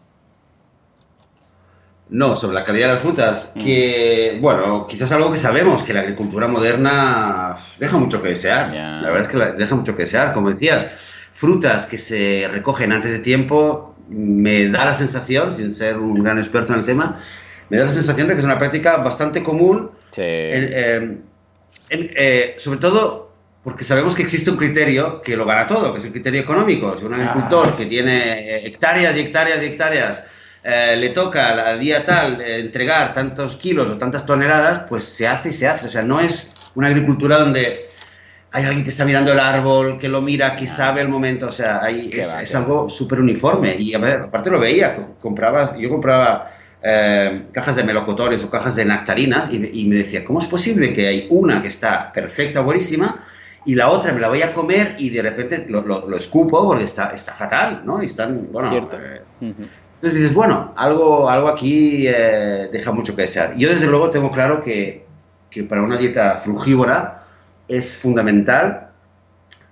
No, 2.09 2.37
sobre 2.37 2.55
la 2.55 2.63
calidad 2.63 2.87
de 2.87 2.93
las 2.93 3.03
frutas, 3.03 3.53
que, 3.61 4.39
bueno, 4.41 4.87
quizás 4.87 5.11
algo 5.11 5.33
que 5.33 5.37
sabemos, 5.37 5.83
que 5.83 5.93
la 5.93 6.03
agricultura 6.03 6.47
moderna 6.47 7.57
deja 7.81 7.99
mucho 7.99 8.23
que 8.23 8.29
desear. 8.29 8.73
La 8.73 9.11
verdad 9.11 9.23
es 9.23 9.29
que 9.29 9.59
deja 9.59 9.75
mucho 9.75 9.97
que 9.97 10.05
desear. 10.05 10.33
Como 10.33 10.49
decías, 10.49 10.89
frutas 11.33 11.87
que 11.87 11.99
se 11.99 12.47
recogen 12.53 12.93
antes 12.93 13.11
de 13.11 13.19
tiempo, 13.19 13.97
me 14.09 14.69
da 14.69 14.85
la 14.87 14.95
sensación, 14.95 15.53
sin 15.55 15.73
ser 15.75 15.99
un 15.99 16.23
gran 16.23 16.39
experto 16.39 16.73
en 16.73 16.79
el 16.81 16.85
tema, 16.87 17.21
me 17.69 17.79
da 17.79 17.85
la 17.85 17.91
sensación 17.91 18.29
de 18.29 18.35
que 18.35 18.41
es 18.41 18.45
una 18.47 18.59
práctica 18.59 18.97
bastante 18.99 19.43
común, 19.43 19.91
Sí. 20.13 20.23
en- 20.23 20.71
eh, 20.73 21.19
en- 21.91 22.11
eh, 22.17 22.55
sobre 22.59 22.79
todo 22.81 23.29
porque 23.63 23.85
sabemos 23.85 24.15
que 24.15 24.23
existe 24.23 24.51
un 24.51 24.57
criterio 24.57 25.21
que 25.21 25.37
lo 25.37 25.45
gana 25.45 25.67
todo, 25.67 25.93
que 25.93 25.99
es 25.99 26.05
el 26.07 26.13
criterio 26.13 26.41
económico. 26.41 26.97
Si 26.97 27.05
un 27.05 27.13
agricultor 27.15 27.69
Ah, 27.73 27.77
que 27.77 27.85
tiene 27.87 28.65
hectáreas 28.67 29.15
y 29.17 29.21
hectáreas 29.21 29.63
y 29.63 29.67
hectáreas 29.67 30.23
eh, 30.65 30.97
le 30.99 31.11
toca 31.11 31.51
al 31.69 31.79
día 31.79 32.05
tal 32.05 32.41
eh, 32.41 32.61
entregar 32.61 33.13
tantos 33.13 33.57
kilos 33.57 33.91
o 33.91 33.99
tantas 33.99 34.25
toneladas, 34.25 34.85
pues 34.89 35.05
se 35.05 35.27
hace 35.29 35.51
y 35.51 35.53
se 35.53 35.67
hace. 35.69 35.89
O 35.89 35.91
sea, 35.91 36.03
no 36.03 36.19
es 36.21 36.51
una 36.75 36.89
agricultura 36.89 37.39
donde 37.39 37.88
hay 38.51 38.65
alguien 38.65 38.83
que 38.85 38.91
está 38.91 39.05
mirando 39.05 39.33
el 39.33 39.39
árbol, 39.41 39.99
que 39.99 40.09
lo 40.09 40.23
mira, 40.23 40.57
que 40.57 40.67
sabe 40.67 41.01
el 41.03 41.09
momento. 41.09 41.49
O 41.49 41.53
sea, 41.53 41.83
hay- 41.83 42.11
es, 42.13 42.55
va, 42.55 42.59
algo 42.59 42.89
súper 42.89 43.21
uniforme. 43.21 43.75
Y 43.77 43.95
a 43.95 43.99
ver, 43.99 44.21
aparte 44.23 44.51
lo 44.51 44.59
veía, 44.59 44.95
co- 44.95 45.17
compraba, 45.19 45.77
yo 45.77 45.89
compraba 45.91 46.51
eh, 46.83 47.47
cajas 47.53 47.77
de 47.77 47.85
melocotones 47.85 48.43
o 48.45 48.51
cajas 48.51 48.75
de 48.77 48.85
nectarinas 48.85 49.53
y, 49.53 49.83
y 49.83 49.87
me 49.87 49.97
decía, 49.97 50.25
¿cómo 50.25 50.41
es 50.41 50.47
posible 50.47 50.93
que 50.93 51.07
hay 51.09 51.27
una 51.31 51.61
que 51.61 51.69
está 51.69 52.11
perfecta, 52.13 52.61
buenísima? 52.61 53.25
Y 53.65 53.75
la 53.75 53.89
otra 53.91 54.13
me 54.13 54.21
la 54.21 54.29
voy 54.29 54.41
a 54.43 54.55
comer 54.55 54.97
y 54.99 55.11
de 55.11 55.21
repente 55.23 55.67
lo, 55.69 55.83
lo- 55.83 56.09
lo 56.09 56.17
escupo 56.17 56.65
porque 56.67 56.85
está, 56.85 57.09
está 57.09 57.35
fatal, 57.35 57.83
¿no? 57.85 58.03
Y 58.03 58.07
están, 58.07 58.51
bueno, 58.51 58.71
Cierto. 58.71 58.97
eh, 58.97 59.23
entonces 59.41 60.21
dices, 60.21 60.33
bueno, 60.35 60.73
algo, 60.77 61.29
algo 61.29 61.49
aquí 61.49 62.07
eh, 62.07 62.69
deja 62.73 62.93
mucho 62.93 63.15
que 63.17 63.23
desear. 63.23 63.57
Yo 63.57 63.69
desde 63.69 63.87
luego 63.87 64.11
tengo 64.11 64.31
claro 64.31 64.63
que, 64.63 65.07
que 65.51 65.65
para 65.65 65.83
una 65.83 65.97
dieta 65.99 66.39
frugívora 66.39 67.18
es 67.69 67.97
fundamental 67.97 68.91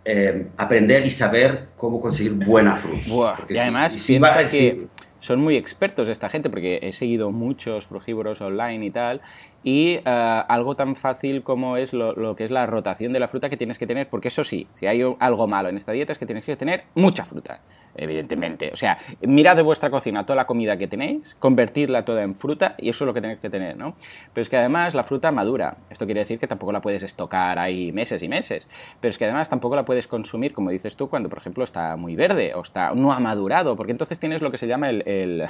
eh, 0.05 0.47
aprender 0.57 1.05
y 1.05 1.11
saber 1.11 1.69
cómo 1.77 2.01
conseguir 2.01 2.33
buena 2.35 2.77
fruta. 2.77 3.03
Buah, 3.09 3.35
y 3.49 3.55
si- 3.55 3.59
además 3.59 3.93
si 3.93 4.13
piensa 4.19 4.37
va- 4.37 4.43
que 4.43 4.47
si- 4.47 4.87
son 5.19 5.41
muy 5.41 5.57
expertos 5.57 6.09
esta 6.09 6.29
gente, 6.29 6.49
porque 6.49 6.79
he 6.83 6.93
seguido 6.93 7.33
muchos 7.33 7.87
frugívoros 7.87 8.41
online 8.41 8.87
y 8.87 8.91
tal, 8.91 9.21
y 9.67 9.95
eh, 9.95 10.03
algo 10.05 10.77
tan 10.77 10.95
fácil 10.95 11.43
como 11.43 11.77
es 11.77 11.93
lo, 11.93 12.13
lo 12.13 12.37
que 12.37 12.45
es 12.45 12.53
la 12.53 12.67
rotación 12.67 13.13
de 13.13 13.19
la 13.19 13.27
fruta 13.27 13.51
que 13.51 13.57
tienes 13.57 13.81
que 13.81 13.87
tener, 13.89 14.09
porque 14.09 14.29
eso 14.29 14.45
sí, 14.45 14.69
si 14.77 14.87
hay 14.87 15.03
algo 15.19 15.49
malo 15.49 15.69
en 15.69 15.77
esta 15.77 15.91
dieta 15.91 16.13
es 16.13 16.21
que 16.21 16.27
tienes 16.27 16.45
que 16.45 16.55
tener 16.55 16.85
mucha 16.95 17.25
fruta, 17.25 17.63
evidentemente. 17.97 18.71
O 18.73 18.77
sea, 18.77 18.97
mirad 19.23 19.57
de 19.57 19.63
vuestra 19.63 19.91
cocina 19.91 20.25
toda 20.25 20.37
la 20.37 20.47
comida 20.47 20.77
que 20.77 20.87
tenéis, 20.87 21.35
convertirla 21.41 22.05
toda 22.05 22.23
en 22.23 22.37
fruta, 22.37 22.77
y 22.79 22.91
eso 22.91 23.03
es 23.03 23.07
lo 23.07 23.13
que 23.13 23.21
tenéis 23.21 23.41
que 23.41 23.51
tener, 23.51 23.77
¿no? 23.77 23.97
Pero 24.33 24.43
es 24.43 24.49
que 24.49 24.57
además 24.57 24.95
la 24.95 25.03
fruta 25.03 25.33
madura. 25.33 25.79
Esto 25.91 26.05
quiere 26.05 26.21
decir 26.21 26.39
que 26.39 26.47
tampoco 26.47 26.71
la 26.71 26.81
puedes 26.81 27.03
estocar 27.03 27.59
ahí 27.59 27.91
meses 27.91 28.23
y 28.23 28.29
meses, 28.29 28.69
pero 29.01 29.11
es 29.11 29.19
que 29.19 29.25
además 29.25 29.49
tampoco 29.49 29.75
la 29.75 29.85
puedes 29.85 30.07
consumir, 30.07 30.53
como 30.53 30.71
dices 30.71 30.95
tú, 30.95 31.09
cuando 31.09 31.29
por 31.29 31.39
ejemplo 31.39 31.65
está 31.65 31.97
muy 31.97 32.15
verde 32.15 32.55
o 32.55 32.61
está 32.61 32.95
no 32.95 33.13
ha 33.13 33.19
madurado, 33.19 33.75
porque 33.75 33.91
entonces 33.91 34.21
tienes 34.21 34.43
lo 34.43 34.53
que 34.53 34.59
se 34.59 34.69
llama 34.69 34.91
el, 34.91 35.03
el, 35.09 35.43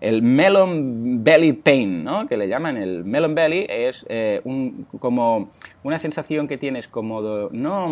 el 0.00 0.22
melon 0.22 1.22
belly 1.22 1.52
pain, 1.52 2.02
¿no? 2.02 2.26
Que 2.26 2.38
le 2.38 2.48
llaman 2.48 2.78
el 2.78 3.04
melon 3.04 3.34
belly, 3.34 3.57
es 3.68 4.06
eh, 4.08 4.40
un, 4.44 4.86
como 4.98 5.50
una 5.82 5.98
sensación 5.98 6.48
que 6.48 6.58
tienes 6.58 6.88
como, 6.88 7.48
no, 7.50 7.88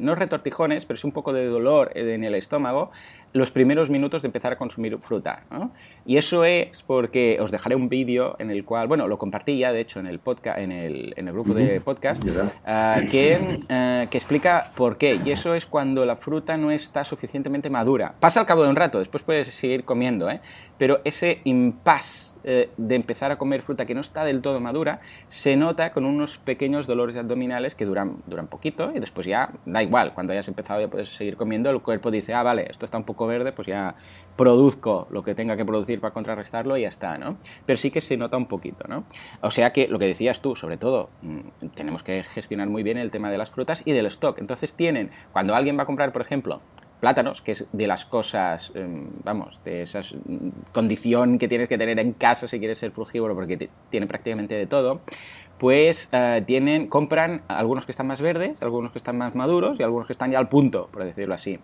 no 0.00 0.14
retortijones, 0.14 0.86
pero 0.86 0.96
es 0.96 1.04
un 1.04 1.12
poco 1.12 1.32
de 1.32 1.46
dolor 1.46 1.92
en 1.94 2.24
el 2.24 2.34
estómago 2.34 2.90
los 3.32 3.50
primeros 3.50 3.90
minutos 3.90 4.22
de 4.22 4.28
empezar 4.28 4.52
a 4.52 4.56
consumir 4.56 4.98
fruta. 4.98 5.44
Y 6.08 6.16
eso 6.16 6.46
es 6.46 6.82
porque 6.84 7.36
os 7.38 7.50
dejaré 7.50 7.76
un 7.76 7.90
vídeo 7.90 8.34
en 8.38 8.50
el 8.50 8.64
cual, 8.64 8.88
bueno, 8.88 9.06
lo 9.08 9.18
compartí 9.18 9.58
ya, 9.58 9.74
de 9.74 9.80
hecho, 9.82 10.00
en 10.00 10.06
el 10.06 10.20
podcast, 10.20 10.58
en 10.58 10.72
el, 10.72 11.12
en 11.18 11.28
el 11.28 11.34
grupo 11.34 11.52
de 11.52 11.82
podcast, 11.82 12.24
ah, 12.64 12.98
que, 13.10 13.58
eh, 13.68 14.06
que 14.10 14.16
explica 14.16 14.72
por 14.74 14.96
qué. 14.96 15.18
Y 15.22 15.32
eso 15.32 15.54
es 15.54 15.66
cuando 15.66 16.06
la 16.06 16.16
fruta 16.16 16.56
no 16.56 16.70
está 16.70 17.04
suficientemente 17.04 17.68
madura. 17.68 18.14
Pasa 18.20 18.40
al 18.40 18.46
cabo 18.46 18.62
de 18.62 18.70
un 18.70 18.76
rato, 18.76 19.00
después 19.00 19.22
puedes 19.22 19.48
seguir 19.48 19.84
comiendo, 19.84 20.30
¿eh? 20.30 20.40
pero 20.78 21.02
ese 21.04 21.42
impasse 21.44 22.38
eh, 22.44 22.70
de 22.76 22.94
empezar 22.94 23.32
a 23.32 23.36
comer 23.36 23.62
fruta 23.62 23.84
que 23.84 23.94
no 23.94 24.00
está 24.00 24.24
del 24.24 24.40
todo 24.40 24.60
madura 24.60 25.00
se 25.26 25.56
nota 25.56 25.92
con 25.92 26.04
unos 26.04 26.38
pequeños 26.38 26.86
dolores 26.86 27.16
abdominales 27.16 27.74
que 27.74 27.84
duran, 27.84 28.22
duran 28.26 28.46
poquito 28.46 28.92
y 28.94 29.00
después 29.00 29.26
ya 29.26 29.50
da 29.66 29.82
igual, 29.82 30.14
cuando 30.14 30.32
hayas 30.32 30.46
empezado 30.46 30.80
ya 30.80 30.88
puedes 30.88 31.08
seguir 31.08 31.36
comiendo, 31.36 31.68
el 31.68 31.82
cuerpo 31.82 32.12
dice, 32.12 32.34
ah, 32.34 32.44
vale, 32.44 32.68
esto 32.70 32.84
está 32.84 32.96
un 32.96 33.04
poco 33.04 33.26
verde, 33.26 33.52
pues 33.52 33.66
ya 33.66 33.96
produzco 34.36 35.08
lo 35.10 35.24
que 35.24 35.34
tenga 35.34 35.56
que 35.56 35.64
producir 35.64 35.97
para 36.00 36.12
contrarrestarlo 36.12 36.76
y 36.76 36.82
ya 36.82 36.88
está, 36.88 37.18
¿no? 37.18 37.38
Pero 37.66 37.76
sí 37.76 37.90
que 37.90 38.00
se 38.00 38.16
nota 38.16 38.36
un 38.36 38.46
poquito, 38.46 38.86
¿no? 38.88 39.04
O 39.40 39.50
sea 39.50 39.72
que 39.72 39.88
lo 39.88 39.98
que 39.98 40.06
decías 40.06 40.40
tú, 40.40 40.56
sobre 40.56 40.76
todo, 40.76 41.10
mm, 41.22 41.68
tenemos 41.74 42.02
que 42.02 42.22
gestionar 42.22 42.68
muy 42.68 42.82
bien 42.82 42.98
el 42.98 43.10
tema 43.10 43.30
de 43.30 43.38
las 43.38 43.50
frutas 43.50 43.82
y 43.84 43.92
del 43.92 44.06
stock. 44.06 44.38
Entonces 44.38 44.74
tienen, 44.74 45.10
cuando 45.32 45.54
alguien 45.54 45.78
va 45.78 45.82
a 45.82 45.86
comprar, 45.86 46.12
por 46.12 46.22
ejemplo, 46.22 46.60
plátanos, 47.00 47.42
que 47.42 47.52
es 47.52 47.66
de 47.72 47.86
las 47.86 48.04
cosas, 48.04 48.72
em, 48.74 49.08
vamos, 49.24 49.60
de 49.64 49.82
esa 49.82 50.00
condición 50.72 51.38
que 51.38 51.48
tienes 51.48 51.68
que 51.68 51.78
tener 51.78 51.98
en 51.98 52.12
casa 52.12 52.48
si 52.48 52.58
quieres 52.58 52.78
ser 52.78 52.90
frugívoro, 52.90 53.34
porque 53.34 53.68
tiene 53.90 54.06
prácticamente 54.06 54.54
de 54.54 54.66
todo, 54.66 55.00
pues 55.58 56.08
eh, 56.12 56.42
tienen, 56.46 56.86
compran 56.86 57.42
algunos 57.48 57.84
que 57.84 57.92
están 57.92 58.06
más 58.06 58.20
verdes, 58.20 58.62
algunos 58.62 58.92
que 58.92 58.98
están 58.98 59.18
más 59.18 59.34
maduros 59.34 59.78
y 59.80 59.82
algunos 59.82 60.06
que 60.06 60.12
están 60.12 60.30
ya 60.30 60.38
al 60.38 60.48
punto, 60.48 60.88
por 60.92 61.04
decirlo 61.04 61.34
así. 61.34 61.58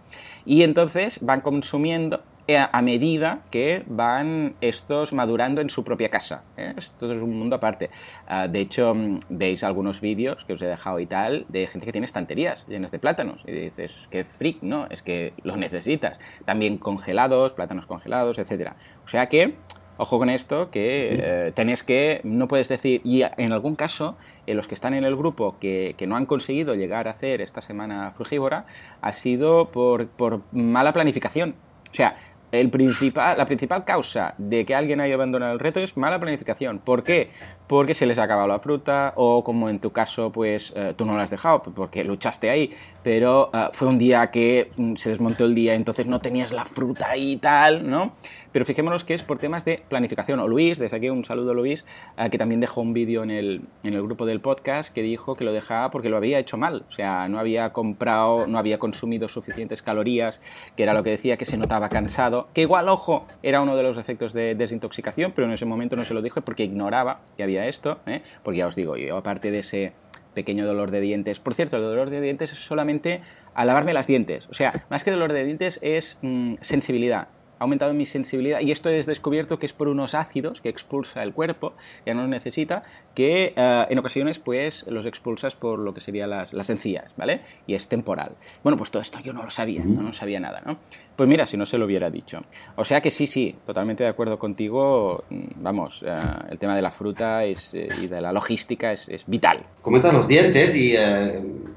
Y 0.44 0.62
entonces 0.62 1.20
van 1.22 1.40
consumiendo 1.40 2.22
a 2.48 2.82
medida 2.82 3.40
que 3.50 3.84
van 3.86 4.54
estos 4.60 5.12
madurando 5.12 5.60
en 5.60 5.70
su 5.70 5.82
propia 5.82 6.10
casa. 6.10 6.44
¿eh? 6.56 6.74
Esto 6.76 7.10
es 7.10 7.22
un 7.22 7.38
mundo 7.38 7.56
aparte. 7.56 7.90
Ah, 8.26 8.48
de 8.48 8.60
hecho, 8.60 8.94
mm, 8.94 9.20
veis 9.30 9.64
algunos 9.64 10.00
vídeos 10.00 10.44
que 10.44 10.52
os 10.52 10.62
he 10.62 10.66
dejado 10.66 11.00
y 11.00 11.06
tal 11.06 11.46
de 11.48 11.66
gente 11.66 11.86
que 11.86 11.92
tiene 11.92 12.06
estanterías 12.06 12.66
llenas 12.68 12.90
de 12.90 12.98
plátanos. 12.98 13.42
Y 13.46 13.52
dices, 13.52 14.08
qué 14.10 14.24
freak, 14.24 14.62
¿no? 14.62 14.86
Es 14.90 15.02
que 15.02 15.32
los 15.42 15.56
necesitas. 15.56 16.20
También 16.44 16.76
congelados, 16.76 17.54
plátanos 17.54 17.86
congelados, 17.86 18.38
etc. 18.38 18.72
O 19.04 19.08
sea 19.08 19.28
que 19.28 19.54
Ojo 19.96 20.18
con 20.18 20.28
esto, 20.28 20.72
que 20.72 21.18
eh, 21.20 21.52
tenés 21.52 21.84
que, 21.84 22.20
no 22.24 22.48
puedes 22.48 22.68
decir, 22.68 23.00
y 23.04 23.22
en 23.22 23.52
algún 23.52 23.76
caso, 23.76 24.16
en 24.44 24.56
los 24.56 24.66
que 24.66 24.74
están 24.74 24.92
en 24.92 25.04
el 25.04 25.14
grupo 25.14 25.56
que, 25.60 25.94
no 26.08 26.16
han 26.16 26.26
conseguido 26.26 26.74
llegar 26.74 27.06
a 27.06 27.12
hacer 27.12 27.40
esta 27.40 27.60
semana 27.60 28.10
frugívora, 28.10 28.66
ha 29.00 29.12
sido 29.12 29.70
por, 29.70 30.08
por 30.08 30.40
mala 30.50 30.92
planificación. 30.92 31.54
O 31.92 31.94
sea, 31.94 32.16
el 32.60 32.70
principal, 32.70 33.36
la 33.36 33.46
principal 33.46 33.84
causa 33.84 34.34
de 34.38 34.64
que 34.64 34.74
alguien 34.74 35.00
haya 35.00 35.14
abandonado 35.14 35.52
el 35.52 35.58
reto 35.58 35.80
es 35.80 35.96
mala 35.96 36.18
planificación. 36.18 36.78
¿Por 36.78 37.02
qué? 37.02 37.30
Porque 37.66 37.94
se 37.94 38.06
les 38.06 38.18
ha 38.18 38.24
acabado 38.24 38.48
la 38.48 38.58
fruta 38.58 39.12
o 39.16 39.42
como 39.44 39.68
en 39.68 39.80
tu 39.80 39.90
caso, 39.90 40.30
pues 40.30 40.72
eh, 40.76 40.94
tú 40.96 41.04
no 41.04 41.16
la 41.16 41.24
has 41.24 41.30
dejado 41.30 41.62
porque 41.62 42.04
luchaste 42.04 42.50
ahí, 42.50 42.72
pero 43.04 43.50
eh, 43.52 43.68
fue 43.72 43.86
un 43.86 43.98
día 43.98 44.32
que 44.32 44.72
mm, 44.76 44.96
se 44.96 45.10
desmontó 45.10 45.44
el 45.44 45.54
día, 45.54 45.74
entonces 45.74 46.06
no 46.06 46.18
tenías 46.18 46.52
la 46.52 46.64
fruta 46.64 47.16
y 47.16 47.36
tal, 47.36 47.88
¿no? 47.88 48.14
pero 48.54 48.64
fijémonos 48.64 49.02
que 49.02 49.14
es 49.14 49.24
por 49.24 49.38
temas 49.38 49.64
de 49.64 49.82
planificación. 49.88 50.38
O 50.38 50.46
Luis, 50.46 50.78
desde 50.78 50.96
aquí 50.96 51.10
un 51.10 51.24
saludo 51.24 51.50
a 51.50 51.54
Luis, 51.54 51.84
eh, 52.16 52.30
que 52.30 52.38
también 52.38 52.60
dejó 52.60 52.82
un 52.82 52.92
vídeo 52.92 53.24
en 53.24 53.32
el, 53.32 53.62
en 53.82 53.94
el 53.94 54.02
grupo 54.04 54.26
del 54.26 54.38
podcast 54.38 54.94
que 54.94 55.02
dijo 55.02 55.34
que 55.34 55.42
lo 55.42 55.52
dejaba 55.52 55.90
porque 55.90 56.08
lo 56.08 56.16
había 56.16 56.38
hecho 56.38 56.56
mal. 56.56 56.84
O 56.88 56.92
sea, 56.92 57.26
no 57.26 57.40
había 57.40 57.72
comprado, 57.72 58.46
no 58.46 58.56
había 58.56 58.78
consumido 58.78 59.26
suficientes 59.26 59.82
calorías, 59.82 60.40
que 60.76 60.84
era 60.84 60.94
lo 60.94 61.02
que 61.02 61.10
decía, 61.10 61.36
que 61.36 61.46
se 61.46 61.56
notaba 61.56 61.88
cansado. 61.88 62.46
Que 62.54 62.60
igual, 62.60 62.88
ojo, 62.88 63.26
era 63.42 63.60
uno 63.60 63.74
de 63.74 63.82
los 63.82 63.98
efectos 63.98 64.32
de 64.32 64.54
desintoxicación, 64.54 65.32
pero 65.34 65.48
en 65.48 65.52
ese 65.52 65.66
momento 65.66 65.96
no 65.96 66.04
se 66.04 66.14
lo 66.14 66.22
dije 66.22 66.40
porque 66.40 66.62
ignoraba 66.62 67.22
que 67.36 67.42
había 67.42 67.66
esto. 67.66 67.98
¿eh? 68.06 68.22
Porque 68.44 68.58
ya 68.58 68.68
os 68.68 68.76
digo, 68.76 68.96
yo 68.96 69.16
aparte 69.16 69.50
de 69.50 69.58
ese 69.58 69.94
pequeño 70.34 70.66
dolor 70.66 70.90
de 70.90 71.00
dientes. 71.00 71.40
Por 71.40 71.54
cierto, 71.54 71.76
el 71.76 71.82
dolor 71.82 72.10
de 72.10 72.20
dientes 72.20 72.52
es 72.52 72.58
solamente 72.58 73.22
al 73.54 73.68
lavarme 73.68 73.94
las 73.94 74.06
dientes. 74.06 74.48
O 74.48 74.54
sea, 74.54 74.72
más 74.90 75.04
que 75.04 75.10
dolor 75.10 75.32
de 75.32 75.44
dientes 75.44 75.78
es 75.82 76.18
mm, 76.22 76.56
sensibilidad 76.60 77.28
ha 77.58 77.64
aumentado 77.64 77.94
mi 77.94 78.06
sensibilidad 78.06 78.60
y 78.60 78.70
esto 78.70 78.88
es 78.88 79.06
descubierto 79.06 79.58
que 79.58 79.66
es 79.66 79.72
por 79.72 79.88
unos 79.88 80.14
ácidos 80.14 80.60
que 80.60 80.68
expulsa 80.68 81.22
el 81.22 81.32
cuerpo, 81.32 81.74
ya 82.06 82.14
no 82.14 82.22
los 82.22 82.30
necesita, 82.30 82.82
que 83.14 83.52
eh, 83.56 83.86
en 83.88 83.98
ocasiones 83.98 84.38
pues 84.38 84.84
los 84.88 85.06
expulsas 85.06 85.54
por 85.54 85.78
lo 85.78 85.94
que 85.94 86.00
serían 86.00 86.30
las, 86.30 86.52
las 86.52 86.70
encías, 86.70 87.14
¿vale? 87.16 87.40
Y 87.66 87.74
es 87.74 87.88
temporal. 87.88 88.36
Bueno, 88.62 88.76
pues 88.76 88.90
todo 88.90 89.02
esto 89.02 89.20
yo 89.20 89.32
no 89.32 89.42
lo 89.42 89.50
sabía, 89.50 89.84
no, 89.84 90.02
no 90.02 90.12
sabía 90.12 90.40
nada, 90.40 90.62
¿no? 90.64 90.78
Pues 91.16 91.28
mira, 91.28 91.46
si 91.46 91.56
no 91.56 91.64
se 91.64 91.78
lo 91.78 91.84
hubiera 91.84 92.10
dicho. 92.10 92.40
O 92.76 92.84
sea 92.84 93.00
que 93.00 93.10
sí, 93.10 93.26
sí, 93.26 93.54
totalmente 93.66 94.02
de 94.02 94.10
acuerdo 94.10 94.38
contigo. 94.38 95.24
Mm, 95.30 95.62
vamos, 95.62 96.02
eh, 96.04 96.12
el 96.50 96.58
tema 96.58 96.74
de 96.74 96.82
la 96.82 96.90
fruta 96.90 97.44
es, 97.44 97.72
eh, 97.74 97.88
y 98.02 98.08
de 98.08 98.20
la 98.20 98.32
logística 98.32 98.92
es, 98.92 99.08
es 99.08 99.24
vital. 99.26 99.64
Comentas 99.80 100.12
los 100.12 100.26
dientes 100.26 100.74
y 100.74 100.94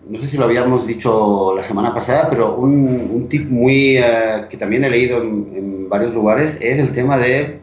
no 0.09 0.17
sé 0.17 0.27
si 0.27 0.37
lo 0.37 0.45
habíamos 0.45 0.87
dicho 0.87 1.53
la 1.55 1.63
semana 1.63 1.93
pasada, 1.93 2.29
pero 2.29 2.55
un, 2.55 3.09
un 3.13 3.27
tip 3.27 3.49
muy 3.49 3.99
que 4.49 4.57
también 4.57 4.83
he 4.85 4.89
leído 4.89 5.21
en 5.21 5.76
varios 5.87 6.13
lugares 6.13 6.59
es 6.61 6.79
el 6.79 6.91
tema 6.91 7.17
de 7.17 7.59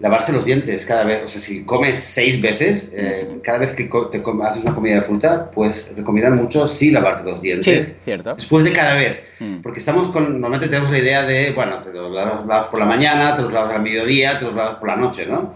lavarse 0.00 0.32
los 0.32 0.44
dientes 0.44 0.84
cada 0.86 1.04
vez. 1.04 1.22
O 1.24 1.28
sea, 1.28 1.40
si 1.40 1.64
comes 1.64 1.96
seis 1.96 2.40
veces, 2.40 2.88
eh, 2.92 3.38
cada 3.42 3.58
vez 3.58 3.74
que 3.74 3.84
te 3.84 4.22
haces 4.42 4.62
una 4.62 4.74
comida 4.74 4.96
de 4.96 5.02
fruta, 5.02 5.50
pues 5.50 5.90
recomiendan 5.94 6.36
mucho 6.36 6.66
sí 6.66 6.90
lavarte 6.90 7.24
los 7.24 7.42
dientes. 7.42 7.86
Sí, 7.86 7.96
cierto. 8.04 8.34
Después 8.34 8.64
de 8.64 8.72
cada 8.72 8.94
vez. 8.94 9.22
Mm. 9.38 9.60
Porque 9.60 9.80
estamos 9.80 10.08
con, 10.08 10.40
normalmente 10.40 10.68
tenemos 10.68 10.90
la 10.90 10.98
idea 10.98 11.22
de, 11.24 11.52
bueno, 11.52 11.82
te 11.82 11.92
los 11.92 12.10
lavas 12.12 12.66
por 12.66 12.80
la 12.80 12.86
mañana, 12.86 13.36
te 13.36 13.42
los 13.42 13.52
lavas 13.52 13.74
al 13.74 13.82
mediodía, 13.82 14.38
te 14.38 14.46
los 14.46 14.54
lavas 14.54 14.76
por 14.76 14.88
la 14.88 14.96
noche, 14.96 15.26
¿no? 15.26 15.54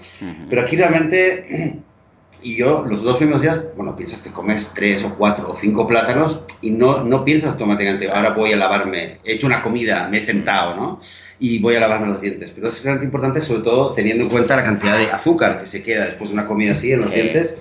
Pero 0.48 0.62
aquí 0.62 0.76
realmente 0.76 1.80
y 2.44 2.56
yo 2.56 2.84
los 2.86 3.02
dos 3.02 3.16
primeros 3.16 3.40
días, 3.40 3.60
bueno, 3.74 3.96
piensas 3.96 4.20
que 4.20 4.30
comes 4.30 4.70
tres 4.74 5.02
o 5.02 5.14
cuatro 5.14 5.50
o 5.50 5.56
cinco 5.56 5.86
plátanos 5.86 6.42
y 6.60 6.70
no, 6.70 7.02
no 7.02 7.24
piensas 7.24 7.52
automáticamente, 7.52 8.10
ahora 8.10 8.30
voy 8.30 8.52
a 8.52 8.56
lavarme, 8.56 9.18
he 9.24 9.32
hecho 9.32 9.46
una 9.46 9.62
comida, 9.62 10.08
me 10.08 10.18
he 10.18 10.20
sentado, 10.20 10.76
¿no? 10.76 11.00
Y 11.40 11.58
voy 11.58 11.74
a 11.74 11.80
lavarme 11.80 12.06
los 12.08 12.20
dientes. 12.20 12.52
Pero 12.54 12.68
es 12.68 12.82
realmente 12.84 13.06
importante, 13.06 13.40
sobre 13.40 13.62
todo 13.62 13.92
teniendo 13.92 14.24
en 14.24 14.30
cuenta 14.30 14.56
la 14.56 14.62
cantidad 14.62 14.98
de 14.98 15.10
azúcar 15.10 15.58
que 15.58 15.66
se 15.66 15.82
queda 15.82 16.04
después 16.04 16.30
de 16.30 16.34
una 16.34 16.44
comida 16.44 16.72
así 16.72 16.92
en 16.92 17.00
los 17.00 17.10
dientes. 17.10 17.54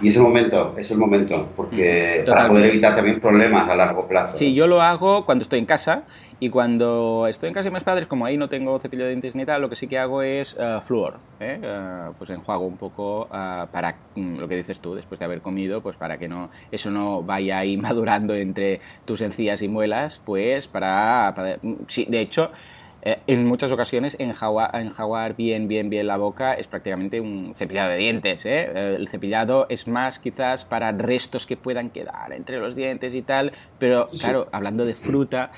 Y 0.00 0.08
ese 0.08 0.20
momento, 0.20 0.74
es 0.76 0.90
el 0.90 0.98
momento, 0.98 1.48
porque 1.54 2.22
para 2.26 2.48
poder 2.48 2.66
evitar 2.66 2.94
también 2.94 3.20
problemas 3.20 3.68
a 3.68 3.74
largo 3.74 4.06
plazo. 4.06 4.36
Sí, 4.36 4.54
yo 4.54 4.66
lo 4.66 4.82
hago 4.82 5.24
cuando 5.24 5.42
estoy 5.42 5.58
en 5.58 5.66
casa 5.66 6.04
y 6.40 6.50
cuando 6.50 7.28
estoy 7.28 7.48
en 7.48 7.54
casa 7.54 7.68
de 7.68 7.74
mis 7.74 7.84
padres, 7.84 8.08
como 8.08 8.26
ahí 8.26 8.36
no 8.36 8.48
tengo 8.48 8.78
cepillo 8.80 9.04
de 9.04 9.10
dientes 9.10 9.36
ni 9.36 9.44
tal, 9.44 9.62
lo 9.62 9.68
que 9.68 9.76
sí 9.76 9.86
que 9.86 9.98
hago 9.98 10.22
es 10.22 10.54
uh, 10.54 10.80
flúor. 10.80 11.18
¿eh? 11.38 11.60
Uh, 11.62 12.14
pues 12.14 12.30
enjuago 12.30 12.66
un 12.66 12.76
poco 12.76 13.28
uh, 13.30 13.66
para 13.70 13.94
mm, 14.16 14.38
lo 14.38 14.48
que 14.48 14.56
dices 14.56 14.80
tú, 14.80 14.94
después 14.94 15.20
de 15.20 15.26
haber 15.26 15.40
comido, 15.40 15.82
pues 15.82 15.96
para 15.96 16.18
que 16.18 16.28
no 16.28 16.50
eso 16.72 16.90
no 16.90 17.22
vaya 17.22 17.58
ahí 17.58 17.76
madurando 17.78 18.34
entre 18.34 18.80
tus 19.04 19.20
encías 19.20 19.62
y 19.62 19.68
muelas, 19.68 20.20
pues 20.24 20.66
para, 20.66 21.32
para 21.36 21.58
mm, 21.62 21.84
sí, 21.86 22.06
de 22.08 22.20
hecho 22.20 22.50
eh, 23.04 23.18
en 23.26 23.44
muchas 23.46 23.72
ocasiones 23.72 24.16
enjaguar, 24.20 25.34
bien, 25.36 25.66
bien, 25.66 25.90
bien 25.90 26.06
la 26.06 26.16
boca 26.16 26.54
es 26.54 26.68
prácticamente 26.68 27.20
un 27.20 27.52
cepillado 27.54 27.90
de 27.90 27.96
dientes. 27.96 28.46
¿eh? 28.46 28.70
Eh, 28.72 28.96
el 28.98 29.08
cepillado 29.08 29.66
es 29.68 29.88
más 29.88 30.20
quizás 30.20 30.64
para 30.64 30.92
restos 30.92 31.46
que 31.46 31.56
puedan 31.56 31.90
quedar 31.90 32.32
entre 32.32 32.58
los 32.58 32.76
dientes 32.76 33.14
y 33.14 33.22
tal, 33.22 33.52
pero 33.78 34.08
claro, 34.20 34.48
hablando 34.52 34.84
de 34.84 34.94
fruta, 34.94 35.50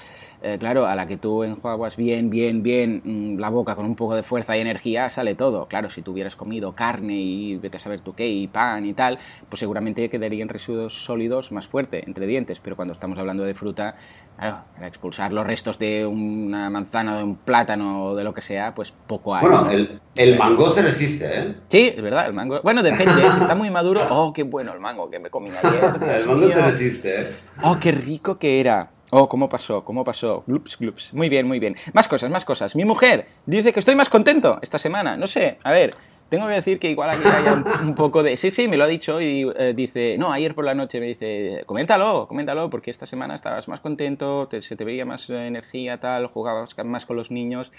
claro, 0.59 0.87
a 0.87 0.95
la 0.95 1.07
que 1.07 1.17
tú 1.17 1.45
enjuaguas 1.45 1.97
bien, 1.97 2.31
bien, 2.31 2.63
bien 2.63 3.03
mm, 3.05 3.39
la 3.39 3.51
boca 3.51 3.75
con 3.75 3.87
un 3.87 3.97
poco 3.97 4.15
de 4.15 4.23
fuerza 4.23 4.57
y 4.57 4.61
energía, 4.61 5.11
sale 5.11 5.35
todo. 5.35 5.67
Claro, 5.67 5.91
si 5.91 6.03
tú 6.03 6.13
hubieras 6.13 6.37
comido 6.37 6.73
carne 6.73 7.17
y 7.17 7.57
vete 7.57 7.77
a 7.77 7.81
saber 7.81 8.01
tú 8.01 8.15
qué, 8.15 8.29
y 8.29 8.47
pan 8.49 8.87
y 8.87 8.95
tal, 8.95 9.19
pues 9.49 9.61
seguramente 9.61 10.09
quedarían 10.09 10.49
residuos 10.49 11.05
sólidos 11.05 11.53
más 11.53 11.67
fuerte 11.67 12.05
entre 12.07 12.27
dientes, 12.27 12.61
pero 12.61 12.77
cuando 12.77 12.93
estamos 12.93 13.19
hablando 13.19 13.45
de 13.45 13.55
fruta, 13.55 13.97
Claro, 14.37 14.65
para 14.75 14.89
expulsar 14.89 15.33
los 15.33 15.47
restos 15.47 15.79
de 15.79 16.05
una 16.05 16.69
manzana, 16.69 17.19
de 17.19 17.23
un 17.23 17.37
plátano 17.37 18.07
o 18.07 18.17
de 18.17 18.25
lo 18.25 18.35
que 18.35 18.43
sea, 18.43 18.75
pues 18.75 18.93
poco 19.07 19.35
hay. 19.35 19.43
Bueno, 19.43 19.71
el, 19.71 20.39
mango 20.39 20.71
se 20.71 20.83
resiste, 20.83 21.25
¿eh? 21.27 21.55
Sí, 21.69 21.93
es 21.95 22.03
verdad, 22.03 22.27
el 22.27 22.33
mango. 22.33 22.61
Bueno, 22.63 22.83
depende, 22.83 23.31
si 23.31 23.39
está 23.39 23.55
muy 23.55 23.71
maduro. 23.71 24.01
Oh, 24.11 24.33
qué 24.33 24.43
bueno 24.43 24.73
el 24.73 24.81
mango 24.81 25.09
que 25.09 25.21
me 25.21 25.31
comí 25.31 25.51
ayer. 25.51 25.85
el 26.21 26.27
mango 26.27 26.49
se 26.49 26.63
resiste, 26.63 27.21
¿eh? 27.21 27.27
Oh, 27.63 27.79
qué 27.79 27.93
rico 27.93 28.37
que 28.39 28.59
era. 28.59 28.91
Oh, 29.17 29.29
¿cómo 29.29 29.49
pasó? 29.49 29.85
¿Cómo 29.85 30.03
pasó? 30.03 30.43
Glups, 30.45 30.77
glups. 30.77 31.15
Muy 31.15 31.29
bien, 31.29 31.47
muy 31.47 31.61
bien. 31.61 31.77
Más 31.93 32.09
cosas, 32.09 32.33
más 32.33 32.45
cosas. 32.45 32.75
Mi 32.75 32.85
mujer 32.85 33.27
dice 33.47 33.73
que 33.73 33.79
estoy 33.79 33.95
más 33.95 34.09
contento 34.09 34.59
esta 34.61 34.77
semana. 34.77 35.17
No 35.17 35.29
sé, 35.29 35.57
a 35.63 35.71
ver. 35.71 35.95
Tengo 36.29 36.49
que 36.49 36.55
decir 36.55 36.81
que 36.81 36.91
igual 36.91 37.11
aquí 37.11 37.23
hay 37.29 37.45
un, 37.85 37.95
poco 37.95 38.25
de... 38.25 38.37
Sí, 38.37 38.51
sí, 38.51 38.67
me 38.67 38.77
lo 38.77 38.83
ha 38.83 38.87
dicho 38.89 39.21
y 39.21 39.49
eh, 39.57 39.73
dice... 39.77 40.17
No, 40.19 40.33
ayer 40.33 40.53
por 40.53 40.65
la 40.65 40.75
noche 40.75 40.99
me 40.99 41.07
dice... 41.07 41.63
Coméntalo, 41.65 42.27
coméntalo, 42.27 42.69
porque 42.71 42.91
esta 42.91 43.07
semana 43.07 43.37
estabas 43.37 43.69
más 43.69 43.79
contento, 43.79 44.49
se 44.59 44.75
te 44.75 44.85
veía 44.85 45.05
más 45.05 45.31
energía, 45.31 46.01
tal, 46.01 46.27
jugabas 46.27 46.75
más 46.85 47.07
con 47.07 47.17
los 47.17 47.31
niños 47.31 47.71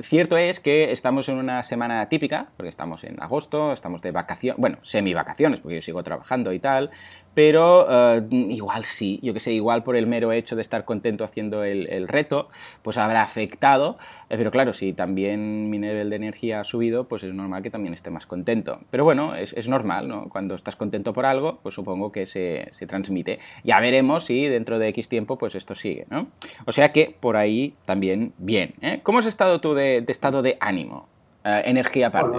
cierto 0.00 0.36
es 0.36 0.60
que 0.60 0.92
estamos 0.92 1.28
en 1.28 1.38
una 1.38 1.62
semana 1.62 2.06
típica, 2.06 2.48
porque 2.56 2.68
estamos 2.68 3.02
en 3.04 3.20
agosto, 3.22 3.72
estamos 3.72 4.02
de 4.02 4.10
vacaciones, 4.10 4.60
bueno, 4.60 4.78
semi 4.82 5.14
vacaciones, 5.14 5.60
porque 5.60 5.76
yo 5.76 5.82
sigo 5.82 6.02
trabajando 6.02 6.52
y 6.52 6.58
tal, 6.58 6.90
pero 7.34 8.16
eh, 8.16 8.26
igual 8.30 8.84
sí, 8.84 9.18
yo 9.22 9.32
que 9.32 9.40
sé, 9.40 9.52
igual 9.52 9.82
por 9.82 9.96
el 9.96 10.06
mero 10.06 10.32
hecho 10.32 10.56
de 10.56 10.62
estar 10.62 10.84
contento 10.84 11.24
haciendo 11.24 11.64
el, 11.64 12.08
reto, 12.08 12.48
pues 12.82 12.98
habrá 12.98 13.22
afectado, 13.22 13.96
eh, 14.28 14.36
pero 14.36 14.50
claro, 14.50 14.72
si 14.72 14.92
también 14.92 15.70
mi 15.70 15.78
nivel 15.78 16.10
de 16.10 16.16
energía 16.16 16.60
ha 16.60 16.64
subido, 16.64 17.04
pues 17.04 17.22
es 17.24 17.32
normal 17.32 17.62
que 17.62 17.70
también 17.70 17.94
esté 17.94 18.10
más 18.10 18.26
contento. 18.26 18.80
Pero 18.90 19.04
bueno, 19.04 19.34
es, 19.34 19.68
normal, 19.68 20.08
¿no? 20.08 20.28
Cuando 20.28 20.54
estás 20.54 20.76
contento 20.76 21.12
por 21.12 21.24
algo, 21.24 21.58
pues 21.62 21.74
supongo 21.74 22.12
que 22.12 22.26
se, 22.26 22.70
transmite. 22.86 23.38
Ya 23.64 23.80
veremos 23.80 24.24
si 24.24 24.46
dentro 24.46 24.78
de 24.78 24.88
X 24.88 25.08
tiempo, 25.08 25.38
pues 25.38 25.54
esto 25.54 25.74
sigue, 25.74 26.06
¿no? 26.10 26.26
O 26.66 26.72
sea 26.72 26.92
que 26.92 27.14
por 27.18 27.36
ahí 27.36 27.74
también 27.86 28.32
bien, 28.38 28.74
¿eh? 28.82 29.00
¿Cómo 29.02 29.20
has 29.20 29.26
estado 29.26 29.60
tú 29.60 29.74
de, 29.74 30.04
estado 30.08 30.42
de 30.42 30.58
ánimo? 30.60 31.08
Energía 31.44 32.08
aparte. 32.08 32.38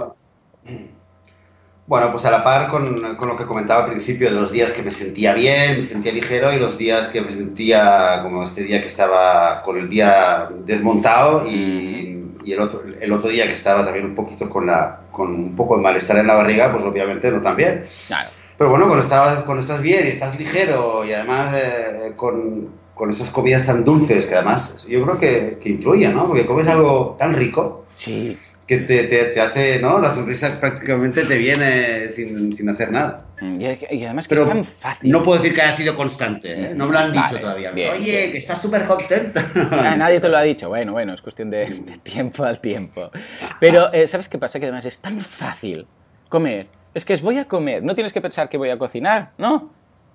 Bueno, 1.86 2.10
pues 2.10 2.24
a 2.24 2.30
la 2.30 2.42
par 2.42 2.68
con, 2.68 3.02
lo 3.02 3.36
que 3.36 3.44
comentaba 3.44 3.84
al 3.84 3.90
principio 3.90 4.30
de 4.30 4.36
los 4.36 4.50
días 4.50 4.72
que 4.72 4.82
me 4.82 4.90
sentía 4.90 5.34
bien, 5.34 5.76
me 5.76 5.82
sentía 5.82 6.12
ligero 6.12 6.50
y 6.52 6.58
los 6.58 6.78
días 6.78 7.08
que 7.08 7.20
me 7.20 7.30
sentía 7.30 8.20
como 8.22 8.42
este 8.42 8.62
día 8.62 8.80
que 8.80 8.86
estaba 8.86 9.62
con 9.62 9.76
el 9.76 9.90
día 9.90 10.48
desmontado 10.64 11.46
y, 11.46 12.22
el, 12.46 12.60
otro, 12.60 12.82
el 13.00 13.12
otro 13.12 13.28
día 13.28 13.46
que 13.46 13.52
estaba 13.52 13.84
también 13.84 14.06
un 14.06 14.14
poquito 14.14 14.48
con, 14.48 14.66
la, 14.66 15.00
con 15.10 15.28
un 15.28 15.56
poco 15.56 15.76
de 15.76 15.82
malestar 15.82 16.16
en 16.16 16.26
la 16.26 16.34
barriga, 16.34 16.72
pues 16.72 16.84
obviamente 16.84 17.30
no 17.30 17.42
tan 17.42 17.56
bien. 17.56 17.84
Pero 18.56 18.70
bueno, 18.70 18.86
cuando, 18.86 19.04
estabas, 19.04 19.42
cuando 19.42 19.62
estás 19.62 19.82
bien 19.82 20.06
y 20.06 20.08
estás 20.08 20.38
ligero 20.38 21.04
y 21.04 21.12
además 21.12 21.54
eh, 21.54 22.12
con, 22.16 22.70
con 22.94 23.10
esas 23.10 23.28
comidas 23.28 23.66
tan 23.66 23.84
dulces 23.84 24.26
que 24.26 24.34
además 24.34 24.86
yo 24.86 25.02
creo 25.02 25.18
que, 25.18 25.58
que 25.60 25.68
influyen, 25.68 26.14
¿no? 26.14 26.28
Porque 26.28 26.46
comes 26.46 26.66
algo 26.68 27.16
tan 27.18 27.34
rico. 27.34 27.84
Sí. 27.94 28.38
Que 28.66 28.78
te, 28.78 29.04
te, 29.04 29.24
te 29.26 29.40
hace, 29.42 29.78
¿no? 29.78 29.98
La 30.00 30.10
sonrisa 30.14 30.58
prácticamente 30.58 31.24
te 31.24 31.36
viene 31.36 32.08
sin, 32.08 32.52
sin 32.54 32.68
hacer 32.70 32.90
nada. 32.90 33.26
Mm, 33.40 33.60
Y, 33.60 33.64
y 33.96 34.04
además 34.04 34.26
que 34.26 34.34
Pero 34.34 34.46
es 34.46 34.52
tan 34.52 34.64
fácil. 34.64 35.10
No 35.10 35.22
puedo 35.22 35.38
decir 35.42 35.54
que 35.54 35.60
haya 35.62 35.72
sido 35.72 35.94
constante, 35.94 36.52
¿eh? 36.70 36.74
No 36.74 36.86
me 36.86 36.92
lo 36.94 36.98
han 36.98 37.12
dicho 37.12 37.24
Vale, 37.26 37.38
todavía. 37.40 37.72
bien, 37.72 37.90
Oye, 37.92 38.00
bien. 38.20 38.32
que 38.32 38.38
estás 38.38 38.62
súper. 38.62 38.86
No 38.86 38.94
han 38.94 39.74
Ah, 39.74 39.96
nadie 39.96 40.18
te 40.18 40.28
lo 40.30 40.38
ha 40.38 40.42
dicho. 40.42 40.68
Bueno, 40.70 40.92
bueno, 40.92 41.12
es 41.12 41.20
cuestión 41.20 41.50
de, 41.50 41.66
de 41.66 41.98
tiempo 41.98 42.44
al 42.44 42.60
tiempo. 42.60 43.10
Pero, 43.60 43.92
eh, 43.92 44.06
¿sabes 44.08 44.28
qué 44.30 44.38
pasa? 44.38 44.58
Que 44.58 44.66
además 44.66 44.86
es 44.86 44.98
tan 44.98 45.20
fácil 45.20 45.86
comer. 46.30 46.68
Es 46.94 47.04
que 47.04 47.12
es 47.12 47.20
voy 47.22 47.36
a 47.38 47.44
comer. 47.46 47.82
No 47.82 47.94
tienes 47.94 48.12
que 48.14 48.22
pensar 48.22 48.48
que 48.48 48.56
voy 48.56 48.70
a 48.70 48.78
cocinar, 48.78 49.32
¿no? 49.36 49.72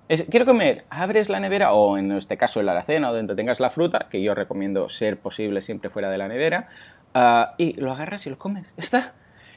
Es, 0.07 0.23
quiero 0.27 0.47
comer, 0.47 0.85
abres 0.89 1.29
la 1.29 1.39
nevera 1.39 1.73
o 1.73 1.95
en 1.95 2.11
este 2.13 2.35
caso 2.35 2.59
en 2.59 2.65
la 2.65 2.71
alacena 2.71 3.11
o 3.11 3.13
donde 3.15 3.35
tengas 3.35 3.59
la 3.59 3.69
fruta, 3.69 4.07
que 4.09 4.19
yo 4.23 4.33
recomiendo 4.33 4.89
ser 4.89 5.17
posible 5.19 5.61
siempre 5.61 5.91
fuera 5.91 6.09
de 6.09 6.17
la 6.17 6.27
nevera, 6.27 6.67
ah, 7.13 7.55
y 7.57 7.73
lo 7.73 7.91
agarras 7.91 8.25
y 8.27 8.29
lo 8.29 8.37
comes. 8.37 8.71
Está. 8.77 9.13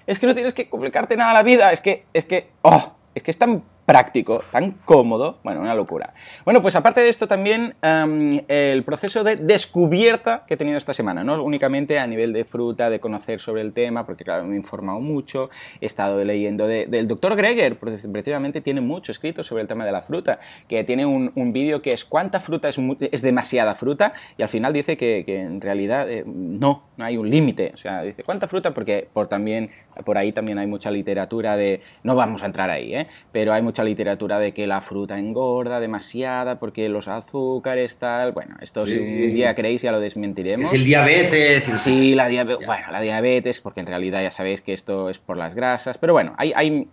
Es 0.07 0.19
que 0.19 0.27
no 0.27 0.35
tienes 0.35 0.55
que 0.55 0.69
complicarte 0.69 1.17
nada 1.17 1.33
la 1.33 1.43
vida. 1.43 1.73
Es 1.73 1.81
que, 1.81 2.07
es 2.13 2.25
que, 2.25 2.51
oh, 2.63 2.95
es 3.15 3.23
que 3.23 3.31
es 3.31 3.39
tan 3.39 3.63
práctico, 3.87 4.43
tan 4.53 4.73
cómodo, 4.85 5.39
bueno, 5.43 5.61
una 5.61 5.75
locura. 5.75 6.15
Bueno, 6.45 6.63
pues 6.63 6.77
aparte 6.77 7.01
de 7.01 7.09
esto 7.09 7.27
también 7.27 7.75
em, 7.83 8.41
el 8.49 8.85
proceso 8.85 9.25
de 9.25 9.37
descubierta 9.37 10.45
que 10.47 10.55
he 10.55 10.57
tenido 10.57 10.79
esta 10.79 10.95
semana, 10.95 11.25
no 11.25 11.43
únicamente 11.43 11.99
a 11.99 12.07
nivel 12.07 12.33
de 12.33 12.45
fruta, 12.45 12.91
de 12.91 13.01
conocer 13.01 13.41
sobre 13.41 13.63
el 13.63 13.73
tema, 13.73 14.07
porque 14.07 14.23
claro, 14.25 14.45
me 14.45 14.55
he 14.55 14.59
informado 14.59 15.01
mucho, 15.01 15.51
he 15.81 15.87
estado 15.87 16.23
leyendo 16.25 16.67
de- 16.67 16.87
del 16.87 17.09
doctor 17.09 17.35
Greger, 17.37 17.79
precisamente 17.79 18.61
tiene 18.61 18.81
mucho 18.81 19.11
escrito 19.13 19.43
sobre 19.43 19.63
el 19.63 19.69
tema 19.69 19.85
de 19.85 19.93
la 19.93 20.03
fruta, 20.03 20.39
que 20.69 20.85
tiene 20.85 21.05
un, 21.07 21.33
un 21.35 21.53
vídeo 21.53 21.83
que 21.83 21.93
es 21.93 22.05
cuánta 22.05 22.39
fruta 22.39 22.69
es, 22.69 22.79
es 23.11 23.23
demasiada 23.23 23.75
fruta, 23.75 24.13
y 24.39 24.43
al 24.43 24.49
final 24.49 24.73
dice 24.73 24.97
que, 24.97 25.25
que 25.27 25.41
en 25.41 25.61
realidad 25.61 26.09
eh, 26.11 26.23
no, 26.27 26.85
no 26.97 27.05
hay 27.05 27.17
un 27.17 27.29
límite, 27.29 27.73
o 27.75 27.77
sea, 27.77 28.03
dice 28.03 28.23
cuánta 28.23 28.47
fruta, 28.47 28.73
porque 28.73 29.09
por, 29.13 29.27
también, 29.27 29.71
por 30.05 30.19
ahí 30.19 30.31
también 30.33 30.59
hay 30.59 30.67
mucha 30.67 30.91
literatura 30.91 31.57
de, 31.57 31.81
no 32.05 32.15
vamos 32.15 32.43
a 32.43 32.47
entrar 32.47 32.71
ahí, 32.71 32.95
¿eh? 32.95 33.07
pero 33.33 33.53
hay 33.53 33.63
mucha 33.73 33.85
literatura 33.85 34.39
de 34.39 34.53
que 34.53 34.67
la 34.67 34.83
fruta 34.83 35.19
engorda 35.19 35.81
demasiada 35.81 36.59
porque 36.59 36.91
los 36.91 37.09
azúcares 37.09 37.97
tal, 37.97 38.33
bueno, 38.33 38.57
esto 38.61 38.87
si 38.87 38.93
Sí. 38.93 38.99
un 38.99 39.33
día 39.33 39.55
queréis 39.55 39.81
ya 39.81 39.91
lo 39.93 39.99
desmentiremos. 39.99 40.67
Es 40.67 40.75
el 40.75 40.85
diabetes. 40.85 41.67
el- 41.69 41.79
Sí, 41.79 42.15
la 42.15 42.29
diabetes, 42.29 42.67
bueno, 42.67 42.91
la 42.93 43.01
diabetes, 43.01 43.63
porque 43.63 43.81
en 43.81 43.87
realidad 43.87 44.23
ya 44.23 44.31
sabéis 44.31 44.61
que 44.61 44.75
esto 44.75 45.09
es 45.09 45.19
por 45.19 45.39
las 45.39 45.55
grasas, 45.55 45.97
pero 45.97 46.13
bueno, 46.13 46.35
hay, 46.37 46.53
hay- 46.55 46.87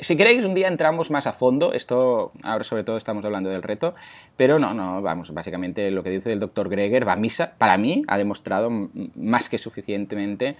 si 0.00 0.16
queréis 0.16 0.44
un 0.44 0.54
día 0.54 0.66
entramos 0.66 1.12
más 1.12 1.28
a 1.28 1.32
fondo, 1.32 1.72
esto, 1.72 2.32
ahora 2.42 2.64
sobre 2.64 2.82
todo 2.82 2.96
estamos 2.96 3.24
hablando 3.24 3.48
del 3.50 3.62
reto, 3.62 3.94
pero 4.36 4.58
no, 4.58 4.74
no, 4.74 5.00
vamos, 5.02 5.32
básicamente 5.32 5.88
lo 5.92 6.02
que 6.02 6.10
dice 6.10 6.30
el 6.30 6.40
doctor 6.40 6.68
Greger 6.68 7.06
va 7.06 7.12
a 7.12 7.16
misa, 7.16 7.52
para 7.58 7.78
mí 7.78 8.02
ha 8.08 8.18
demostrado 8.18 8.70
más 9.14 9.48
que 9.48 9.56
suficientemente 9.56 10.56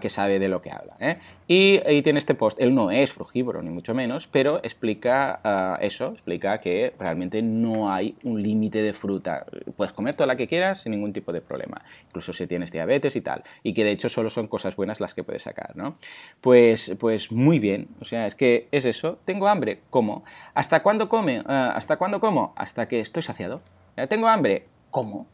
que 0.00 0.08
sabe 0.08 0.38
de 0.38 0.48
lo 0.48 0.62
que 0.62 0.70
habla. 0.70 0.96
¿eh? 1.00 1.18
Y, 1.46 2.02
tiene 2.02 2.18
este 2.18 2.34
post, 2.34 2.60
él 2.60 2.74
no 2.74 2.90
es 2.90 3.12
frugívoro, 3.12 3.62
ni 3.62 3.70
mucho 3.70 3.94
menos, 3.94 4.26
pero 4.26 4.58
explica 4.62 5.40
ah, 5.42 5.78
eso, 5.80 6.12
explica 6.12 6.60
que 6.60 6.94
realmente 6.98 7.42
no 7.42 7.90
hay 7.90 8.16
un 8.24 8.42
límite 8.42 8.82
de 8.82 8.92
fruta. 8.92 9.46
Puedes 9.76 9.92
comer 9.92 10.14
toda 10.14 10.26
la 10.26 10.36
que 10.36 10.46
quieras 10.46 10.82
sin 10.82 10.92
ningún 10.92 11.12
tipo 11.12 11.32
de 11.32 11.40
problema, 11.40 11.82
incluso 12.06 12.32
si 12.32 12.46
tienes 12.46 12.72
diabetes 12.72 13.16
y 13.16 13.20
tal, 13.20 13.42
y 13.62 13.74
que 13.74 13.84
de 13.84 13.90
hecho 13.92 14.08
solo 14.08 14.30
son 14.30 14.46
cosas 14.46 14.76
buenas 14.76 15.00
las 15.00 15.14
que 15.14 15.24
puedes 15.24 15.42
sacar, 15.42 15.76
¿no? 15.76 15.96
Pues, 16.40 16.96
pues 16.98 17.32
muy 17.32 17.58
bien, 17.58 17.88
o 18.00 18.04
sea, 18.04 18.26
es 18.26 18.34
que 18.34 18.68
es 18.70 18.84
eso, 18.84 19.18
tengo 19.24 19.48
hambre, 19.48 19.80
como. 19.90 20.24
¿Hasta 20.54 20.82
cuándo 20.82 21.08
come? 21.08 21.42
Ah, 21.46 21.72
¿Hasta 21.74 21.96
cuándo 21.96 22.20
como? 22.20 22.52
Hasta 22.56 22.86
que 22.88 23.00
estoy 23.00 23.22
saciado. 23.22 23.60
¿Ya 23.96 24.06
¿Tengo 24.06 24.28
hambre? 24.28 24.66
¿Cómo? 24.90 25.26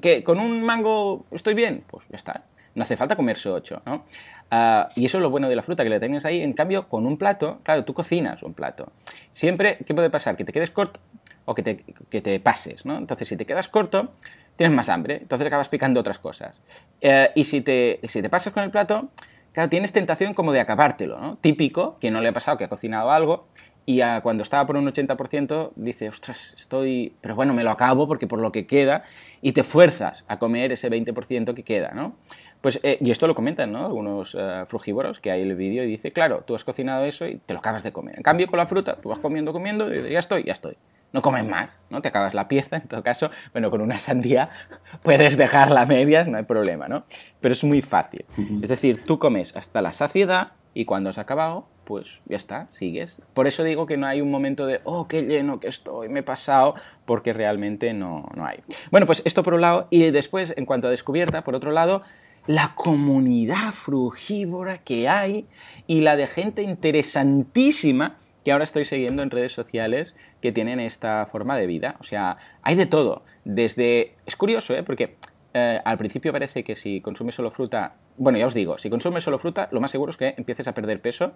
¿Que 0.00 0.22
con 0.22 0.38
un 0.38 0.62
mango 0.62 1.24
estoy 1.30 1.54
bien? 1.54 1.84
Pues 1.88 2.06
ya 2.08 2.16
está. 2.16 2.44
No 2.74 2.82
hace 2.82 2.96
falta 2.96 3.16
comerse 3.16 3.48
ocho, 3.48 3.82
¿no? 3.86 4.04
Ah, 4.50 4.88
y 4.94 5.04
eso 5.04 5.18
es 5.18 5.22
lo 5.22 5.30
bueno 5.30 5.48
de 5.48 5.56
la 5.56 5.62
fruta, 5.62 5.84
que 5.84 5.90
la 5.90 6.00
tienes 6.00 6.24
ahí. 6.24 6.42
En 6.42 6.52
cambio, 6.52 6.88
con 6.88 7.06
un 7.06 7.16
plato, 7.16 7.60
claro, 7.62 7.84
tú 7.84 7.94
cocinas 7.94 8.42
un 8.42 8.54
plato. 8.54 8.92
Siempre, 9.30 9.78
¿qué 9.86 9.94
puede 9.94 10.10
pasar? 10.10 10.36
Que 10.36 10.44
te 10.44 10.52
quedes 10.52 10.70
corto 10.70 11.00
o 11.44 11.54
que 11.54 11.62
te, 11.62 11.84
que 12.08 12.20
te 12.20 12.40
pases, 12.40 12.86
¿no? 12.86 12.96
Entonces, 12.96 13.28
si 13.28 13.36
te 13.36 13.46
quedas 13.46 13.68
corto, 13.68 14.12
tienes 14.56 14.74
más 14.74 14.88
hambre, 14.88 15.18
entonces 15.22 15.46
acabas 15.46 15.68
picando 15.68 16.00
otras 16.00 16.18
cosas. 16.18 16.60
Eh, 17.00 17.30
y 17.34 17.44
si 17.44 17.60
te, 17.60 18.00
si 18.04 18.22
te 18.22 18.30
pasas 18.30 18.52
con 18.52 18.62
el 18.62 18.70
plato, 18.70 19.08
claro, 19.52 19.68
tienes 19.68 19.92
tentación 19.92 20.34
como 20.34 20.52
de 20.52 20.60
acabártelo, 20.60 21.18
¿no? 21.18 21.36
Típico, 21.36 21.98
que 22.00 22.10
no 22.10 22.20
le 22.20 22.28
ha 22.28 22.32
pasado, 22.32 22.56
que 22.56 22.64
ha 22.64 22.68
cocinado 22.68 23.10
algo, 23.10 23.46
y 23.86 24.00
cuando 24.22 24.42
estaba 24.42 24.64
por 24.66 24.76
un 24.76 24.86
80% 24.86 25.72
dice, 25.76 26.08
ostras, 26.08 26.54
estoy... 26.58 27.14
Pero 27.20 27.34
bueno, 27.34 27.52
me 27.52 27.64
lo 27.64 27.70
acabo 27.70 28.08
porque 28.08 28.26
por 28.26 28.40
lo 28.40 28.50
que 28.50 28.66
queda, 28.66 29.02
y 29.42 29.52
te 29.52 29.62
fuerzas 29.62 30.24
a 30.26 30.38
comer 30.38 30.72
ese 30.72 30.90
20% 30.90 31.54
que 31.54 31.62
queda, 31.64 31.92
¿no? 31.94 32.16
Pues, 32.62 32.80
eh, 32.82 32.96
y 32.98 33.10
esto 33.10 33.26
lo 33.26 33.34
comentan, 33.34 33.72
¿no? 33.72 33.84
Algunos 33.84 34.34
eh, 34.38 34.64
frugívoros 34.66 35.20
que 35.20 35.30
hay 35.30 35.42
en 35.42 35.50
el 35.50 35.56
vídeo 35.56 35.84
y 35.84 35.86
dice, 35.86 36.10
claro, 36.10 36.44
tú 36.46 36.54
has 36.54 36.64
cocinado 36.64 37.04
eso 37.04 37.26
y 37.26 37.36
te 37.36 37.52
lo 37.52 37.58
acabas 37.58 37.82
de 37.82 37.92
comer. 37.92 38.16
En 38.16 38.22
cambio, 38.22 38.46
con 38.46 38.56
la 38.56 38.64
fruta, 38.64 38.96
tú 38.96 39.10
vas 39.10 39.18
comiendo, 39.18 39.52
comiendo 39.52 39.94
y 39.94 40.10
ya 40.10 40.18
estoy, 40.18 40.44
ya 40.44 40.52
estoy. 40.54 40.78
No 41.12 41.20
comes 41.20 41.46
más, 41.46 41.78
¿no? 41.90 42.00
Te 42.00 42.08
acabas 42.08 42.32
la 42.32 42.48
pieza, 42.48 42.76
en 42.76 42.88
todo 42.88 43.02
caso, 43.02 43.30
bueno, 43.52 43.70
con 43.70 43.82
una 43.82 43.98
sandía 43.98 44.48
puedes 45.02 45.36
dejarla 45.36 45.82
a 45.82 45.86
medias, 45.86 46.26
no 46.26 46.38
hay 46.38 46.44
problema, 46.44 46.88
¿no? 46.88 47.04
Pero 47.42 47.52
es 47.52 47.62
muy 47.64 47.82
fácil. 47.82 48.24
Es 48.62 48.70
decir, 48.70 49.04
tú 49.04 49.18
comes 49.18 49.54
hasta 49.54 49.82
la 49.82 49.92
saciedad 49.92 50.52
y 50.72 50.86
cuando 50.86 51.10
has 51.10 51.18
acabado, 51.18 51.68
pues 51.84 52.20
ya 52.26 52.36
está, 52.36 52.66
sigues. 52.70 53.20
Por 53.32 53.46
eso 53.46 53.62
digo 53.64 53.86
que 53.86 53.96
no 53.96 54.06
hay 54.06 54.20
un 54.20 54.30
momento 54.30 54.66
de, 54.66 54.80
oh, 54.84 55.06
qué 55.06 55.22
lleno 55.22 55.60
que 55.60 55.68
estoy, 55.68 56.08
me 56.08 56.20
he 56.20 56.22
pasado, 56.22 56.74
porque 57.04 57.32
realmente 57.32 57.92
no, 57.92 58.28
no 58.34 58.46
hay. 58.46 58.60
Bueno, 58.90 59.06
pues 59.06 59.22
esto 59.24 59.42
por 59.42 59.54
un 59.54 59.60
lado, 59.60 59.86
y 59.90 60.10
después, 60.10 60.54
en 60.56 60.66
cuanto 60.66 60.88
a 60.88 60.90
descubierta, 60.90 61.44
por 61.44 61.54
otro 61.54 61.70
lado, 61.70 62.02
la 62.46 62.74
comunidad 62.74 63.72
frugívora 63.72 64.78
que 64.78 65.08
hay 65.08 65.46
y 65.86 66.00
la 66.00 66.16
de 66.16 66.26
gente 66.26 66.62
interesantísima 66.62 68.18
que 68.44 68.52
ahora 68.52 68.64
estoy 68.64 68.84
siguiendo 68.84 69.22
en 69.22 69.30
redes 69.30 69.52
sociales 69.52 70.14
que 70.42 70.52
tienen 70.52 70.78
esta 70.78 71.26
forma 71.26 71.56
de 71.56 71.66
vida. 71.66 71.96
O 72.00 72.04
sea, 72.04 72.36
hay 72.62 72.74
de 72.74 72.86
todo. 72.86 73.22
Desde... 73.44 74.14
Es 74.26 74.36
curioso, 74.36 74.74
¿eh? 74.74 74.82
Porque 74.82 75.16
eh, 75.54 75.80
al 75.82 75.96
principio 75.96 76.30
parece 76.32 76.62
que 76.62 76.76
si 76.76 77.00
consumes 77.00 77.34
solo 77.34 77.50
fruta... 77.50 77.94
Bueno, 78.16 78.38
ya 78.38 78.46
os 78.46 78.54
digo, 78.54 78.78
si 78.78 78.90
consumes 78.90 79.24
solo 79.24 79.38
fruta, 79.38 79.68
lo 79.72 79.80
más 79.80 79.90
seguro 79.90 80.10
es 80.10 80.16
que 80.16 80.34
empieces 80.36 80.68
a 80.68 80.74
perder 80.74 81.00
peso 81.00 81.32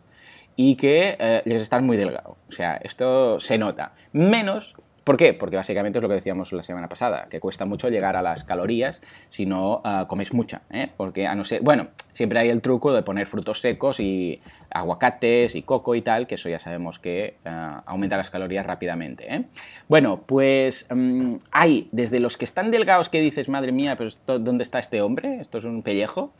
y 0.56 0.76
que 0.76 1.16
eh, 1.18 1.42
a 1.44 1.50
estar 1.54 1.82
muy 1.82 1.96
delgado. 1.96 2.36
O 2.48 2.52
sea, 2.52 2.76
esto 2.82 3.40
se 3.40 3.58
nota. 3.58 3.92
Menos... 4.12 4.76
¿Por 5.04 5.16
qué? 5.16 5.32
Porque 5.32 5.56
básicamente 5.56 5.98
es 5.98 6.02
lo 6.02 6.08
que 6.10 6.16
decíamos 6.16 6.52
la 6.52 6.62
semana 6.62 6.86
pasada, 6.90 7.28
que 7.30 7.40
cuesta 7.40 7.64
mucho 7.64 7.88
llegar 7.88 8.14
a 8.14 8.20
las 8.20 8.44
calorías 8.44 9.00
si 9.30 9.46
no 9.46 9.80
ah, 9.82 10.04
comes 10.06 10.34
mucha, 10.34 10.60
¿eh? 10.70 10.90
Porque 10.98 11.26
a 11.26 11.34
no 11.34 11.44
ser, 11.44 11.62
bueno, 11.62 11.88
siempre 12.10 12.40
hay 12.40 12.50
el 12.50 12.60
truco 12.60 12.92
de 12.92 13.02
poner 13.02 13.26
frutos 13.26 13.62
secos 13.62 14.00
y 14.00 14.42
aguacates 14.68 15.54
y 15.54 15.62
coco 15.62 15.94
y 15.94 16.02
tal, 16.02 16.26
que 16.26 16.34
eso 16.34 16.50
ya 16.50 16.58
sabemos 16.58 16.98
que 16.98 17.36
ah, 17.46 17.82
aumenta 17.86 18.18
las 18.18 18.28
calorías 18.30 18.66
rápidamente, 18.66 19.34
¿eh? 19.34 19.44
Bueno, 19.88 20.24
pues 20.26 20.86
mm, 20.94 21.36
hay 21.52 21.88
desde 21.90 22.20
los 22.20 22.36
que 22.36 22.44
están 22.44 22.70
delgados 22.70 23.08
que 23.08 23.22
dices, 23.22 23.48
madre 23.48 23.72
mía, 23.72 23.96
pero 23.96 24.08
esto- 24.08 24.38
¿dónde 24.38 24.62
está 24.62 24.78
este 24.78 25.00
hombre? 25.00 25.40
Esto 25.40 25.56
es 25.56 25.64
un 25.64 25.82
pellejo. 25.82 26.34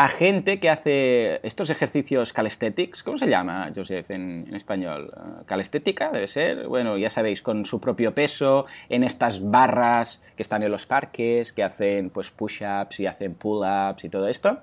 A 0.00 0.06
gente 0.06 0.60
que 0.60 0.70
hace 0.70 1.40
estos 1.42 1.70
ejercicios 1.70 2.32
calisthenics, 2.32 3.02
¿cómo 3.02 3.18
se 3.18 3.26
llama, 3.26 3.72
Joseph, 3.74 4.08
en, 4.12 4.48
español? 4.54 5.12
Eh, 5.12 5.42
¿Calistética 5.44 6.12
debe 6.12 6.28
ser? 6.28 6.68
Bueno, 6.68 6.96
ya 6.96 7.10
sabéis, 7.10 7.42
con 7.42 7.64
su 7.64 7.80
propio 7.80 8.14
peso, 8.14 8.66
en 8.88 9.02
estas 9.02 9.50
barras 9.50 10.22
que 10.36 10.44
están 10.44 10.62
en 10.62 10.70
los 10.70 10.86
parques, 10.86 11.52
que 11.52 11.64
hacen 11.64 12.10
pues 12.10 12.30
push-ups 12.30 13.00
y 13.00 13.06
hacen 13.06 13.34
pull-ups 13.34 14.04
y 14.04 14.08
todo 14.08 14.28
esto, 14.28 14.58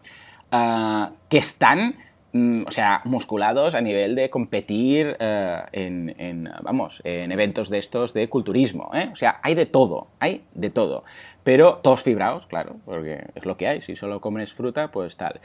ah, 0.54 1.12
que 1.28 1.40
están 1.40 1.96
mm, 2.32 2.64
o 2.66 2.72
sea, 2.72 3.02
musculados 3.04 3.76
a 3.76 3.82
nivel 3.82 4.16
de 4.16 4.30
competir 4.30 5.18
eh, 5.20 5.64
en, 5.74 6.50
vamos, 6.62 7.02
en 7.04 7.34
eventos 7.34 7.68
de 7.70 7.80
estos 7.80 8.14
de 8.14 8.30
culturismo, 8.30 8.90
¿eh? 8.94 9.10
O 9.12 9.16
sea, 9.16 9.42
hay 9.44 9.54
de 9.54 9.66
todo, 9.66 10.08
hay 10.18 10.46
de 10.54 10.70
todo. 10.70 11.04
Pero 11.46 11.76
todos 11.84 12.02
fibrados, 12.02 12.48
claro, 12.48 12.78
porque 12.86 13.24
es 13.36 13.46
lo 13.46 13.56
que 13.56 13.68
hay. 13.68 13.80
Si 13.80 13.96
solo 13.96 14.20
comes 14.20 14.52
fruta, 14.52 14.90
pues 14.92 15.16
tal. 15.16 15.40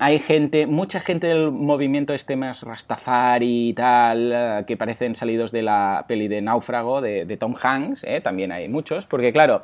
Hay 0.00 0.18
gente, 0.18 0.66
mucha 0.66 0.98
gente 0.98 1.28
del 1.28 1.52
movimiento 1.52 2.12
este 2.12 2.34
más 2.34 2.62
Rastafari 2.62 3.68
y 3.68 3.72
tal, 3.72 4.32
eh, 4.34 4.64
que 4.66 4.76
parecen 4.76 5.14
salidos 5.14 5.52
de 5.52 5.62
la 5.62 6.04
peli 6.08 6.26
de 6.26 6.42
Náufrago 6.42 7.00
de, 7.00 7.36
Tom 7.38 7.54
Hanks, 7.54 8.02
¿eh? 8.02 8.20
también 8.20 8.50
hay 8.50 8.68
muchos, 8.68 9.06
porque 9.06 9.32
claro, 9.32 9.62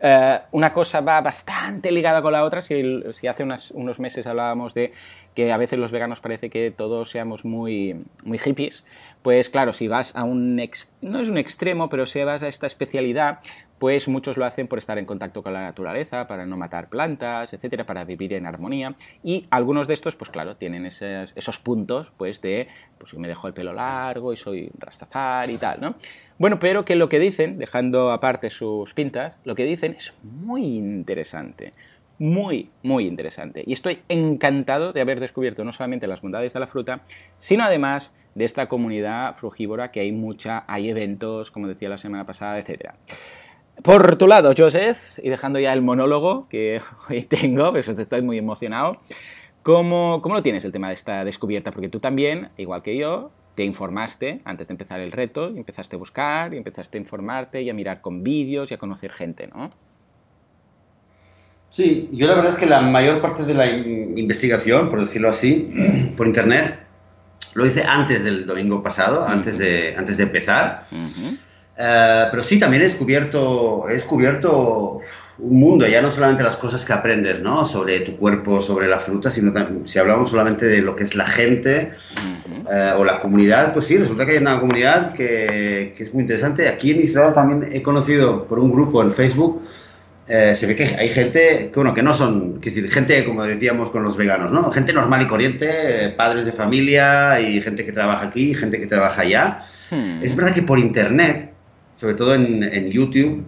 eh, 0.00 0.38
una 0.52 0.72
cosa 0.74 1.00
va 1.00 1.22
bastante 1.22 1.90
ligada 1.90 2.20
con 2.20 2.32
la 2.32 2.44
otra. 2.44 2.60
Si, 2.60 3.26
hace 3.26 3.44
unos 3.74 3.98
meses 3.98 4.26
hablábamos 4.26 4.74
de 4.74 4.92
que 5.34 5.52
a 5.52 5.56
veces 5.56 5.78
los 5.78 5.90
veganos 5.90 6.20
parece 6.20 6.48
que 6.48 6.70
todos 6.70 7.10
seamos 7.10 7.44
muy, 7.44 8.04
muy 8.24 8.38
hippies, 8.38 8.84
pues 9.22 9.48
claro, 9.48 9.72
si 9.72 9.88
vas 9.88 10.14
a 10.14 10.24
un... 10.24 10.60
ex- 10.60 10.92
no 11.00 11.20
es 11.20 11.28
un 11.28 11.38
extremo, 11.38 11.88
pero 11.88 12.06
si 12.06 12.22
vas 12.22 12.42
a 12.42 12.48
esta 12.48 12.66
especialidad, 12.66 13.40
pues 13.78 14.08
muchos 14.08 14.36
lo 14.36 14.44
hacen 14.44 14.68
por 14.68 14.78
estar 14.78 14.98
en 14.98 15.06
contacto 15.06 15.42
con 15.42 15.52
la 15.52 15.62
naturaleza, 15.62 16.26
para 16.26 16.46
no 16.46 16.56
matar 16.56 16.88
plantas, 16.88 17.52
etcétera, 17.52 17.84
para 17.84 18.04
vivir 18.04 18.32
en 18.32 18.46
armonía. 18.46 18.94
Y 19.22 19.46
algunos 19.50 19.86
de 19.86 19.94
estos, 19.94 20.16
pues 20.16 20.30
claro, 20.30 20.56
tienen 20.56 20.86
esos, 20.86 21.58
puntos, 21.58 22.12
pues 22.16 22.40
de, 22.40 22.68
pues 22.98 23.14
me 23.14 23.28
dejo 23.28 23.46
el 23.48 23.54
pelo 23.54 23.72
largo 23.72 24.32
y 24.32 24.36
soy 24.36 24.70
rastafari 24.78 25.54
y 25.54 25.58
tal, 25.58 25.80
¿no? 25.80 25.94
Bueno, 26.38 26.58
pero 26.58 26.84
que 26.84 26.96
lo 26.96 27.08
que 27.08 27.18
dicen, 27.18 27.58
dejando 27.58 28.12
aparte 28.12 28.50
sus 28.50 28.92
pintas, 28.94 29.38
lo 29.44 29.54
que 29.54 29.64
dicen 29.64 29.94
es 29.98 30.14
muy 30.22 30.64
interesante 30.64 31.72
muy, 32.18 32.70
muy 32.82 33.06
interesante. 33.06 33.62
Y 33.66 33.72
estoy 33.72 34.00
encantado 34.08 34.92
de 34.92 35.00
haber 35.00 35.20
descubierto 35.20 35.64
no 35.64 35.72
solamente 35.72 36.06
las 36.06 36.22
bondades 36.22 36.52
de 36.52 36.60
la 36.60 36.66
fruta, 36.66 37.00
sino 37.38 37.64
además 37.64 38.14
de 38.34 38.44
esta 38.44 38.68
comunidad 38.68 39.34
frugívora 39.34 39.90
que 39.90 40.00
hay 40.00 40.12
mucha, 40.12 40.64
hay 40.66 40.88
eventos, 40.88 41.50
como 41.50 41.68
decía 41.68 41.88
la 41.88 41.98
semana 41.98 42.26
pasada, 42.26 42.58
etc. 42.58 42.92
Por 43.82 44.16
tu 44.16 44.26
lado, 44.26 44.52
Joseph, 44.56 45.18
y 45.22 45.28
dejando 45.28 45.58
ya 45.58 45.72
el 45.72 45.82
monólogo 45.82 46.48
que 46.48 46.80
hoy 47.08 47.22
tengo, 47.22 47.70
pues 47.72 47.88
estoy 47.88 48.22
muy 48.22 48.38
emocionado, 48.38 48.98
¿cómo, 49.62 50.20
¿cómo 50.22 50.34
lo 50.34 50.42
tienes 50.42 50.64
el 50.64 50.72
tema 50.72 50.88
de 50.88 50.94
esta 50.94 51.24
descubierta? 51.24 51.70
Porque 51.70 51.88
tú 51.88 52.00
también, 52.00 52.50
igual 52.56 52.82
que 52.82 52.96
yo, 52.96 53.30
te 53.54 53.64
informaste 53.64 54.40
antes 54.44 54.68
de 54.68 54.74
empezar 54.74 55.00
el 55.00 55.12
reto, 55.12 55.50
y 55.50 55.58
empezaste 55.58 55.96
a 55.96 55.98
buscar, 55.98 56.54
y 56.54 56.58
empezaste 56.58 56.98
a 56.98 57.00
informarte 57.00 57.62
y 57.62 57.70
a 57.70 57.74
mirar 57.74 58.00
con 58.00 58.22
vídeos 58.22 58.70
y 58.70 58.74
a 58.74 58.78
conocer 58.78 59.10
gente, 59.12 59.48
¿no? 59.48 59.70
Sí, 61.68 62.08
yo 62.12 62.26
la 62.26 62.34
verdad 62.34 62.52
es 62.52 62.58
que 62.58 62.66
la 62.66 62.80
mayor 62.80 63.20
parte 63.20 63.44
de 63.44 63.54
la 63.54 63.66
investigación, 63.66 64.88
por 64.88 65.00
decirlo 65.00 65.28
así, 65.28 65.70
por 66.16 66.26
internet, 66.26 66.78
lo 67.54 67.66
hice 67.66 67.82
antes 67.82 68.24
del 68.24 68.46
domingo 68.46 68.82
pasado, 68.82 69.26
antes, 69.26 69.58
de, 69.58 69.94
antes 69.96 70.16
de 70.16 70.22
empezar. 70.24 70.82
Eh, 71.78 72.26
pero 72.30 72.42
sí, 72.42 72.58
también 72.58 72.82
he 72.82 72.84
descubierto, 72.84 73.88
he 73.88 73.94
descubierto 73.94 75.00
un 75.38 75.60
mundo, 75.60 75.86
ya 75.86 76.00
no 76.00 76.10
solamente 76.10 76.42
las 76.42 76.56
cosas 76.56 76.84
que 76.84 76.92
aprendes, 76.92 77.40
¿no? 77.40 77.64
Sobre 77.64 78.00
tu 78.00 78.16
cuerpo, 78.16 78.62
sobre 78.62 78.88
la 78.88 78.98
fruta, 78.98 79.30
sino 79.30 79.52
también, 79.52 79.86
si 79.86 79.98
hablamos 79.98 80.30
solamente 80.30 80.66
de 80.66 80.80
lo 80.80 80.96
que 80.96 81.04
es 81.04 81.14
la 81.14 81.26
gente 81.26 81.92
eh, 82.70 82.92
o 82.96 83.04
la 83.04 83.20
comunidad, 83.20 83.74
pues 83.74 83.86
sí, 83.86 83.98
resulta 83.98 84.24
que 84.24 84.32
hay 84.32 84.38
una 84.38 84.58
comunidad 84.58 85.12
que, 85.12 85.92
que, 85.96 86.02
es 86.02 86.14
muy 86.14 86.22
interesante. 86.22 86.68
Aquí 86.68 86.92
en 86.92 87.00
Israel 87.00 87.34
también 87.34 87.68
he 87.70 87.82
conocido 87.82 88.46
por 88.46 88.58
un 88.58 88.70
grupo 88.70 89.02
en 89.02 89.12
Facebook 89.12 89.62
eh, 90.28 90.56
se 90.56 90.66
ve 90.66 90.74
que 90.74 90.84
hay 90.84 91.08
gente 91.10 91.70
que, 91.72 91.72
bueno, 91.74 91.94
que 91.94 92.02
no 92.02 92.12
son, 92.12 92.60
que 92.60 92.70
decir, 92.70 92.90
gente, 92.90 93.24
como 93.24 93.44
decíamos 93.44 93.90
con 93.90 94.02
los 94.02 94.16
veganos, 94.16 94.50
¿no? 94.50 94.72
Gente 94.72 94.92
normal 94.92 95.22
y 95.22 95.26
corriente, 95.26 96.06
eh, 96.06 96.08
padres 96.08 96.44
de 96.44 96.52
familia 96.52 97.38
y 97.40 97.62
gente 97.62 97.84
que 97.84 97.92
trabaja 97.92 98.26
aquí, 98.26 98.52
gente 98.52 98.80
que 98.80 98.88
trabaja 98.88 99.22
allá. 99.22 99.62
Hmm. 99.90 100.22
Es 100.22 100.34
verdad 100.34 100.52
que 100.52 100.62
por 100.62 100.80
internet, 100.80 101.52
sobre 102.00 102.14
todo 102.14 102.34
en, 102.34 102.90
YouTube, 102.90 103.44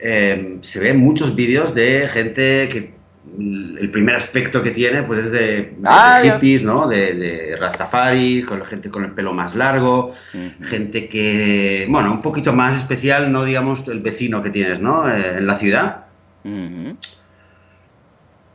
eh, 0.00 0.58
se 0.60 0.80
ven 0.80 0.98
muchos 0.98 1.34
vídeos 1.34 1.74
de 1.74 2.08
gente 2.08 2.68
que 2.68 2.94
el 3.36 3.90
primer 3.90 4.14
aspecto 4.14 4.62
que 4.62 4.70
tiene 4.70 5.02
pues 5.02 5.24
es 5.24 5.32
de, 5.32 5.76
ah, 5.84 6.20
hippies, 6.22 6.62
¿no? 6.62 6.86
De, 6.86 7.14
de, 7.14 7.56
rastafaris, 7.56 8.44
con 8.44 8.58
la 8.60 8.66
gente 8.66 8.90
con 8.90 9.04
el 9.04 9.12
pelo 9.12 9.32
más 9.32 9.54
largo, 9.54 10.12
gente 10.60 11.08
que, 11.08 11.86
bueno, 11.88 12.12
un 12.12 12.20
poquito 12.20 12.52
más 12.52 12.76
especial, 12.76 13.32
no 13.32 13.44
digamos 13.44 13.88
el 13.88 14.00
vecino 14.00 14.42
que 14.42 14.50
tienes, 14.50 14.80
¿no? 14.80 15.08
Eh, 15.08 15.38
en 15.38 15.46
la 15.46 15.56
ciudad. 15.56 16.04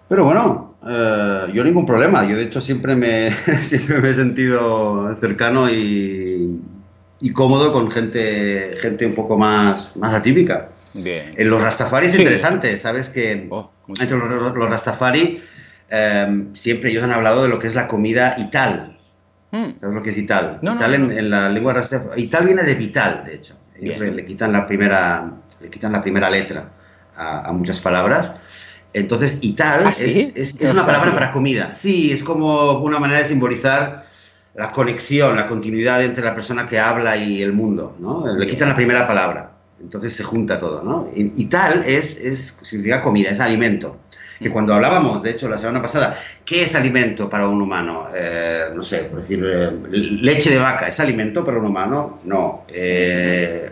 Pero 0.07 0.23
bueno, 0.23 0.75
eh, 0.87 1.51
yo 1.53 1.63
ningún 1.63 1.85
problema. 1.85 2.25
Yo 2.25 2.37
de 2.37 2.43
hecho 2.43 2.61
siempre 2.61 2.95
me, 2.95 3.31
siempre 3.61 3.99
me 3.99 4.09
he 4.09 4.13
sentido 4.13 5.15
cercano 5.19 5.69
y, 5.69 6.59
y, 7.19 7.31
cómodo 7.31 7.71
con 7.73 7.89
gente, 7.89 8.75
gente 8.79 9.05
un 9.05 9.15
poco 9.15 9.37
más, 9.37 9.95
más 9.97 10.13
atípica. 10.13 10.69
En 10.93 11.49
los 11.49 11.61
Rastafari 11.61 12.07
es 12.07 12.17
interesante, 12.17 12.77
¿sabes? 12.77 13.09
Que 13.09 13.47
oh, 13.49 13.71
entre 13.99 14.17
los, 14.17 14.69
Rastafari 14.69 15.41
em, 15.89 16.53
siempre 16.55 16.89
ellos 16.89 17.03
han 17.03 17.11
hablado 17.11 17.43
de 17.43 17.49
lo 17.49 17.59
que 17.59 17.67
es 17.67 17.75
la 17.75 17.87
comida 17.87 18.35
Ital. 18.37 18.97
Hmm. 19.51 19.79
¿Sabes 19.79 19.95
lo 19.95 20.01
que 20.01 20.09
es 20.09 20.17
Ital? 20.17 20.59
Ital 20.61 20.93
en, 20.93 21.29
la 21.29 21.49
lengua 21.49 21.73
Rastafari. 21.73 22.23
Ital 22.23 22.45
viene 22.45 22.63
de 22.63 22.75
vital, 22.75 23.23
de 23.25 23.35
hecho. 23.35 23.55
le, 23.79 24.25
quitan 24.25 24.51
la 24.51 24.65
primera, 24.65 25.31
le 25.61 25.69
quitan 25.69 25.91
la 25.91 26.01
primera 26.01 26.29
letra 26.29 26.69
a, 27.15 27.51
muchas 27.53 27.79
palabras. 27.81 28.33
Entonces, 28.93 29.37
Ital 29.41 29.83
¿Ah, 29.85 29.89
es, 29.91 30.35
es, 30.35 30.61
una 30.61 30.85
palabra 30.85 31.13
para 31.13 31.31
comida. 31.31 31.75
Sí, 31.75 32.11
es 32.11 32.23
como 32.23 32.79
una 32.79 32.97
manera 32.97 33.19
de 33.19 33.25
simbolizar 33.25 34.08
la 34.59 34.67
conexión, 34.67 35.37
la 35.37 35.47
continuidad 35.47 36.03
entre 36.03 36.21
la 36.21 36.35
persona 36.35 36.65
que 36.65 36.77
habla 36.77 37.15
y 37.15 37.41
el 37.41 37.53
mundo. 37.53 37.95
¿no? 37.97 38.27
Le 38.27 38.45
quitan 38.45 38.67
la 38.67 38.75
primera 38.75 39.07
palabra. 39.07 39.51
Entonces 39.81 40.13
se 40.13 40.21
junta 40.21 40.59
todo, 40.59 40.83
¿no? 40.83 41.09
Y, 41.15 41.45
tal 41.45 41.83
es, 41.85 42.17
es, 42.17 42.57
significa 42.63 42.99
comida, 42.99 43.29
es 43.29 43.39
alimento. 43.39 43.99
Que 44.37 44.49
cuando 44.51 44.73
hablábamos, 44.73 45.23
de 45.23 45.31
hecho, 45.31 45.47
la 45.47 45.57
semana 45.57 45.81
pasada, 45.81 46.19
¿qué 46.43 46.63
es 46.63 46.75
alimento 46.75 47.29
para 47.29 47.47
un 47.47 47.61
humano? 47.61 48.09
Eh, 48.13 48.65
no 48.75 48.83
sé, 48.83 49.05
por 49.05 49.21
decir, 49.21 49.41
eh, 49.45 49.71
leche 49.89 50.49
de 50.49 50.57
vaca, 50.57 50.87
¿es 50.87 50.99
alimento 50.99 51.45
para 51.45 51.57
un 51.57 51.65
humano? 51.65 52.19
No. 52.25 52.65
Eh, 52.67 53.71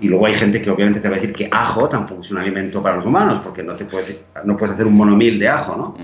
y 0.00 0.06
luego 0.06 0.26
hay 0.26 0.34
gente 0.34 0.62
que 0.62 0.70
obviamente 0.70 1.00
te 1.00 1.08
va 1.08 1.16
a 1.16 1.18
decir 1.18 1.34
que 1.34 1.48
ajo 1.50 1.88
tampoco 1.88 2.20
es 2.20 2.30
un 2.30 2.38
alimento 2.38 2.80
para 2.80 2.94
los 2.94 3.04
humanos, 3.04 3.40
porque 3.42 3.64
no, 3.64 3.74
te 3.74 3.84
puedes, 3.84 4.22
no 4.44 4.56
puedes 4.56 4.76
hacer 4.76 4.86
un 4.86 4.94
monomil 4.94 5.40
de 5.40 5.48
ajo, 5.48 5.76
¿no? 5.76 5.96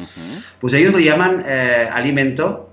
Pues 0.61 0.75
ellos 0.75 0.93
lo 0.93 0.99
llaman 0.99 1.45
alimento, 1.93 2.70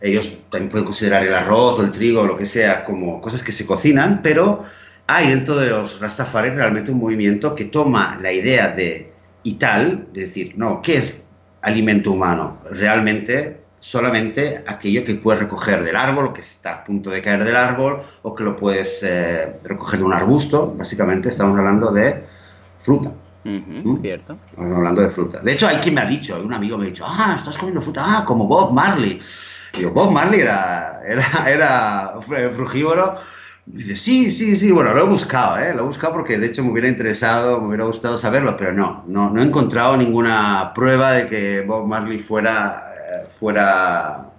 ellos 0.00 0.32
también 0.50 0.70
pueden 0.70 0.84
considerar 0.84 1.24
el 1.26 1.34
arroz 1.34 1.78
o 1.78 1.82
el 1.82 1.92
trigo 1.92 2.22
o 2.22 2.26
lo 2.26 2.36
que 2.36 2.46
sea 2.46 2.84
como 2.84 3.20
cosas 3.20 3.42
que 3.42 3.52
se 3.52 3.66
cocinan, 3.66 4.20
pero 4.22 4.64
hay 5.06 5.28
dentro 5.28 5.56
de 5.56 5.70
los 5.70 6.00
Rastafari 6.00 6.50
realmente 6.50 6.90
un 6.90 6.98
movimiento 6.98 7.54
que 7.54 7.64
toma 7.64 8.18
la 8.20 8.32
idea 8.32 8.68
de 8.68 9.12
Ital, 9.44 10.08
de 10.12 10.22
decir, 10.22 10.54
no, 10.56 10.82
¿qué 10.82 10.98
es 10.98 11.22
alimento 11.62 12.12
humano? 12.12 12.58
Realmente 12.70 13.58
solamente 13.80 14.64
aquello 14.66 15.04
que 15.04 15.14
puedes 15.14 15.40
recoger 15.40 15.84
del 15.84 15.96
árbol, 15.96 16.32
que 16.32 16.40
está 16.40 16.72
a 16.72 16.84
punto 16.84 17.10
de 17.10 17.22
caer 17.22 17.44
del 17.44 17.56
árbol, 17.56 18.02
o 18.22 18.34
que 18.34 18.44
lo 18.44 18.56
puedes 18.56 19.02
eh, 19.02 19.60
recoger 19.64 20.00
de 20.00 20.04
un 20.04 20.12
arbusto. 20.12 20.74
Básicamente 20.76 21.28
estamos 21.28 21.58
hablando 21.58 21.90
de 21.92 22.24
fruta. 22.78 23.12
¿Mm? 23.44 24.00
Cierto. 24.02 24.36
Estamos 24.50 24.76
hablando 24.76 25.00
de 25.00 25.10
fruta. 25.10 25.38
De 25.40 25.52
hecho, 25.52 25.68
hay 25.68 25.76
quien 25.76 25.94
me 25.94 26.00
ha 26.02 26.06
dicho, 26.06 26.40
un 26.42 26.52
amigo 26.52 26.76
me 26.76 26.84
ha 26.84 26.88
dicho, 26.88 27.04
ah, 27.06 27.34
estás 27.36 27.56
comiendo 27.56 27.80
fruta, 27.80 28.02
ah, 28.04 28.24
como 28.24 28.46
Bob 28.46 28.72
Marley. 28.72 29.20
Yo, 29.78 29.90
Bob 29.90 30.12
Marley 30.12 30.40
era, 30.40 31.00
era, 31.06 31.50
era 31.50 32.14
frugívoro 32.54 33.18
Dice, 33.70 33.96
sí, 33.96 34.30
sí, 34.30 34.56
sí, 34.56 34.72
bueno, 34.72 34.94
lo 34.94 35.02
he 35.02 35.06
buscado, 35.06 35.58
¿eh? 35.58 35.74
Lo 35.74 35.82
he 35.82 35.84
buscado 35.84 36.14
porque 36.14 36.38
de 36.38 36.46
hecho 36.46 36.64
me 36.64 36.72
hubiera 36.72 36.88
interesado, 36.88 37.60
me 37.60 37.68
hubiera 37.68 37.84
gustado 37.84 38.16
saberlo, 38.16 38.56
pero 38.56 38.72
no, 38.72 39.04
no, 39.06 39.28
no 39.28 39.42
he 39.42 39.44
encontrado 39.44 39.94
ninguna 39.94 40.72
prueba 40.74 41.12
de 41.12 41.26
que 41.28 41.60
Bob 41.60 41.86
Marley 41.86 42.18
fuera, 42.18 42.94
eh, 42.96 43.26
fuera 43.38 44.30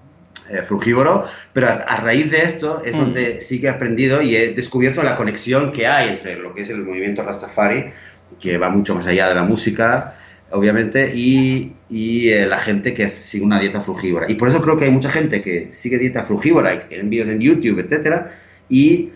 eh, 0.49 0.63
frugívoro, 0.63 1.25
pero 1.53 1.67
a, 1.67 1.97
raíz 1.97 2.32
de 2.32 2.39
esto 2.39 2.82
es 2.84 2.95
mm. 2.95 2.99
donde 2.99 3.41
sí 3.41 3.61
que 3.61 3.67
he 3.67 3.69
aprendido 3.69 4.19
y 4.23 4.36
he 4.36 4.53
descubierto 4.53 5.03
la 5.03 5.15
conexión 5.15 5.71
que 5.73 5.86
hay 5.86 6.09
entre 6.09 6.39
lo 6.39 6.55
que 6.55 6.63
es 6.63 6.69
el 6.71 6.84
movimiento 6.84 7.21
Rastafari, 7.21 7.91
que 8.39 8.57
va 8.57 8.69
mucho 8.69 8.95
más 8.95 9.05
allá 9.05 9.30
de 9.30 9.36
la 9.36 9.43
música, 9.43 10.15
obviamente, 10.52 11.12
y, 11.16 11.74
y 11.89 12.30
eh, 12.30 12.45
la 12.45 12.60
gente 12.60 12.93
que 12.93 13.10
sigue 13.10 13.43
una 13.43 13.60
dieta 13.60 13.82
frugívora. 13.82 14.30
Y 14.30 14.36
por 14.36 14.50
eso 14.50 14.62
creo 14.62 14.78
que 14.78 14.86
hay 14.86 14.91
mucha 14.91 15.10
gente 15.10 15.41
que 15.41 15.72
sigue 15.72 15.97
dieta 15.97 16.24
frugívora, 16.24 16.74
y 16.76 16.93
en 16.95 17.10
vídeos 17.10 17.30
en 17.30 17.39
YouTube, 17.39 17.80
etcétera, 17.80 18.32
y 18.70 19.12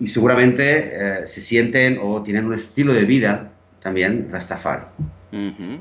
y 0.00 0.08
seguramente 0.08 1.22
eh, 1.22 1.26
se 1.26 1.40
sienten 1.40 1.98
o 2.00 2.22
tienen 2.22 2.46
un 2.46 2.54
estilo 2.54 2.92
de 2.92 3.04
vida 3.04 3.50
también 3.80 4.28
Rastafari. 4.30 4.84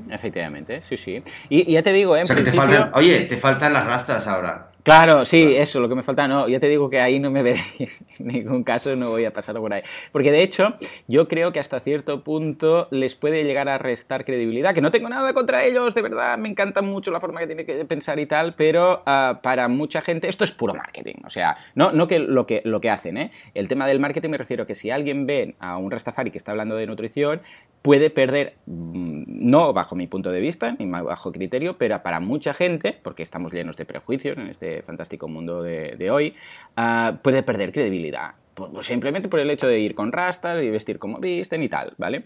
efectivamente, 0.09 0.81
sí, 0.81 0.97
sí. 0.97 1.23
Y, 1.49 1.71
ya 1.71 1.83
te 1.83 1.93
digo, 1.93 2.15
¿eh? 2.17 2.23
te 2.23 2.51
faltan, 2.51 2.91
oye, 2.93 3.21
te 3.21 3.37
faltan 3.37 3.73
las 3.73 3.85
rastas 3.85 4.27
ahora. 4.27 4.71
Claro, 4.87 5.25
sí, 5.25 5.53
eso, 5.53 5.81
lo 5.81 5.89
que 5.89 5.95
me 5.95 6.01
falta, 6.01 6.29
no, 6.29 6.47
ya 6.47 6.61
te 6.61 6.69
digo 6.69 6.89
que 6.89 7.01
ahí 7.01 7.19
no 7.19 7.29
me 7.29 7.43
veréis, 7.43 8.05
en 8.19 8.27
ningún 8.27 8.63
caso 8.63 8.95
no 8.95 9.09
voy 9.09 9.25
a 9.25 9.33
pasar 9.33 9.57
por 9.57 9.73
ahí. 9.73 9.81
Porque 10.13 10.31
de 10.31 10.41
hecho, 10.41 10.75
yo 11.09 11.27
creo 11.27 11.51
que 11.51 11.59
hasta 11.59 11.81
cierto 11.81 12.23
punto 12.23 12.87
les 12.89 13.17
puede 13.17 13.43
llegar 13.43 13.67
a 13.67 13.77
restar 13.77 14.23
credibilidad, 14.23 14.73
que 14.73 14.79
no 14.79 14.89
tengo 14.89 15.09
nada 15.09 15.33
contra 15.33 15.65
ellos, 15.65 15.93
de 15.93 16.01
verdad, 16.01 16.37
me 16.37 16.47
encanta 16.47 16.81
mucho 16.81 17.11
la 17.11 17.19
forma 17.19 17.41
que 17.41 17.47
tiene 17.47 17.65
que 17.65 17.83
pensar 17.83 18.17
y 18.17 18.27
tal, 18.27 18.55
pero 18.55 19.03
ah, 19.05 19.41
para 19.43 19.67
mucha 19.67 19.99
gente 19.99 20.29
esto 20.29 20.45
es 20.45 20.53
puro 20.53 20.73
marketing, 20.73 21.15
o 21.25 21.29
sea, 21.29 21.57
no, 21.75 21.91
no 21.91 22.07
que, 22.07 22.19
lo 22.19 22.47
que 22.47 22.61
lo 22.63 22.79
que 22.79 22.89
hacen, 22.89 23.17
¿eh? 23.17 23.31
El 23.55 23.67
tema 23.67 23.87
del 23.87 23.99
marketing 23.99 24.29
me 24.29 24.37
refiero 24.37 24.63
a 24.63 24.67
que 24.67 24.75
si 24.75 24.89
alguien 24.89 25.25
ve 25.25 25.55
a 25.59 25.75
un 25.75 25.91
Rastafari 25.91 26.31
que 26.31 26.37
está 26.37 26.51
hablando 26.51 26.77
de 26.77 26.87
nutrición, 26.87 27.41
puede 27.87 28.09
perder, 28.09 28.55
mm, 28.65 29.47
no 29.47 29.71
bajo 29.71 29.95
mi 29.95 30.07
punto 30.07 30.29
de 30.29 30.41
vista, 30.41 30.75
ni 30.77 30.85
bajo 30.87 31.31
criterio, 31.31 31.77
pero 31.77 32.03
para 32.03 32.19
mucha 32.19 32.53
gente, 32.53 32.99
porque 33.01 33.23
estamos 33.23 33.53
llenos 33.53 33.77
de 33.77 33.85
prejuicios 33.85 34.37
en 34.37 34.47
este 34.47 34.81
fantástico 34.81 35.29
mundo 35.29 35.63
de, 35.63 36.11
hoy, 36.11 36.35
ah, 36.75 37.19
puede 37.21 37.43
perder 37.43 37.71
credibilidad. 37.71 38.35
Pues 38.57 38.87
simplemente 38.87 39.29
por 39.29 39.39
el 39.39 39.51
hecho 39.51 39.67
de 39.67 39.79
ir 39.79 39.93
con 39.93 40.11
rastas 40.11 40.63
y 40.63 40.69
vestir 40.71 40.97
como 40.97 41.19
visten 41.19 41.61
y 41.61 41.69
tal, 41.69 41.93
¿vale? 41.97 42.25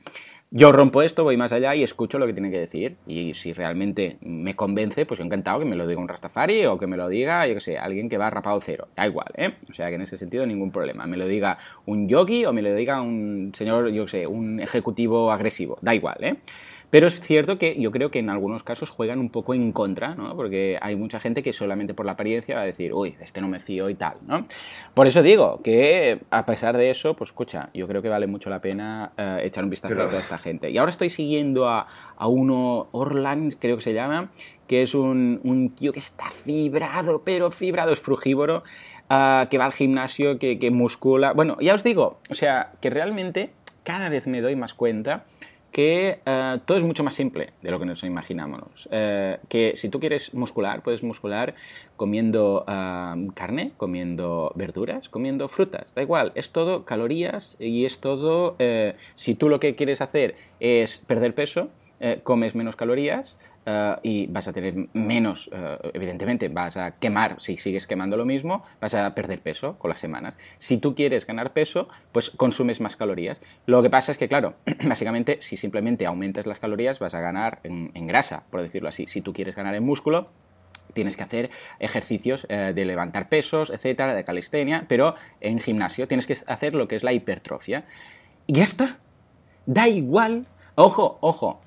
Yo 0.49 0.71
rompo 0.71 1.01
esto, 1.01 1.25
voy 1.25 1.35
más 1.35 1.51
allá 1.51 1.75
y 1.75 1.83
escucho 1.83 2.19
lo 2.19 2.25
que 2.25 2.31
tiene 2.31 2.49
que 2.49 2.59
decir. 2.59 2.95
Y 3.05 3.33
si 3.33 3.51
realmente 3.51 4.17
me 4.21 4.55
convence, 4.55 5.05
pues 5.05 5.17
yo 5.17 5.25
encantado 5.25 5.59
que 5.59 5.65
me 5.65 5.75
lo 5.75 5.85
diga 5.85 5.99
un 5.99 6.07
Rastafari 6.07 6.65
o 6.67 6.77
que 6.77 6.87
me 6.87 6.95
lo 6.95 7.09
diga, 7.09 7.45
yo 7.47 7.55
que 7.55 7.59
sé, 7.59 7.77
alguien 7.77 8.07
que 8.07 8.17
va 8.17 8.29
rapado 8.29 8.61
cero. 8.61 8.87
Da 8.95 9.05
igual, 9.05 9.27
¿eh? 9.35 9.55
O 9.69 9.73
sea 9.73 9.89
que 9.89 9.95
en 9.95 10.03
ese 10.03 10.17
sentido 10.17 10.45
ningún 10.45 10.71
problema. 10.71 11.05
Me 11.05 11.17
lo 11.17 11.27
diga 11.27 11.57
un 11.85 12.07
yogi 12.07 12.45
o 12.45 12.53
me 12.53 12.61
lo 12.61 12.73
diga 12.73 13.01
un 13.01 13.51
señor, 13.53 13.89
yo 13.89 14.05
que 14.05 14.11
sé, 14.11 14.27
un 14.27 14.61
ejecutivo 14.61 15.33
agresivo. 15.33 15.77
Da 15.81 15.93
igual, 15.93 16.17
¿eh? 16.21 16.37
Pero 16.91 17.07
es 17.07 17.21
cierto 17.21 17.57
que 17.57 17.79
yo 17.79 17.89
creo 17.89 18.11
que 18.11 18.19
en 18.19 18.29
algunos 18.29 18.63
casos 18.63 18.89
juegan 18.89 19.19
un 19.19 19.29
poco 19.29 19.53
en 19.53 19.71
contra, 19.71 20.13
¿no? 20.13 20.35
Porque 20.35 20.77
hay 20.81 20.97
mucha 20.97 21.21
gente 21.21 21.41
que 21.41 21.53
solamente 21.53 21.93
por 21.93 22.05
la 22.05 22.11
apariencia 22.11 22.55
va 22.55 22.61
a 22.61 22.65
decir, 22.65 22.93
uy, 22.93 23.11
de 23.11 23.23
este 23.23 23.39
no 23.39 23.47
me 23.47 23.61
fío 23.61 23.89
y 23.89 23.95
tal, 23.95 24.17
¿no? 24.27 24.45
Por 24.93 25.07
eso 25.07 25.23
digo 25.23 25.61
que 25.63 26.19
a 26.29 26.45
pesar 26.45 26.75
de 26.75 26.89
eso, 26.89 27.15
pues 27.15 27.29
escucha, 27.29 27.69
yo 27.73 27.87
creo 27.87 28.01
que 28.01 28.09
vale 28.09 28.27
mucho 28.27 28.49
la 28.49 28.59
pena 28.59 29.13
eh, 29.17 29.39
echar 29.45 29.63
un 29.63 29.69
vistazo 29.69 30.01
a 30.01 30.07
toda 30.09 30.19
esta 30.19 30.37
gente. 30.37 30.69
Y 30.69 30.77
ahora 30.77 30.91
estoy 30.91 31.09
siguiendo 31.09 31.69
a, 31.69 31.87
a 32.17 32.27
uno, 32.27 32.89
Orlan, 32.91 33.51
creo 33.51 33.77
que 33.77 33.83
se 33.83 33.93
llama, 33.93 34.29
que 34.67 34.81
es 34.81 34.93
un, 34.93 35.39
un 35.45 35.69
tío 35.73 35.93
que 35.93 35.99
está 35.99 36.29
fibrado, 36.29 37.23
pero 37.23 37.51
fibrado, 37.51 37.93
es 37.93 38.01
frugívoro, 38.01 38.63
uh, 39.09 39.47
que 39.49 39.57
va 39.57 39.63
al 39.63 39.73
gimnasio, 39.73 40.37
que, 40.39 40.59
que 40.59 40.71
muscula. 40.71 41.31
Bueno, 41.31 41.55
ya 41.61 41.73
os 41.73 41.85
digo, 41.85 42.19
o 42.29 42.35
sea, 42.35 42.73
que 42.81 42.89
realmente 42.89 43.51
cada 43.83 44.09
vez 44.09 44.27
me 44.27 44.41
doy 44.41 44.57
más 44.57 44.73
cuenta 44.73 45.23
que 45.71 46.19
uh, 46.25 46.59
todo 46.65 46.77
es 46.77 46.83
mucho 46.83 47.03
más 47.03 47.13
simple 47.13 47.51
de 47.61 47.71
lo 47.71 47.79
que 47.79 47.85
nos 47.85 48.03
imaginamos. 48.03 48.87
Uh, 48.87 49.37
que 49.47 49.73
si 49.75 49.89
tú 49.89 49.99
quieres 49.99 50.33
muscular, 50.33 50.83
puedes 50.83 51.03
muscular 51.03 51.55
comiendo 51.95 52.65
uh, 52.67 53.31
carne, 53.33 53.71
comiendo 53.77 54.51
verduras, 54.55 55.09
comiendo 55.09 55.47
frutas. 55.47 55.93
Da 55.95 56.01
igual, 56.01 56.31
es 56.35 56.51
todo 56.51 56.85
calorías 56.85 57.55
y 57.59 57.85
es 57.85 57.99
todo... 57.99 58.55
si 59.15 59.35
tú 59.35 59.49
lo 59.49 59.59
que 59.59 59.75
quieres 59.75 60.01
hacer 60.01 60.35
es 60.59 60.97
perder 60.97 61.33
peso, 61.35 61.69
comes 62.23 62.55
menos 62.55 62.75
calorías, 62.75 63.37
Uh, 63.63 63.93
y 64.01 64.25
vas 64.25 64.47
a 64.47 64.53
tener 64.53 64.73
menos, 64.93 65.47
uh, 65.49 65.89
evidentemente, 65.93 66.49
vas 66.49 66.77
a 66.77 66.95
quemar, 66.97 67.35
si 67.39 67.57
sigues 67.57 67.85
quemando 67.85 68.17
lo 68.17 68.25
mismo, 68.25 68.63
vas 68.79 68.95
a 68.95 69.13
perder 69.13 69.41
peso 69.41 69.77
con 69.77 69.89
las 69.89 69.99
semanas. 69.99 70.35
Si 70.57 70.77
tú 70.77 70.95
quieres 70.95 71.27
ganar 71.27 71.53
peso, 71.53 71.87
pues 72.11 72.31
consumes 72.31 72.81
más 72.81 72.95
calorías. 72.95 73.39
Lo 73.67 73.83
que 73.83 73.91
pasa 73.91 74.13
es 74.13 74.17
que, 74.17 74.27
claro, 74.27 74.55
básicamente, 74.87 75.37
si 75.41 75.57
simplemente 75.57 76.07
aumentas 76.07 76.47
las 76.47 76.59
calorías, 76.59 76.97
vas 76.97 77.13
a 77.13 77.21
ganar 77.21 77.59
en, 77.63 78.07
grasa, 78.07 78.45
por 78.49 78.63
decirlo 78.63 78.89
así. 78.89 79.05
Si 79.05 79.21
tú 79.21 79.31
quieres 79.31 79.55
ganar 79.55 79.75
en 79.75 79.83
músculo, 79.83 80.29
tienes 80.93 81.15
que 81.15 81.23
hacer 81.23 81.51
ejercicios 81.77 82.47
eh, 82.49 82.71
de 82.73 82.83
levantar 82.85 83.29
pesos, 83.29 83.69
etcétera, 83.69 84.15
de 84.15 84.23
calistenia, 84.23 84.85
pero 84.87 85.13
en 85.39 85.59
gimnasio 85.59 86.07
tienes 86.07 86.25
que 86.25 86.35
hacer 86.47 86.73
lo 86.73 86.87
que 86.87 86.95
es 86.95 87.03
la 87.03 87.13
hipertrofia. 87.13 87.85
Y 88.47 88.53
ya 88.53 88.63
está. 88.63 88.97
Da 89.67 89.87
igual. 89.87 90.45
Ojo, 90.73 91.19
ojo, 91.21 91.61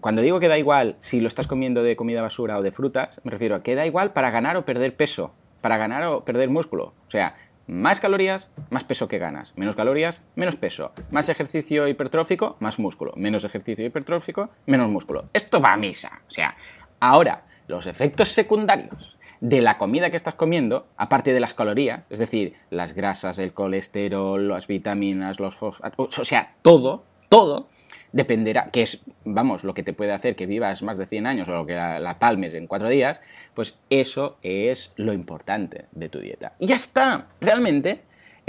cuando 0.00 0.22
digo 0.22 0.40
que 0.40 0.48
da 0.48 0.58
igual 0.58 0.96
si 1.00 1.20
lo 1.20 1.28
estás 1.28 1.46
comiendo 1.46 1.82
de 1.82 1.96
comida 1.96 2.22
basura 2.22 2.58
o 2.58 2.62
de 2.62 2.72
frutas, 2.72 3.20
me 3.24 3.30
refiero 3.30 3.54
a 3.54 3.62
que 3.62 3.74
da 3.74 3.86
igual 3.86 4.12
para 4.12 4.30
ganar 4.30 4.56
o 4.56 4.64
perder 4.64 4.96
peso, 4.96 5.34
para 5.60 5.76
ganar 5.76 6.04
o 6.04 6.24
perder 6.24 6.48
músculo. 6.48 6.94
O 7.06 7.10
sea, 7.10 7.36
más 7.66 8.00
calorías, 8.00 8.50
más 8.70 8.84
peso 8.84 9.08
que 9.08 9.18
ganas. 9.18 9.56
Menos 9.56 9.76
calorías, 9.76 10.22
menos 10.34 10.56
peso. 10.56 10.92
Más 11.10 11.28
ejercicio 11.28 11.86
hipertrófico, 11.86 12.56
más 12.58 12.78
músculo. 12.78 13.12
Menos 13.16 13.44
ejercicio 13.44 13.84
hipertrófico, 13.84 14.50
menos 14.66 14.88
músculo. 14.88 15.26
Esto 15.32 15.60
va 15.60 15.72
a 15.72 15.76
misa. 15.76 16.20
O 16.26 16.30
sea, 16.30 16.56
ahora, 16.98 17.44
los 17.68 17.86
efectos 17.86 18.30
secundarios 18.30 19.16
de 19.40 19.60
la 19.60 19.78
comida 19.78 20.10
que 20.10 20.16
estás 20.16 20.34
comiendo, 20.34 20.86
aparte 20.96 21.32
de 21.32 21.40
las 21.40 21.54
calorías, 21.54 22.02
es 22.10 22.18
decir, 22.18 22.54
las 22.70 22.92
grasas, 22.94 23.38
el 23.38 23.52
colesterol, 23.52 24.48
las 24.48 24.66
vitaminas, 24.66 25.40
los 25.40 25.54
fosfatos, 25.54 26.18
o 26.18 26.24
sea, 26.24 26.54
todo, 26.62 27.04
todo, 27.28 27.68
dependerá, 28.12 28.66
que 28.72 28.82
es, 28.82 29.02
vamos, 29.24 29.64
lo 29.64 29.74
que 29.74 29.82
te 29.82 29.92
puede 29.92 30.12
hacer 30.12 30.36
que 30.36 30.46
vivas 30.46 30.82
más 30.82 30.98
de 30.98 31.06
100 31.06 31.26
años 31.26 31.48
o 31.48 31.52
lo 31.52 31.66
que 31.66 31.74
la, 31.74 32.00
la 32.00 32.18
palmes 32.18 32.54
en 32.54 32.66
4 32.66 32.88
días, 32.88 33.20
pues 33.54 33.76
eso 33.88 34.38
es 34.42 34.92
lo 34.96 35.12
importante 35.12 35.86
de 35.92 36.08
tu 36.08 36.20
dieta. 36.20 36.52
Y 36.58 36.66
ya 36.66 36.76
está, 36.76 37.28
realmente 37.40 38.00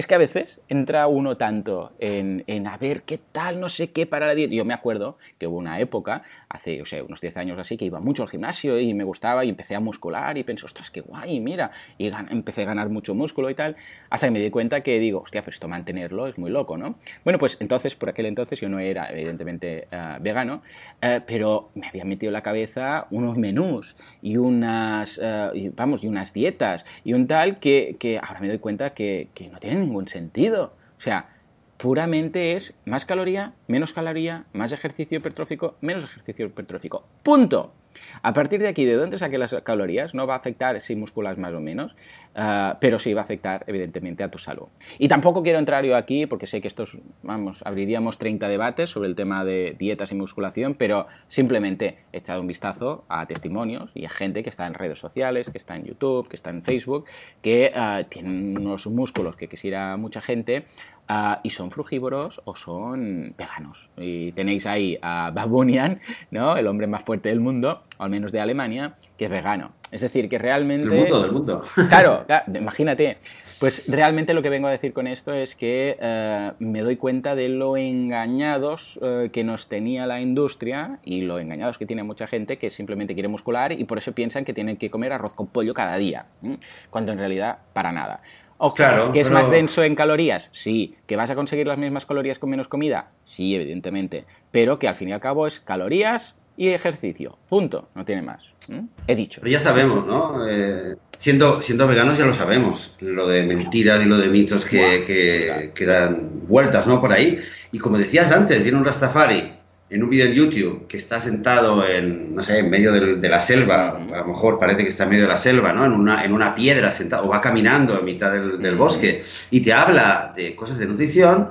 es 0.01 0.07
que 0.07 0.15
a 0.15 0.17
veces 0.17 0.61
entra 0.67 1.05
uno 1.05 1.37
tanto 1.37 1.93
en, 1.99 2.43
en, 2.47 2.65
a 2.65 2.75
ver 2.77 3.03
qué 3.03 3.19
tal, 3.19 3.59
no 3.59 3.69
sé 3.69 3.91
qué 3.91 4.07
para 4.07 4.25
la 4.25 4.33
dieta. 4.33 4.51
Yo 4.51 4.65
me 4.65 4.73
acuerdo 4.73 5.19
que 5.37 5.45
hubo 5.45 5.57
una 5.57 5.79
época, 5.79 6.23
hace, 6.49 6.81
o 6.81 6.85
sea, 6.85 7.03
unos 7.03 7.21
10 7.21 7.37
años 7.37 7.59
así, 7.59 7.77
que 7.77 7.85
iba 7.85 7.99
mucho 7.99 8.23
al 8.23 8.29
gimnasio 8.29 8.79
y 8.79 8.95
me 8.95 9.03
gustaba 9.03 9.45
y 9.45 9.49
empecé 9.49 9.75
a 9.75 9.79
muscular 9.79 10.39
y 10.39 10.43
pensé, 10.43 10.65
ostras, 10.65 10.89
qué 10.89 11.01
guay, 11.01 11.39
mira. 11.39 11.69
Y 11.99 12.09
empecé 12.31 12.63
a 12.63 12.65
ganar 12.65 12.89
mucho 12.89 13.13
músculo 13.13 13.51
y 13.51 13.53
tal, 13.53 13.75
hasta 14.09 14.25
que 14.25 14.31
me 14.31 14.39
di 14.39 14.49
cuenta 14.49 14.81
que 14.81 14.99
digo, 14.99 15.21
hostia, 15.21 15.43
pero 15.43 15.51
esto 15.51 15.67
mantenerlo 15.67 16.27
es 16.27 16.39
muy 16.39 16.49
loco, 16.49 16.79
¿no? 16.79 16.95
Bueno, 17.23 17.37
pues 17.37 17.57
entonces, 17.59 17.95
por 17.95 18.09
aquel 18.09 18.25
entonces 18.25 18.59
yo 18.59 18.69
no 18.69 18.79
era, 18.79 19.07
evidentemente, 19.11 19.87
uh, 19.91 20.19
vegano, 20.19 20.63
uh, 21.03 21.21
pero 21.27 21.69
me 21.75 21.87
había 21.87 22.05
metido 22.05 22.29
en 22.29 22.33
la 22.33 22.41
cabeza 22.41 23.05
unos 23.11 23.37
menús 23.37 23.95
y 24.23 24.37
unas, 24.37 25.21
y, 25.53 25.69
vamos, 25.69 26.03
y 26.03 26.07
unas 26.07 26.33
dietas 26.33 26.87
y 27.03 27.13
un 27.13 27.27
tal 27.27 27.59
que, 27.59 27.97
que 27.99 28.17
ahora 28.17 28.39
me 28.39 28.47
doy 28.47 28.57
cuenta 28.57 28.95
que, 28.95 29.29
que 29.35 29.49
no 29.49 29.59
tienen 29.59 29.90
ningún 29.91 30.07
sentido. 30.07 30.73
O 30.97 31.01
sea, 31.01 31.29
puramente 31.77 32.53
es 32.53 32.79
más 32.85 33.05
caloría, 33.05 33.53
menos 33.67 33.93
caloría, 33.93 34.45
más 34.53 34.71
ejercicio 34.71 35.17
hipertrófico, 35.17 35.75
menos 35.81 36.03
ejercicio 36.05 36.45
hipertrófico. 36.45 37.03
Punto. 37.23 37.73
A 38.21 38.33
partir 38.33 38.61
de 38.61 38.67
aquí, 38.67 38.85
¿de 38.85 38.95
dónde 38.95 39.17
saqué 39.17 39.37
las 39.37 39.53
calorías? 39.63 40.13
No 40.13 40.27
va 40.27 40.35
a 40.35 40.37
afectar 40.37 40.79
si 40.81 40.95
musculas 40.95 41.37
más 41.37 41.53
o 41.53 41.59
menos, 41.59 41.95
uh, 42.35 42.75
pero 42.79 42.99
sí 42.99 43.13
va 43.13 43.21
a 43.21 43.23
afectar, 43.23 43.63
evidentemente, 43.67 44.23
a 44.23 44.29
tu 44.29 44.37
salud. 44.37 44.67
Y 44.97 45.07
tampoco 45.07 45.43
quiero 45.43 45.59
entrar 45.59 45.85
yo 45.85 45.95
aquí, 45.95 46.25
porque 46.25 46.47
sé 46.47 46.61
que 46.61 46.67
estos, 46.67 46.97
vamos, 47.23 47.61
abriríamos 47.65 48.17
30 48.17 48.47
debates 48.47 48.89
sobre 48.89 49.09
el 49.09 49.15
tema 49.15 49.43
de 49.45 49.75
dietas 49.77 50.11
y 50.11 50.15
musculación, 50.15 50.75
pero 50.75 51.07
simplemente 51.27 51.99
he 52.11 52.17
echado 52.17 52.41
un 52.41 52.47
vistazo 52.47 53.05
a 53.09 53.25
testimonios 53.25 53.91
y 53.93 54.05
a 54.05 54.09
gente 54.09 54.43
que 54.43 54.49
está 54.49 54.67
en 54.67 54.73
redes 54.73 54.99
sociales, 54.99 55.49
que 55.49 55.57
está 55.57 55.75
en 55.75 55.85
YouTube, 55.85 56.27
que 56.27 56.35
está 56.35 56.49
en 56.49 56.63
Facebook, 56.63 57.05
que 57.41 57.71
uh, 57.75 58.03
tienen 58.09 58.57
unos 58.57 58.87
músculos 58.87 59.35
que 59.35 59.47
quisiera 59.47 59.97
mucha 59.97 60.21
gente 60.21 60.65
Uh, 61.11 61.41
y 61.43 61.49
son 61.49 61.71
frugívoros 61.71 62.41
o 62.45 62.55
son 62.55 63.35
veganos. 63.37 63.89
Y 63.97 64.31
tenéis 64.31 64.65
ahí 64.65 64.97
a 65.01 65.31
Babunian, 65.31 65.99
¿no? 66.29 66.55
el 66.55 66.67
hombre 66.67 66.87
más 66.87 67.03
fuerte 67.03 67.27
del 67.27 67.41
mundo, 67.41 67.80
o 67.97 68.03
al 68.03 68.09
menos 68.09 68.31
de 68.31 68.39
Alemania, 68.41 68.95
que 69.17 69.25
es 69.25 69.31
vegano. 69.31 69.73
Es 69.91 70.01
decir, 70.01 70.29
que 70.29 70.37
realmente... 70.37 70.87
Del 70.89 70.99
mundo, 71.01 71.21
del 71.21 71.31
mundo. 71.31 71.61
Claro, 71.89 72.23
claro 72.25 72.45
imagínate. 72.57 73.17
Pues 73.59 73.87
realmente 73.91 74.33
lo 74.33 74.41
que 74.41 74.49
vengo 74.49 74.67
a 74.67 74.71
decir 74.71 74.91
con 74.93 75.05
esto 75.05 75.33
es 75.33 75.55
que 75.55 75.97
uh, 76.01 76.55
me 76.63 76.81
doy 76.81 76.95
cuenta 76.95 77.35
de 77.35 77.47
lo 77.49 77.77
engañados 77.77 78.97
uh, 78.97 79.29
que 79.31 79.43
nos 79.43 79.67
tenía 79.67 80.05
la 80.07 80.19
industria 80.21 80.99
y 81.03 81.21
lo 81.21 81.37
engañados 81.39 81.77
que 81.77 81.85
tiene 81.85 82.03
mucha 82.03 82.25
gente 82.27 82.57
que 82.57 82.69
simplemente 82.71 83.13
quiere 83.13 83.27
muscular 83.27 83.71
y 83.71 83.83
por 83.83 83.97
eso 83.99 84.13
piensan 84.13 84.45
que 84.45 84.53
tienen 84.53 84.77
que 84.77 84.89
comer 84.89 85.13
arroz 85.13 85.33
con 85.33 85.47
pollo 85.47 85.73
cada 85.73 85.97
día, 85.97 86.25
¿eh? 86.43 86.57
cuando 86.89 87.11
en 87.11 87.19
realidad 87.19 87.59
para 87.73 87.91
nada. 87.91 88.21
Ojo, 88.57 88.75
Claro, 88.75 89.11
¿que 89.11 89.19
es 89.21 89.27
pero- 89.27 89.39
más 89.39 89.49
denso 89.49 89.83
en 89.83 89.95
calorías? 89.95 90.49
Sí. 90.51 90.95
¿Que 91.07 91.15
vas 91.15 91.29
a 91.31 91.35
conseguir 91.35 91.67
las 91.67 91.77
mismas 91.79 92.05
calorías 92.05 92.37
con 92.39 92.49
menos 92.51 92.67
comida? 92.67 93.09
Sí, 93.25 93.55
evidentemente. 93.55 94.25
Pero 94.51 94.77
que 94.77 94.87
al 94.87 94.95
fin 94.95 95.09
y 95.09 95.13
al 95.13 95.19
cabo 95.19 95.47
es 95.47 95.59
calorías 95.59 96.35
y 96.61 96.69
ejercicio. 96.69 97.39
Punto. 97.49 97.89
No 97.95 98.05
tiene 98.05 98.21
más. 98.21 98.43
¿Mm? 98.67 98.81
He 99.07 99.15
dicho. 99.15 99.41
Pero 99.41 99.51
ya 99.51 99.59
sabemos, 99.59 100.05
¿no? 100.05 100.47
Eh, 100.47 100.95
siendo, 101.17 101.59
siendo 101.59 101.87
veganos 101.87 102.19
ya 102.19 102.25
lo 102.27 102.35
sabemos, 102.35 102.93
lo 102.99 103.27
de 103.27 103.41
mentiras 103.41 104.03
y 104.03 104.05
lo 104.05 104.19
de 104.19 104.29
mitos 104.29 104.63
que, 104.65 105.03
que, 105.07 105.71
que 105.73 105.85
dan 105.87 106.29
vueltas, 106.47 106.85
¿no? 106.85 107.01
Por 107.01 107.13
ahí. 107.13 107.41
Y 107.71 107.79
como 107.79 107.97
decías 107.97 108.31
antes, 108.31 108.61
viene 108.61 108.77
un 108.77 108.85
Rastafari 108.85 109.53
en 109.89 110.03
un 110.03 110.09
vídeo 110.11 110.25
en 110.27 110.33
YouTube 110.33 110.85
que 110.87 110.97
está 110.97 111.19
sentado 111.19 111.83
en, 111.87 112.35
no 112.35 112.43
sé, 112.43 112.59
en 112.59 112.69
medio 112.69 112.91
del- 112.93 113.19
de 113.19 113.27
la 113.29 113.39
selva, 113.39 113.89
a 113.97 114.17
lo 114.19 114.25
mejor 114.27 114.59
parece 114.59 114.83
que 114.83 114.89
está 114.89 115.05
en 115.05 115.09
medio 115.09 115.23
de 115.23 115.29
la 115.29 115.37
selva, 115.37 115.73
¿no? 115.73 115.83
En 115.85 115.93
una, 115.93 116.23
en 116.23 116.31
una 116.31 116.53
piedra 116.53 116.91
sentado, 116.91 117.25
o 117.25 117.29
va 117.29 117.41
caminando 117.41 117.97
en 117.97 118.05
mitad 118.05 118.31
del, 118.31 118.61
del 118.61 118.75
bosque, 118.75 119.23
y 119.49 119.61
te 119.61 119.73
habla 119.73 120.31
de 120.37 120.55
cosas 120.55 120.77
de 120.77 120.85
nutrición, 120.85 121.49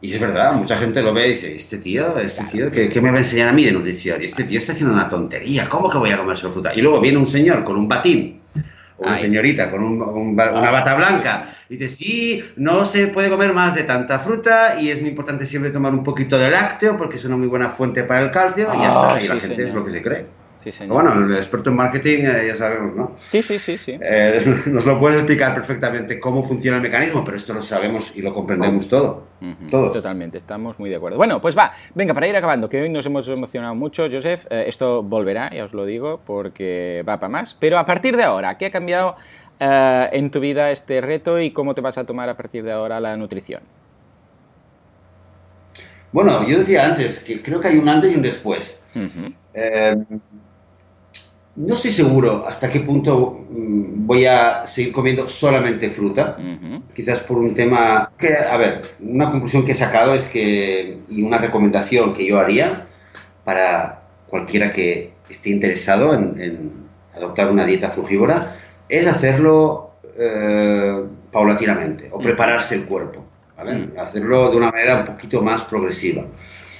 y 0.00 0.12
es 0.12 0.20
verdad, 0.20 0.52
mucha 0.52 0.76
gente 0.76 1.02
lo 1.02 1.12
ve 1.12 1.28
y 1.28 1.30
dice, 1.32 1.54
este 1.54 1.78
tío, 1.78 2.18
este 2.18 2.44
tío, 2.44 2.70
¿qué, 2.70 2.88
qué 2.88 3.00
me 3.00 3.10
va 3.10 3.16
a 3.16 3.20
enseñar 3.20 3.48
a 3.48 3.52
mí 3.52 3.64
de 3.64 3.72
nutrición? 3.72 4.22
Y 4.22 4.26
este 4.26 4.44
tío 4.44 4.58
está 4.58 4.72
haciendo 4.72 4.94
una 4.94 5.08
tontería, 5.08 5.68
¿cómo 5.68 5.90
que 5.90 5.98
voy 5.98 6.10
a 6.10 6.18
comer 6.18 6.36
solo 6.36 6.52
fruta? 6.52 6.72
Y 6.74 6.80
luego 6.82 7.00
viene 7.00 7.18
un 7.18 7.26
señor 7.26 7.64
con 7.64 7.76
un 7.76 7.88
batín, 7.88 8.40
o 8.96 9.04
una 9.04 9.16
señorita 9.16 9.70
con 9.70 9.82
un- 9.82 10.02
un 10.02 10.36
ba- 10.36 10.52
una 10.58 10.70
bata 10.70 10.94
blanca, 10.94 11.50
y 11.68 11.76
dice, 11.76 11.88
sí, 11.94 12.44
no 12.56 12.84
se 12.84 13.08
puede 13.08 13.28
comer 13.28 13.52
más 13.52 13.74
de 13.74 13.82
tanta 13.82 14.18
fruta, 14.20 14.80
y 14.80 14.90
es 14.90 15.00
muy 15.00 15.10
importante 15.10 15.46
siempre 15.46 15.70
tomar 15.70 15.92
un 15.92 16.02
poquito 16.04 16.38
de 16.38 16.50
lácteo, 16.50 16.96
porque 16.96 17.16
es 17.16 17.24
una 17.24 17.36
muy 17.36 17.46
buena 17.48 17.68
fuente 17.68 18.04
para 18.04 18.20
el 18.24 18.30
calcio, 18.30 18.68
y 18.74 18.78
ya 18.80 18.92
Ah, 18.92 19.16
está, 19.18 19.24
y 19.24 19.28
la 19.28 19.34
sí, 19.34 19.40
gente 19.40 19.56
señor. 19.56 19.68
es 19.68 19.74
lo 19.74 19.84
que 19.84 19.90
se 19.92 20.02
cree. 20.02 20.26
Sí, 20.58 20.72
señor. 20.72 20.94
Bueno, 20.94 21.24
el 21.24 21.36
experto 21.36 21.70
en 21.70 21.76
marketing 21.76 22.24
eh, 22.24 22.46
ya 22.48 22.54
sabemos, 22.54 22.94
¿no? 22.96 23.16
Sí, 23.30 23.42
sí, 23.42 23.58
sí, 23.58 23.78
sí. 23.78 23.96
Eh, 24.00 24.40
nos 24.66 24.84
lo 24.84 24.98
puede 24.98 25.18
explicar 25.18 25.54
perfectamente 25.54 26.18
cómo 26.18 26.42
funciona 26.42 26.78
el 26.78 26.82
mecanismo, 26.82 27.22
pero 27.24 27.36
esto 27.36 27.54
lo 27.54 27.62
sabemos 27.62 28.16
y 28.16 28.22
lo 28.22 28.34
comprendemos 28.34 28.88
todo. 28.88 29.28
Ujú, 29.40 29.66
Todos. 29.70 29.92
Totalmente, 29.92 30.36
estamos 30.36 30.78
muy 30.78 30.90
de 30.90 30.96
acuerdo. 30.96 31.16
Bueno, 31.16 31.40
pues 31.40 31.56
va, 31.56 31.72
venga, 31.94 32.12
para 32.12 32.26
ir 32.26 32.36
acabando, 32.36 32.68
que 32.68 32.82
hoy 32.82 32.88
nos 32.88 33.06
hemos 33.06 33.28
emocionado 33.28 33.74
mucho, 33.76 34.08
Joseph, 34.10 34.46
eh, 34.50 34.64
esto 34.66 35.02
volverá, 35.02 35.50
ya 35.50 35.64
os 35.64 35.74
lo 35.74 35.84
digo, 35.84 36.20
porque 36.26 37.04
va 37.08 37.20
para 37.20 37.30
más. 37.30 37.54
Pero 37.54 37.78
a 37.78 37.84
partir 37.84 38.16
de 38.16 38.24
ahora, 38.24 38.58
¿qué 38.58 38.66
ha 38.66 38.70
cambiado 38.70 39.16
en 39.60 40.30
tu 40.30 40.38
vida 40.38 40.70
este 40.70 41.00
reto 41.00 41.40
y 41.40 41.50
cómo 41.50 41.74
te 41.74 41.80
vas 41.80 41.98
a 41.98 42.04
tomar 42.04 42.28
a 42.28 42.36
partir 42.36 42.62
de 42.62 42.70
ahora 42.70 43.00
la 43.00 43.16
nutrición? 43.16 43.60
Bueno, 46.12 46.46
yo 46.48 46.58
decía 46.58 46.86
antes 46.86 47.20
que 47.20 47.42
creo 47.42 47.60
que 47.60 47.68
hay 47.68 47.76
un 47.78 47.88
antes 47.88 48.12
y 48.12 48.14
un 48.14 48.22
después. 48.22 48.80
No 51.58 51.74
estoy 51.74 51.90
seguro 51.90 52.44
hasta 52.46 52.70
qué 52.70 52.80
punto 52.80 53.44
mm, 53.50 54.06
voy 54.06 54.26
a 54.26 54.64
seguir 54.66 54.92
comiendo 54.92 55.28
solamente 55.28 55.90
fruta. 55.90 56.36
Quizás 56.94 57.20
por 57.20 57.38
un 57.38 57.52
tema 57.52 58.12
que, 58.16 58.34
a 58.36 58.56
ver, 58.56 58.82
una 59.00 59.30
conclusión 59.30 59.64
que 59.64 59.72
he 59.72 59.74
sacado 59.74 60.14
es 60.14 60.26
que, 60.26 60.98
y 61.08 61.22
una 61.22 61.38
recomendación 61.38 62.14
que 62.14 62.26
yo 62.26 62.38
haría 62.38 62.86
para 63.44 64.02
cualquiera 64.28 64.72
que 64.72 65.12
esté 65.28 65.50
interesado 65.50 66.14
en, 66.14 66.40
en 66.40 66.72
adoptar 67.14 67.50
una 67.50 67.66
dieta 67.66 67.90
frugívora, 67.90 68.56
es 68.88 69.06
hacerlo 69.08 69.90
eh, 70.16 71.02
paulatinamente 71.32 72.08
o 72.12 72.20
prepararse 72.20 72.76
el 72.76 72.84
cuerpo, 72.84 73.24
¿vale? 73.56 73.74
Mm. 73.74 73.98
Hacerlo 73.98 74.50
de 74.50 74.56
una 74.56 74.70
manera 74.70 75.00
un 75.00 75.06
poquito 75.06 75.42
más 75.42 75.64
progresiva. 75.64 76.24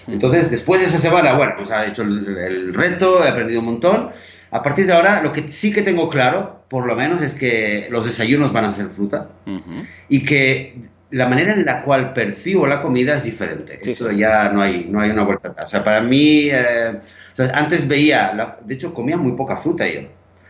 Entonces, 0.06 0.50
después 0.50 0.80
de 0.80 0.86
esa 0.86 0.98
semana, 0.98 1.36
bueno, 1.36 1.54
pues 1.56 1.70
ha 1.70 1.84
hecho 1.84 2.02
el, 2.02 2.38
el 2.38 2.72
reto, 2.72 3.24
he 3.24 3.28
aprendido 3.28 3.60
un 3.60 3.66
montón. 3.66 4.10
A 4.50 4.62
partir 4.62 4.86
de 4.86 4.92
ahora, 4.94 5.22
lo 5.22 5.32
que 5.32 5.46
sí 5.48 5.72
que 5.72 5.82
tengo 5.82 6.08
claro, 6.08 6.62
por 6.68 6.86
lo 6.86 6.96
menos, 6.96 7.22
es 7.22 7.34
que 7.34 7.86
los 7.90 8.04
desayunos 8.04 8.52
van 8.52 8.64
a 8.64 8.72
ser 8.72 8.86
fruta 8.86 9.28
ujú. 9.46 9.84
y 10.08 10.24
que 10.24 10.76
la 11.10 11.26
manera 11.26 11.52
en 11.54 11.64
la 11.64 11.80
cual 11.82 12.12
percibo 12.12 12.66
la 12.66 12.80
comida 12.80 13.16
es 13.16 13.24
diferente. 13.24 13.78
Sí, 13.82 13.92
Esto 13.92 14.10
sí. 14.10 14.16
ya 14.18 14.48
no 14.50 14.60
hay, 14.62 14.86
no 14.90 15.00
hay 15.00 15.10
una 15.10 15.22
vuelta 15.24 15.48
atrás. 15.48 15.66
O 15.66 15.68
sea, 15.68 15.84
para 15.84 16.00
mí, 16.02 16.48
eh, 16.50 16.98
o 17.32 17.36
sea, 17.36 17.50
antes 17.54 17.86
veía, 17.88 18.32
la- 18.34 18.58
de 18.64 18.74
hecho, 18.74 18.92
comía 18.92 19.16
muy 19.16 19.32
poca 19.32 19.56
fruta 19.56 19.86
yo. 19.86 20.00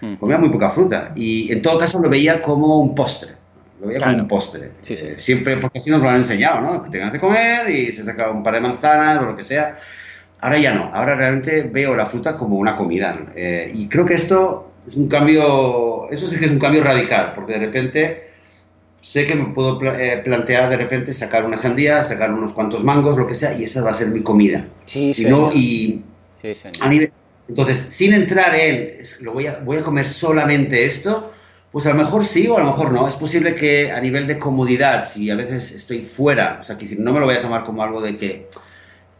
Ujú. 0.02 0.16
Comía 0.18 0.38
muy 0.38 0.48
poca 0.50 0.70
fruta 0.70 1.12
y 1.16 1.52
en 1.52 1.60
todo 1.62 1.78
caso 1.78 2.00
lo 2.00 2.08
veía 2.08 2.40
como 2.42 2.78
un 2.80 2.94
postre. 2.94 3.32
Lo 3.80 3.86
veía 3.88 3.98
Claro. 3.98 4.12
como 4.12 4.22
un 4.22 4.28
postre. 4.28 4.70
Sí, 4.82 4.96
sí. 4.96 5.06
Eh, 5.06 5.14
siempre, 5.18 5.56
porque 5.58 5.78
así 5.78 5.90
nos 5.90 6.00
lo 6.02 6.08
han 6.08 6.16
enseñado, 6.16 6.60
¿no? 6.60 6.82
Que 6.82 6.90
tengas 6.90 7.10
que 7.12 7.20
comer 7.20 7.68
y 7.70 7.92
se 7.92 8.04
saca 8.04 8.30
un 8.30 8.42
par 8.42 8.54
de 8.54 8.60
manzanas 8.60 9.18
o 9.18 9.26
lo 9.26 9.36
que 9.36 9.44
sea. 9.44 9.76
Ahora 10.40 10.58
ya 10.58 10.74
no. 10.74 10.90
Ahora 10.94 11.14
realmente 11.14 11.62
veo 11.62 11.96
la 11.96 12.06
fruta 12.06 12.36
como 12.36 12.56
una 12.56 12.76
comida. 12.76 13.18
Eh, 13.34 13.70
y 13.74 13.88
creo 13.88 14.04
que 14.04 14.14
esto 14.14 14.72
es 14.86 14.96
un 14.96 15.08
cambio, 15.08 16.08
eso 16.10 16.26
sí 16.26 16.36
que 16.36 16.46
es 16.46 16.52
un 16.52 16.58
cambio 16.58 16.82
radical, 16.82 17.32
porque 17.34 17.54
de 17.54 17.58
repente 17.66 18.28
sé 19.00 19.26
que 19.26 19.34
me 19.34 19.52
puedo 19.54 19.80
eh, 19.94 20.20
plantear 20.24 20.68
de 20.70 20.76
repente 20.76 21.12
sacar 21.12 21.44
una 21.44 21.56
sandía, 21.56 22.04
sacar 22.04 22.32
unos 22.32 22.52
cuantos 22.52 22.84
mangos, 22.84 23.16
lo 23.16 23.26
que 23.26 23.34
sea, 23.34 23.52
y 23.58 23.64
esa 23.64 23.82
va 23.82 23.90
a 23.90 23.94
ser 23.94 24.08
mi 24.08 24.22
comida. 24.22 24.66
Sí, 24.86 25.12
Y, 25.16 25.24
no, 25.24 25.52
y 25.52 26.04
Sí, 26.40 26.52
a 26.80 26.88
nivel- 26.88 27.12
entonces, 27.48 27.86
sin 27.88 28.12
entrar 28.12 28.54
en, 28.54 28.96
lo 29.22 29.32
voy 29.32 29.46
a, 29.46 29.58
voy 29.60 29.78
a 29.78 29.82
comer 29.82 30.06
solamente 30.08 30.84
esto, 30.84 31.32
pues 31.72 31.84
a 31.86 31.90
lo 31.90 31.94
mejor 31.96 32.24
sí 32.24 32.46
o 32.46 32.56
a 32.56 32.60
lo 32.60 32.66
mejor 32.66 32.92
no. 32.92 33.08
Es 33.08 33.16
posible 33.16 33.54
que 33.54 33.90
a 33.90 34.00
nivel 34.00 34.26
de 34.26 34.38
comodidad, 34.38 35.08
si 35.08 35.30
a 35.30 35.34
veces 35.34 35.70
estoy 35.72 36.02
fuera, 36.02 36.58
o 36.60 36.62
sea, 36.62 36.76
que 36.78 36.86
no 36.98 37.12
me 37.12 37.20
lo 37.20 37.26
voy 37.26 37.34
a 37.36 37.40
tomar 37.40 37.64
como 37.64 37.82
algo 37.82 38.00
de 38.00 38.16
que 38.16 38.48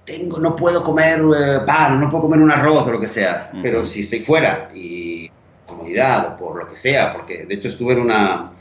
tengo, 0.09 0.39
no 0.39 0.57
puedo 0.57 0.83
comer 0.83 1.21
eh, 1.21 1.59
pan, 1.67 2.01
no 2.01 2.11
puedo 2.11 2.23
comer 2.23 2.41
un 2.41 2.51
arroz 2.51 2.87
o 2.87 2.93
lo 2.93 3.01
que 3.01 3.09
sea, 3.09 3.51
Ujú. 3.53 3.63
pero 3.63 3.85
si 3.85 4.01
estoy 4.01 4.21
fuera 4.21 4.71
y 4.75 5.31
comodidad 5.67 6.33
o 6.33 6.37
por 6.37 6.59
lo 6.59 6.67
que 6.67 6.77
sea, 6.77 7.13
porque 7.13 7.45
de 7.45 7.55
hecho 7.55 7.69
estuve 7.69 7.93
en 7.93 8.01
una, 8.01 8.53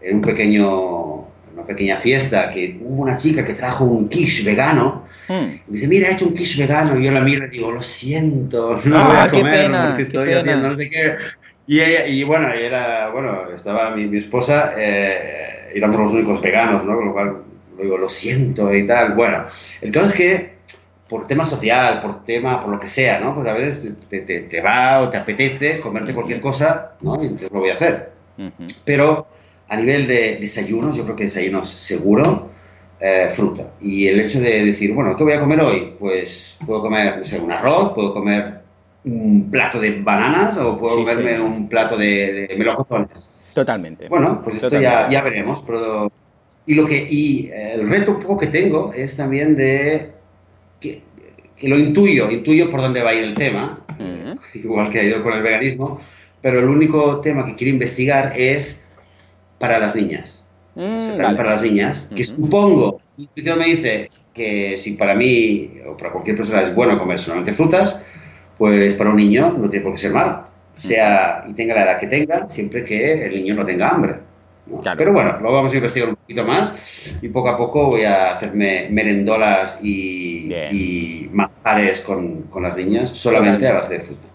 en 0.00 0.16
un 0.16 0.22
pequeño, 0.22 1.14
una 1.54 1.66
pequeña 1.66 1.96
fiesta 1.96 2.48
que 2.50 2.78
hubo 2.80 3.02
una 3.02 3.16
chica 3.16 3.44
que 3.44 3.54
trajo 3.54 3.84
un 3.84 4.08
quiche 4.08 4.42
vegano 4.42 5.08
Mm. 5.30 5.60
y 5.68 5.72
dice, 5.74 5.86
mira, 5.86 6.08
he 6.08 6.12
hecho 6.14 6.26
un 6.26 6.34
quiche 6.34 6.60
vegano. 6.60 6.98
Y 6.98 7.04
yo 7.04 7.12
la 7.12 7.20
miro 7.20 7.46
y 7.46 7.50
digo, 7.50 7.70
lo 7.70 7.82
siento, 7.82 8.80
no 8.84 8.96
Ah, 8.96 9.06
voy 9.06 9.16
a 9.16 9.30
comer 9.30 9.52
pena, 9.62 9.86
porque 9.88 10.02
estoy 10.02 10.32
haciendo 10.32 10.68
no 10.68 10.74
sé 10.74 10.90
qué. 10.90 11.16
Y, 11.68 11.80
ella, 11.80 12.06
y 12.08 12.24
bueno, 12.24 12.52
era, 12.52 13.10
bueno, 13.10 13.48
estaba 13.54 13.94
mi, 13.94 14.06
mi 14.06 14.18
esposa, 14.18 14.74
eh, 14.76 15.70
éramos 15.72 16.00
los 16.00 16.10
únicos 16.10 16.42
veganos, 16.42 16.84
¿no? 16.84 16.96
Con 16.96 17.06
lo 17.06 17.12
cual, 17.12 17.36
le 17.76 17.84
digo, 17.84 17.96
lo 17.96 18.08
siento 18.08 18.74
y 18.74 18.84
tal. 18.88 19.14
Bueno, 19.14 19.44
el 19.80 19.92
caso 19.92 20.06
es 20.06 20.14
que 20.14 20.50
por 21.10 21.26
tema 21.26 21.44
social, 21.44 22.00
por 22.00 22.22
tema, 22.24 22.60
por 22.60 22.70
lo 22.70 22.78
que 22.80 22.86
sea, 22.88 23.18
¿no? 23.20 23.34
Pues 23.34 23.46
a 23.48 23.52
veces 23.52 23.94
te, 24.08 24.20
te, 24.20 24.40
te 24.42 24.60
va 24.60 25.00
o 25.00 25.10
te 25.10 25.16
apetece 25.16 25.80
comerte 25.80 26.14
cualquier 26.14 26.40
cosa, 26.40 26.92
¿no? 27.00 27.20
Y 27.20 27.26
entonces 27.26 27.50
lo 27.50 27.58
voy 27.60 27.70
a 27.70 27.74
hacer. 27.74 28.12
Pero 28.84 29.26
a 29.68 29.76
nivel 29.76 30.06
de 30.06 30.36
desayunos, 30.40 30.96
yo 30.96 31.02
creo 31.04 31.16
que 31.16 31.24
desayunos 31.24 31.68
seguro, 31.68 32.48
eh, 33.00 33.28
fruta. 33.32 33.72
Y 33.80 34.06
el 34.06 34.20
hecho 34.20 34.40
de 34.40 34.64
decir, 34.64 34.94
bueno, 34.94 35.16
¿qué 35.16 35.24
voy 35.24 35.32
a 35.32 35.40
comer 35.40 35.60
hoy? 35.60 35.94
Pues 35.98 36.56
puedo 36.64 36.80
comer, 36.80 37.18
no 37.18 37.24
sé, 37.24 37.38
un 37.40 37.50
arroz, 37.52 37.92
puedo 37.92 38.14
comer 38.14 38.60
un 39.04 39.50
plato 39.50 39.80
de 39.80 40.00
bananas 40.02 40.56
o 40.58 40.78
puedo 40.78 40.96
Sí, 40.96 41.02
comerme 41.04 41.34
sí. 41.36 41.40
un 41.40 41.68
plato 41.68 41.96
de, 41.96 42.46
de 42.48 42.56
melocotones. 42.56 43.28
Totalmente. 43.52 44.08
Bueno, 44.08 44.40
pues 44.44 44.62
esto 44.62 44.80
ya, 44.80 45.08
ya 45.10 45.22
veremos. 45.22 45.62
Pero, 45.66 46.10
y 46.66 46.74
lo 46.74 46.86
que 46.86 47.06
y 47.10 47.50
el 47.52 47.88
reto 47.88 48.12
un 48.12 48.20
poco 48.20 48.38
que 48.38 48.46
tengo 48.46 48.92
es 48.94 49.16
también 49.16 49.56
de 49.56 50.12
que, 50.80 51.02
que 51.56 51.68
lo 51.68 51.78
intuyo, 51.78 52.30
intuyo 52.30 52.70
por 52.70 52.80
dónde 52.80 53.02
va 53.02 53.10
a 53.10 53.14
ir 53.14 53.24
el 53.24 53.34
tema, 53.34 53.80
igual 54.54 54.88
que 54.90 55.00
ha 55.00 55.04
ido 55.04 55.22
con 55.22 55.34
el 55.34 55.42
veganismo, 55.42 56.00
pero 56.40 56.58
el 56.60 56.68
único 56.68 57.20
tema 57.20 57.44
que 57.46 57.54
quiero 57.54 57.72
investigar 57.72 58.32
es 58.36 58.84
para 59.58 59.78
las 59.78 59.94
niñas. 59.94 60.44
Mm, 60.74 60.96
O 60.96 61.00
sea, 61.00 61.16
también 61.16 61.36
vale. 61.36 61.36
para 61.36 61.50
las 61.50 61.62
niñas, 61.62 62.08
que 62.14 62.24
supongo, 62.24 63.00
mi 63.16 63.24
intuición 63.24 63.58
me 63.58 63.66
dice 63.66 64.10
que 64.32 64.78
si 64.78 64.92
para 64.92 65.14
mí 65.14 65.70
o 65.86 65.96
para 65.96 66.12
cualquier 66.12 66.36
persona 66.36 66.62
es 66.62 66.74
bueno 66.74 66.98
comer 66.98 67.18
solamente 67.18 67.52
frutas, 67.52 67.98
pues 68.56 68.94
para 68.94 69.10
un 69.10 69.16
niño 69.16 69.56
no 69.58 69.68
tiene 69.68 69.84
por 69.84 69.92
qué 69.94 69.98
ser 69.98 70.12
malo, 70.12 70.46
sea 70.76 71.44
y 71.48 71.52
tenga 71.54 71.74
la 71.74 71.82
edad 71.84 71.98
que 72.00 72.06
tenga, 72.06 72.48
siempre 72.48 72.84
que 72.84 73.26
el 73.26 73.34
niño 73.34 73.54
no 73.54 73.64
tenga 73.66 73.88
hambre. 73.90 74.14
Pero 74.96 75.12
bueno, 75.12 75.38
lo 75.40 75.52
vamos 75.52 75.72
a 75.72 75.76
investigar 75.76 76.08
un 76.10 76.16
poquito 76.16 76.44
más 76.44 76.72
y 77.22 77.28
poco 77.28 77.48
a 77.50 77.56
poco 77.56 77.88
voy 77.88 78.02
a 78.04 78.32
hacerme 78.32 78.88
merendolas 78.90 79.78
y, 79.82 80.52
y 80.52 81.28
manjares 81.32 82.00
con, 82.02 82.42
con 82.44 82.62
las 82.62 82.76
niñas 82.76 83.10
solamente 83.10 83.66
a 83.66 83.74
base 83.74 83.94
de 83.94 84.00
fruta. 84.00 84.29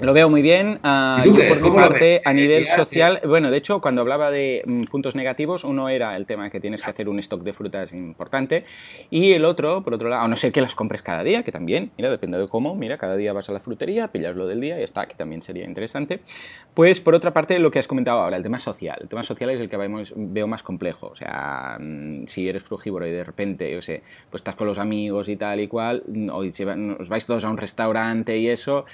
Lo 0.00 0.12
veo 0.12 0.28
muy 0.28 0.42
bien. 0.42 0.80
ah, 0.82 1.22
¿Y 1.24 1.28
tú 1.30 1.36
yo 1.36 1.48
por 1.48 1.56
mi 1.58 1.62
¿Cómo 1.62 1.78
lo 1.78 1.88
parte, 1.88 2.20
a 2.24 2.32
nivel 2.32 2.64
Eh, 2.64 2.66
social, 2.66 3.20
bueno, 3.26 3.52
de 3.52 3.58
hecho, 3.58 3.80
cuando 3.80 4.00
hablaba 4.00 4.32
de 4.32 4.62
mm, 4.66 4.82
puntos 4.90 5.14
negativos, 5.14 5.62
uno 5.62 5.88
era 5.88 6.16
el 6.16 6.26
tema 6.26 6.50
que 6.50 6.58
tienes 6.58 6.82
que 6.82 6.90
hacer 6.90 7.08
un 7.08 7.20
stock 7.20 7.42
de 7.42 7.52
frutas 7.52 7.92
importante 7.92 8.64
y 9.10 9.32
el 9.32 9.44
otro, 9.44 9.84
por 9.84 9.94
otro 9.94 10.08
lado, 10.08 10.22
a 10.22 10.28
no 10.28 10.34
ser 10.34 10.50
que 10.50 10.60
las 10.60 10.74
compres 10.74 11.02
cada 11.02 11.22
día, 11.22 11.44
que 11.44 11.52
también, 11.52 11.92
mira, 11.96 12.10
depende 12.10 12.38
de 12.38 12.48
cómo, 12.48 12.74
mira, 12.74 12.98
cada 12.98 13.14
día 13.14 13.32
vas 13.32 13.48
a 13.48 13.52
la 13.52 13.60
frutería, 13.60 14.08
pillas 14.08 14.34
lo 14.34 14.48
del 14.48 14.60
día 14.60 14.80
y 14.80 14.82
está, 14.82 15.06
que 15.06 15.14
también 15.14 15.42
sería 15.42 15.64
interesante. 15.64 16.20
Pues 16.74 17.00
por 17.00 17.14
otra 17.14 17.32
parte, 17.32 17.56
lo 17.60 17.70
que 17.70 17.78
has 17.78 17.86
comentado 17.86 18.18
ahora, 18.18 18.36
el 18.36 18.42
tema 18.42 18.58
social. 18.58 18.98
El 19.00 19.08
tema 19.08 19.22
social 19.22 19.50
es 19.50 19.60
el 19.60 19.70
que 19.70 19.76
veo 19.76 20.46
más 20.48 20.62
complejo. 20.64 21.06
O 21.06 21.14
sea, 21.16 21.78
mm, 21.78 22.26
si 22.26 22.48
eres 22.48 22.64
frugívoro 22.64 23.06
y 23.06 23.12
de 23.12 23.22
repente, 23.22 23.72
yo 23.72 23.80
sé, 23.80 24.02
pues 24.28 24.40
estás 24.40 24.56
con 24.56 24.66
los 24.66 24.78
amigos 24.78 25.28
y 25.28 25.36
tal 25.36 25.60
y 25.60 25.68
cual, 25.68 26.02
mm, 26.08 26.30
o 26.30 26.38
os 26.98 27.08
vais 27.08 27.24
todos 27.26 27.44
a 27.44 27.48
un 27.48 27.58
restaurante 27.58 28.36
y 28.36 28.48
eso. 28.48 28.84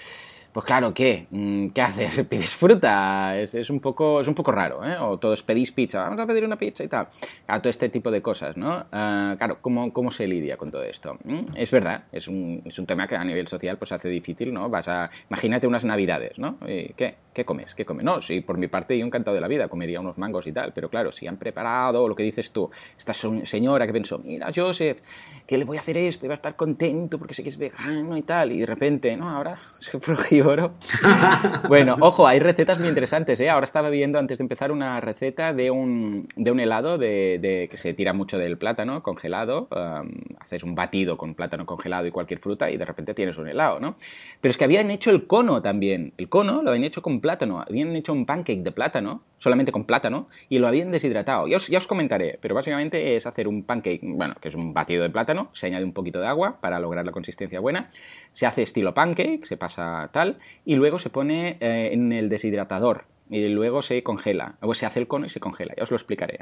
Pues 0.53 0.67
claro, 0.67 0.93
¿qué? 0.93 1.27
Mm, 1.31 1.69
¿Qué 1.69 1.81
haces? 1.81 2.27
¿Pides 2.29 2.57
fruta? 2.57 3.39
Es, 3.39 3.55
es 3.55 3.71
un, 3.71 3.79
poco, 3.79 4.21
es 4.21 4.27
un 4.27 4.35
poco 4.35 4.51
raro, 4.51 4.85
¿eh? 4.85 4.97
O 5.01 5.17
todos 5.19 5.45
pedís 5.45 5.71
pizza, 5.71 6.01
vamos 6.01 6.19
a 6.19 6.27
pedir 6.27 6.45
una 6.45 6.57
pizza 6.57 6.83
y 6.83 6.89
tal. 6.89 7.07
Claro, 7.47 7.63
todo 7.63 7.71
este 7.71 7.89
tipo 7.89 8.11
de 8.11 8.21
cosas, 8.21 8.57
¿no? 8.57 8.85
Ah, 8.91 9.37
claro, 9.39 9.59
¿cómo, 9.61 9.93
¿cómo 9.93 10.11
se 10.11 10.27
lidia 10.27 10.57
con 10.57 10.71
todo 10.73 10.83
esto? 10.83 11.19
Mm, 11.25 11.41
Es 11.55 11.71
verdad, 11.71 12.03
es 12.11 12.27
un, 12.27 12.63
es 12.65 12.79
un 12.81 12.87
tema 12.87 13.07
que 13.07 13.15
a 13.15 13.23
nivel 13.25 13.47
social 13.47 13.77
pues 13.79 13.93
hace 13.93 14.09
difícil, 14.09 14.53
¿no? 14.53 14.69
Vas 14.69 14.89
a... 14.89 15.09
Imagínate 15.29 15.69
unas 15.69 15.85
navidades, 15.85 16.37
¿no? 16.39 16.59
¿Y 16.67 16.93
¿Qué? 16.95 17.15
¿Qué 17.41 17.47
comes? 17.47 17.75
¿Qué 17.75 17.87
comes? 17.87 18.05
No, 18.05 18.21
sí, 18.21 18.43
por 18.43 18.59
mi 18.59 18.69
parte 18.69 18.99
yo 18.99 19.07
encantado 19.07 19.35
de 19.35 19.41
la 19.41 19.49
vida, 19.49 19.67
comería 19.69 19.99
unos 19.99 20.19
mangos 20.19 20.47
y 20.47 20.53
tal, 20.53 20.75
pero 20.75 20.91
claro, 20.91 21.11
si 21.11 21.27
han 21.27 21.39
preparado 21.39 22.07
lo 22.07 22.15
que 22.15 22.23
dices 22.23 22.51
tú, 22.51 22.69
esta 22.99 23.15
señora 23.15 23.87
que 23.87 23.95
pensó, 23.95 24.19
mira, 24.19 24.49
Joseph, 24.55 25.01
que 25.47 25.57
le 25.57 25.65
voy 25.65 25.79
a 25.79 25.81
hacer 25.81 25.97
esto 25.97 26.27
y 26.27 26.29
va 26.29 26.35
a 26.35 26.35
estar 26.35 26.55
contento 26.55 27.17
porque 27.19 27.33
sé 27.33 27.43
que 27.43 27.49
es 27.49 27.57
vegano 27.57 28.15
y 28.19 28.23
tal, 28.23 28.53
y 28.53 28.59
de 28.61 28.67
repente, 28.67 29.17
no, 29.17 29.27
ahora 29.31 29.57
soy 29.79 30.01
frugívoro. 30.01 30.75
bueno, 31.69 31.97
ojo, 32.01 32.27
hay 32.27 32.41
recetas 32.41 32.79
muy 32.79 32.89
interesantes, 32.89 33.41
¿eh? 33.41 33.49
Ahora 33.49 33.65
estaba 33.65 33.89
viendo 33.89 34.19
antes 34.19 34.37
de 34.37 34.43
empezar 34.45 34.71
una 34.71 35.01
receta 35.01 35.55
de 35.55 35.71
un, 35.71 36.29
de 36.37 36.51
un 36.51 36.61
helado 36.61 36.99
de, 36.99 37.39
de- 37.41 37.69
que 37.71 37.79
se 37.79 37.95
tira 37.95 38.13
mucho 38.13 38.37
del 38.37 38.59
plátano 38.59 39.03
congelado, 39.03 39.67
um, 39.71 40.11
haces 40.41 40.63
un 40.63 40.75
batido 40.75 41.17
con 41.17 41.35
plátano 41.35 41.65
congelado 41.65 42.07
y 42.07 42.11
cualquier 42.11 42.39
fruta 42.41 42.71
y 42.71 42.77
de 42.77 42.85
repente 42.85 43.15
tienes 43.15 43.39
un 43.39 43.49
helado, 43.49 43.81
¿no? 43.81 43.97
Pero 44.43 44.51
es 44.51 44.59
que 44.59 44.65
habían 44.65 44.91
hecho 44.91 45.11
el 45.11 45.27
cono 45.27 45.63
también. 45.63 46.13
El 46.19 46.29
cono 46.29 46.63
lo 46.63 46.69
habían 46.69 46.85
hecho 46.85 47.01
con 47.01 47.21
plátano. 47.21 47.30
Habían 47.39 47.95
hecho 47.97 48.13
un 48.13 48.27
pancake 48.27 48.63
de 48.63 48.73
plátano, 48.73 49.23
solamente 49.39 49.73
con 49.73 49.85
plátano, 49.85 50.29
y 50.49 50.59
lo 50.59 50.67
habían 50.67 50.91
deshidratado. 50.91 51.47
Ya 51.49 51.57
os, 51.57 51.69
ya 51.69 51.79
os 51.79 51.87
comentaré, 51.87 52.39
pero 52.41 52.55
básicamente 52.55 53.17
es 53.17 53.27
hacer 53.27 53.49
un 53.49 53.63
pancake, 53.63 54.01
bueno, 54.03 54.35
que 54.41 54.49
es 54.49 54.55
un 54.55 54.73
batido 54.73 55.03
de 55.03 55.11
plátano, 55.11 55.51
se 55.53 55.67
añade 55.67 55.85
un 55.85 55.93
poquito 55.93 56.21
de 56.21 56.27
agua 56.27 56.61
para 56.61 56.81
lograr 56.81 57.05
la 57.05 57.13
consistencia 57.13 57.61
buena, 57.61 57.89
se 58.33 58.47
hace 58.47 58.63
estilo 58.63 58.95
pancake, 58.95 59.45
se 59.45 59.57
pasa 59.57 60.11
tal, 60.13 60.39
y 60.65 60.77
luego 60.77 60.99
se 60.99 61.11
pone 61.11 61.57
eh, 61.61 61.91
en 61.93 62.13
el 62.13 62.29
deshidratador 62.29 63.05
y 63.31 63.49
luego 63.49 63.81
se 63.81 64.03
congela. 64.03 64.57
O 64.61 64.75
se 64.75 64.87
hace 64.87 64.99
el 64.99 65.07
cono 65.07 65.27
y 65.27 65.29
se 65.29 65.41
congela. 65.41 65.73
Ya 65.77 65.85
os 65.85 65.91
lo 65.91 65.97
explicaré. 65.97 66.41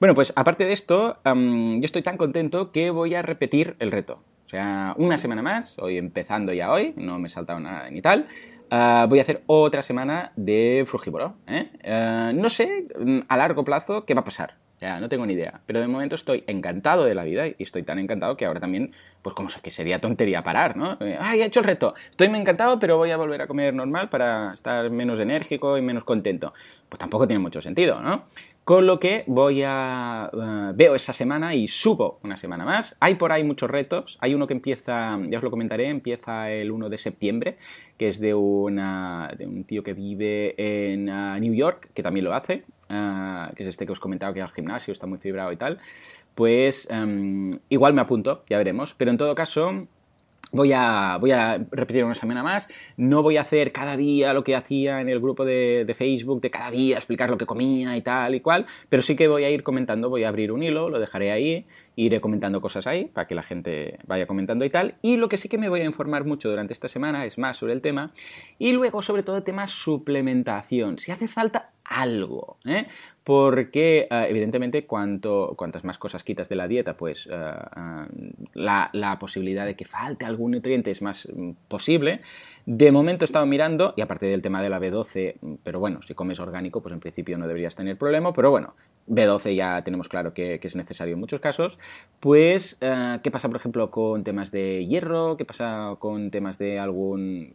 Bueno, 0.00 0.14
pues 0.14 0.32
aparte 0.34 0.64
de 0.64 0.72
esto, 0.72 1.18
yo 1.24 1.84
estoy 1.84 2.02
tan 2.02 2.16
contento 2.16 2.72
que 2.72 2.90
voy 2.90 3.14
a 3.14 3.22
repetir 3.22 3.76
el 3.78 3.92
reto. 3.92 4.24
O 4.46 4.50
sea, 4.50 4.94
una 4.96 5.18
semana 5.18 5.42
más, 5.42 5.78
hoy 5.78 5.98
empezando 5.98 6.52
ya 6.52 6.72
hoy, 6.72 6.94
no 6.96 7.18
me 7.18 7.28
he 7.28 7.30
saltado 7.30 7.60
nada 7.60 7.88
ni 7.90 8.00
tal. 8.00 8.26
Ah, 8.70 9.06
voy 9.08 9.18
a 9.18 9.22
hacer 9.22 9.42
otra 9.46 9.82
semana 9.82 10.32
de 10.36 10.84
frugívoro. 10.86 11.36
¿eh? 11.46 11.70
Ah, 11.84 12.32
no 12.34 12.50
sé 12.50 12.86
mm, 12.98 13.20
a 13.28 13.36
largo 13.36 13.64
plazo 13.64 14.04
qué 14.04 14.14
va 14.14 14.20
a 14.20 14.24
pasar. 14.24 14.56
No 14.80 15.08
tengo 15.08 15.26
ni 15.26 15.34
idea. 15.34 15.60
Pero 15.66 15.80
de 15.80 15.88
momento 15.88 16.14
estoy 16.14 16.44
encantado 16.46 17.04
de 17.04 17.14
la 17.14 17.24
vida 17.24 17.46
y 17.46 17.56
estoy 17.58 17.82
tan 17.82 17.98
encantado 17.98 18.36
que 18.36 18.46
ahora 18.46 18.60
también, 18.60 18.92
pues 19.22 19.34
como 19.34 19.48
que 19.62 19.70
sería 19.70 20.00
tontería 20.00 20.42
parar, 20.42 20.76
¿no? 20.76 20.96
Eh, 21.00 21.16
¡Ay, 21.20 21.40
he 21.40 21.46
hecho 21.46 21.60
el 21.60 21.66
reto! 21.66 21.94
Estoy 22.10 22.28
encantado, 22.28 22.78
pero 22.78 22.96
voy 22.96 23.10
a 23.10 23.16
volver 23.16 23.42
a 23.42 23.46
comer 23.46 23.74
normal 23.74 24.08
para 24.08 24.54
estar 24.54 24.88
menos 24.90 25.18
enérgico 25.18 25.78
y 25.78 25.82
menos 25.82 26.04
contento. 26.04 26.52
Pues 26.88 26.98
tampoco 27.00 27.26
tiene 27.26 27.40
mucho 27.40 27.60
sentido, 27.60 28.00
¿no? 28.00 28.26
Con 28.68 28.86
lo 28.86 29.00
que 29.00 29.24
voy 29.26 29.62
a... 29.64 30.30
Eh, 30.30 30.72
veo 30.74 30.94
esa 30.94 31.14
semana 31.14 31.54
y 31.54 31.68
subo 31.68 32.20
una 32.22 32.36
semana 32.36 32.66
más. 32.66 32.98
Hay 33.00 33.14
por 33.14 33.32
ahí 33.32 33.42
muchos 33.42 33.70
retos. 33.70 34.18
Hay 34.20 34.34
uno 34.34 34.46
que 34.46 34.52
empieza, 34.52 35.18
ya 35.26 35.38
os 35.38 35.42
lo 35.42 35.50
comentaré, 35.50 35.88
empieza 35.88 36.50
el 36.50 36.70
1 36.70 36.90
de 36.90 36.98
septiembre, 36.98 37.56
que 37.96 38.08
es 38.08 38.20
de, 38.20 38.34
un 38.34 39.64
tío 39.66 39.82
que 39.82 39.94
vive 39.94 40.54
en 40.58 41.08
uh, 41.08 41.40
New 41.40 41.54
York, 41.54 41.92
que 41.94 42.02
también 42.02 42.26
lo 42.26 42.34
hace. 42.34 42.64
Uh, 42.90 43.54
que 43.54 43.62
es 43.62 43.70
este 43.70 43.86
que 43.86 43.92
os 43.92 44.00
comentaba 44.00 44.34
que 44.34 44.42
al 44.42 44.50
gimnasio 44.50 44.92
está 44.92 45.06
muy 45.06 45.16
fibrado 45.16 45.50
y 45.50 45.56
tal, 45.56 45.78
pues 46.34 46.88
um, 46.90 47.52
igual 47.70 47.94
me 47.94 48.02
apunto, 48.02 48.44
ya 48.50 48.58
veremos. 48.58 48.94
Pero 48.94 49.10
en 49.10 49.16
todo 49.16 49.34
caso, 49.34 49.86
Voy 50.50 50.72
a, 50.72 51.18
voy 51.20 51.32
a, 51.32 51.58
repetir 51.70 52.04
una 52.04 52.14
semana 52.14 52.42
más. 52.42 52.68
No 52.96 53.22
voy 53.22 53.36
a 53.36 53.42
hacer 53.42 53.72
cada 53.72 53.96
día 53.96 54.32
lo 54.32 54.44
que 54.44 54.56
hacía 54.56 55.00
en 55.00 55.08
el 55.08 55.20
grupo 55.20 55.44
de, 55.44 55.84
de, 55.86 55.94
Facebook, 55.94 56.40
de 56.40 56.50
cada 56.50 56.70
día 56.70 56.96
explicar 56.96 57.30
lo 57.30 57.38
que 57.38 57.46
comía 57.46 57.96
y 57.96 58.02
tal 58.02 58.34
y 58.34 58.40
cual, 58.40 58.66
pero 58.88 59.02
sí 59.02 59.16
que 59.16 59.28
voy 59.28 59.44
a 59.44 59.50
ir 59.50 59.62
comentando, 59.62 60.08
voy 60.08 60.24
a 60.24 60.28
abrir 60.28 60.52
un 60.52 60.62
hilo, 60.62 60.88
lo 60.88 60.98
dejaré 60.98 61.32
ahí, 61.32 61.66
iré 61.96 62.20
comentando 62.20 62.60
cosas 62.60 62.86
ahí 62.86 63.06
para 63.06 63.26
que 63.26 63.34
la 63.34 63.42
gente 63.42 63.98
vaya 64.06 64.26
comentando 64.26 64.64
y 64.64 64.70
tal. 64.70 64.94
Y 65.02 65.16
lo 65.16 65.28
que 65.28 65.36
sí 65.36 65.48
que 65.48 65.58
me 65.58 65.68
voy 65.68 65.80
a 65.80 65.84
informar 65.84 66.24
mucho 66.24 66.48
durante 66.48 66.72
esta 66.72 66.88
semana 66.88 67.24
es 67.26 67.38
más 67.38 67.56
sobre 67.56 67.72
el 67.72 67.82
tema 67.82 68.12
y 68.58 68.72
luego 68.72 69.02
sobre 69.02 69.22
todo 69.22 69.36
el 69.36 69.42
tema 69.42 69.66
suplementación. 69.66 70.98
Si 70.98 71.12
hace 71.12 71.28
falta 71.28 71.72
algo, 71.88 72.58
¿eh? 72.64 72.86
porque 73.28 74.08
uh, 74.10 74.24
evidentemente 74.26 74.86
cuanto, 74.86 75.52
cuantas 75.54 75.84
más 75.84 75.98
cosas 75.98 76.24
quitas 76.24 76.48
de 76.48 76.56
la 76.56 76.66
dieta, 76.66 76.96
pues 76.96 77.26
uh, 77.26 77.30
uh, 77.30 78.06
la, 78.54 78.88
la, 78.94 79.18
posibilidad 79.18 79.66
de 79.66 79.76
que 79.76 79.84
falte 79.84 80.24
algún 80.24 80.52
nutriente 80.52 80.90
es 80.90 81.02
más 81.02 81.26
um, 81.26 81.54
posible. 81.68 82.22
De 82.64 82.90
momento 82.90 83.24
he 83.24 83.26
estado 83.26 83.44
mirando, 83.44 83.92
y 83.98 84.00
aparte 84.00 84.24
del 84.26 84.40
tema 84.40 84.62
de 84.62 84.70
la 84.70 84.80
B12, 84.80 85.36
pero 85.62 85.78
bueno, 85.78 86.00
si 86.00 86.14
comes 86.14 86.40
orgánico, 86.40 86.80
pues 86.80 86.94
en 86.94 87.00
principio 87.00 87.36
no 87.36 87.46
deberías 87.46 87.76
tener 87.76 87.98
problema, 87.98 88.32
pero 88.32 88.50
bueno, 88.50 88.74
B12 89.06 89.54
ya 89.54 89.82
tenemos 89.84 90.08
claro 90.08 90.32
que, 90.32 90.60
es 90.62 90.76
necesario 90.76 91.14
en 91.14 91.20
muchos 91.20 91.40
casos, 91.40 91.78
pues 92.20 92.76
¿qué 93.22 93.30
pasa 93.30 93.48
por 93.48 93.56
ejemplo 93.56 93.90
con 93.90 94.22
temas 94.22 94.50
de 94.50 94.86
hierro? 94.86 95.38
¿Qué 95.38 95.46
pasa 95.46 95.96
con 95.98 96.30
temas 96.30 96.58
de 96.58 96.78
algún, 96.78 97.54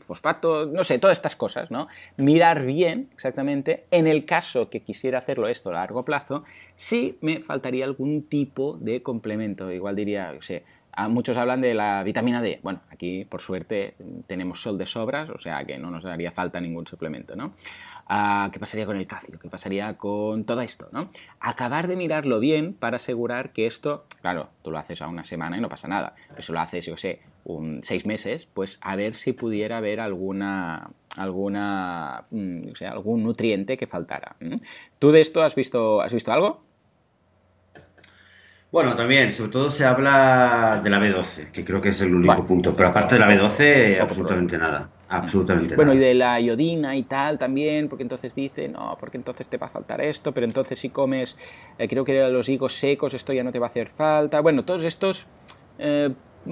fosfato? 0.00 0.66
No 0.66 0.82
sé, 0.82 0.98
todas 0.98 1.18
estas 1.18 1.36
cosas, 1.36 1.70
¿no? 1.70 1.86
Mirar 2.16 2.64
bien 2.64 3.10
exactamente 3.12 3.51
en 3.52 4.06
el 4.06 4.24
caso 4.24 4.68
que 4.70 4.80
quisiera 4.80 5.18
hacerlo 5.18 5.48
esto 5.48 5.70
a 5.70 5.74
largo 5.74 6.04
plazo, 6.04 6.44
sí 6.74 7.18
me 7.20 7.40
faltaría 7.40 7.84
algún 7.84 8.24
tipo 8.24 8.76
de 8.80 9.02
complemento. 9.02 9.70
Igual 9.70 9.96
diría, 9.96 10.34
o 10.38 10.42
sea, 10.42 10.62
muchos 11.08 11.36
hablan 11.36 11.60
de 11.60 11.74
la 11.74 12.02
vitamina 12.02 12.42
D. 12.42 12.60
Bueno, 12.62 12.80
aquí 12.90 13.24
por 13.24 13.40
suerte 13.40 13.94
tenemos 14.26 14.60
sol 14.60 14.76
de 14.78 14.86
sobras, 14.86 15.30
o 15.30 15.38
sea 15.38 15.64
que 15.64 15.78
no 15.78 15.90
nos 15.90 16.04
haría 16.04 16.32
falta 16.32 16.60
ningún 16.60 16.86
suplemento, 16.86 17.34
¿no? 17.34 17.54
Uh, 18.10 18.50
¿Qué 18.50 18.60
pasaría 18.60 18.84
con 18.84 18.96
el 18.96 19.06
calcio? 19.06 19.38
¿Qué 19.40 19.48
pasaría 19.48 19.96
con 19.96 20.44
todo 20.44 20.60
esto? 20.60 20.88
¿no? 20.92 21.08
Acabar 21.40 21.86
de 21.86 21.96
mirarlo 21.96 22.40
bien 22.40 22.74
para 22.74 22.96
asegurar 22.96 23.52
que 23.52 23.66
esto, 23.66 24.04
claro, 24.20 24.50
tú 24.62 24.70
lo 24.70 24.78
haces 24.78 25.00
a 25.00 25.08
una 25.08 25.24
semana 25.24 25.56
y 25.56 25.60
no 25.60 25.68
pasa 25.68 25.88
nada, 25.88 26.14
pero 26.28 26.42
si 26.42 26.52
lo 26.52 26.60
haces, 26.60 26.84
yo 26.84 26.96
sé, 26.96 27.20
un, 27.44 27.82
seis 27.82 28.04
meses, 28.04 28.48
pues 28.52 28.78
a 28.82 28.96
ver 28.96 29.14
si 29.14 29.32
pudiera 29.32 29.78
haber 29.78 30.00
alguna, 30.00 30.90
alguna, 31.16 32.24
o 32.70 32.74
sea, 32.74 32.92
algún 32.92 33.22
nutriente 33.22 33.76
que 33.76 33.86
faltara. 33.86 34.36
¿Tú 34.98 35.12
de 35.12 35.20
esto 35.20 35.42
has 35.42 35.54
visto, 35.54 36.00
has 36.00 36.12
visto 36.12 36.32
algo? 36.32 36.62
Bueno, 38.72 38.96
también, 38.96 39.30
sobre 39.32 39.50
todo 39.50 39.70
se 39.70 39.84
habla 39.84 40.80
de 40.82 40.88
la 40.88 40.98
B12, 40.98 41.50
que 41.50 41.62
creo 41.62 41.82
que 41.82 41.90
es 41.90 42.00
el 42.00 42.14
único 42.14 42.46
punto, 42.46 42.74
pero 42.74 42.88
aparte 42.88 43.16
de 43.16 43.20
la 43.20 43.28
B12, 43.28 44.00
absolutamente 44.00 44.56
nada. 44.56 44.88
Absolutamente 45.10 45.76
bueno, 45.76 45.92
nada. 45.92 46.02
y 46.02 46.08
de 46.08 46.14
la 46.14 46.40
iodina 46.40 46.96
y 46.96 47.02
tal 47.02 47.38
también, 47.38 47.90
porque 47.90 48.02
entonces 48.02 48.34
dice, 48.34 48.68
no, 48.68 48.96
porque 48.98 49.18
entonces 49.18 49.46
te 49.46 49.58
va 49.58 49.66
a 49.66 49.70
faltar 49.70 50.00
esto, 50.00 50.32
pero 50.32 50.46
entonces 50.46 50.78
si 50.78 50.88
comes, 50.88 51.36
eh, 51.76 51.86
creo 51.86 52.02
que 52.02 52.14
los 52.30 52.48
higos 52.48 52.72
secos, 52.72 53.12
esto 53.12 53.34
ya 53.34 53.44
no 53.44 53.52
te 53.52 53.58
va 53.58 53.66
a 53.66 53.68
hacer 53.68 53.88
falta. 53.88 54.40
Bueno, 54.40 54.64
todos 54.64 54.84
estos 54.84 55.26
eh, 55.78 56.08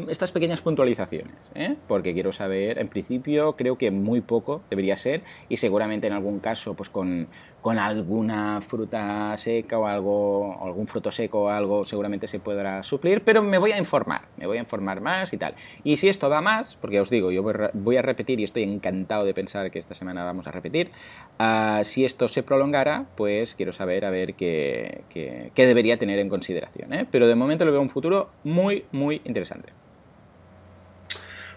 estas 0.08 0.32
pequeñas 0.32 0.60
puntualizaciones, 0.60 1.32
¿eh? 1.54 1.76
porque 1.88 2.14
quiero 2.14 2.32
saber, 2.32 2.78
en 2.78 2.88
principio 2.88 3.56
creo 3.56 3.76
que 3.76 3.90
muy 3.90 4.20
poco 4.20 4.62
debería 4.70 4.96
ser 4.96 5.22
y 5.48 5.56
seguramente 5.56 6.06
en 6.06 6.12
algún 6.12 6.38
caso 6.38 6.74
pues 6.74 6.90
con, 6.90 7.28
con 7.60 7.78
alguna 7.78 8.60
fruta 8.60 9.36
seca 9.36 9.78
o 9.78 9.86
algo, 9.86 10.58
algún 10.62 10.86
fruto 10.86 11.10
seco 11.10 11.42
o 11.42 11.48
algo 11.48 11.84
seguramente 11.84 12.26
se 12.28 12.38
podrá 12.38 12.82
suplir, 12.82 13.22
pero 13.22 13.42
me 13.42 13.58
voy 13.58 13.72
a 13.72 13.78
informar, 13.78 14.22
me 14.36 14.46
voy 14.46 14.58
a 14.58 14.60
informar 14.60 15.00
más 15.00 15.32
y 15.32 15.38
tal. 15.38 15.54
Y 15.84 15.96
si 15.96 16.08
esto 16.08 16.28
va 16.30 16.40
más, 16.40 16.76
porque 16.76 17.00
os 17.00 17.10
digo, 17.10 17.30
yo 17.30 17.42
voy 17.42 17.96
a 17.96 18.02
repetir 18.02 18.40
y 18.40 18.44
estoy 18.44 18.62
encantado 18.62 19.24
de 19.24 19.34
pensar 19.34 19.70
que 19.70 19.78
esta 19.78 19.94
semana 19.94 20.24
vamos 20.24 20.46
a 20.46 20.52
repetir, 20.52 20.90
uh, 21.38 21.84
si 21.84 22.04
esto 22.04 22.28
se 22.28 22.42
prolongara, 22.42 23.06
pues 23.16 23.54
quiero 23.54 23.72
saber 23.72 24.04
a 24.04 24.10
ver 24.10 24.34
qué, 24.34 25.02
qué, 25.08 25.50
qué 25.54 25.66
debería 25.66 25.98
tener 25.98 26.18
en 26.18 26.28
consideración. 26.28 26.92
¿eh? 26.92 27.06
Pero 27.10 27.26
de 27.26 27.34
momento 27.34 27.64
lo 27.64 27.72
veo 27.72 27.80
un 27.80 27.88
futuro 27.88 28.30
muy, 28.44 28.84
muy 28.92 29.20
interesante. 29.24 29.79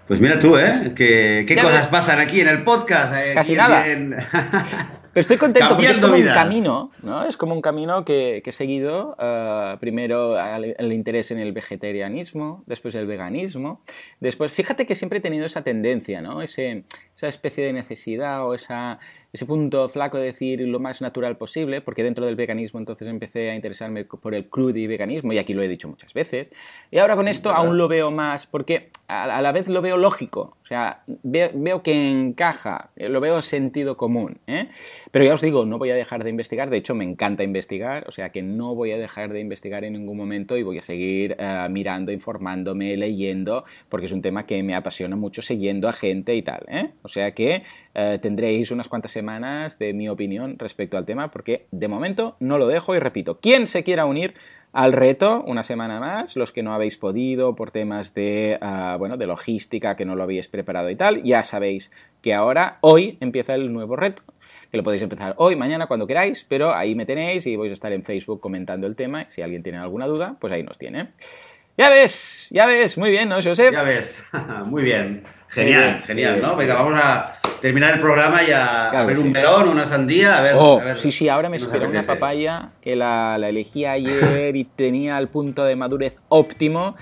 Pues 0.08 0.20
mira 0.20 0.38
tú, 0.38 0.58
¿eh? 0.58 0.91
¿Qué, 0.95 1.45
qué 1.47 1.56
cosas 1.56 1.82
ves? 1.82 1.88
pasan 1.88 2.20
aquí 2.20 2.41
en 2.41 2.49
el 2.49 2.64
podcast? 2.64 3.14
Eh, 3.16 3.32
Casi 3.34 3.56
nada. 3.56 3.88
En... 3.88 4.16
Pero 5.14 5.22
estoy 5.22 5.38
contento 5.38 5.70
porque 5.70 5.86
es 5.86 5.99
como 5.99 6.16
vidas. 6.16 6.36
un 6.36 6.43
camino, 6.43 6.91
¿no? 7.04 7.26
Es 7.26 7.38
como 7.38 7.54
un 7.54 7.62
camino 7.62 8.04
que, 8.04 8.41
que 8.43 8.49
he 8.49 8.54
seguido. 8.54 9.16
Uh, 9.20 9.78
primero 9.80 10.39
el, 10.39 10.76
el, 10.76 10.91
interés 10.91 11.30
en 11.30 11.38
el 11.38 11.51
vegetarianismo, 11.51 12.64
después 12.66 12.95
el 12.95 13.06
veganismo. 13.06 13.82
Después, 14.20 14.51
fíjate 14.51 14.88
que 14.88 14.95
siempre 14.95 15.20
he 15.20 15.22
tenido 15.22 15.45
esa 15.45 15.62
tendencia, 15.62 16.22
¿no? 16.22 16.41
Ese, 16.41 16.86
esa 17.16 17.28
especie 17.28 17.64
de 17.64 17.74
necesidad 17.74 18.43
o 18.43 18.56
esa, 18.56 18.97
ese 19.34 19.47
punto 19.47 19.89
flaco 19.89 20.17
de 20.17 20.25
decir 20.25 20.61
lo 20.61 20.79
más 20.79 21.01
natural 21.01 21.38
posible, 21.38 21.81
porque 21.81 22.03
dentro 22.03 22.25
del 22.25 22.36
veganismo 22.36 22.79
entonces 22.79 23.07
empecé 23.07 23.49
a 23.49 23.55
interesarme 23.55 24.05
por 24.05 24.36
el 24.36 24.47
crudy 24.47 24.86
veganismo, 24.86 25.34
y 25.34 25.39
aquí 25.39 25.55
lo 25.55 25.63
he 25.63 25.67
dicho 25.67 25.88
muchas 25.88 26.13
veces. 26.13 26.51
Y 26.91 26.99
ahora 26.99 27.15
con 27.15 27.27
esto 27.27 27.49
aún 27.49 27.77
lo 27.77 27.88
veo 27.88 28.11
más, 28.11 28.45
porque 28.45 28.89
a 29.07 29.41
la 29.41 29.51
vez 29.51 29.67
lo 29.69 29.81
veo 29.81 29.97
lógico, 29.97 30.57
o 30.61 30.65
sea, 30.65 31.03
veo, 31.23 31.49
veo 31.53 31.81
que 31.81 31.93
encaja, 31.93 32.91
lo 32.95 33.19
veo 33.19 33.41
sentido 33.41 33.97
común. 33.97 34.38
¿eh? 34.47 34.69
Pero 35.11 35.25
ya 35.25 35.34
os 35.34 35.41
digo, 35.41 35.65
no 35.65 35.77
voy 35.79 35.89
a 35.89 35.95
dejar 35.95 36.23
de 36.23 36.29
investigar, 36.29 36.69
de 36.69 36.77
hecho 36.77 36.93
me 36.93 37.03
encanta 37.03 37.43
investigar, 37.43 38.05
o 38.07 38.11
sea 38.11 38.29
que 38.29 38.43
no 38.43 38.75
voy 38.75 38.91
a 38.91 38.97
dejar 38.97 39.34
de 39.34 39.39
investigar 39.39 39.84
en 39.84 39.93
ningún 39.93 40.17
momento 40.17 40.57
y 40.57 40.63
voy 40.63 40.77
a 40.77 40.81
seguir 40.81 41.36
uh, 41.39 41.69
mirando, 41.69 42.11
informándome, 42.11 42.95
leyendo, 42.97 43.63
porque 43.89 44.05
es 44.05 44.11
un 44.11 44.21
tema 44.21 44.45
que 44.45 44.61
me 44.61 44.75
apasiona 44.75 45.15
mucho 45.15 45.41
siguiendo 45.41 45.89
a 45.89 45.93
gente 45.93 46.36
y 46.36 46.43
tal. 46.43 46.65
¿eh? 46.67 46.91
O 47.01 47.07
sea 47.07 47.31
que 47.31 47.63
uh, 47.95 48.17
tendréis 48.19 48.71
unas 48.71 48.89
cuantas 48.89 49.11
semanas 49.11 49.79
de 49.79 49.93
mi 49.93 50.09
opinión 50.09 50.57
respecto 50.59 50.97
al 50.97 51.05
tema, 51.05 51.31
porque 51.31 51.67
de 51.71 51.87
momento 51.87 52.35
no 52.39 52.57
lo 52.57 52.67
dejo 52.67 52.95
y 52.95 52.99
repito, 52.99 53.39
quien 53.39 53.67
se 53.67 53.83
quiera 53.83 54.05
unir 54.05 54.33
al 54.71 54.91
reto 54.91 55.43
una 55.45 55.63
semana 55.63 55.99
más, 55.99 56.35
los 56.35 56.51
que 56.51 56.63
no 56.63 56.73
habéis 56.73 56.97
podido 56.97 57.55
por 57.55 57.71
temas 57.71 58.13
de, 58.13 58.59
uh, 58.61 58.97
bueno, 58.97 59.17
de 59.17 59.27
logística, 59.27 59.95
que 59.95 60.05
no 60.05 60.15
lo 60.15 60.23
habéis 60.23 60.47
preparado 60.47 60.89
y 60.89 60.95
tal, 60.95 61.21
ya 61.23 61.43
sabéis 61.43 61.91
que 62.21 62.33
ahora, 62.33 62.79
hoy, 62.81 63.17
empieza 63.19 63.53
el 63.53 63.71
nuevo 63.71 63.95
reto, 63.95 64.23
que 64.71 64.77
lo 64.77 64.83
podéis 64.83 65.03
empezar 65.03 65.35
hoy, 65.37 65.55
mañana, 65.55 65.85
cuando 65.85 66.07
queráis, 66.07 66.43
pero 66.49 66.73
ahí 66.73 66.95
me 66.95 67.05
tenéis 67.05 67.45
y 67.45 67.55
vais 67.55 67.69
a 67.69 67.73
estar 67.73 67.93
en 67.93 68.03
Facebook 68.03 68.41
comentando 68.41 68.87
el 68.87 68.95
tema, 68.95 69.29
si 69.29 69.43
alguien 69.43 69.61
tiene 69.61 69.77
alguna 69.77 70.07
duda, 70.07 70.37
pues 70.39 70.51
ahí 70.51 70.63
nos 70.63 70.79
tiene. 70.79 71.09
Ya 71.77 71.89
ves, 71.89 72.47
ya 72.51 72.65
ves, 72.65 72.97
muy 72.97 73.09
bien, 73.09 73.29
¿no, 73.29 73.35
Joseph? 73.35 73.73
Ya 73.73 73.83
ves, 73.83 74.23
muy 74.65 74.83
bien, 74.83 75.23
genial, 75.54 76.04
genial. 76.06 76.41
¿no? 76.41 76.56
Venga, 76.56 76.76
vamos 76.76 76.99
a 77.01 77.36
terminar 77.62 77.93
el 77.93 77.99
programa 77.99 78.43
y 78.43 78.51
a, 78.51 78.89
Claro 78.89 79.08
ver 79.08 79.20
un 79.20 79.32
melón, 79.32 79.70
una 79.70 79.86
sandía, 79.86 80.38
a 80.38 80.41
ver. 80.41 80.56
Oh, 80.58 80.80
a 80.80 80.84
ver 80.84 80.99
sí, 80.99 81.12
sí, 81.12 81.30
ahora 81.30 81.49
me 81.49 81.58
espera 81.58 81.88
una 81.88 82.04
papaya 82.04 82.72
que 82.82 82.95
la, 82.95 83.38
la 83.38 83.49
elegí 83.49 83.86
ayer 83.86 84.56
y 84.56 84.66
tenía 84.66 85.18
el 85.18 85.30
punto 85.30 85.64
de 85.64 85.76
madurez 85.76 86.18
óptimo. 86.30 86.95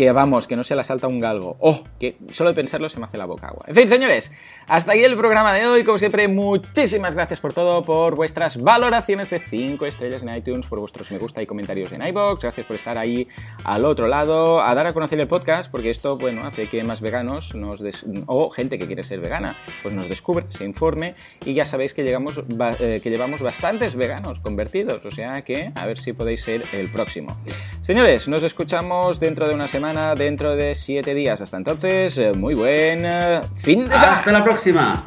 Que 0.00 0.12
vamos, 0.12 0.46
que 0.46 0.56
no 0.56 0.64
se 0.64 0.74
la 0.74 0.82
salta 0.82 1.08
un 1.08 1.20
galgo. 1.20 1.58
Oh, 1.60 1.84
que 1.98 2.16
solo 2.32 2.48
de 2.48 2.56
pensarlo 2.56 2.88
se 2.88 2.98
me 2.98 3.04
hace 3.04 3.18
la 3.18 3.26
boca 3.26 3.48
agua. 3.48 3.66
En 3.66 3.74
fin, 3.74 3.86
señores, 3.86 4.32
hasta 4.66 4.92
aquí 4.92 5.04
el 5.04 5.14
programa 5.14 5.52
de 5.52 5.66
hoy. 5.66 5.84
Como 5.84 5.98
siempre, 5.98 6.26
muchísimas 6.26 7.14
gracias 7.14 7.38
por 7.38 7.52
todo, 7.52 7.82
por 7.82 8.14
vuestras 8.16 8.62
valoraciones 8.62 9.28
de 9.28 9.40
5 9.40 9.84
estrellas 9.84 10.22
en 10.22 10.34
iTunes, 10.34 10.64
por 10.64 10.80
vuestros 10.80 11.12
me 11.12 11.18
gusta 11.18 11.42
y 11.42 11.46
comentarios 11.46 11.92
en 11.92 12.00
iBox. 12.06 12.40
Gracias 12.44 12.66
por 12.66 12.76
estar 12.76 12.96
ahí 12.96 13.28
al 13.64 13.84
otro 13.84 14.08
lado, 14.08 14.62
a 14.62 14.74
dar 14.74 14.86
a 14.86 14.94
conocer 14.94 15.20
el 15.20 15.28
podcast, 15.28 15.70
porque 15.70 15.90
esto, 15.90 16.16
bueno, 16.16 16.46
hace 16.46 16.66
que 16.66 16.82
más 16.82 17.02
veganos 17.02 17.54
nos 17.54 17.80
des- 17.80 18.06
o 18.26 18.48
gente 18.48 18.78
que 18.78 18.86
quiere 18.86 19.04
ser 19.04 19.20
vegana, 19.20 19.54
pues 19.82 19.92
nos 19.92 20.08
descubre, 20.08 20.46
se 20.48 20.64
informe 20.64 21.14
y 21.44 21.52
ya 21.52 21.66
sabéis 21.66 21.92
que, 21.92 22.04
llegamos, 22.04 22.40
eh, 22.80 23.00
que 23.02 23.10
llevamos 23.10 23.42
bastantes 23.42 23.96
veganos 23.96 24.40
convertidos, 24.40 25.04
o 25.04 25.10
sea 25.10 25.42
que 25.42 25.72
a 25.74 25.84
ver 25.84 25.98
si 25.98 26.14
podéis 26.14 26.42
ser 26.42 26.62
el 26.72 26.90
próximo. 26.90 27.38
Señores, 27.82 28.28
nos 28.28 28.44
escuchamos 28.44 29.20
dentro 29.20 29.46
de 29.46 29.54
una 29.54 29.68
semana, 29.68 29.89
dentro 30.16 30.56
de 30.56 30.74
siete 30.74 31.14
días. 31.14 31.40
Hasta 31.40 31.56
entonces, 31.56 32.16
eh, 32.18 32.32
muy 32.32 32.54
buen 32.54 33.04
eh, 33.04 33.40
fin 33.56 33.80
de 33.80 33.86
semana. 33.86 34.12
Hasta 34.12 34.32
la 34.32 34.44
próxima. 34.44 35.04